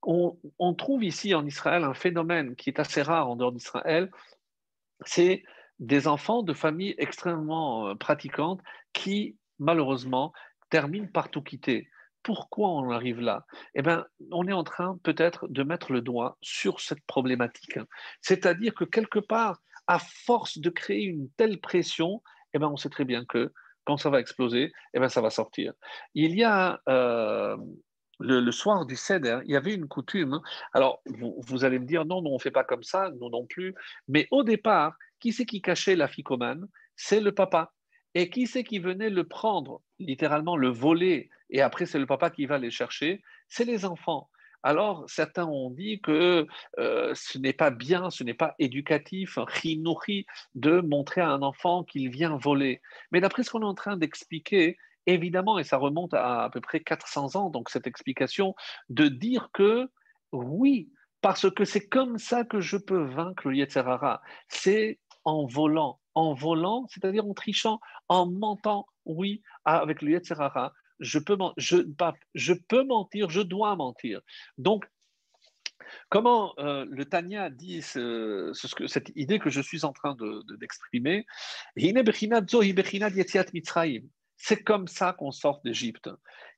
On, 0.04 0.74
trouve 0.74 1.04
ici 1.04 1.34
en 1.34 1.46
Israël 1.46 1.84
un 1.84 1.94
phénomène 1.94 2.56
qui 2.56 2.70
est 2.70 2.80
assez 2.80 3.02
rare 3.02 3.28
en 3.28 3.36
dehors 3.36 3.52
d'Israël, 3.52 4.10
c'est 5.04 5.44
des 5.78 6.08
enfants 6.08 6.42
de 6.42 6.54
familles 6.54 6.94
extrêmement 6.98 7.88
euh, 7.88 7.94
pratiquantes 7.94 8.60
qui, 8.92 9.36
malheureusement, 9.58 10.32
terminent 10.70 11.08
par 11.12 11.30
tout 11.30 11.42
quitter. 11.42 11.88
Pourquoi 12.22 12.68
on 12.68 12.90
arrive 12.90 13.20
là? 13.20 13.46
Eh 13.74 13.82
bien, 13.82 14.06
on 14.30 14.46
est 14.46 14.52
en 14.52 14.64
train 14.64 14.98
peut-être 15.02 15.48
de 15.48 15.62
mettre 15.62 15.92
le 15.92 16.00
doigt 16.00 16.36
sur 16.40 16.80
cette 16.80 17.04
problématique. 17.06 17.78
C'est-à-dire 18.20 18.74
que 18.74 18.84
quelque 18.84 19.18
part, 19.18 19.60
à 19.88 19.98
force 19.98 20.58
de 20.58 20.70
créer 20.70 21.02
une 21.02 21.28
telle 21.36 21.60
pression, 21.60 22.22
eh 22.54 22.58
bien, 22.58 22.68
on 22.68 22.76
sait 22.76 22.90
très 22.90 23.04
bien 23.04 23.24
que 23.24 23.52
quand 23.84 23.96
ça 23.96 24.10
va 24.10 24.20
exploser, 24.20 24.72
eh 24.94 24.98
bien, 25.00 25.08
ça 25.08 25.20
va 25.20 25.30
sortir. 25.30 25.72
Il 26.14 26.36
y 26.36 26.44
a 26.44 26.80
euh, 26.88 27.56
le, 28.20 28.50
soir 28.52 28.86
du 28.86 28.96
Seder, 28.96 29.40
il 29.44 29.52
y 29.52 29.56
avait 29.56 29.74
une 29.74 29.88
coutume. 29.88 30.40
Alors, 30.72 31.02
vous, 31.06 31.64
allez 31.64 31.78
me 31.78 31.86
dire, 31.86 32.04
non, 32.04 32.22
non, 32.22 32.30
on 32.30 32.34
ne 32.34 32.40
fait 32.40 32.50
pas 32.50 32.64
comme 32.64 32.82
ça, 32.82 33.10
nous 33.20 33.30
non 33.30 33.46
plus. 33.46 33.74
Mais 34.08 34.28
au 34.30 34.42
départ, 34.42 34.96
qui 35.20 35.32
c'est 35.32 35.46
qui 35.46 35.62
cachait 35.62 35.96
la 35.96 36.08
ficomane 36.08 36.66
C'est 36.96 37.20
le 37.20 37.32
papa. 37.32 37.72
Et 38.14 38.28
qui 38.28 38.46
c'est 38.46 38.64
qui 38.64 38.78
venait 38.78 39.10
le 39.10 39.24
prendre, 39.24 39.80
littéralement 39.98 40.56
le 40.56 40.68
voler, 40.68 41.30
et 41.48 41.62
après 41.62 41.86
c'est 41.86 41.98
le 41.98 42.06
papa 42.06 42.30
qui 42.30 42.46
va 42.46 42.58
les 42.58 42.70
chercher? 42.70 43.22
C'est 43.48 43.64
les 43.64 43.84
enfants. 43.84 44.28
Alors, 44.62 45.04
certains 45.08 45.46
ont 45.46 45.70
dit 45.70 46.00
que 46.00 46.46
euh, 46.78 47.12
ce 47.14 47.38
n'est 47.38 47.52
pas 47.52 47.70
bien, 47.70 48.10
ce 48.10 48.22
n'est 48.22 48.34
pas 48.34 48.54
éducatif, 48.58 49.38
de 50.54 50.80
montrer 50.80 51.20
à 51.20 51.30
un 51.30 51.42
enfant 51.42 51.82
qu'il 51.82 52.10
vient 52.10 52.36
voler. 52.36 52.80
Mais 53.10 53.20
d'après 53.20 53.42
ce 53.42 53.50
qu'on 53.50 53.62
est 53.62 53.64
en 53.64 53.74
train 53.74 53.96
d'expliquer, 53.96 54.76
évidemment, 55.06 55.58
et 55.58 55.64
ça 55.64 55.76
remonte 55.76 56.14
à 56.14 56.44
à 56.44 56.50
peu 56.50 56.60
près 56.60 56.80
400 56.80 57.36
ans, 57.36 57.50
donc 57.50 57.70
cette 57.70 57.86
explication, 57.86 58.54
de 58.88 59.08
dire 59.08 59.50
que 59.52 59.88
oui, 60.32 60.90
parce 61.20 61.50
que 61.50 61.64
c'est 61.64 61.88
comme 61.88 62.18
ça 62.18 62.44
que 62.44 62.60
je 62.60 62.76
peux 62.76 63.04
vaincre 63.04 63.48
le 63.48 63.56
Yetzerara. 63.56 64.20
C'est 64.48 64.98
en 65.24 65.46
volant. 65.46 66.00
En 66.14 66.34
volant, 66.34 66.86
c'est-à-dire 66.90 67.24
en 67.26 67.32
trichant, 67.32 67.80
en 68.08 68.26
mentant, 68.26 68.86
oui, 69.06 69.42
avec 69.64 70.02
le 70.02 70.10
Yetzerara, 70.10 70.72
je 70.98 71.18
peux, 71.18 71.36
mentir, 71.36 73.30
je 73.30 73.40
dois 73.40 73.76
mentir. 73.76 74.20
Donc, 74.58 74.84
comment 76.08 76.54
euh, 76.58 76.84
le 76.88 77.04
Tanya 77.04 77.50
dit 77.50 77.82
ce, 77.82 78.52
cette 78.86 79.12
idée 79.14 79.38
que 79.38 79.50
je 79.50 79.60
suis 79.60 79.84
en 79.84 79.92
train 79.92 80.16
d'exprimer? 80.58 81.24
De, 81.76 81.84
C'est 84.44 84.64
comme 84.64 84.88
ça 84.88 85.12
qu'on 85.12 85.30
sort 85.30 85.60
d'Égypte. 85.64 86.10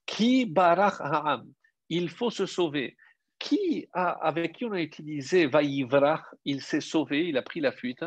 Qui 0.06 0.46
barach 0.46 1.02
ha'am 1.02 1.44
Il 1.90 2.08
faut 2.08 2.30
se 2.30 2.46
sauver. 2.46 2.96
Qui 3.38 3.86
avec 3.92 4.56
qui 4.56 4.64
on 4.64 4.72
a 4.72 4.80
utilisé 4.80 5.44
vaïvrach 5.46 6.22
Il 6.46 6.62
s'est 6.62 6.80
sauvé, 6.80 7.28
il 7.28 7.36
a 7.36 7.42
pris 7.42 7.60
la 7.60 7.72
fuite? 7.72 8.02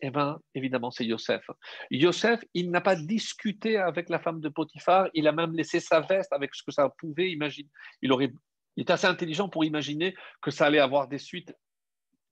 Eh 0.00 0.10
bien, 0.10 0.38
évidemment, 0.54 0.92
c'est 0.92 1.04
Yosef. 1.04 1.44
Yosef, 1.90 2.40
il 2.54 2.70
n'a 2.70 2.80
pas 2.80 2.94
discuté 2.94 3.78
avec 3.78 4.10
la 4.10 4.20
femme 4.20 4.40
de 4.40 4.48
Potiphar, 4.48 5.08
il 5.12 5.26
a 5.26 5.32
même 5.32 5.54
laissé 5.54 5.80
sa 5.80 6.00
veste 6.00 6.32
avec 6.32 6.54
ce 6.54 6.62
que 6.62 6.70
ça 6.70 6.88
pouvait 6.88 7.32
imaginer. 7.32 7.70
Il, 8.02 8.12
aurait, 8.12 8.32
il 8.76 8.82
est 8.82 8.90
assez 8.90 9.08
intelligent 9.08 9.48
pour 9.48 9.64
imaginer 9.64 10.14
que 10.40 10.52
ça 10.52 10.66
allait 10.66 10.78
avoir 10.78 11.08
des 11.08 11.18
suites, 11.18 11.52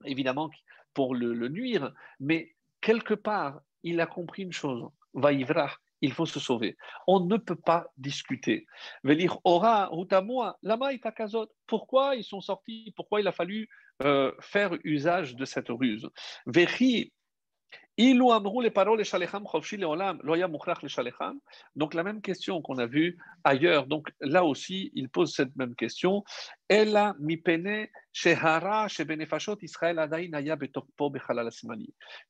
évidemment, 0.05 0.49
pour 0.93 1.17
le, 1.17 1.49
nuire, 1.49 1.93
mais 2.21 2.55
quelque 2.81 3.15
part, 3.15 3.63
il 3.83 4.01
a 4.01 4.07
compris 4.07 4.45
une 4.45 4.53
chose, 4.53 4.87
Vaïvrah, 5.15 5.75
il 6.05 6.13
faut 6.13 6.27
se 6.27 6.39
sauver. 6.39 6.77
On 7.07 7.21
ne 7.21 7.39
peut 7.39 7.57
pas 7.57 7.87
discuter. 7.97 8.67
Velir 9.03 9.39
ora 9.45 9.91
moi, 10.23 10.59
lama 10.63 10.91
Pourquoi 11.67 12.15
ils 12.17 12.25
sont 12.25 12.43
sortis? 12.43 12.93
Pourquoi 12.95 13.21
il 13.21 13.27
a 13.27 13.33
fallu 13.33 13.69
euh, 14.03 14.33
faire 14.41 14.77
usage 14.85 15.35
de 15.35 15.45
cette 15.47 15.69
ruse? 15.69 16.09
Donc 21.77 21.95
la 21.95 22.03
même 22.03 22.21
question 22.21 22.61
qu'on 22.61 22.79
a 22.79 22.87
vue 22.87 23.17
ailleurs, 23.45 23.87
donc 23.87 24.09
là 24.21 24.45
aussi 24.45 24.91
il 24.95 25.09
pose 25.09 25.33
cette 25.33 25.55
même 25.57 25.75
question. 25.75 26.25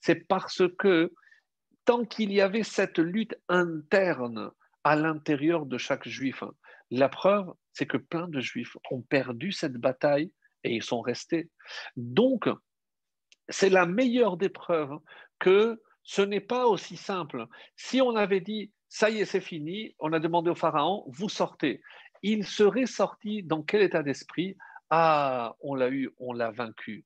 C'est 0.00 0.28
parce 0.28 0.62
que 0.78 1.12
tant 1.84 2.04
qu'il 2.04 2.32
y 2.32 2.40
avait 2.40 2.62
cette 2.62 2.98
lutte 2.98 3.36
interne 3.48 4.50
à 4.84 4.96
l'intérieur 4.96 5.66
de 5.66 5.78
chaque 5.78 6.08
juif, 6.08 6.44
la 6.90 7.08
preuve 7.08 7.52
c'est 7.74 7.86
que 7.86 7.96
plein 7.96 8.28
de 8.28 8.40
juifs 8.40 8.76
ont 8.90 9.02
perdu 9.02 9.52
cette 9.52 9.74
bataille 9.74 10.32
et 10.62 10.74
ils 10.74 10.82
sont 10.82 11.00
restés. 11.00 11.50
Donc 11.96 12.48
c'est 13.48 13.68
la 13.68 13.84
meilleure 13.84 14.36
des 14.36 14.48
preuves 14.48 14.96
que 15.38 15.82
ce 16.04 16.22
n'est 16.22 16.40
pas 16.40 16.66
aussi 16.66 16.96
simple. 16.96 17.46
Si 17.76 18.00
on 18.00 18.14
avait 18.14 18.40
dit, 18.40 18.72
ça 18.88 19.10
y 19.10 19.20
est, 19.20 19.24
c'est 19.24 19.40
fini, 19.40 19.94
on 19.98 20.12
a 20.12 20.20
demandé 20.20 20.50
au 20.50 20.54
Pharaon, 20.54 21.04
vous 21.08 21.28
sortez. 21.28 21.82
Il 22.22 22.46
serait 22.46 22.86
sorti 22.86 23.42
dans 23.42 23.62
quel 23.62 23.82
état 23.82 24.02
d'esprit? 24.02 24.56
Ah, 24.90 25.56
on 25.60 25.74
l'a 25.74 25.90
eu, 25.90 26.10
on 26.18 26.32
l'a 26.32 26.50
vaincu. 26.50 27.04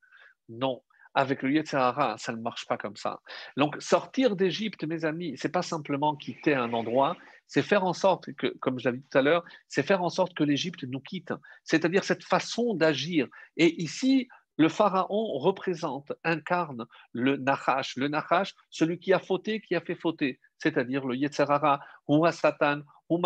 Non. 0.48 0.82
Avec 1.18 1.42
le 1.42 1.50
Yetzirara, 1.50 2.16
ça 2.16 2.30
ne 2.30 2.40
marche 2.40 2.64
pas 2.68 2.78
comme 2.78 2.94
ça. 2.94 3.18
Donc, 3.56 3.76
sortir 3.80 4.36
d'Égypte, 4.36 4.84
mes 4.84 5.04
amis, 5.04 5.34
c'est 5.36 5.48
pas 5.48 5.62
simplement 5.62 6.14
quitter 6.14 6.54
un 6.54 6.72
endroit, 6.72 7.16
c'est 7.48 7.62
faire 7.62 7.84
en 7.84 7.92
sorte 7.92 8.32
que, 8.34 8.46
comme 8.60 8.78
je 8.78 8.84
l'avais 8.84 8.98
dit 8.98 9.08
tout 9.10 9.18
à 9.18 9.22
l'heure, 9.22 9.44
c'est 9.66 9.82
faire 9.82 10.04
en 10.04 10.10
sorte 10.10 10.32
que 10.34 10.44
l'Égypte 10.44 10.84
nous 10.84 11.00
quitte. 11.00 11.32
C'est-à-dire 11.64 12.04
cette 12.04 12.22
façon 12.22 12.74
d'agir. 12.74 13.26
Et 13.56 13.82
ici, 13.82 14.28
le 14.58 14.68
pharaon 14.68 15.38
représente, 15.38 16.12
incarne 16.22 16.86
le 17.12 17.36
Nachash. 17.36 17.96
Le 17.96 18.06
Nachash, 18.06 18.54
celui 18.70 19.00
qui 19.00 19.12
a 19.12 19.18
fauté, 19.18 19.60
qui 19.60 19.74
a 19.74 19.80
fait 19.80 19.96
fauter, 19.96 20.38
c'est-à-dire 20.58 21.04
le 21.04 21.16
Yetzerara, 21.16 21.80
ou 22.06 22.24
Satan, 22.30 22.82
ou 23.08 23.20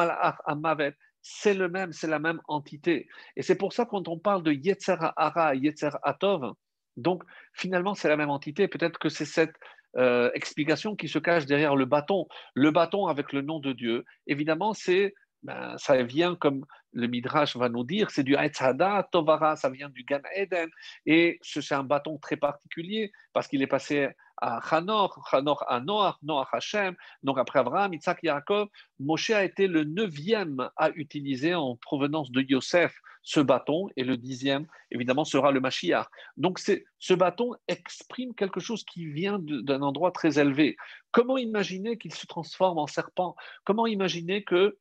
Amavet. 0.46 0.96
C'est 1.20 1.52
le 1.52 1.68
même, 1.68 1.92
c'est 1.92 2.08
la 2.08 2.18
même 2.18 2.40
entité. 2.48 3.06
Et 3.36 3.42
c'est 3.42 3.56
pour 3.56 3.74
ça 3.74 3.84
quand 3.84 4.08
on 4.08 4.18
parle 4.18 4.42
de 4.42 4.52
Yetzerara, 4.52 5.54
Yetzer 5.56 5.90
Atov, 6.02 6.54
donc 6.96 7.22
finalement 7.52 7.94
c'est 7.94 8.08
la 8.08 8.16
même 8.16 8.30
entité. 8.30 8.68
Peut-être 8.68 8.98
que 8.98 9.08
c'est 9.08 9.24
cette 9.24 9.54
euh, 9.96 10.30
explication 10.34 10.96
qui 10.96 11.08
se 11.08 11.18
cache 11.18 11.46
derrière 11.46 11.76
le 11.76 11.84
bâton. 11.84 12.26
Le 12.54 12.70
bâton 12.70 13.06
avec 13.06 13.32
le 13.32 13.42
nom 13.42 13.60
de 13.60 13.72
Dieu, 13.72 14.04
évidemment, 14.26 14.72
c'est 14.72 15.14
ben, 15.42 15.76
ça 15.76 16.00
vient 16.02 16.36
comme 16.36 16.64
le 16.92 17.08
Midrash 17.08 17.56
va 17.56 17.68
nous 17.68 17.84
dire, 17.84 18.10
c'est 18.10 18.22
du 18.22 18.36
Hada 18.36 19.08
Tovara, 19.10 19.56
ça 19.56 19.70
vient 19.70 19.88
du 19.88 20.04
Gan 20.04 20.20
Eden, 20.36 20.70
et 21.04 21.40
c'est 21.42 21.74
un 21.74 21.82
bâton 21.82 22.18
très 22.18 22.36
particulier 22.36 23.10
parce 23.32 23.48
qu'il 23.48 23.60
est 23.60 23.66
passé 23.66 24.08
à 24.42 24.58
Hanor, 24.74 25.26
Hanor 25.32 25.64
à 25.68 25.80
Noach, 25.80 26.16
Noach 26.22 26.48
Hashem, 26.52 26.94
donc 27.22 27.38
après 27.38 27.60
Abraham, 27.60 27.94
Isaac, 27.94 28.18
Yaakov, 28.22 28.68
Moshe 28.98 29.30
a 29.30 29.44
été 29.44 29.66
le 29.66 29.84
neuvième 29.84 30.68
à 30.76 30.90
utiliser 30.90 31.54
en 31.54 31.76
provenance 31.76 32.30
de 32.30 32.42
Yosef 32.42 32.94
ce 33.22 33.38
bâton, 33.38 33.88
et 33.96 34.02
le 34.02 34.16
dixième, 34.16 34.66
évidemment, 34.90 35.24
sera 35.24 35.52
le 35.52 35.60
Mashiach. 35.60 36.08
Donc 36.36 36.58
ce 36.58 37.14
bâton 37.14 37.54
exprime 37.68 38.34
quelque 38.34 38.58
chose 38.58 38.84
qui 38.84 39.06
vient 39.06 39.38
d'un 39.38 39.80
endroit 39.80 40.10
très 40.10 40.40
élevé. 40.40 40.76
Comment 41.12 41.38
imaginer 41.38 41.96
qu'il 41.98 42.12
se 42.12 42.26
transforme 42.26 42.78
en 42.78 42.88
serpent? 42.88 43.36
Comment 43.64 43.86
imaginer 43.86 44.42
que 44.42 44.76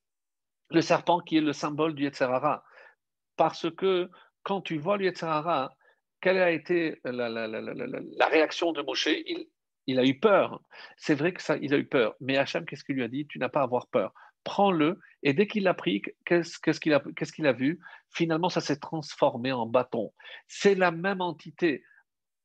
le 0.71 0.81
serpent 0.81 1.19
qui 1.19 1.37
est 1.37 1.41
le 1.41 1.53
symbole 1.53 1.93
du 1.93 2.03
Yetzerara. 2.03 2.63
Parce 3.35 3.69
que 3.75 4.09
quand 4.43 4.61
tu 4.61 4.77
vois 4.77 4.97
le 4.97 5.05
Yetzerara, 5.05 5.75
quelle 6.21 6.37
a 6.37 6.51
été 6.51 6.99
la, 7.03 8.27
réaction 8.27 8.71
de 8.71 8.81
Moshe? 8.81 9.09
Il, 9.87 9.99
a 9.99 10.05
eu 10.05 10.19
peur. 10.19 10.61
C'est 10.97 11.15
vrai 11.15 11.33
que 11.33 11.41
il 11.61 11.73
a 11.73 11.77
eu 11.77 11.85
peur. 11.85 12.15
Mais 12.21 12.37
Hachem, 12.37 12.65
qu'est-ce 12.65 12.83
qu'il 12.83 12.95
lui 12.95 13.03
a 13.03 13.07
dit? 13.07 13.27
Tu 13.27 13.39
n'as 13.39 13.49
pas 13.49 13.61
à 13.61 13.63
avoir 13.63 13.87
peur. 13.87 14.13
Prends-le. 14.43 14.99
Et 15.23 15.33
dès 15.33 15.47
qu'il 15.47 15.63
l'a 15.63 15.73
pris, 15.73 16.01
qu'est-ce 16.25 16.79
qu'il 16.79 16.93
a, 16.93 17.53
vu? 17.53 17.79
Finalement, 18.09 18.49
ça 18.49 18.61
s'est 18.61 18.79
transformé 18.79 19.51
en 19.51 19.65
bâton. 19.65 20.13
C'est 20.47 20.75
la 20.75 20.91
même 20.91 21.21
entité 21.21 21.83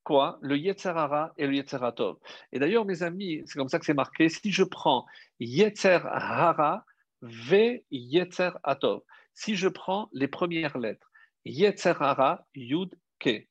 quoi? 0.03 0.39
Le 0.41 0.57
Yetzerara 0.57 1.33
et 1.37 1.47
le 1.47 1.55
Yetzeratov. 1.55 2.17
Et 2.53 2.59
d'ailleurs, 2.59 2.85
mes 2.85 3.03
amis, 3.03 3.41
c'est 3.45 3.57
comme 3.57 3.67
ça 3.67 3.77
que 3.77 3.85
c'est 3.85 3.93
marqué. 3.93 4.29
Si 4.29 4.51
je 4.51 4.63
prends 4.63 5.05
Yetzerara, 5.39 6.85
V 7.21 7.83
Yetzer 7.91 8.51
Atov. 8.63 9.01
Si 9.33 9.55
je 9.55 9.67
prends 9.67 10.09
les 10.13 10.27
premières 10.27 10.77
lettres, 10.77 11.11
Yetzer 11.45 11.93
Hara, 11.99 12.45
Yud 12.55 12.97
Ke. 13.19 13.47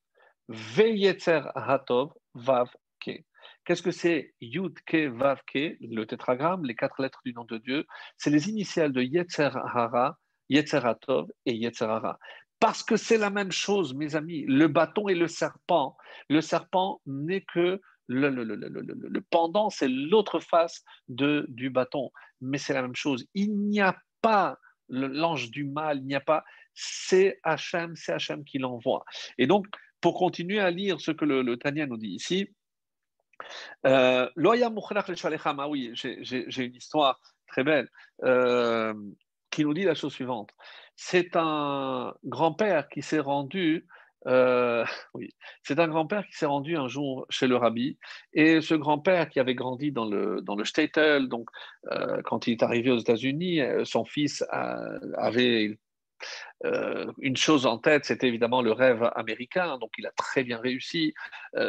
V 0.48 0.92
Yetzer 0.92 1.50
Atov, 1.54 2.12
Vav 2.34 2.68
Ke. 3.00 3.24
Qu'est-ce 3.64 3.82
que 3.82 3.90
c'est 3.90 4.34
Yud 4.40 4.78
Ke 4.86 5.08
Vav 5.08 5.40
Ke, 5.46 5.76
le 5.80 6.04
tétragramme, 6.04 6.64
les 6.64 6.74
quatre 6.74 7.02
lettres 7.02 7.20
du 7.24 7.32
nom 7.32 7.44
de 7.44 7.58
Dieu 7.58 7.84
C'est 8.16 8.30
les 8.30 8.48
initiales 8.48 8.92
de 8.92 9.02
Yetzer 9.02 9.50
Hara, 9.54 10.16
Yetzer 10.48 10.86
Atov 10.86 11.28
et 11.46 11.54
Yetzer 11.54 11.86
Hara. 11.86 12.18
Parce 12.60 12.82
que 12.82 12.96
c'est 12.96 13.18
la 13.18 13.30
même 13.30 13.52
chose, 13.52 13.94
mes 13.94 14.14
amis. 14.16 14.44
Le 14.46 14.68
bâton 14.68 15.08
et 15.08 15.14
le 15.14 15.28
serpent. 15.28 15.96
Le 16.28 16.40
serpent 16.40 17.00
n'est 17.06 17.42
que 17.42 17.80
le, 18.08 19.20
pendant, 19.30 19.68
c'est 19.68 19.88
l'autre 19.88 20.40
face 20.40 20.84
de, 21.08 21.44
du 21.48 21.70
bâton. 21.70 22.10
Mais 22.40 22.58
c'est 22.58 22.72
la 22.72 22.82
même 22.82 22.94
chose. 22.94 23.26
Il 23.34 23.58
n'y 23.58 23.80
a 23.80 23.96
pas 24.22 24.58
l'ange 24.88 25.50
du 25.50 25.64
mal, 25.64 25.98
il 25.98 26.06
n'y 26.06 26.14
a 26.14 26.20
pas. 26.20 26.44
C'est 26.72 27.40
Hachem, 27.42 27.96
c'est 27.96 28.12
Hachem 28.12 28.44
qui 28.44 28.58
l'envoie. 28.58 29.04
Et 29.38 29.46
donc, 29.46 29.66
pour 30.06 30.14
continuer 30.14 30.60
à 30.60 30.70
lire 30.70 31.00
ce 31.00 31.10
que 31.10 31.24
le, 31.24 31.56
Tania 31.56 31.84
nous 31.84 31.96
dit 31.96 32.10
ici, 32.10 32.48
euh, 33.84 34.28
ah 34.36 35.68
oui, 35.68 35.90
j'ai 35.94 36.64
une 36.64 36.74
histoire 36.76 37.20
très 37.48 37.64
belle 37.64 37.88
euh, 38.22 38.94
qui 39.50 39.64
nous 39.64 39.74
dit 39.74 39.82
la 39.82 39.96
chose 39.96 40.12
suivante. 40.12 40.50
C'est 40.94 41.34
un 41.34 42.14
grand-père 42.22 42.88
qui 42.88 43.02
s'est 43.02 43.18
rendu 43.18 43.88
euh, 44.28 44.84
oui, 45.14 45.30
c'est 45.64 45.80
un 45.80 45.88
grand-père 45.88 46.24
qui 46.28 46.36
s'est 46.36 46.46
rendu 46.46 46.76
un 46.76 46.86
jour 46.86 47.26
chez 47.28 47.48
le 47.48 47.56
rabbi. 47.56 47.98
Et 48.32 48.60
ce 48.60 48.74
grand-père 48.74 49.28
qui 49.28 49.40
avait 49.40 49.56
grandi 49.56 49.90
dans 49.90 50.04
le, 50.04 50.40
dans 50.40 50.54
le 50.54 51.26
donc 51.26 51.48
euh, 51.90 52.22
quand 52.22 52.46
il 52.46 52.52
est 52.52 52.62
arrivé 52.62 52.92
aux 52.92 52.98
États-Unis, 52.98 53.60
son 53.82 54.04
fils 54.04 54.44
avait 55.18 55.80
une 57.20 57.36
chose 57.36 57.66
en 57.66 57.78
tête, 57.78 58.04
c'était 58.04 58.28
évidemment 58.28 58.62
le 58.62 58.72
rêve 58.72 59.10
américain, 59.14 59.78
donc 59.78 59.90
il 59.98 60.06
a 60.06 60.10
très 60.12 60.42
bien 60.44 60.58
réussi. 60.58 61.14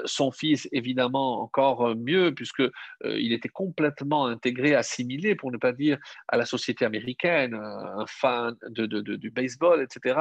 son 0.06 0.32
fils, 0.32 0.68
évidemment, 0.72 1.41
encore 1.41 1.95
mieux, 1.95 2.34
puisqu'il 2.34 2.72
il 3.03 3.34
était 3.34 3.49
complètement 3.49 4.26
intégré, 4.28 4.76
assimilé, 4.76 5.36
pour 5.36 5.52
ne 5.52 5.57
pas 5.57 5.74
dire, 5.74 5.98
à 6.28 6.38
la 6.38 6.45
société 6.45 6.86
américaine, 6.86 7.53
un 7.53 8.06
fan 8.07 8.56
de, 8.69 8.86
du 8.86 9.30
baseball, 9.30 9.82
etc. 9.82 10.19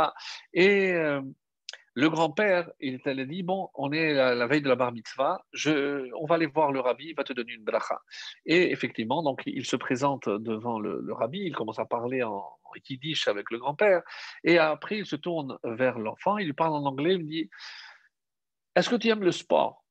Et 0.52 0.94
le 1.96 2.10
grand-père, 2.10 2.70
il 2.78 3.00
t'a 3.00 3.14
dit 3.14 3.42
Bon, 3.42 3.70
on 3.74 3.90
est 3.90 4.12
la, 4.12 4.46
veille 4.46 4.60
de 4.60 4.68
la 4.68 4.76
bar 4.76 4.92
mitzvah, 4.92 5.42
on 5.64 6.26
va 6.26 6.34
aller 6.34 6.44
voir 6.44 6.70
le 6.70 6.80
rabbi, 6.80 7.06
il 7.06 7.14
va 7.14 7.24
te 7.24 7.32
donner 7.32 7.54
une 7.54 7.64
bracha. 7.64 7.98
Et 8.44 8.70
effectivement, 8.70 9.22
donc, 9.22 9.42
il 9.46 9.64
se 9.64 9.76
présente 9.76 10.28
devant 10.28 10.78
le, 10.78 11.10
rabbi, 11.14 11.40
il 11.40 11.54
commence 11.54 11.78
à 11.78 11.86
parler 11.86 12.22
en, 12.22 12.34
en 12.36 12.72
yiddish 12.90 13.28
avec 13.28 13.50
le 13.50 13.58
grand-père, 13.58 14.02
et 14.44 14.58
après, 14.58 14.98
il 14.98 15.06
se 15.06 15.16
tourne 15.16 15.56
vers 15.64 15.98
l'enfant, 15.98 16.36
il 16.36 16.44
lui 16.44 16.52
parle 16.52 16.74
en 16.74 16.84
anglais, 16.84 17.14
il 17.14 17.24
me 17.24 17.30
dit 17.30 17.48
Est-ce 18.74 18.90
que 18.90 18.96
tu 18.96 19.08
aimes 19.08 19.24
le 19.24 19.32
sport? 19.32 19.85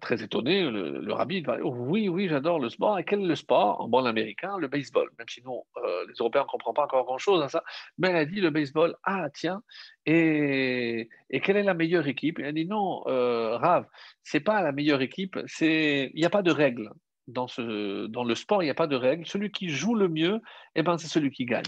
Très 0.00 0.22
étonné, 0.22 0.68
le, 0.70 1.12
rabbi 1.12 1.40
va 1.40 1.58
oh, 1.62 1.74
Oui, 1.74 2.08
oui, 2.08 2.28
j'adore 2.28 2.58
le 2.58 2.68
sport. 2.68 2.98
Et 2.98 3.04
quel 3.04 3.20
est 3.20 3.26
le 3.26 3.34
sport? 3.34 3.80
En 3.80 3.88
bon 3.88 4.04
américain, 4.04 4.56
le 4.58 4.68
baseball. 4.68 5.10
Même 5.18 5.28
sinon, 5.28 5.64
euh, 5.76 6.04
les 6.08 6.14
Européens 6.18 6.42
ne 6.42 6.46
comprennent 6.46 6.74
pas 6.74 6.84
encore 6.84 7.04
grand-chose 7.04 7.42
à 7.42 7.48
ça. 7.48 7.62
Mais 7.98 8.08
elle 8.08 8.16
a 8.16 8.24
dit 8.24 8.40
le 8.40 8.50
baseball. 8.50 8.96
Ah, 9.04 9.28
tiens. 9.32 9.62
Et, 10.06 11.08
et 11.30 11.40
quelle 11.40 11.56
est 11.56 11.62
la 11.62 11.74
meilleure 11.74 12.06
équipe? 12.06 12.38
Elle 12.38 12.46
a 12.46 12.52
dit 12.52 12.66
non, 12.66 13.02
euh, 13.06 13.56
Rav, 13.56 13.86
c'est 14.22 14.40
pas 14.40 14.62
la 14.62 14.72
meilleure 14.72 15.02
équipe. 15.02 15.38
Il 15.60 16.12
n'y 16.14 16.24
a 16.24 16.30
pas 16.30 16.42
de 16.42 16.50
règles. 16.50 16.90
Dans, 17.26 17.48
ce, 17.48 18.06
dans 18.06 18.24
le 18.24 18.34
sport, 18.34 18.62
il 18.62 18.66
n'y 18.66 18.70
a 18.70 18.74
pas 18.74 18.86
de 18.86 18.96
règles. 18.96 19.26
Celui 19.26 19.50
qui 19.50 19.70
joue 19.70 19.94
le 19.94 20.08
mieux, 20.08 20.40
eh 20.74 20.82
ben, 20.82 20.98
c'est 20.98 21.08
celui 21.08 21.30
qui 21.30 21.46
gagne. 21.46 21.62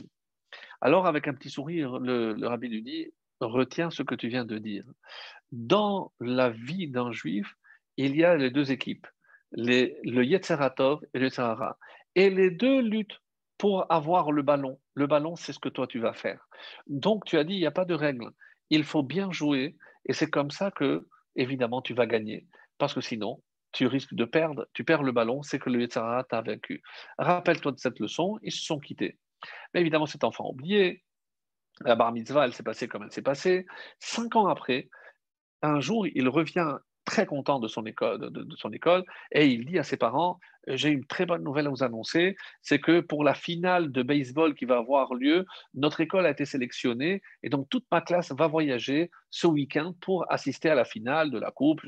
Alors, 0.82 1.06
avec 1.06 1.28
un 1.28 1.34
petit 1.34 1.48
sourire, 1.48 1.98
le, 1.98 2.34
le 2.34 2.46
rabbi 2.46 2.68
lui 2.68 2.82
dit 2.82 3.12
Retiens 3.40 3.90
ce 3.90 4.02
que 4.02 4.14
tu 4.14 4.28
viens 4.28 4.44
de 4.44 4.58
dire. 4.58 4.84
Dans 5.52 6.12
la 6.20 6.50
vie 6.50 6.88
d'un 6.88 7.12
juif, 7.12 7.54
il 7.96 8.16
y 8.16 8.24
a 8.24 8.36
les 8.36 8.50
deux 8.50 8.72
équipes, 8.72 9.06
le 9.52 10.22
Yetzeratov 10.22 11.00
et 11.14 11.18
le 11.18 11.26
Yetzerara. 11.26 11.78
Et 12.14 12.30
les 12.30 12.50
deux 12.50 12.80
luttent 12.80 13.20
pour 13.58 13.90
avoir 13.90 14.32
le 14.32 14.42
ballon. 14.42 14.78
Le 14.94 15.06
ballon, 15.06 15.36
c'est 15.36 15.52
ce 15.52 15.58
que 15.58 15.68
toi 15.68 15.86
tu 15.86 15.98
vas 15.98 16.12
faire. 16.12 16.48
Donc 16.86 17.24
tu 17.24 17.38
as 17.38 17.44
dit, 17.44 17.54
il 17.54 17.60
n'y 17.60 17.66
a 17.66 17.70
pas 17.70 17.84
de 17.84 17.94
règle. 17.94 18.30
Il 18.70 18.84
faut 18.84 19.02
bien 19.02 19.30
jouer 19.30 19.76
et 20.06 20.12
c'est 20.12 20.30
comme 20.30 20.50
ça 20.50 20.70
que, 20.70 21.06
évidemment, 21.36 21.82
tu 21.82 21.94
vas 21.94 22.06
gagner. 22.06 22.46
Parce 22.78 22.94
que 22.94 23.00
sinon, 23.00 23.42
tu 23.72 23.86
risques 23.86 24.14
de 24.14 24.24
perdre. 24.24 24.66
Tu 24.72 24.84
perds 24.84 25.02
le 25.02 25.12
ballon, 25.12 25.42
c'est 25.42 25.58
que 25.58 25.70
le 25.70 25.80
Yetzerara 25.80 26.24
t'a 26.24 26.40
vaincu. 26.40 26.82
Rappelle-toi 27.18 27.72
de 27.72 27.78
cette 27.78 27.98
leçon, 27.98 28.38
ils 28.42 28.52
se 28.52 28.64
sont 28.64 28.78
quittés. 28.78 29.18
Mais 29.74 29.80
évidemment, 29.80 30.06
cet 30.06 30.24
enfant 30.24 30.44
a 30.44 30.48
oublié. 30.48 31.02
La 31.80 31.94
bar 31.94 32.12
mitzvah, 32.12 32.46
elle 32.46 32.54
s'est 32.54 32.62
passée 32.62 32.88
comme 32.88 33.02
elle 33.02 33.12
s'est 33.12 33.22
passée. 33.22 33.66
Cinq 33.98 34.34
ans 34.36 34.46
après, 34.46 34.88
un 35.62 35.80
jour, 35.80 36.06
il 36.06 36.28
revient 36.28 36.78
très 37.06 37.24
content 37.24 37.60
de 37.60 37.68
son 37.68 37.86
école, 37.86 38.18
de, 38.30 38.56
son 38.56 38.72
école 38.72 39.04
et 39.32 39.46
il 39.46 39.64
dit 39.64 39.78
à 39.78 39.82
ses 39.82 39.96
parents 39.96 40.38
j'ai 40.66 40.90
une 40.90 41.06
très 41.06 41.24
bonne 41.26 41.44
nouvelle 41.44 41.68
à 41.68 41.70
vous 41.70 41.84
annoncer, 41.84 42.36
c'est 42.60 42.80
que 42.80 43.00
pour 43.00 43.22
la 43.22 43.34
finale 43.34 43.92
de 43.92 44.02
baseball 44.02 44.54
qui 44.54 44.64
va 44.64 44.78
avoir 44.78 45.14
lieu, 45.14 45.46
notre 45.74 46.00
école 46.00 46.26
a 46.26 46.30
été 46.30 46.44
sélectionnée 46.44 47.22
et 47.44 47.48
donc 47.48 47.68
toute 47.70 47.86
ma 47.92 48.00
classe 48.00 48.32
va 48.32 48.48
voyager 48.48 49.10
ce 49.30 49.46
week-end 49.46 49.94
pour 50.00 50.30
assister 50.30 50.68
à 50.68 50.74
la 50.74 50.84
finale 50.84 51.30
de 51.30 51.38
la 51.38 51.52
coupe. 51.52 51.82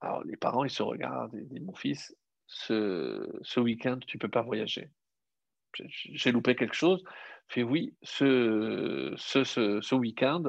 Alors 0.00 0.24
les 0.24 0.36
parents 0.36 0.64
ils 0.64 0.70
se 0.70 0.82
regardent 0.82 1.36
et 1.36 1.44
disent 1.44 1.62
mon 1.62 1.74
fils 1.74 2.14
ce, 2.46 3.24
ce 3.42 3.60
week-end 3.60 4.00
tu 4.06 4.18
peux 4.18 4.28
pas 4.28 4.42
voyager. 4.42 4.90
J'ai 5.74 6.32
loupé 6.32 6.56
quelque 6.56 6.74
chose. 6.74 7.04
Fait 7.46 7.62
oui, 7.62 7.94
ce, 8.02 9.14
ce, 9.16 9.44
ce, 9.44 9.80
ce 9.80 9.94
week-end, 9.94 10.42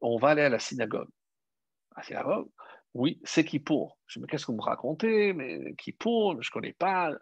on 0.00 0.16
va 0.16 0.30
aller 0.30 0.42
à 0.42 0.48
la 0.48 0.58
synagogue. 0.58 1.08
À 1.94 2.00
la 2.00 2.02
synagogue 2.04 2.48
oui, 2.94 3.20
c'est 3.24 3.44
qui 3.44 3.58
pour. 3.58 3.98
Je 4.06 4.20
me 4.20 4.26
qu'est-ce 4.26 4.46
que 4.46 4.52
vous 4.52 4.58
me 4.58 4.62
racontez? 4.62 5.32
Mais 5.32 5.74
qui 5.78 5.92
pour? 5.92 6.42
Je 6.42 6.48
ne 6.48 6.52
connais 6.52 6.74
pas. 6.74 7.12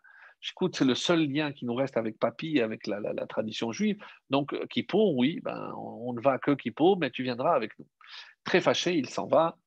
J'écoute, 0.40 0.74
c'est 0.74 0.84
le 0.84 0.94
seul 0.94 1.28
lien 1.30 1.52
qui 1.52 1.66
nous 1.66 1.74
reste 1.74 1.96
avec 1.96 2.18
Papy, 2.18 2.60
avec 2.60 2.86
la, 2.86 3.26
tradition 3.26 3.72
juive. 3.72 4.02
Donc, 4.30 4.54
euh, 4.54 4.66
qui 4.70 4.82
pour, 4.82 5.16
oui, 5.16 5.40
ben, 5.44 5.72
on, 5.76 6.14
ne 6.14 6.20
va 6.20 6.38
que 6.38 6.52
qui 6.52 6.70
pour, 6.70 6.98
mais 6.98 7.10
tu 7.10 7.22
viendras 7.22 7.54
avec 7.54 7.78
nous. 7.78 7.86
Très 8.44 8.60
fâché, 8.60 8.94
il 8.94 9.08
s'en 9.08 9.26
va. 9.26 9.58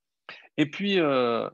Et 0.58 0.70
puis, 0.70 1.00
euh, 1.00 1.48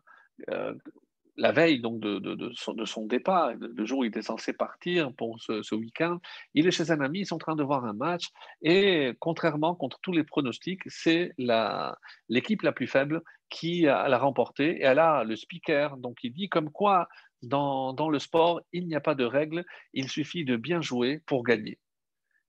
la 1.40 1.52
veille 1.52 1.80
donc 1.80 2.00
de, 2.02 2.52
son, 2.54 3.06
départ, 3.06 3.54
le 3.60 3.86
jour 3.86 4.00
où 4.00 4.04
il 4.04 4.10
était 4.10 4.22
censé 4.22 4.54
partir 4.54 5.14
pour 5.14 5.40
ce, 5.42 5.74
week-end, 5.74 6.20
il 6.54 6.68
est 6.68 6.72
chez 6.72 6.92
un 6.92 7.00
ami, 7.00 7.20
ils 7.20 7.26
sont 7.26 7.36
en 7.36 7.40
train 7.40 7.56
de 7.56 7.64
voir 7.64 7.86
un 7.86 7.94
match, 7.94 8.28
et 8.62 9.14
contrairement 9.20 9.74
contre 9.74 10.00
tous 10.02 10.12
les 10.12 10.24
pronostics, 10.24 10.82
c'est 10.88 11.34
l'équipe 12.28 12.62
la, 12.62 12.72
plus 12.74 12.88
faible 12.88 13.22
qui 13.50 13.82
l'a 13.84 14.18
remporté, 14.18 14.78
et 14.78 14.84
elle 14.84 15.00
a 15.00 15.24
le 15.24 15.36
speaker, 15.36 15.98
donc 15.98 16.18
il 16.24 16.34
dit 16.34 16.50
comme 16.50 16.72
quoi 16.72 17.08
dans, 17.42 17.94
dans 17.94 18.10
le 18.10 18.20
sport, 18.20 18.62
il 18.74 18.88
n'y 18.88 18.96
a 18.96 19.02
pas 19.02 19.16
de 19.16 19.24
règles, 19.24 19.64
il 19.94 20.10
suffit 20.10 20.44
de 20.44 20.58
bien 20.58 20.82
jouer 20.82 21.22
pour 21.26 21.44
gagner. 21.44 21.80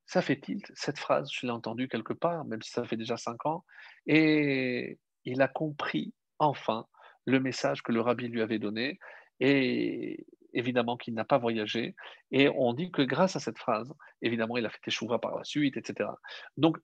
Ça 0.06 0.20
fait 0.20 0.40
tilt, 0.40 0.70
cette 0.74 0.98
phrase, 0.98 1.30
je 1.32 1.46
l'ai 1.46 1.52
entendue 1.52 1.88
quelque 1.88 2.12
part, 2.12 2.44
même 2.44 2.60
si 2.62 2.72
ça 2.72 2.84
fait 2.84 2.96
déjà 2.96 3.16
cinq 3.16 3.46
ans, 3.46 3.64
et 4.06 4.98
il 5.24 5.40
a 5.42 5.48
compris 5.48 6.12
enfin 6.40 6.86
le 7.26 7.40
message 7.40 7.82
que 7.82 7.92
le 7.92 8.00
rabbi 8.00 8.28
lui 8.28 8.42
avait 8.42 8.58
donné. 8.58 8.98
Et 9.40 10.26
évidemment 10.52 10.96
qu'il 10.96 11.14
n'a 11.14 11.24
pas 11.24 11.38
voyagé. 11.38 11.94
Et 12.30 12.48
on 12.48 12.72
dit 12.72 12.90
que 12.90 13.02
grâce 13.02 13.36
à 13.36 13.40
cette 13.40 13.58
phrase, 13.58 13.92
évidemment, 14.22 14.56
il 14.56 14.66
a 14.66 14.70
fait 14.70 14.86
échouva 14.86 15.18
par 15.18 15.36
la 15.36 15.44
suite, 15.44 15.76
etc. 15.76 16.10
Donc, 16.56 16.78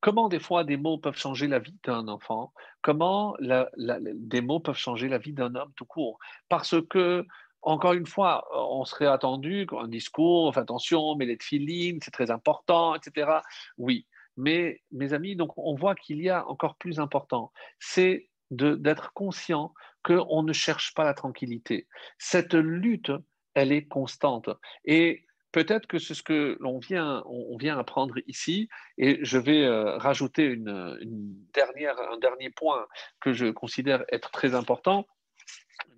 comment 0.00 0.28
des 0.28 0.38
fois 0.38 0.64
des 0.64 0.76
mots 0.76 0.98
peuvent 0.98 1.18
changer 1.18 1.46
la 1.46 1.58
vie 1.58 1.76
d'un 1.84 2.08
enfant? 2.08 2.52
Comment 2.82 3.36
des 3.40 4.40
mots 4.40 4.60
peuvent 4.60 4.76
changer 4.76 5.08
la 5.08 5.18
vie 5.18 5.32
d'un 5.32 5.54
homme 5.54 5.72
tout 5.76 5.84
court? 5.86 6.18
Parce 6.48 6.76
que, 6.88 7.26
encore 7.62 7.92
une 7.92 8.06
fois, 8.06 8.46
on 8.54 8.84
serait 8.84 9.06
attendu 9.06 9.66
qu'un 9.66 9.88
discours, 9.88 10.56
attention, 10.56 11.14
mais 11.16 11.26
les 11.26 11.38
c'est 11.40 12.10
très 12.10 12.30
important, 12.30 12.94
etc. 12.94 13.40
Oui, 13.76 14.06
mais 14.36 14.80
mes 14.92 15.12
amis, 15.12 15.36
donc 15.36 15.52
on 15.58 15.74
voit 15.74 15.94
qu'il 15.94 16.22
y 16.22 16.30
a 16.30 16.46
encore 16.48 16.76
plus 16.76 16.98
important. 17.00 17.52
C'est 17.78 18.29
d'être 18.50 19.12
conscient 19.12 19.72
qu'on 20.02 20.42
ne 20.42 20.52
cherche 20.52 20.94
pas 20.94 21.04
la 21.04 21.14
tranquillité. 21.14 21.86
Cette 22.18 22.54
lutte, 22.54 23.12
elle 23.54 23.72
est 23.72 23.86
constante. 23.86 24.48
Et 24.84 25.26
peut-être 25.52 25.86
que 25.86 25.98
c'est 25.98 26.14
ce 26.14 26.22
que 26.22 26.56
l'on 26.60 26.78
vient, 26.78 27.22
on 27.26 27.56
vient 27.56 27.78
apprendre 27.78 28.14
ici, 28.26 28.68
et 28.98 29.18
je 29.22 29.38
vais 29.38 29.64
euh, 29.64 29.96
rajouter 29.96 30.44
une, 30.44 30.98
dernière, 31.52 31.96
un 32.12 32.18
dernier 32.18 32.50
point 32.50 32.86
que 33.20 33.32
je 33.32 33.46
considère 33.46 34.04
être 34.10 34.30
très 34.30 34.54
important, 34.54 35.06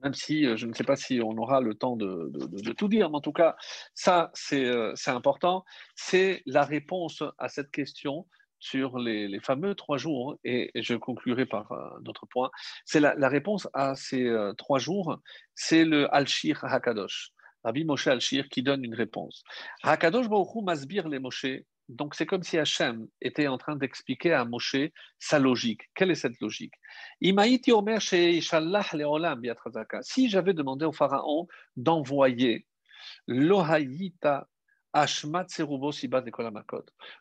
même 0.02 0.14
si 0.14 0.46
euh, 0.46 0.56
je 0.56 0.66
ne 0.66 0.72
sais 0.72 0.84
pas 0.84 0.96
si 0.96 1.20
on 1.22 1.36
aura 1.36 1.60
le 1.60 1.74
temps 1.74 1.96
de, 1.96 2.30
de 2.32 2.72
tout 2.72 2.88
dire, 2.88 3.10
mais 3.10 3.16
en 3.16 3.20
tout 3.20 3.32
cas, 3.32 3.56
ça, 3.94 4.30
c'est 4.34 4.64
euh, 4.64 4.94
important, 5.06 5.64
c'est 5.94 6.42
la 6.46 6.64
réponse 6.64 7.22
à 7.38 7.48
cette 7.48 7.70
question 7.70 8.26
sur 8.62 8.98
les, 8.98 9.40
fameux 9.40 9.74
trois 9.74 9.98
jours, 9.98 10.38
et, 10.44 10.70
je 10.76 10.94
conclurai 10.94 11.46
par 11.46 11.72
euh, 11.72 11.98
d'autres 12.00 12.26
points, 12.26 12.50
c'est 12.84 13.00
la, 13.00 13.28
réponse 13.28 13.68
à 13.74 13.96
ces 13.96 14.24
euh, 14.24 14.52
trois 14.54 14.78
jours, 14.78 15.18
c'est 15.56 15.84
le 15.84 16.12
Al-Shir 16.14 16.64
Hakadosh, 16.64 17.32
Rabbi 17.64 17.84
Moshe 17.84 18.06
Al-Shir 18.06 18.48
qui 18.48 18.62
donne 18.62 18.84
une 18.84 18.94
réponse. 18.94 19.42
Hakadosh 19.82 20.28
Baruch 20.28 20.62
Masbir 20.62 21.08
les 21.08 21.18
Moshe, 21.18 21.46
donc 21.88 22.14
c'est 22.14 22.24
comme 22.24 22.44
si 22.44 22.56
Hachem 22.56 23.08
était 23.20 23.48
en 23.48 23.58
train 23.58 23.74
d'expliquer 23.74 24.32
à 24.32 24.44
Moshe 24.44 24.76
sa 25.18 25.40
logique. 25.40 25.90
Quelle 25.96 26.12
est 26.12 26.14
cette 26.14 26.40
logique? 26.40 26.74
Si 30.02 30.28
j'avais 30.30 30.54
demandé 30.54 30.84
au 30.84 30.92
Pharaon 30.92 31.48
d'envoyer 31.76 32.66
Lohayita 33.26 34.48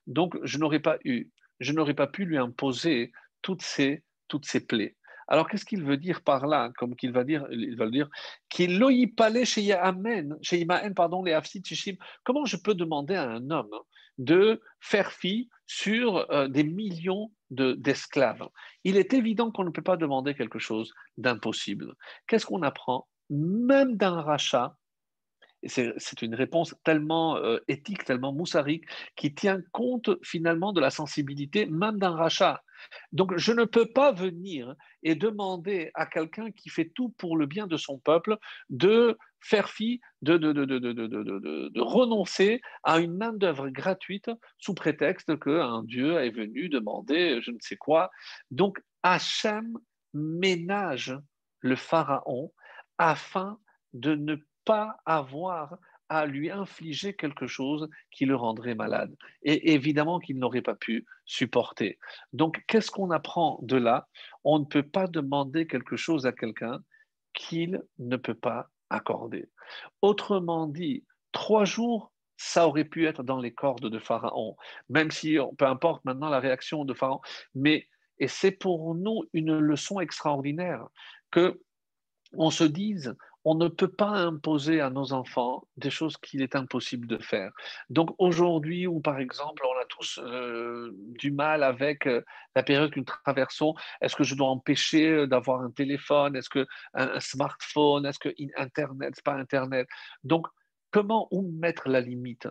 donc, 0.07 0.37
je 0.43 0.57
n'aurais 0.57 0.79
pas 0.79 0.97
eu, 1.05 1.29
je 1.59 1.71
n'aurais 1.71 1.93
pas 1.93 2.07
pu 2.07 2.25
lui 2.25 2.37
imposer 2.37 3.11
toutes 3.41 3.61
ces, 3.61 4.03
toutes 4.27 4.45
ces 4.45 4.65
plaies. 4.65 4.97
Alors, 5.27 5.47
qu'est-ce 5.47 5.63
qu'il 5.63 5.83
veut 5.83 5.95
dire 5.95 6.21
par 6.23 6.45
là? 6.45 6.71
Comme 6.77 6.95
qu'il 6.95 7.13
va 7.13 7.23
dire, 7.23 7.47
il 7.51 7.77
va 7.77 7.85
le 7.85 7.91
dire, 7.91 8.09
qu'il 8.49 8.83
chez 9.45 9.61
Yamen, 9.61 10.37
chez 10.41 10.65
pardon, 10.93 11.23
les 11.23 11.39
Comment 12.23 12.43
je 12.43 12.57
peux 12.57 12.75
demander 12.75 13.15
à 13.15 13.29
un 13.29 13.49
homme 13.49 13.71
de 14.17 14.61
faire 14.81 15.11
fi 15.13 15.49
sur 15.65 16.29
euh, 16.31 16.49
des 16.49 16.65
millions 16.65 17.31
d'esclaves? 17.49 18.49
Il 18.83 18.97
est 18.97 19.13
évident 19.13 19.51
qu'on 19.51 19.63
ne 19.63 19.69
peut 19.69 19.81
pas 19.81 19.95
demander 19.95 20.35
quelque 20.35 20.59
chose 20.59 20.91
d'impossible. 21.17 21.93
Qu'est-ce 22.27 22.45
qu'on 22.45 22.61
apprend? 22.61 23.07
Même 23.29 23.95
d'un 23.95 24.21
rachat, 24.21 24.75
c'est 25.67 26.21
une 26.21 26.35
réponse 26.35 26.75
tellement 26.83 27.37
euh, 27.37 27.59
éthique, 27.67 28.03
tellement 28.03 28.33
moussarique, 28.33 28.85
qui 29.15 29.33
tient 29.33 29.61
compte 29.71 30.09
finalement 30.23 30.73
de 30.73 30.81
la 30.81 30.89
sensibilité 30.89 31.65
même 31.65 31.99
d'un 31.99 32.15
rachat. 32.15 32.63
Donc 33.11 33.37
je 33.37 33.51
ne 33.51 33.65
peux 33.65 33.85
pas 33.85 34.11
venir 34.11 34.75
et 35.03 35.13
demander 35.13 35.91
à 35.93 36.05
quelqu'un 36.07 36.51
qui 36.51 36.69
fait 36.69 36.89
tout 36.95 37.09
pour 37.09 37.37
le 37.37 37.45
bien 37.45 37.67
de 37.67 37.77
son 37.77 37.99
peuple 37.99 38.37
de 38.69 39.17
faire 39.39 39.69
fi, 39.69 40.01
de, 40.21 40.37
de, 40.37 40.51
de 40.51 41.81
renoncer 41.81 42.61
à 42.83 42.99
une 42.99 43.17
main-d'œuvre 43.17 43.69
gratuite 43.69 44.31
sous 44.57 44.73
prétexte 44.73 45.39
qu'un 45.39 45.83
Dieu 45.83 46.17
est 46.17 46.31
venu 46.31 46.69
demander 46.69 47.39
je 47.41 47.51
ne 47.51 47.59
sais 47.59 47.77
quoi. 47.77 48.09
Donc 48.49 48.81
Hachem 49.03 49.77
ménage 50.13 51.15
le 51.59 51.75
pharaon 51.75 52.51
afin 52.97 53.59
de 53.93 54.15
ne 54.15 54.35
avoir 55.05 55.77
à 56.09 56.25
lui 56.25 56.51
infliger 56.51 57.13
quelque 57.13 57.47
chose 57.47 57.89
qui 58.11 58.25
le 58.25 58.35
rendrait 58.35 58.75
malade. 58.75 59.15
Et 59.43 59.73
évidemment 59.73 60.19
qu'il 60.19 60.39
n'aurait 60.39 60.61
pas 60.61 60.75
pu 60.75 61.05
supporter. 61.25 61.97
Donc, 62.33 62.61
qu'est-ce 62.67 62.91
qu'on 62.91 63.11
apprend 63.11 63.59
de 63.61 63.77
là? 63.77 64.09
On 64.43 64.59
ne 64.59 64.65
peut 64.65 64.83
pas 64.83 65.07
demander 65.07 65.67
quelque 65.67 65.95
chose 65.95 66.25
à 66.25 66.33
quelqu'un 66.33 66.83
qu'il 67.33 67.81
ne 67.97 68.17
peut 68.17 68.35
pas 68.35 68.67
accorder. 68.89 69.49
Autrement 70.01 70.67
dit, 70.67 71.05
trois 71.31 71.63
jours, 71.63 72.11
ça 72.35 72.67
aurait 72.67 72.83
pu 72.83 73.05
être 73.05 73.23
dans 73.23 73.39
les 73.39 73.53
cordes 73.53 73.89
de 73.89 73.99
Pharaon, 73.99 74.57
même 74.89 75.11
si, 75.11 75.37
peu 75.57 75.65
importe 75.65 76.03
maintenant 76.03 76.27
la 76.27 76.41
réaction 76.41 76.83
de 76.83 76.93
Pharaon, 76.93 77.21
mais, 77.55 77.87
et 78.17 78.27
c'est 78.27 78.51
pour 78.51 78.95
nous 78.95 79.23
une 79.31 79.57
leçon 79.57 80.01
extraordinaire, 80.01 80.85
que 81.29 81.61
on 82.33 82.49
se 82.49 82.63
dise, 82.63 83.15
on 83.43 83.55
ne 83.55 83.67
peut 83.67 83.91
pas 83.91 84.09
imposer 84.09 84.81
à 84.81 84.89
nos 84.89 85.13
enfants 85.13 85.67
des 85.77 85.89
choses 85.89 86.17
qu'il 86.17 86.41
est 86.41 86.55
impossible 86.55 87.07
de 87.07 87.17
faire. 87.17 87.51
Donc 87.89 88.13
aujourd'hui, 88.19 88.85
où 88.87 88.99
par 88.99 89.19
exemple, 89.19 89.63
on 89.65 89.81
a 89.81 89.85
tous 89.85 90.19
euh, 90.21 90.91
du 90.95 91.31
mal 91.31 91.63
avec 91.63 92.05
euh, 92.07 92.21
la 92.55 92.63
période 92.63 92.91
que 92.91 92.99
nous 92.99 93.05
traversons, 93.05 93.73
est-ce 94.01 94.15
que 94.15 94.23
je 94.23 94.35
dois 94.35 94.49
empêcher 94.49 95.09
euh, 95.09 95.27
d'avoir 95.27 95.61
un 95.61 95.71
téléphone? 95.71 96.35
Est-ce 96.35 96.49
que 96.49 96.67
un, 96.93 97.19
smartphone? 97.19 98.05
Est-ce 98.05 98.19
que 98.19 98.29
Internet, 98.57 99.21
pas 99.23 99.33
Internet? 99.33 99.87
Donc, 100.23 100.47
comment 100.91 101.27
où 101.31 101.51
mettre 101.51 101.89
la 101.89 102.01
limite? 102.01 102.47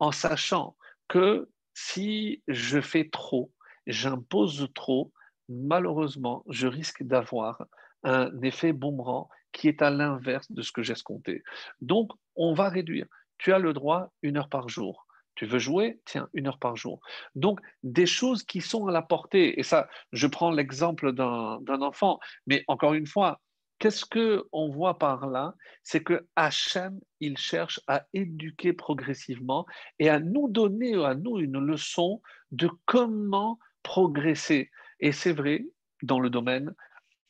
En 0.00 0.10
sachant 0.10 0.76
que 1.06 1.48
si 1.74 2.42
je 2.48 2.80
fais 2.80 3.08
trop, 3.08 3.52
j'impose 3.86 4.68
trop, 4.74 5.12
malheureusement, 5.48 6.42
je 6.48 6.66
risque 6.66 7.02
d'avoir 7.02 7.64
un 8.04 8.30
effet 8.42 8.72
boomerang 8.72 9.28
qui 9.52 9.68
est 9.68 9.82
à 9.82 9.90
l'inverse 9.90 10.50
de 10.50 10.62
ce 10.62 10.72
que 10.72 10.82
j'ai 10.82 10.92
escompté. 10.92 11.42
Donc, 11.80 12.10
on 12.36 12.54
va 12.54 12.68
réduire. 12.68 13.06
Tu 13.38 13.52
as 13.52 13.58
le 13.58 13.72
droit 13.72 14.12
une 14.22 14.36
heure 14.36 14.48
par 14.48 14.68
jour. 14.68 15.06
Tu 15.34 15.46
veux 15.46 15.58
jouer 15.58 16.00
Tiens, 16.04 16.28
une 16.34 16.46
heure 16.46 16.58
par 16.58 16.76
jour. 16.76 17.00
Donc, 17.34 17.60
des 17.82 18.06
choses 18.06 18.42
qui 18.42 18.60
sont 18.60 18.86
à 18.86 18.92
la 18.92 19.02
portée. 19.02 19.58
Et 19.58 19.62
ça, 19.62 19.88
je 20.12 20.26
prends 20.26 20.50
l'exemple 20.50 21.12
d'un 21.12 21.82
enfant. 21.82 22.18
Mais 22.46 22.64
encore 22.68 22.94
une 22.94 23.06
fois, 23.06 23.40
qu'est-ce 23.78 24.04
qu'on 24.04 24.68
voit 24.68 24.98
par 24.98 25.26
là? 25.26 25.54
C'est 25.82 26.02
que 26.02 26.26
Hachem, 26.36 27.00
il 27.20 27.38
cherche 27.38 27.80
à 27.86 28.06
éduquer 28.12 28.72
progressivement 28.72 29.66
et 29.98 30.08
à 30.08 30.20
nous 30.20 30.48
donner, 30.48 30.94
à 31.04 31.14
nous, 31.14 31.40
une 31.40 31.58
leçon 31.58 32.20
de 32.50 32.70
comment 32.84 33.58
progresser. 33.82 34.70
Et 35.00 35.12
c'est 35.12 35.32
vrai 35.32 35.64
dans 36.02 36.20
le 36.20 36.30
domaine 36.30 36.74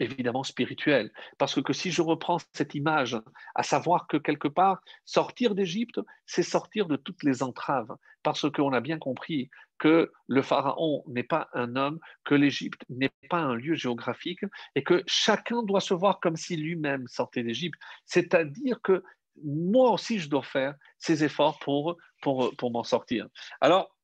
évidemment 0.03 0.43
spirituel. 0.43 1.12
Parce 1.39 1.61
que, 1.62 1.73
si 1.73 1.91
je 1.91 2.03
reprends 2.03 2.39
cette 2.53 2.74
image, 2.74 3.16
à 3.55 3.62
savoir 3.62 4.07
que 4.07 4.16
quelque 4.16 4.49
part, 4.49 4.83
sortir 5.05 5.55
d'Égypte, 5.55 6.01
c'est 6.27 6.43
sortir 6.43 6.87
de 6.87 6.97
toutes 6.97 7.23
les 7.23 7.43
entraves. 7.43 7.95
Parce 8.23 8.51
qu'on 8.51 8.73
a 8.73 8.81
bien 8.81 8.99
compris 8.99 9.51
que 9.79 10.12
le 10.29 10.43
Pharaon 10.43 11.03
n'est 11.09 11.23
pas 11.24 11.49
un 11.55 11.77
homme, 11.77 11.99
que 12.24 12.35
l'Égypte 12.35 12.85
n'est 12.89 13.11
pas 13.29 13.41
un 13.41 13.55
lieu 13.55 13.74
géographique, 13.74 14.45
et 14.74 14.85
que 14.85 15.03
chacun 15.07 15.62
doit 15.62 15.81
se 15.81 15.95
voir 15.95 16.20
comme 16.20 16.37
si 16.37 16.57
lui-même 16.57 17.09
sortait 17.09 17.43
d'Égypte. 17.43 17.81
C'est-à-dire 18.05 18.81
que 18.83 19.03
moi 19.43 19.91
aussi, 19.91 20.19
je 20.19 20.29
dois 20.29 20.43
faire 20.43 20.74
ces 20.99 21.24
efforts 21.24 21.59
pour, 21.61 21.97
pour, 22.20 22.55
pour 22.57 22.70
m'en 22.70 22.85
sortir. 22.85 23.27
Alors, 23.61 23.97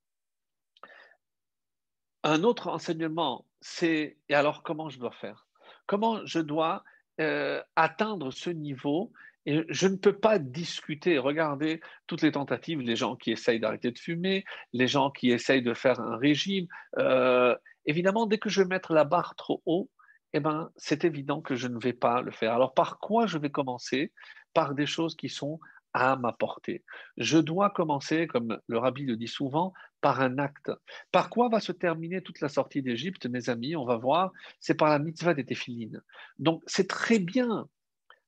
un 2.25 2.43
autre 2.43 2.69
enseignement, 2.69 3.47
c'est, 3.61 4.19
et 4.29 4.35
alors 4.35 4.63
comment 4.63 4.89
je 4.89 4.99
dois 4.99 5.13
faire? 5.13 5.48
Comment 5.89 6.25
je 6.25 6.39
dois 6.39 6.85
euh, 7.19 7.61
atteindre 7.75 8.31
ce 8.31 8.51
niveau 8.51 9.11
et 9.47 9.65
je 9.71 9.89
ne 9.89 9.97
peux 9.97 10.13
pas 10.13 10.39
discuter, 10.39 11.17
regarder 11.17 11.81
toutes 12.07 12.21
les 12.21 12.33
tentatives, 12.33 12.81
les 12.81 12.97
gens 12.97 13.17
qui 13.17 13.33
essayent 13.33 13.59
d'arrêter 13.59 13.91
de 13.91 13.99
fumer, 13.99 14.45
les 14.75 14.87
gens 14.87 15.11
qui 15.11 15.31
essayent 15.31 15.63
de 15.63 15.73
faire 15.73 16.01
un 16.01 16.19
régime. 16.19 16.67
Euh, 16.99 17.57
évidemment, 17.87 18.27
dès 18.27 18.37
que 18.37 18.51
je 18.51 18.61
vais 18.61 18.69
mettre 18.69 18.93
la 18.93 19.05
barre 19.05 19.35
trop 19.37 19.63
haut, 19.65 19.89
eh 20.35 20.41
ben, 20.41 20.71
c'est 20.77 21.05
évident 21.05 21.41
que 21.41 21.57
je 21.57 21.67
ne 21.67 21.79
vais 21.79 21.95
pas 21.95 22.21
le 22.21 22.31
faire. 22.31 22.53
Alors, 22.53 22.75
par 22.75 22.99
quoi 22.99 23.27
je 23.27 23.39
vais 23.39 23.49
commencer? 23.49 24.13
Par 24.53 24.75
des 24.75 24.85
choses 24.85 25.17
qui 25.17 25.31
sont 25.31 25.59
à 25.95 26.17
ma 26.17 26.33
portée. 26.33 26.85
Je 27.17 27.39
dois 27.39 27.71
commencer, 27.71 28.27
comme 28.27 28.61
le 28.67 28.79
rabbi 28.79 29.05
le 29.05 29.17
dit 29.17 29.29
souvent, 29.29 29.73
par 30.01 30.21
un 30.21 30.39
acte. 30.39 30.71
Par 31.13 31.31
quoi 31.31 31.49
va 31.49 31.61
se 31.61 31.73
terminer 31.73 32.23
toute 32.23 32.41
la 32.41 32.49
sortie 32.49 32.83
d'Égypte, 32.83 33.27
mes 33.27 33.49
amis? 33.49 33.77
On 33.77 33.85
va 33.85 33.97
voir, 33.97 34.33
c'est 34.61 34.75
par 34.75 34.91
la 34.91 34.99
mitzvah 34.99 35.35
des 35.35 35.45
téphilines. 35.45 36.03
Donc, 36.39 36.63
c'est 36.67 36.89
très 36.89 37.19
bien 37.19 37.69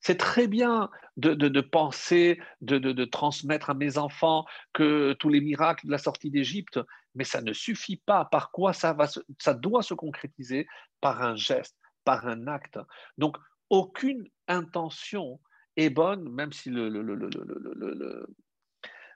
c'est 0.01 0.17
très 0.17 0.47
bien 0.47 0.91
de, 1.17 1.61
penser, 1.61 2.41
de, 2.63 3.05
transmettre 3.05 3.71
à 3.71 3.75
mes 3.75 3.99
enfants 3.99 4.47
que 4.73 5.13
tous 5.15 5.29
les 5.29 5.41
miracles 5.41 5.87
de 5.87 5.93
la 5.93 5.99
sortie 5.99 6.31
d'Égypte, 6.31 6.81
mais 7.15 7.25
ça 7.25 7.43
ne 7.43 7.53
suffit 7.53 7.99
pas. 7.99 8.25
Par 8.25 8.51
quoi 8.51 8.73
ça, 8.73 8.95
va 8.95 9.07
ça 9.39 9.55
doit 9.55 9.83
se 9.83 9.95
concrétiser? 9.95 10.67
Par 11.01 11.23
un 11.23 11.37
geste, 11.37 11.77
par 12.05 12.27
un 12.27 12.47
acte. 12.47 12.79
Donc, 13.19 13.37
aucune 13.69 14.27
intention 14.49 15.39
est 15.81 15.91
bonne, 15.91 16.29
même 16.29 16.53
si 16.53 16.71
le, 16.71 16.89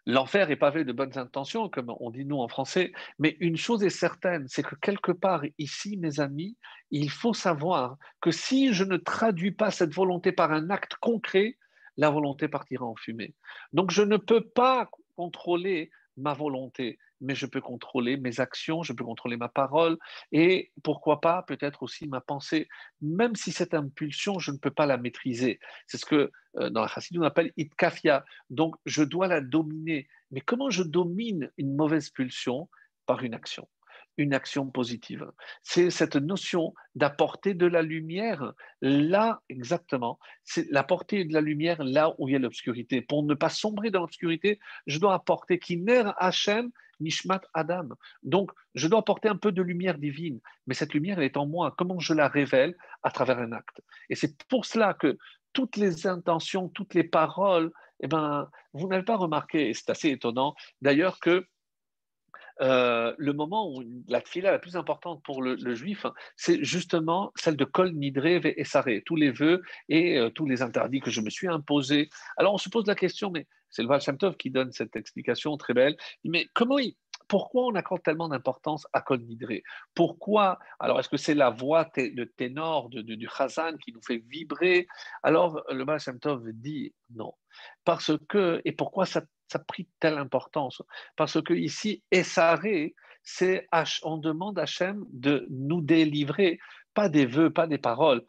L'enfer 0.07 0.51
est 0.51 0.57
pavé 0.57 0.85
de 0.85 0.93
bonnes 0.93 1.17
intentions, 1.17 1.71
comme 1.71 1.95
on 1.99 2.11
dit 2.11 2.27
nous 2.27 2.39
en 2.39 2.49
français, 2.49 2.93
mais 3.19 3.39
une 3.41 3.57
chose 3.57 3.83
est 3.83 3.91
certaine, 3.91 4.47
c'est 4.49 4.63
que 4.63 4.75
quelque 4.75 5.13
part 5.13 5.43
ici, 5.59 5.97
mes 5.97 6.21
amis, 6.21 6.59
il 6.91 7.11
faut 7.11 7.33
savoir 7.33 7.97
que 8.21 8.31
si 8.31 8.75
je 8.75 8.85
ne 8.85 8.99
traduis 8.99 9.53
pas 9.53 9.71
cette 9.71 9.95
volonté 9.95 10.31
par 10.31 10.53
un 10.53 10.69
acte 10.69 10.97
concret, 10.97 11.57
la 11.97 12.11
volonté 12.11 12.49
partira 12.49 12.85
en 12.85 12.97
fumée. 12.97 13.35
Donc 13.73 13.93
je 13.93 14.03
ne 14.03 14.19
peux 14.19 14.47
pas 14.47 14.91
contrôler 15.17 15.91
ma 16.19 16.35
volonté, 16.35 16.99
mais 17.21 17.35
je 17.35 17.47
peux 17.47 17.61
contrôler 17.61 18.17
mes 18.17 18.41
actions, 18.41 18.83
je 18.83 18.93
peux 18.93 19.05
contrôler 19.05 19.37
ma 19.37 19.49
parole 19.49 19.99
et 20.33 20.73
pourquoi 20.83 21.21
pas 21.21 21.43
peut-être 21.43 21.83
aussi 21.83 22.07
ma 22.09 22.21
pensée, 22.21 22.69
même 23.01 23.37
si 23.37 23.53
cette 23.53 23.75
impulsion, 23.75 24.39
je 24.39 24.51
ne 24.51 24.59
peux 24.59 24.71
pas 24.71 24.87
la 24.87 24.97
maîtriser. 24.97 25.61
C'est 25.87 25.99
ce 25.99 26.07
que 26.07 26.31
euh, 26.57 26.71
dans 26.71 26.83
la 26.83 26.89
chassidou 26.89 27.23
on 27.23 27.27
appelle 27.27 27.53
itkafia. 27.57 28.25
Donc 28.51 28.77
je 28.87 29.03
dois 29.03 29.27
la 29.27 29.41
dominer. 29.41 30.09
Mais 30.31 30.41
comment 30.41 30.71
je 30.71 30.83
domine 30.83 31.51
une 31.57 31.75
mauvaise 31.75 32.11
pulsion? 32.11 32.69
Par 33.07 33.23
une 33.23 33.35
action 33.35 33.69
une 34.17 34.35
action 34.35 34.67
positive. 34.71 35.31
C'est 35.63 35.91
cette 35.91 36.17
notion 36.17 36.75
d'apporter 36.95 37.55
de 37.55 37.67
la 37.67 37.83
lumière 37.83 38.53
là 38.81 39.41
exactement. 39.49 40.19
C'est 40.45 40.71
l'apporter 40.71 41.25
de 41.25 41.33
la 41.33 41.41
lumière 41.41 41.83
là 41.83 42.15
où 42.19 42.29
il 42.29 42.33
y 42.33 42.37
a 42.37 42.39
l'obscurité. 42.39 43.01
Pour 43.03 43.25
ne 43.25 43.35
pas 43.35 43.49
sombrer 43.49 43.91
dans 43.91 44.01
l'obscurité, 44.01 44.59
je 44.87 44.99
dois 44.99 45.15
apporter 45.15 45.59
Kiner 45.59 46.11
Hachem 46.19 46.71
Nishmat 47.01 47.43
Adam. 47.55 47.89
Donc, 48.23 48.53
je 48.75 48.87
dois 48.87 49.01
apporter 49.01 49.29
un 49.29 49.37
peu 49.37 49.53
de 49.53 49.63
lumière 49.63 49.99
divine. 49.99 50.41
Mais 50.67 50.75
cette 50.75 50.95
lumière, 50.95 51.19
elle 51.19 51.25
est 51.25 51.37
en 51.37 51.47
moi. 51.47 51.75
Comment 51.77 51.99
je 51.99 52.15
la 52.15 52.29
révèle? 52.29 52.77
À 53.03 53.11
travers 53.11 53.39
un 53.39 53.53
acte. 53.53 53.83
Et 54.09 54.15
c'est 54.15 54.45
pour 54.45 54.65
cela 54.65 54.95
que 54.95 55.19
toutes 55.53 55.77
les 55.77 56.07
intentions, 56.07 56.69
toutes 56.69 56.95
les 56.95 57.05
paroles, 57.05 57.73
eh 58.01 58.07
ben, 58.07 58.49
vous 58.73 58.89
n'avez 58.89 59.05
pas 59.05 59.17
remarqué, 59.17 59.69
et 59.69 59.75
c'est 59.75 59.91
assez 59.91 60.11
étonnant 60.11 60.55
d'ailleurs 60.83 61.21
que 61.21 61.47
euh, 62.61 63.15
le 63.19 63.33
moment 63.33 63.71
où 63.71 63.83
la 64.09 64.21
fila 64.21 64.53
la 64.53 64.59
plus 64.59 64.77
importante 64.77 65.23
pour 65.23 65.43
le, 65.43 65.75
juif, 65.75 66.07
c'est 66.37 66.63
justement 66.65 67.33
celle 67.35 67.57
de 67.57 67.65
Kol 67.65 67.93
Nidre 67.93 68.27
et 68.27 68.65
Saré, 68.65 69.03
tous 69.05 69.17
les 69.17 69.31
vœux 69.31 69.63
et 69.89 70.19
euh, 70.19 70.31
tous 70.31 70.47
les 70.47 70.63
interdits 70.63 71.01
que 71.01 71.11
je 71.11 71.21
me 71.21 71.31
suis 71.31 71.49
imposés. 71.49 72.09
Alors 72.37 72.55
on 72.55 72.59
se 72.59 72.69
pose 72.69 72.87
la 72.87 72.95
question, 72.95 73.31
mais 73.31 73.47
c'est 73.71 73.83
le 73.83 73.89
Val 73.89 74.01
qui 74.39 74.51
donne 74.51 74.73
cette 74.73 74.95
explication 74.95 75.57
très 75.57 75.75
belle, 75.75 75.97
mais 76.23 76.47
comment 76.55 76.79
il, 76.79 76.95
pourquoi 77.29 77.67
on 77.67 77.75
accorde 77.75 78.03
tellement 78.03 78.29
d'importance 78.29 78.87
à 78.93 79.01
Kol 79.01 79.25
Pourquoi 79.95 80.59
Alors, 80.79 81.01
est-ce 81.01 81.09
que 81.09 81.17
c'est 81.17 81.35
la 81.35 81.51
voix 81.51 81.85
de 81.97 82.25
ténor 82.25 82.91
du 82.91 83.29
Chazan 83.29 83.77
qui 83.79 83.93
nous 83.93 84.03
fait 84.03 84.19
vibrer? 84.19 84.87
Alors, 85.23 85.63
le 85.71 85.85
Baal 85.85 86.01
dit 86.55 86.95
non. 87.15 87.35
Parce 87.85 88.13
que, 88.29 88.61
et 88.65 88.73
pourquoi 88.73 89.07
ça 89.07 89.23
ça 89.47 89.59
a 89.59 89.63
pris 89.63 89.89
telle 90.01 90.19
importance? 90.19 90.83
Parce 91.17 91.41
que 91.43 91.53
ici, 91.55 92.03
Essaré, 92.11 92.95
c'est 93.23 93.67
on 94.03 94.17
demande 94.17 94.59
à 94.59 94.63
Hachem 94.63 95.05
de 95.11 95.47
nous 95.51 95.81
délivrer, 95.81 96.59
pas 96.95 97.09
des 97.09 97.27
vœux, 97.27 97.51
pas 97.51 97.67
des 97.67 97.79
paroles. 97.79 98.25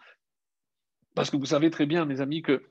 Parce 1.16 1.30
que 1.30 1.38
vous 1.38 1.46
savez 1.46 1.70
très 1.70 1.86
bien, 1.86 2.06
mes 2.06 2.22
amis, 2.22 2.42
que 2.42 2.64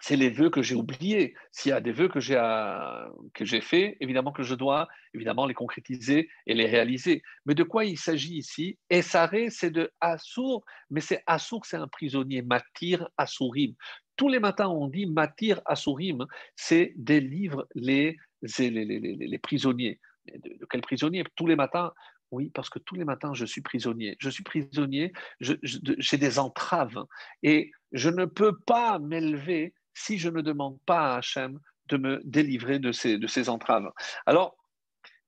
c'est 0.00 0.16
les 0.16 0.30
vœux 0.30 0.50
que 0.50 0.62
j'ai 0.62 0.74
oubliés. 0.74 1.34
S'il 1.52 1.70
y 1.70 1.72
a 1.72 1.80
des 1.80 1.92
vœux 1.92 2.08
que 2.08 2.20
j'ai 2.20 3.60
faits, 3.60 3.96
évidemment 4.00 4.32
que 4.32 4.42
je 4.42 4.54
dois 4.54 4.88
évidemment 5.14 5.46
les 5.46 5.54
concrétiser 5.54 6.28
et 6.46 6.54
les 6.54 6.66
réaliser. 6.66 7.22
Mais 7.46 7.54
de 7.54 7.62
quoi 7.62 7.84
il 7.84 7.98
s'agit 7.98 8.36
ici? 8.36 8.78
Essaré, 8.90 9.50
c'est 9.50 9.70
de 9.70 9.90
Assour, 10.00 10.64
mais 10.90 11.00
c'est 11.00 11.22
Assour, 11.26 11.64
c'est 11.64 11.78
un 11.78 11.88
prisonnier, 11.88 12.42
Matir 12.42 13.08
Assourim. 13.16 13.74
Tous 14.16 14.28
les 14.28 14.38
matins, 14.38 14.68
on 14.68 14.88
dit 14.88 15.06
Matir 15.06 15.60
Asurim, 15.66 16.26
c'est 16.54 16.92
délivre 16.96 17.66
les, 17.74 18.16
les, 18.58 18.70
les, 18.70 18.98
les 18.98 19.38
prisonniers. 19.38 20.00
De, 20.26 20.58
quels 20.70 20.80
prisonniers 20.80 21.24
Tous 21.36 21.46
les 21.46 21.56
matins, 21.56 21.92
oui, 22.30 22.50
parce 22.50 22.68
que 22.68 22.78
tous 22.78 22.94
les 22.96 23.04
matins, 23.04 23.34
je 23.34 23.44
suis 23.44 23.60
prisonnier. 23.60 24.16
Je 24.18 24.30
suis 24.30 24.42
prisonnier, 24.42 25.12
j'ai 25.40 26.18
des 26.18 26.38
entraves. 26.38 27.04
Et 27.42 27.70
je 27.92 28.10
ne 28.10 28.24
peux 28.24 28.58
pas 28.66 28.98
m'élever 28.98 29.74
si 29.96 30.18
je 30.18 30.28
ne 30.28 30.42
demande 30.42 30.78
pas 30.84 31.14
à 31.14 31.16
Hachem 31.16 31.58
de 31.86 31.96
me 31.96 32.20
délivrer 32.24 32.78
de 32.78 32.92
ces, 32.92 33.48
entraves. 33.48 33.90
Alors, 34.26 34.56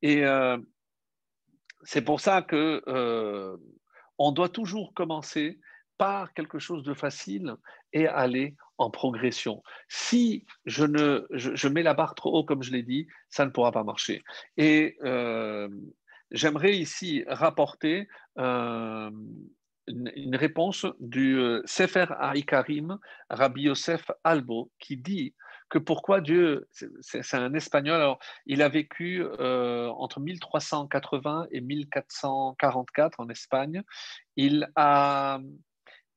et 0.02 0.24
euh, 0.24 0.58
c'est 1.82 2.02
pour 2.02 2.20
ça 2.20 2.42
que 2.42 2.82
euh, 2.86 3.56
on 4.18 4.30
doit 4.32 4.50
toujours 4.50 4.92
commencer 4.94 5.58
par 5.96 6.32
quelque 6.34 6.58
chose 6.58 6.82
de 6.82 6.94
facile 6.94 7.54
et 7.92 8.06
aller 8.06 8.54
en 8.76 8.90
progression. 8.90 9.62
Si 9.88 10.44
je, 10.66 10.84
ne, 10.84 11.26
je, 11.30 11.68
mets 11.68 11.82
la 11.82 11.94
barre 11.94 12.14
trop 12.14 12.38
haut, 12.38 12.44
comme 12.44 12.62
je 12.62 12.70
l'ai 12.70 12.82
dit, 12.82 13.08
ça 13.30 13.44
ne 13.44 13.50
pourra 13.50 13.72
pas 13.72 13.84
marcher. 13.84 14.22
Et 14.56 14.96
euh, 15.02 15.68
j'aimerais 16.30 16.76
ici 16.76 17.24
rapporter 17.26 18.06
euh, 18.38 19.10
une, 19.88 20.36
réponse 20.36 20.86
du 21.00 21.38
euh, 21.38 21.62
Sefer 21.64 22.06
Haïkarim, 22.18 22.98
Rabbi 23.30 23.62
Yosef 23.62 24.10
Albo, 24.24 24.70
qui 24.78 24.96
dit 24.96 25.34
que 25.68 25.78
pourquoi 25.78 26.20
Dieu, 26.22 26.66
c'est 27.02 27.34
un 27.34 27.52
espagnol, 27.52 27.96
alors 27.96 28.18
il 28.46 28.62
a 28.62 28.70
vécu 28.70 29.22
entre 29.22 30.18
1380 30.18 31.48
et 31.50 31.60
1444 31.60 33.20
en 33.20 33.28
Espagne, 33.28 33.82
il 34.36 34.66
a 34.74 35.38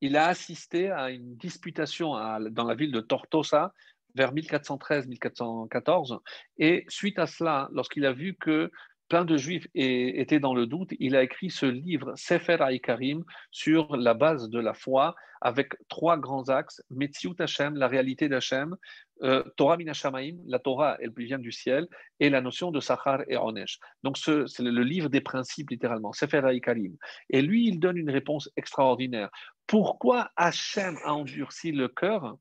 assisté 0.02 0.89
à 0.89 1.10
une 1.10 1.35
disputation 1.35 2.11
dans 2.49 2.64
la 2.64 2.76
ville 2.76 2.93
de 2.93 3.02
Tortosa 3.02 3.73
vers 4.15 4.34
1413-1414. 4.34 6.19
Et 6.57 6.85
suite 6.88 7.19
à 7.19 7.27
cela, 7.27 7.69
lorsqu'il 7.72 8.06
a 8.06 8.14
vu 8.14 8.35
que 8.35 8.72
plein 9.12 9.26
de 9.26 9.36
juifs 9.36 9.68
étaient 9.76 10.40
dans 10.40 10.54
le 10.56 10.66
doute, 10.68 10.92
il 10.98 11.18
a 11.18 11.22
écrit 11.22 11.50
ce 11.50 11.66
livre, 11.66 12.14
Sefer 12.16 12.62
Haïkarim, 12.62 13.26
sur 13.52 13.98
la 13.98 14.14
base 14.14 14.50
de 14.50 14.58
la 14.58 14.74
foi, 14.74 15.16
avec 15.42 15.74
trois 15.90 16.18
grands 16.18 16.48
axes 16.48 16.82
Metziut 16.90 17.36
Hashem, 17.38 17.76
la 17.76 17.90
réalité 17.90 18.30
d'Hachem, 18.30 18.78
euh, 19.24 19.44
Torah 19.58 19.76
Minashamaim, 19.76 20.38
la 20.46 20.60
Torah, 20.60 20.96
elle 21.02 21.12
vient 21.18 21.40
du 21.40 21.52
ciel, 21.52 21.90
et 22.22 22.30
la 22.30 22.40
notion 22.40 22.72
de 22.72 22.80
Sachar 22.80 23.24
et 23.28 23.36
Onesh. 23.36 23.80
Donc, 24.02 24.18
c'est 24.18 24.60
le 24.60 24.84
livre 24.84 25.10
des 25.10 25.20
principes, 25.20 25.72
littéralement, 25.72 26.14
Sefer 26.14 26.46
Haïkarim. 26.46 26.96
Et 27.30 27.42
lui, 27.42 27.68
il 27.68 27.82
donne 27.82 27.98
une 27.98 28.12
réponse 28.12 28.50
extraordinaire. 28.56 29.30
Pourquoi 29.68 30.32
Hachem 30.38 30.96
a 31.04 31.14
endurci 31.14 31.74
le 31.74 31.90
cœur? 31.90 32.38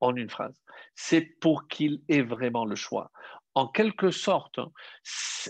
En 0.00 0.16
une 0.16 0.28
phrase. 0.28 0.60
C'est 0.96 1.22
pour 1.40 1.68
qu'il 1.68 2.02
ait 2.08 2.22
vraiment 2.22 2.66
le 2.66 2.74
choix. 2.74 3.10
En 3.54 3.66
quelque 3.68 4.10
sorte, 4.10 4.60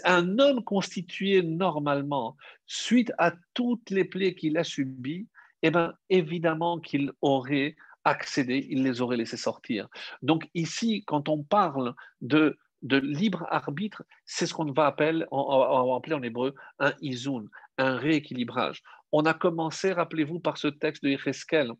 un 0.05 0.39
homme 0.39 0.65
constitué 0.65 1.43
normalement, 1.43 2.37
suite 2.67 3.13
à 3.19 3.33
toutes 3.55 3.91
les 3.91 4.05
plaies 4.05 4.35
qu'il 4.35 4.59
a 4.59 4.65
subies, 4.65 5.29
eh 5.63 5.71
bien, 5.71 5.95
évidemment 6.11 6.81
qu'il 6.81 7.13
aurait 7.21 7.77
accédé, 8.05 8.67
il 8.69 8.83
les 8.83 9.01
aurait 9.01 9.17
laissés 9.17 9.37
sortir. 9.37 9.89
Donc 10.23 10.49
ici, 10.55 11.05
quand 11.07 11.29
on 11.29 11.45
parle 11.45 11.95
de 12.21 12.57
libre 12.83 13.47
arbitre, 13.51 14.03
c'est 14.25 14.47
ce 14.47 14.55
qu'on 14.55 14.73
va 14.73 14.87
appeler, 14.87 15.25
en 15.31 16.23
hébreu 16.23 16.55
un 16.81 16.93
izun, 17.01 17.45
un 17.79 17.97
rééquilibrage. 17.97 18.83
On 19.13 19.25
a 19.27 19.35
commencé, 19.35 19.93
rappelez-vous, 19.93 20.41
par 20.41 20.59
ce 20.59 20.67
texte 20.67 21.05
de 21.05 21.11
Yecheskel, 21.11 21.71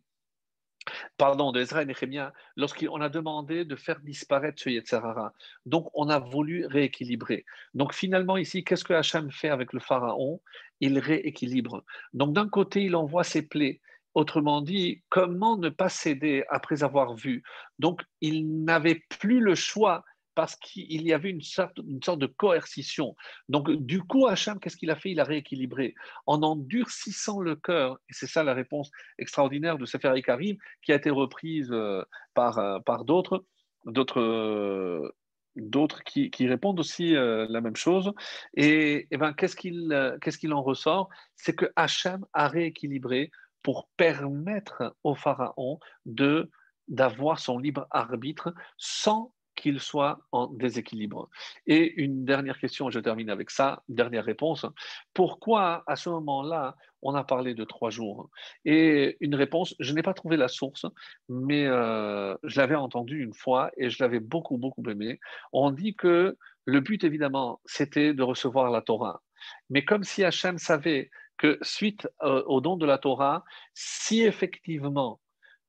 pardon, 1.17 1.51
de 1.51 1.61
Ezra 1.61 1.83
et 1.83 1.85
Nehemiah, 1.85 2.33
lorsqu'on 2.55 3.01
a 3.01 3.09
demandé 3.09 3.65
de 3.65 3.75
faire 3.75 3.99
disparaître 3.99 4.61
ce 4.61 4.69
Yetzerara. 4.69 5.33
Donc, 5.65 5.89
on 5.93 6.09
a 6.09 6.19
voulu 6.19 6.65
rééquilibrer. 6.65 7.45
Donc, 7.73 7.93
finalement, 7.93 8.37
ici, 8.37 8.63
qu'est-ce 8.63 8.83
que 8.83 8.93
Hachem 8.93 9.31
fait 9.31 9.49
avec 9.49 9.73
le 9.73 9.79
pharaon? 9.79 10.41
Il 10.79 10.99
rééquilibre. 10.99 11.83
Donc, 12.13 12.33
d'un 12.33 12.49
côté, 12.49 12.83
il 12.83 12.95
envoie 12.95 13.23
ses 13.23 13.41
plaies. 13.41 13.79
Autrement 14.13 14.61
dit, 14.61 15.01
comment 15.09 15.57
ne 15.57 15.69
pas 15.69 15.89
céder 15.89 16.43
après 16.49 16.83
avoir 16.83 17.15
vu? 17.15 17.41
Donc, 17.79 18.01
il 18.21 18.63
n'avait 18.63 19.01
plus 19.19 19.39
le 19.39 19.55
choix 19.55 20.03
parce 20.35 20.55
qu'il 20.55 21.01
y 21.01 21.13
avait 21.13 21.29
une 21.29 21.41
sorte, 21.41 21.77
une 21.77 22.01
sorte 22.01 22.19
de 22.19 22.25
coercition. 22.25 23.15
Donc, 23.49 23.71
du 23.71 24.01
coup, 24.01 24.27
Hachem, 24.27 24.59
qu'est-ce 24.59 24.77
qu'il 24.77 24.91
a 24.91 24.95
fait? 24.95 25.11
Il 25.11 25.19
a 25.19 25.23
rééquilibré. 25.23 25.95
En 26.25 26.41
endurcissant 26.43 27.39
le 27.39 27.55
cœur, 27.55 27.99
c'est 28.09 28.27
ça 28.27 28.43
la 28.43 28.53
réponse 28.53 28.91
extraordinaire 29.17 29.77
de 29.77 29.85
Sefer 29.85 30.13
Karim, 30.21 30.57
qui 30.81 30.91
a 30.91 30.95
été 30.95 31.09
reprise 31.09 31.69
euh, 31.71 32.03
par, 32.33 32.57
euh, 32.57 32.79
par 32.79 33.05
d'autres, 33.05 33.45
d'autres 33.85 34.21
euh, 34.21 35.15
d'autres 35.55 36.03
qui, 36.03 36.31
qui, 36.31 36.47
répondent 36.47 36.79
aussi 36.79 37.11
la 37.11 37.61
même 37.61 37.75
chose. 37.75 38.11
Et, 38.55 39.07
et 39.11 39.17
ben, 39.17 39.33
qu'est-ce 39.33 39.55
qu'il 39.55 40.17
qu'est-ce 40.19 40.39
qu'il 40.39 40.51
en 40.51 40.63
ressort? 40.63 41.09
C'est 41.35 41.53
que 41.53 41.71
Hachem 41.75 42.25
a 42.33 42.47
rééquilibré 42.47 43.29
pour 43.61 43.87
permettre 43.95 44.95
au 45.03 45.13
Pharaon 45.13 45.79
de 46.07 46.49
d'avoir 46.87 47.39
son 47.39 47.57
libre 47.57 47.87
arbitre 47.91 48.53
sans 48.77 49.33
qu'il 49.55 49.79
soit 49.79 50.19
en 50.31 50.47
déséquilibre. 50.47 51.29
Et 51.67 51.93
une 52.01 52.25
dernière 52.25 52.57
question, 52.57 52.89
je 52.89 52.99
termine 52.99 53.29
avec 53.29 53.49
ça, 53.49 53.83
dernière 53.89 54.25
réponse. 54.25 54.65
Pourquoi 55.13 55.83
à 55.87 55.95
ce 55.95 56.09
moment-là, 56.09 56.75
on 57.01 57.15
a 57.15 57.23
parlé 57.23 57.53
de 57.53 57.63
trois 57.63 57.89
jours? 57.89 58.29
Et 58.65 59.17
une 59.19 59.35
réponse, 59.35 59.75
je 59.79 59.93
n'ai 59.93 60.01
pas 60.01 60.13
trouvé 60.13 60.37
la 60.37 60.47
source, 60.47 60.85
mais 61.29 61.65
euh, 61.67 62.35
je 62.43 62.59
l'avais 62.59 62.75
entendu 62.75 63.23
une 63.23 63.33
fois 63.33 63.71
et 63.77 63.89
je 63.89 64.01
l'avais 64.01 64.19
beaucoup, 64.19 64.57
beaucoup 64.57 64.83
aimé. 64.89 65.19
On 65.51 65.71
dit 65.71 65.95
que 65.95 66.37
le 66.65 66.79
but, 66.79 67.03
évidemment, 67.03 67.59
c'était 67.65 68.13
de 68.13 68.23
recevoir 68.23 68.71
la 68.71 68.81
Torah. 68.81 69.21
Mais 69.69 69.83
comme 69.83 70.03
si 70.03 70.23
Hachem 70.23 70.57
savait 70.57 71.09
que 71.37 71.57
suite 71.61 72.07
euh, 72.23 72.43
au 72.45 72.61
don 72.61 72.77
de 72.77 72.85
la 72.85 72.97
Torah, 72.97 73.43
si 73.73 74.23
effectivement 74.23 75.19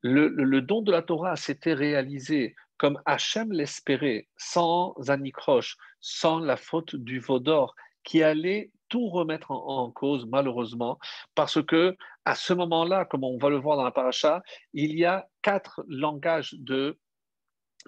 le, 0.04 0.60
don 0.60 0.82
de 0.82 0.92
la 0.92 1.02
Torah 1.02 1.34
s'était 1.36 1.72
réalisé 1.72 2.54
comme 2.78 3.00
Hachem 3.06 3.52
l'espérait, 3.52 4.28
sans 4.36 4.94
anicroche, 5.08 5.76
sans 6.00 6.38
la 6.38 6.56
faute 6.56 6.96
du 6.96 7.20
Vaudor, 7.20 7.74
qui 8.02 8.22
allait 8.22 8.70
tout 8.88 9.08
remettre 9.08 9.50
en, 9.50 9.90
cause, 9.90 10.26
malheureusement, 10.26 10.98
parce 11.34 11.62
que 11.62 11.96
à 12.24 12.34
ce 12.34 12.52
moment-là, 12.52 13.04
comme 13.04 13.24
on 13.24 13.38
va 13.38 13.50
le 13.50 13.56
voir 13.56 13.76
dans 13.76 13.84
la 13.84 13.90
paracha, 13.90 14.42
il 14.72 14.96
y 14.96 15.04
a 15.04 15.28
quatre 15.42 15.84
langages 15.88 16.54
de, 16.54 16.98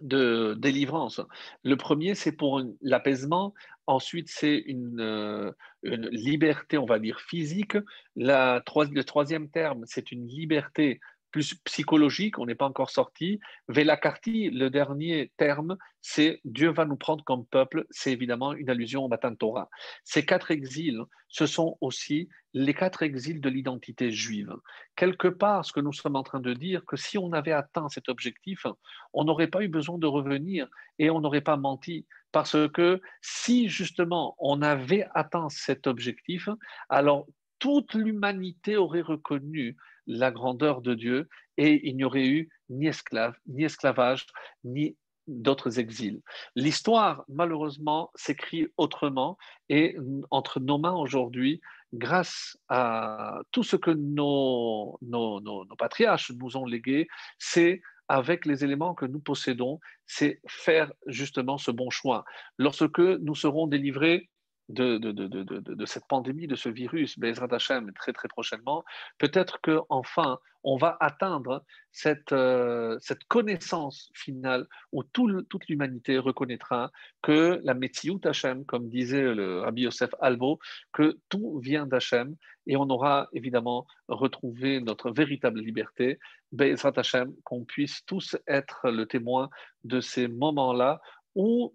de 0.01 0.55
délivrance. 0.59 1.21
Le 1.63 1.77
premier, 1.77 2.15
c'est 2.15 2.33
pour 2.33 2.61
l'apaisement. 2.83 3.55
Ensuite, 3.87 4.29
c'est 4.29 4.57
une, 4.57 5.01
euh, 5.01 5.53
une, 5.83 6.09
liberté, 6.09 6.77
on 6.77 6.87
va 6.87 6.99
dire, 6.99 7.21
physique. 7.21 7.79
La, 8.17 8.63
le 8.91 9.03
troisième 9.05 9.49
terme, 9.49 9.85
c'est 9.87 10.11
une 10.11 10.27
liberté 10.27 11.01
plus 11.31 11.55
psychologique, 11.65 12.39
on 12.39 12.47
n'est 12.47 12.55
pas 12.55 12.67
encore 12.67 12.91
sorti. 12.91 13.41
Velakarti, 13.69 14.51
le 14.51 14.71
dernier 14.71 15.33
terme, 15.37 15.77
c'est 16.01 16.41
Dieu 16.45 16.71
va 16.71 16.85
nous 16.85 16.97
prendre 16.97 17.25
comme 17.25 17.47
peuple, 17.47 17.87
c'est 17.91 18.13
évidemment 18.13 18.53
une 18.53 18.71
allusion 18.71 19.05
au 19.05 19.09
Matan 19.09 19.35
Torah. 19.35 19.69
Ces 20.05 20.25
quatre 20.25 20.51
exils, 20.51 21.03
ce 21.29 21.47
sont 21.47 21.77
aussi 21.81 22.29
les 22.55 22.75
quatre 22.75 23.03
exils 23.03 23.41
de 23.41 23.49
l'identité 23.49 24.11
juive. 24.11 24.55
Quelque 24.95 25.29
part, 25.29 25.65
ce 25.65 25.73
que 25.73 25.81
nous 25.81 25.93
sommes 25.93 26.17
en 26.17 26.23
train 26.23 26.41
de 26.41 26.55
dire, 26.55 26.85
que 26.87 26.97
si 26.97 27.19
on 27.19 27.33
avait 27.33 27.53
atteint 27.53 27.89
cet 27.89 28.09
objectif, 28.09 28.67
on 29.13 29.25
n'aurait 29.25 29.49
pas 29.49 29.63
eu 29.63 29.69
besoin 29.69 29.99
de 29.99 30.07
revenir 30.07 30.69
et 30.99 31.11
on 31.11 31.21
n'aurait 31.21 31.41
pas 31.41 31.57
menti. 31.57 32.07
Parce 32.33 32.57
que 32.73 33.01
si 33.21 33.69
justement 33.69 34.37
on 34.39 34.63
avait 34.63 35.07
atteint 35.15 35.49
cet 35.49 35.87
objectif, 35.87 36.49
alors 36.89 37.27
toute 37.59 37.95
l'humanité 37.95 38.77
aurait 38.77 39.03
reconnu 39.03 39.77
la 40.07 40.31
grandeur 40.31 40.83
de 40.83 40.95
Dieu 40.95 41.29
et 41.57 41.89
il 41.89 41.97
n'y 41.97 42.05
aurait 42.05 42.27
eu 42.27 42.49
ni 42.71 42.87
esclave, 42.87 43.35
ni 43.47 43.65
esclavage, 43.65 44.27
ni 44.65 44.97
d'autres 45.27 45.79
exils. 45.79 46.23
L'histoire, 46.55 47.25
malheureusement, 47.29 48.11
s'écrit 48.15 48.69
autrement 48.77 49.37
et 49.69 49.97
entre 50.31 50.61
nos 50.61 50.79
mains 50.79 50.95
aujourd'hui, 50.95 51.61
grâce 51.93 52.57
à 52.69 53.41
tout 53.51 53.63
ce 53.63 53.77
que 53.77 53.91
nos, 53.91 54.99
nos, 55.03 55.41
nos, 55.41 55.65
nos 55.65 55.77
patriarches 55.77 56.33
nous 56.33 56.57
ont 56.57 56.65
légué, 56.65 57.09
c'est 57.39 57.81
avec 58.09 58.47
les 58.47 58.63
éléments 58.65 58.95
que 58.95 59.07
nous 59.07 59.19
possédons, 59.19 59.81
c'est 60.07 60.41
faire 60.47 60.93
justement 61.07 61.59
ce 61.59 61.73
bon 61.73 61.91
choix. 61.91 62.25
Lorsque 62.57 63.01
nous 63.01 63.35
serons 63.35 63.67
délivrés 63.67 64.31
de, 64.69 64.99
de, 64.99 65.13
de, 65.13 65.27
de, 65.61 65.87
cette 65.87 66.07
pandémie, 66.09 66.47
de 66.47 66.57
ce 66.57 66.69
virus, 66.69 67.19
Bezrat 67.19 67.49
Hashem, 67.51 67.93
très 67.93 68.13
très 68.13 68.29
prochainement, 68.29 68.85
peut-être 69.19 69.61
qu'enfin, 69.61 70.39
on 70.65 70.77
va 70.77 70.97
atteindre 70.99 71.65
cette, 71.93 72.33
euh, 72.33 72.99
cette 73.01 73.23
connaissance 73.29 74.11
finale 74.15 74.67
où 74.91 75.05
tout, 75.05 75.43
toute 75.43 75.69
l'humanité 75.69 76.19
reconnaîtra 76.19 76.91
que 77.23 77.61
la 77.63 77.75
Metziut 77.75 78.19
Hashem, 78.25 78.65
comme 78.65 78.89
disait 78.89 79.23
le 79.35 79.61
Rabbi 79.61 79.83
Yosef 79.83 80.11
Albo, 80.21 80.59
que 80.93 81.17
tout 81.29 81.61
vient 81.61 81.87
d'Hachem 81.87 82.35
et 82.67 82.77
on 82.77 82.91
aura 82.91 83.29
évidemment 83.33 83.87
retrouvé 84.09 84.81
notre 84.81 85.13
véritable 85.13 85.61
liberté. 85.61 86.19
Bezrat 86.51 86.93
Hashem, 86.97 87.33
qu'on 87.45 87.65
puisse 87.65 88.05
tous 88.05 88.37
être 88.49 88.91
le 88.91 89.07
témoin 89.07 89.49
de 89.85 90.01
ces 90.01 90.27
moments-là 90.27 91.01
où 91.37 91.73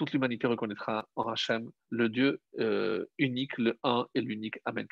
toute 0.00 0.12
l'humanité 0.12 0.46
reconnaîtra 0.46 1.06
en 1.14 1.24
Hachem 1.24 1.70
le 1.90 2.08
Dieu 2.08 2.40
euh, 2.58 3.04
unique, 3.18 3.58
le 3.58 3.78
un 3.82 4.06
et 4.14 4.22
l'unique. 4.22 4.58
Amen. 4.64 4.86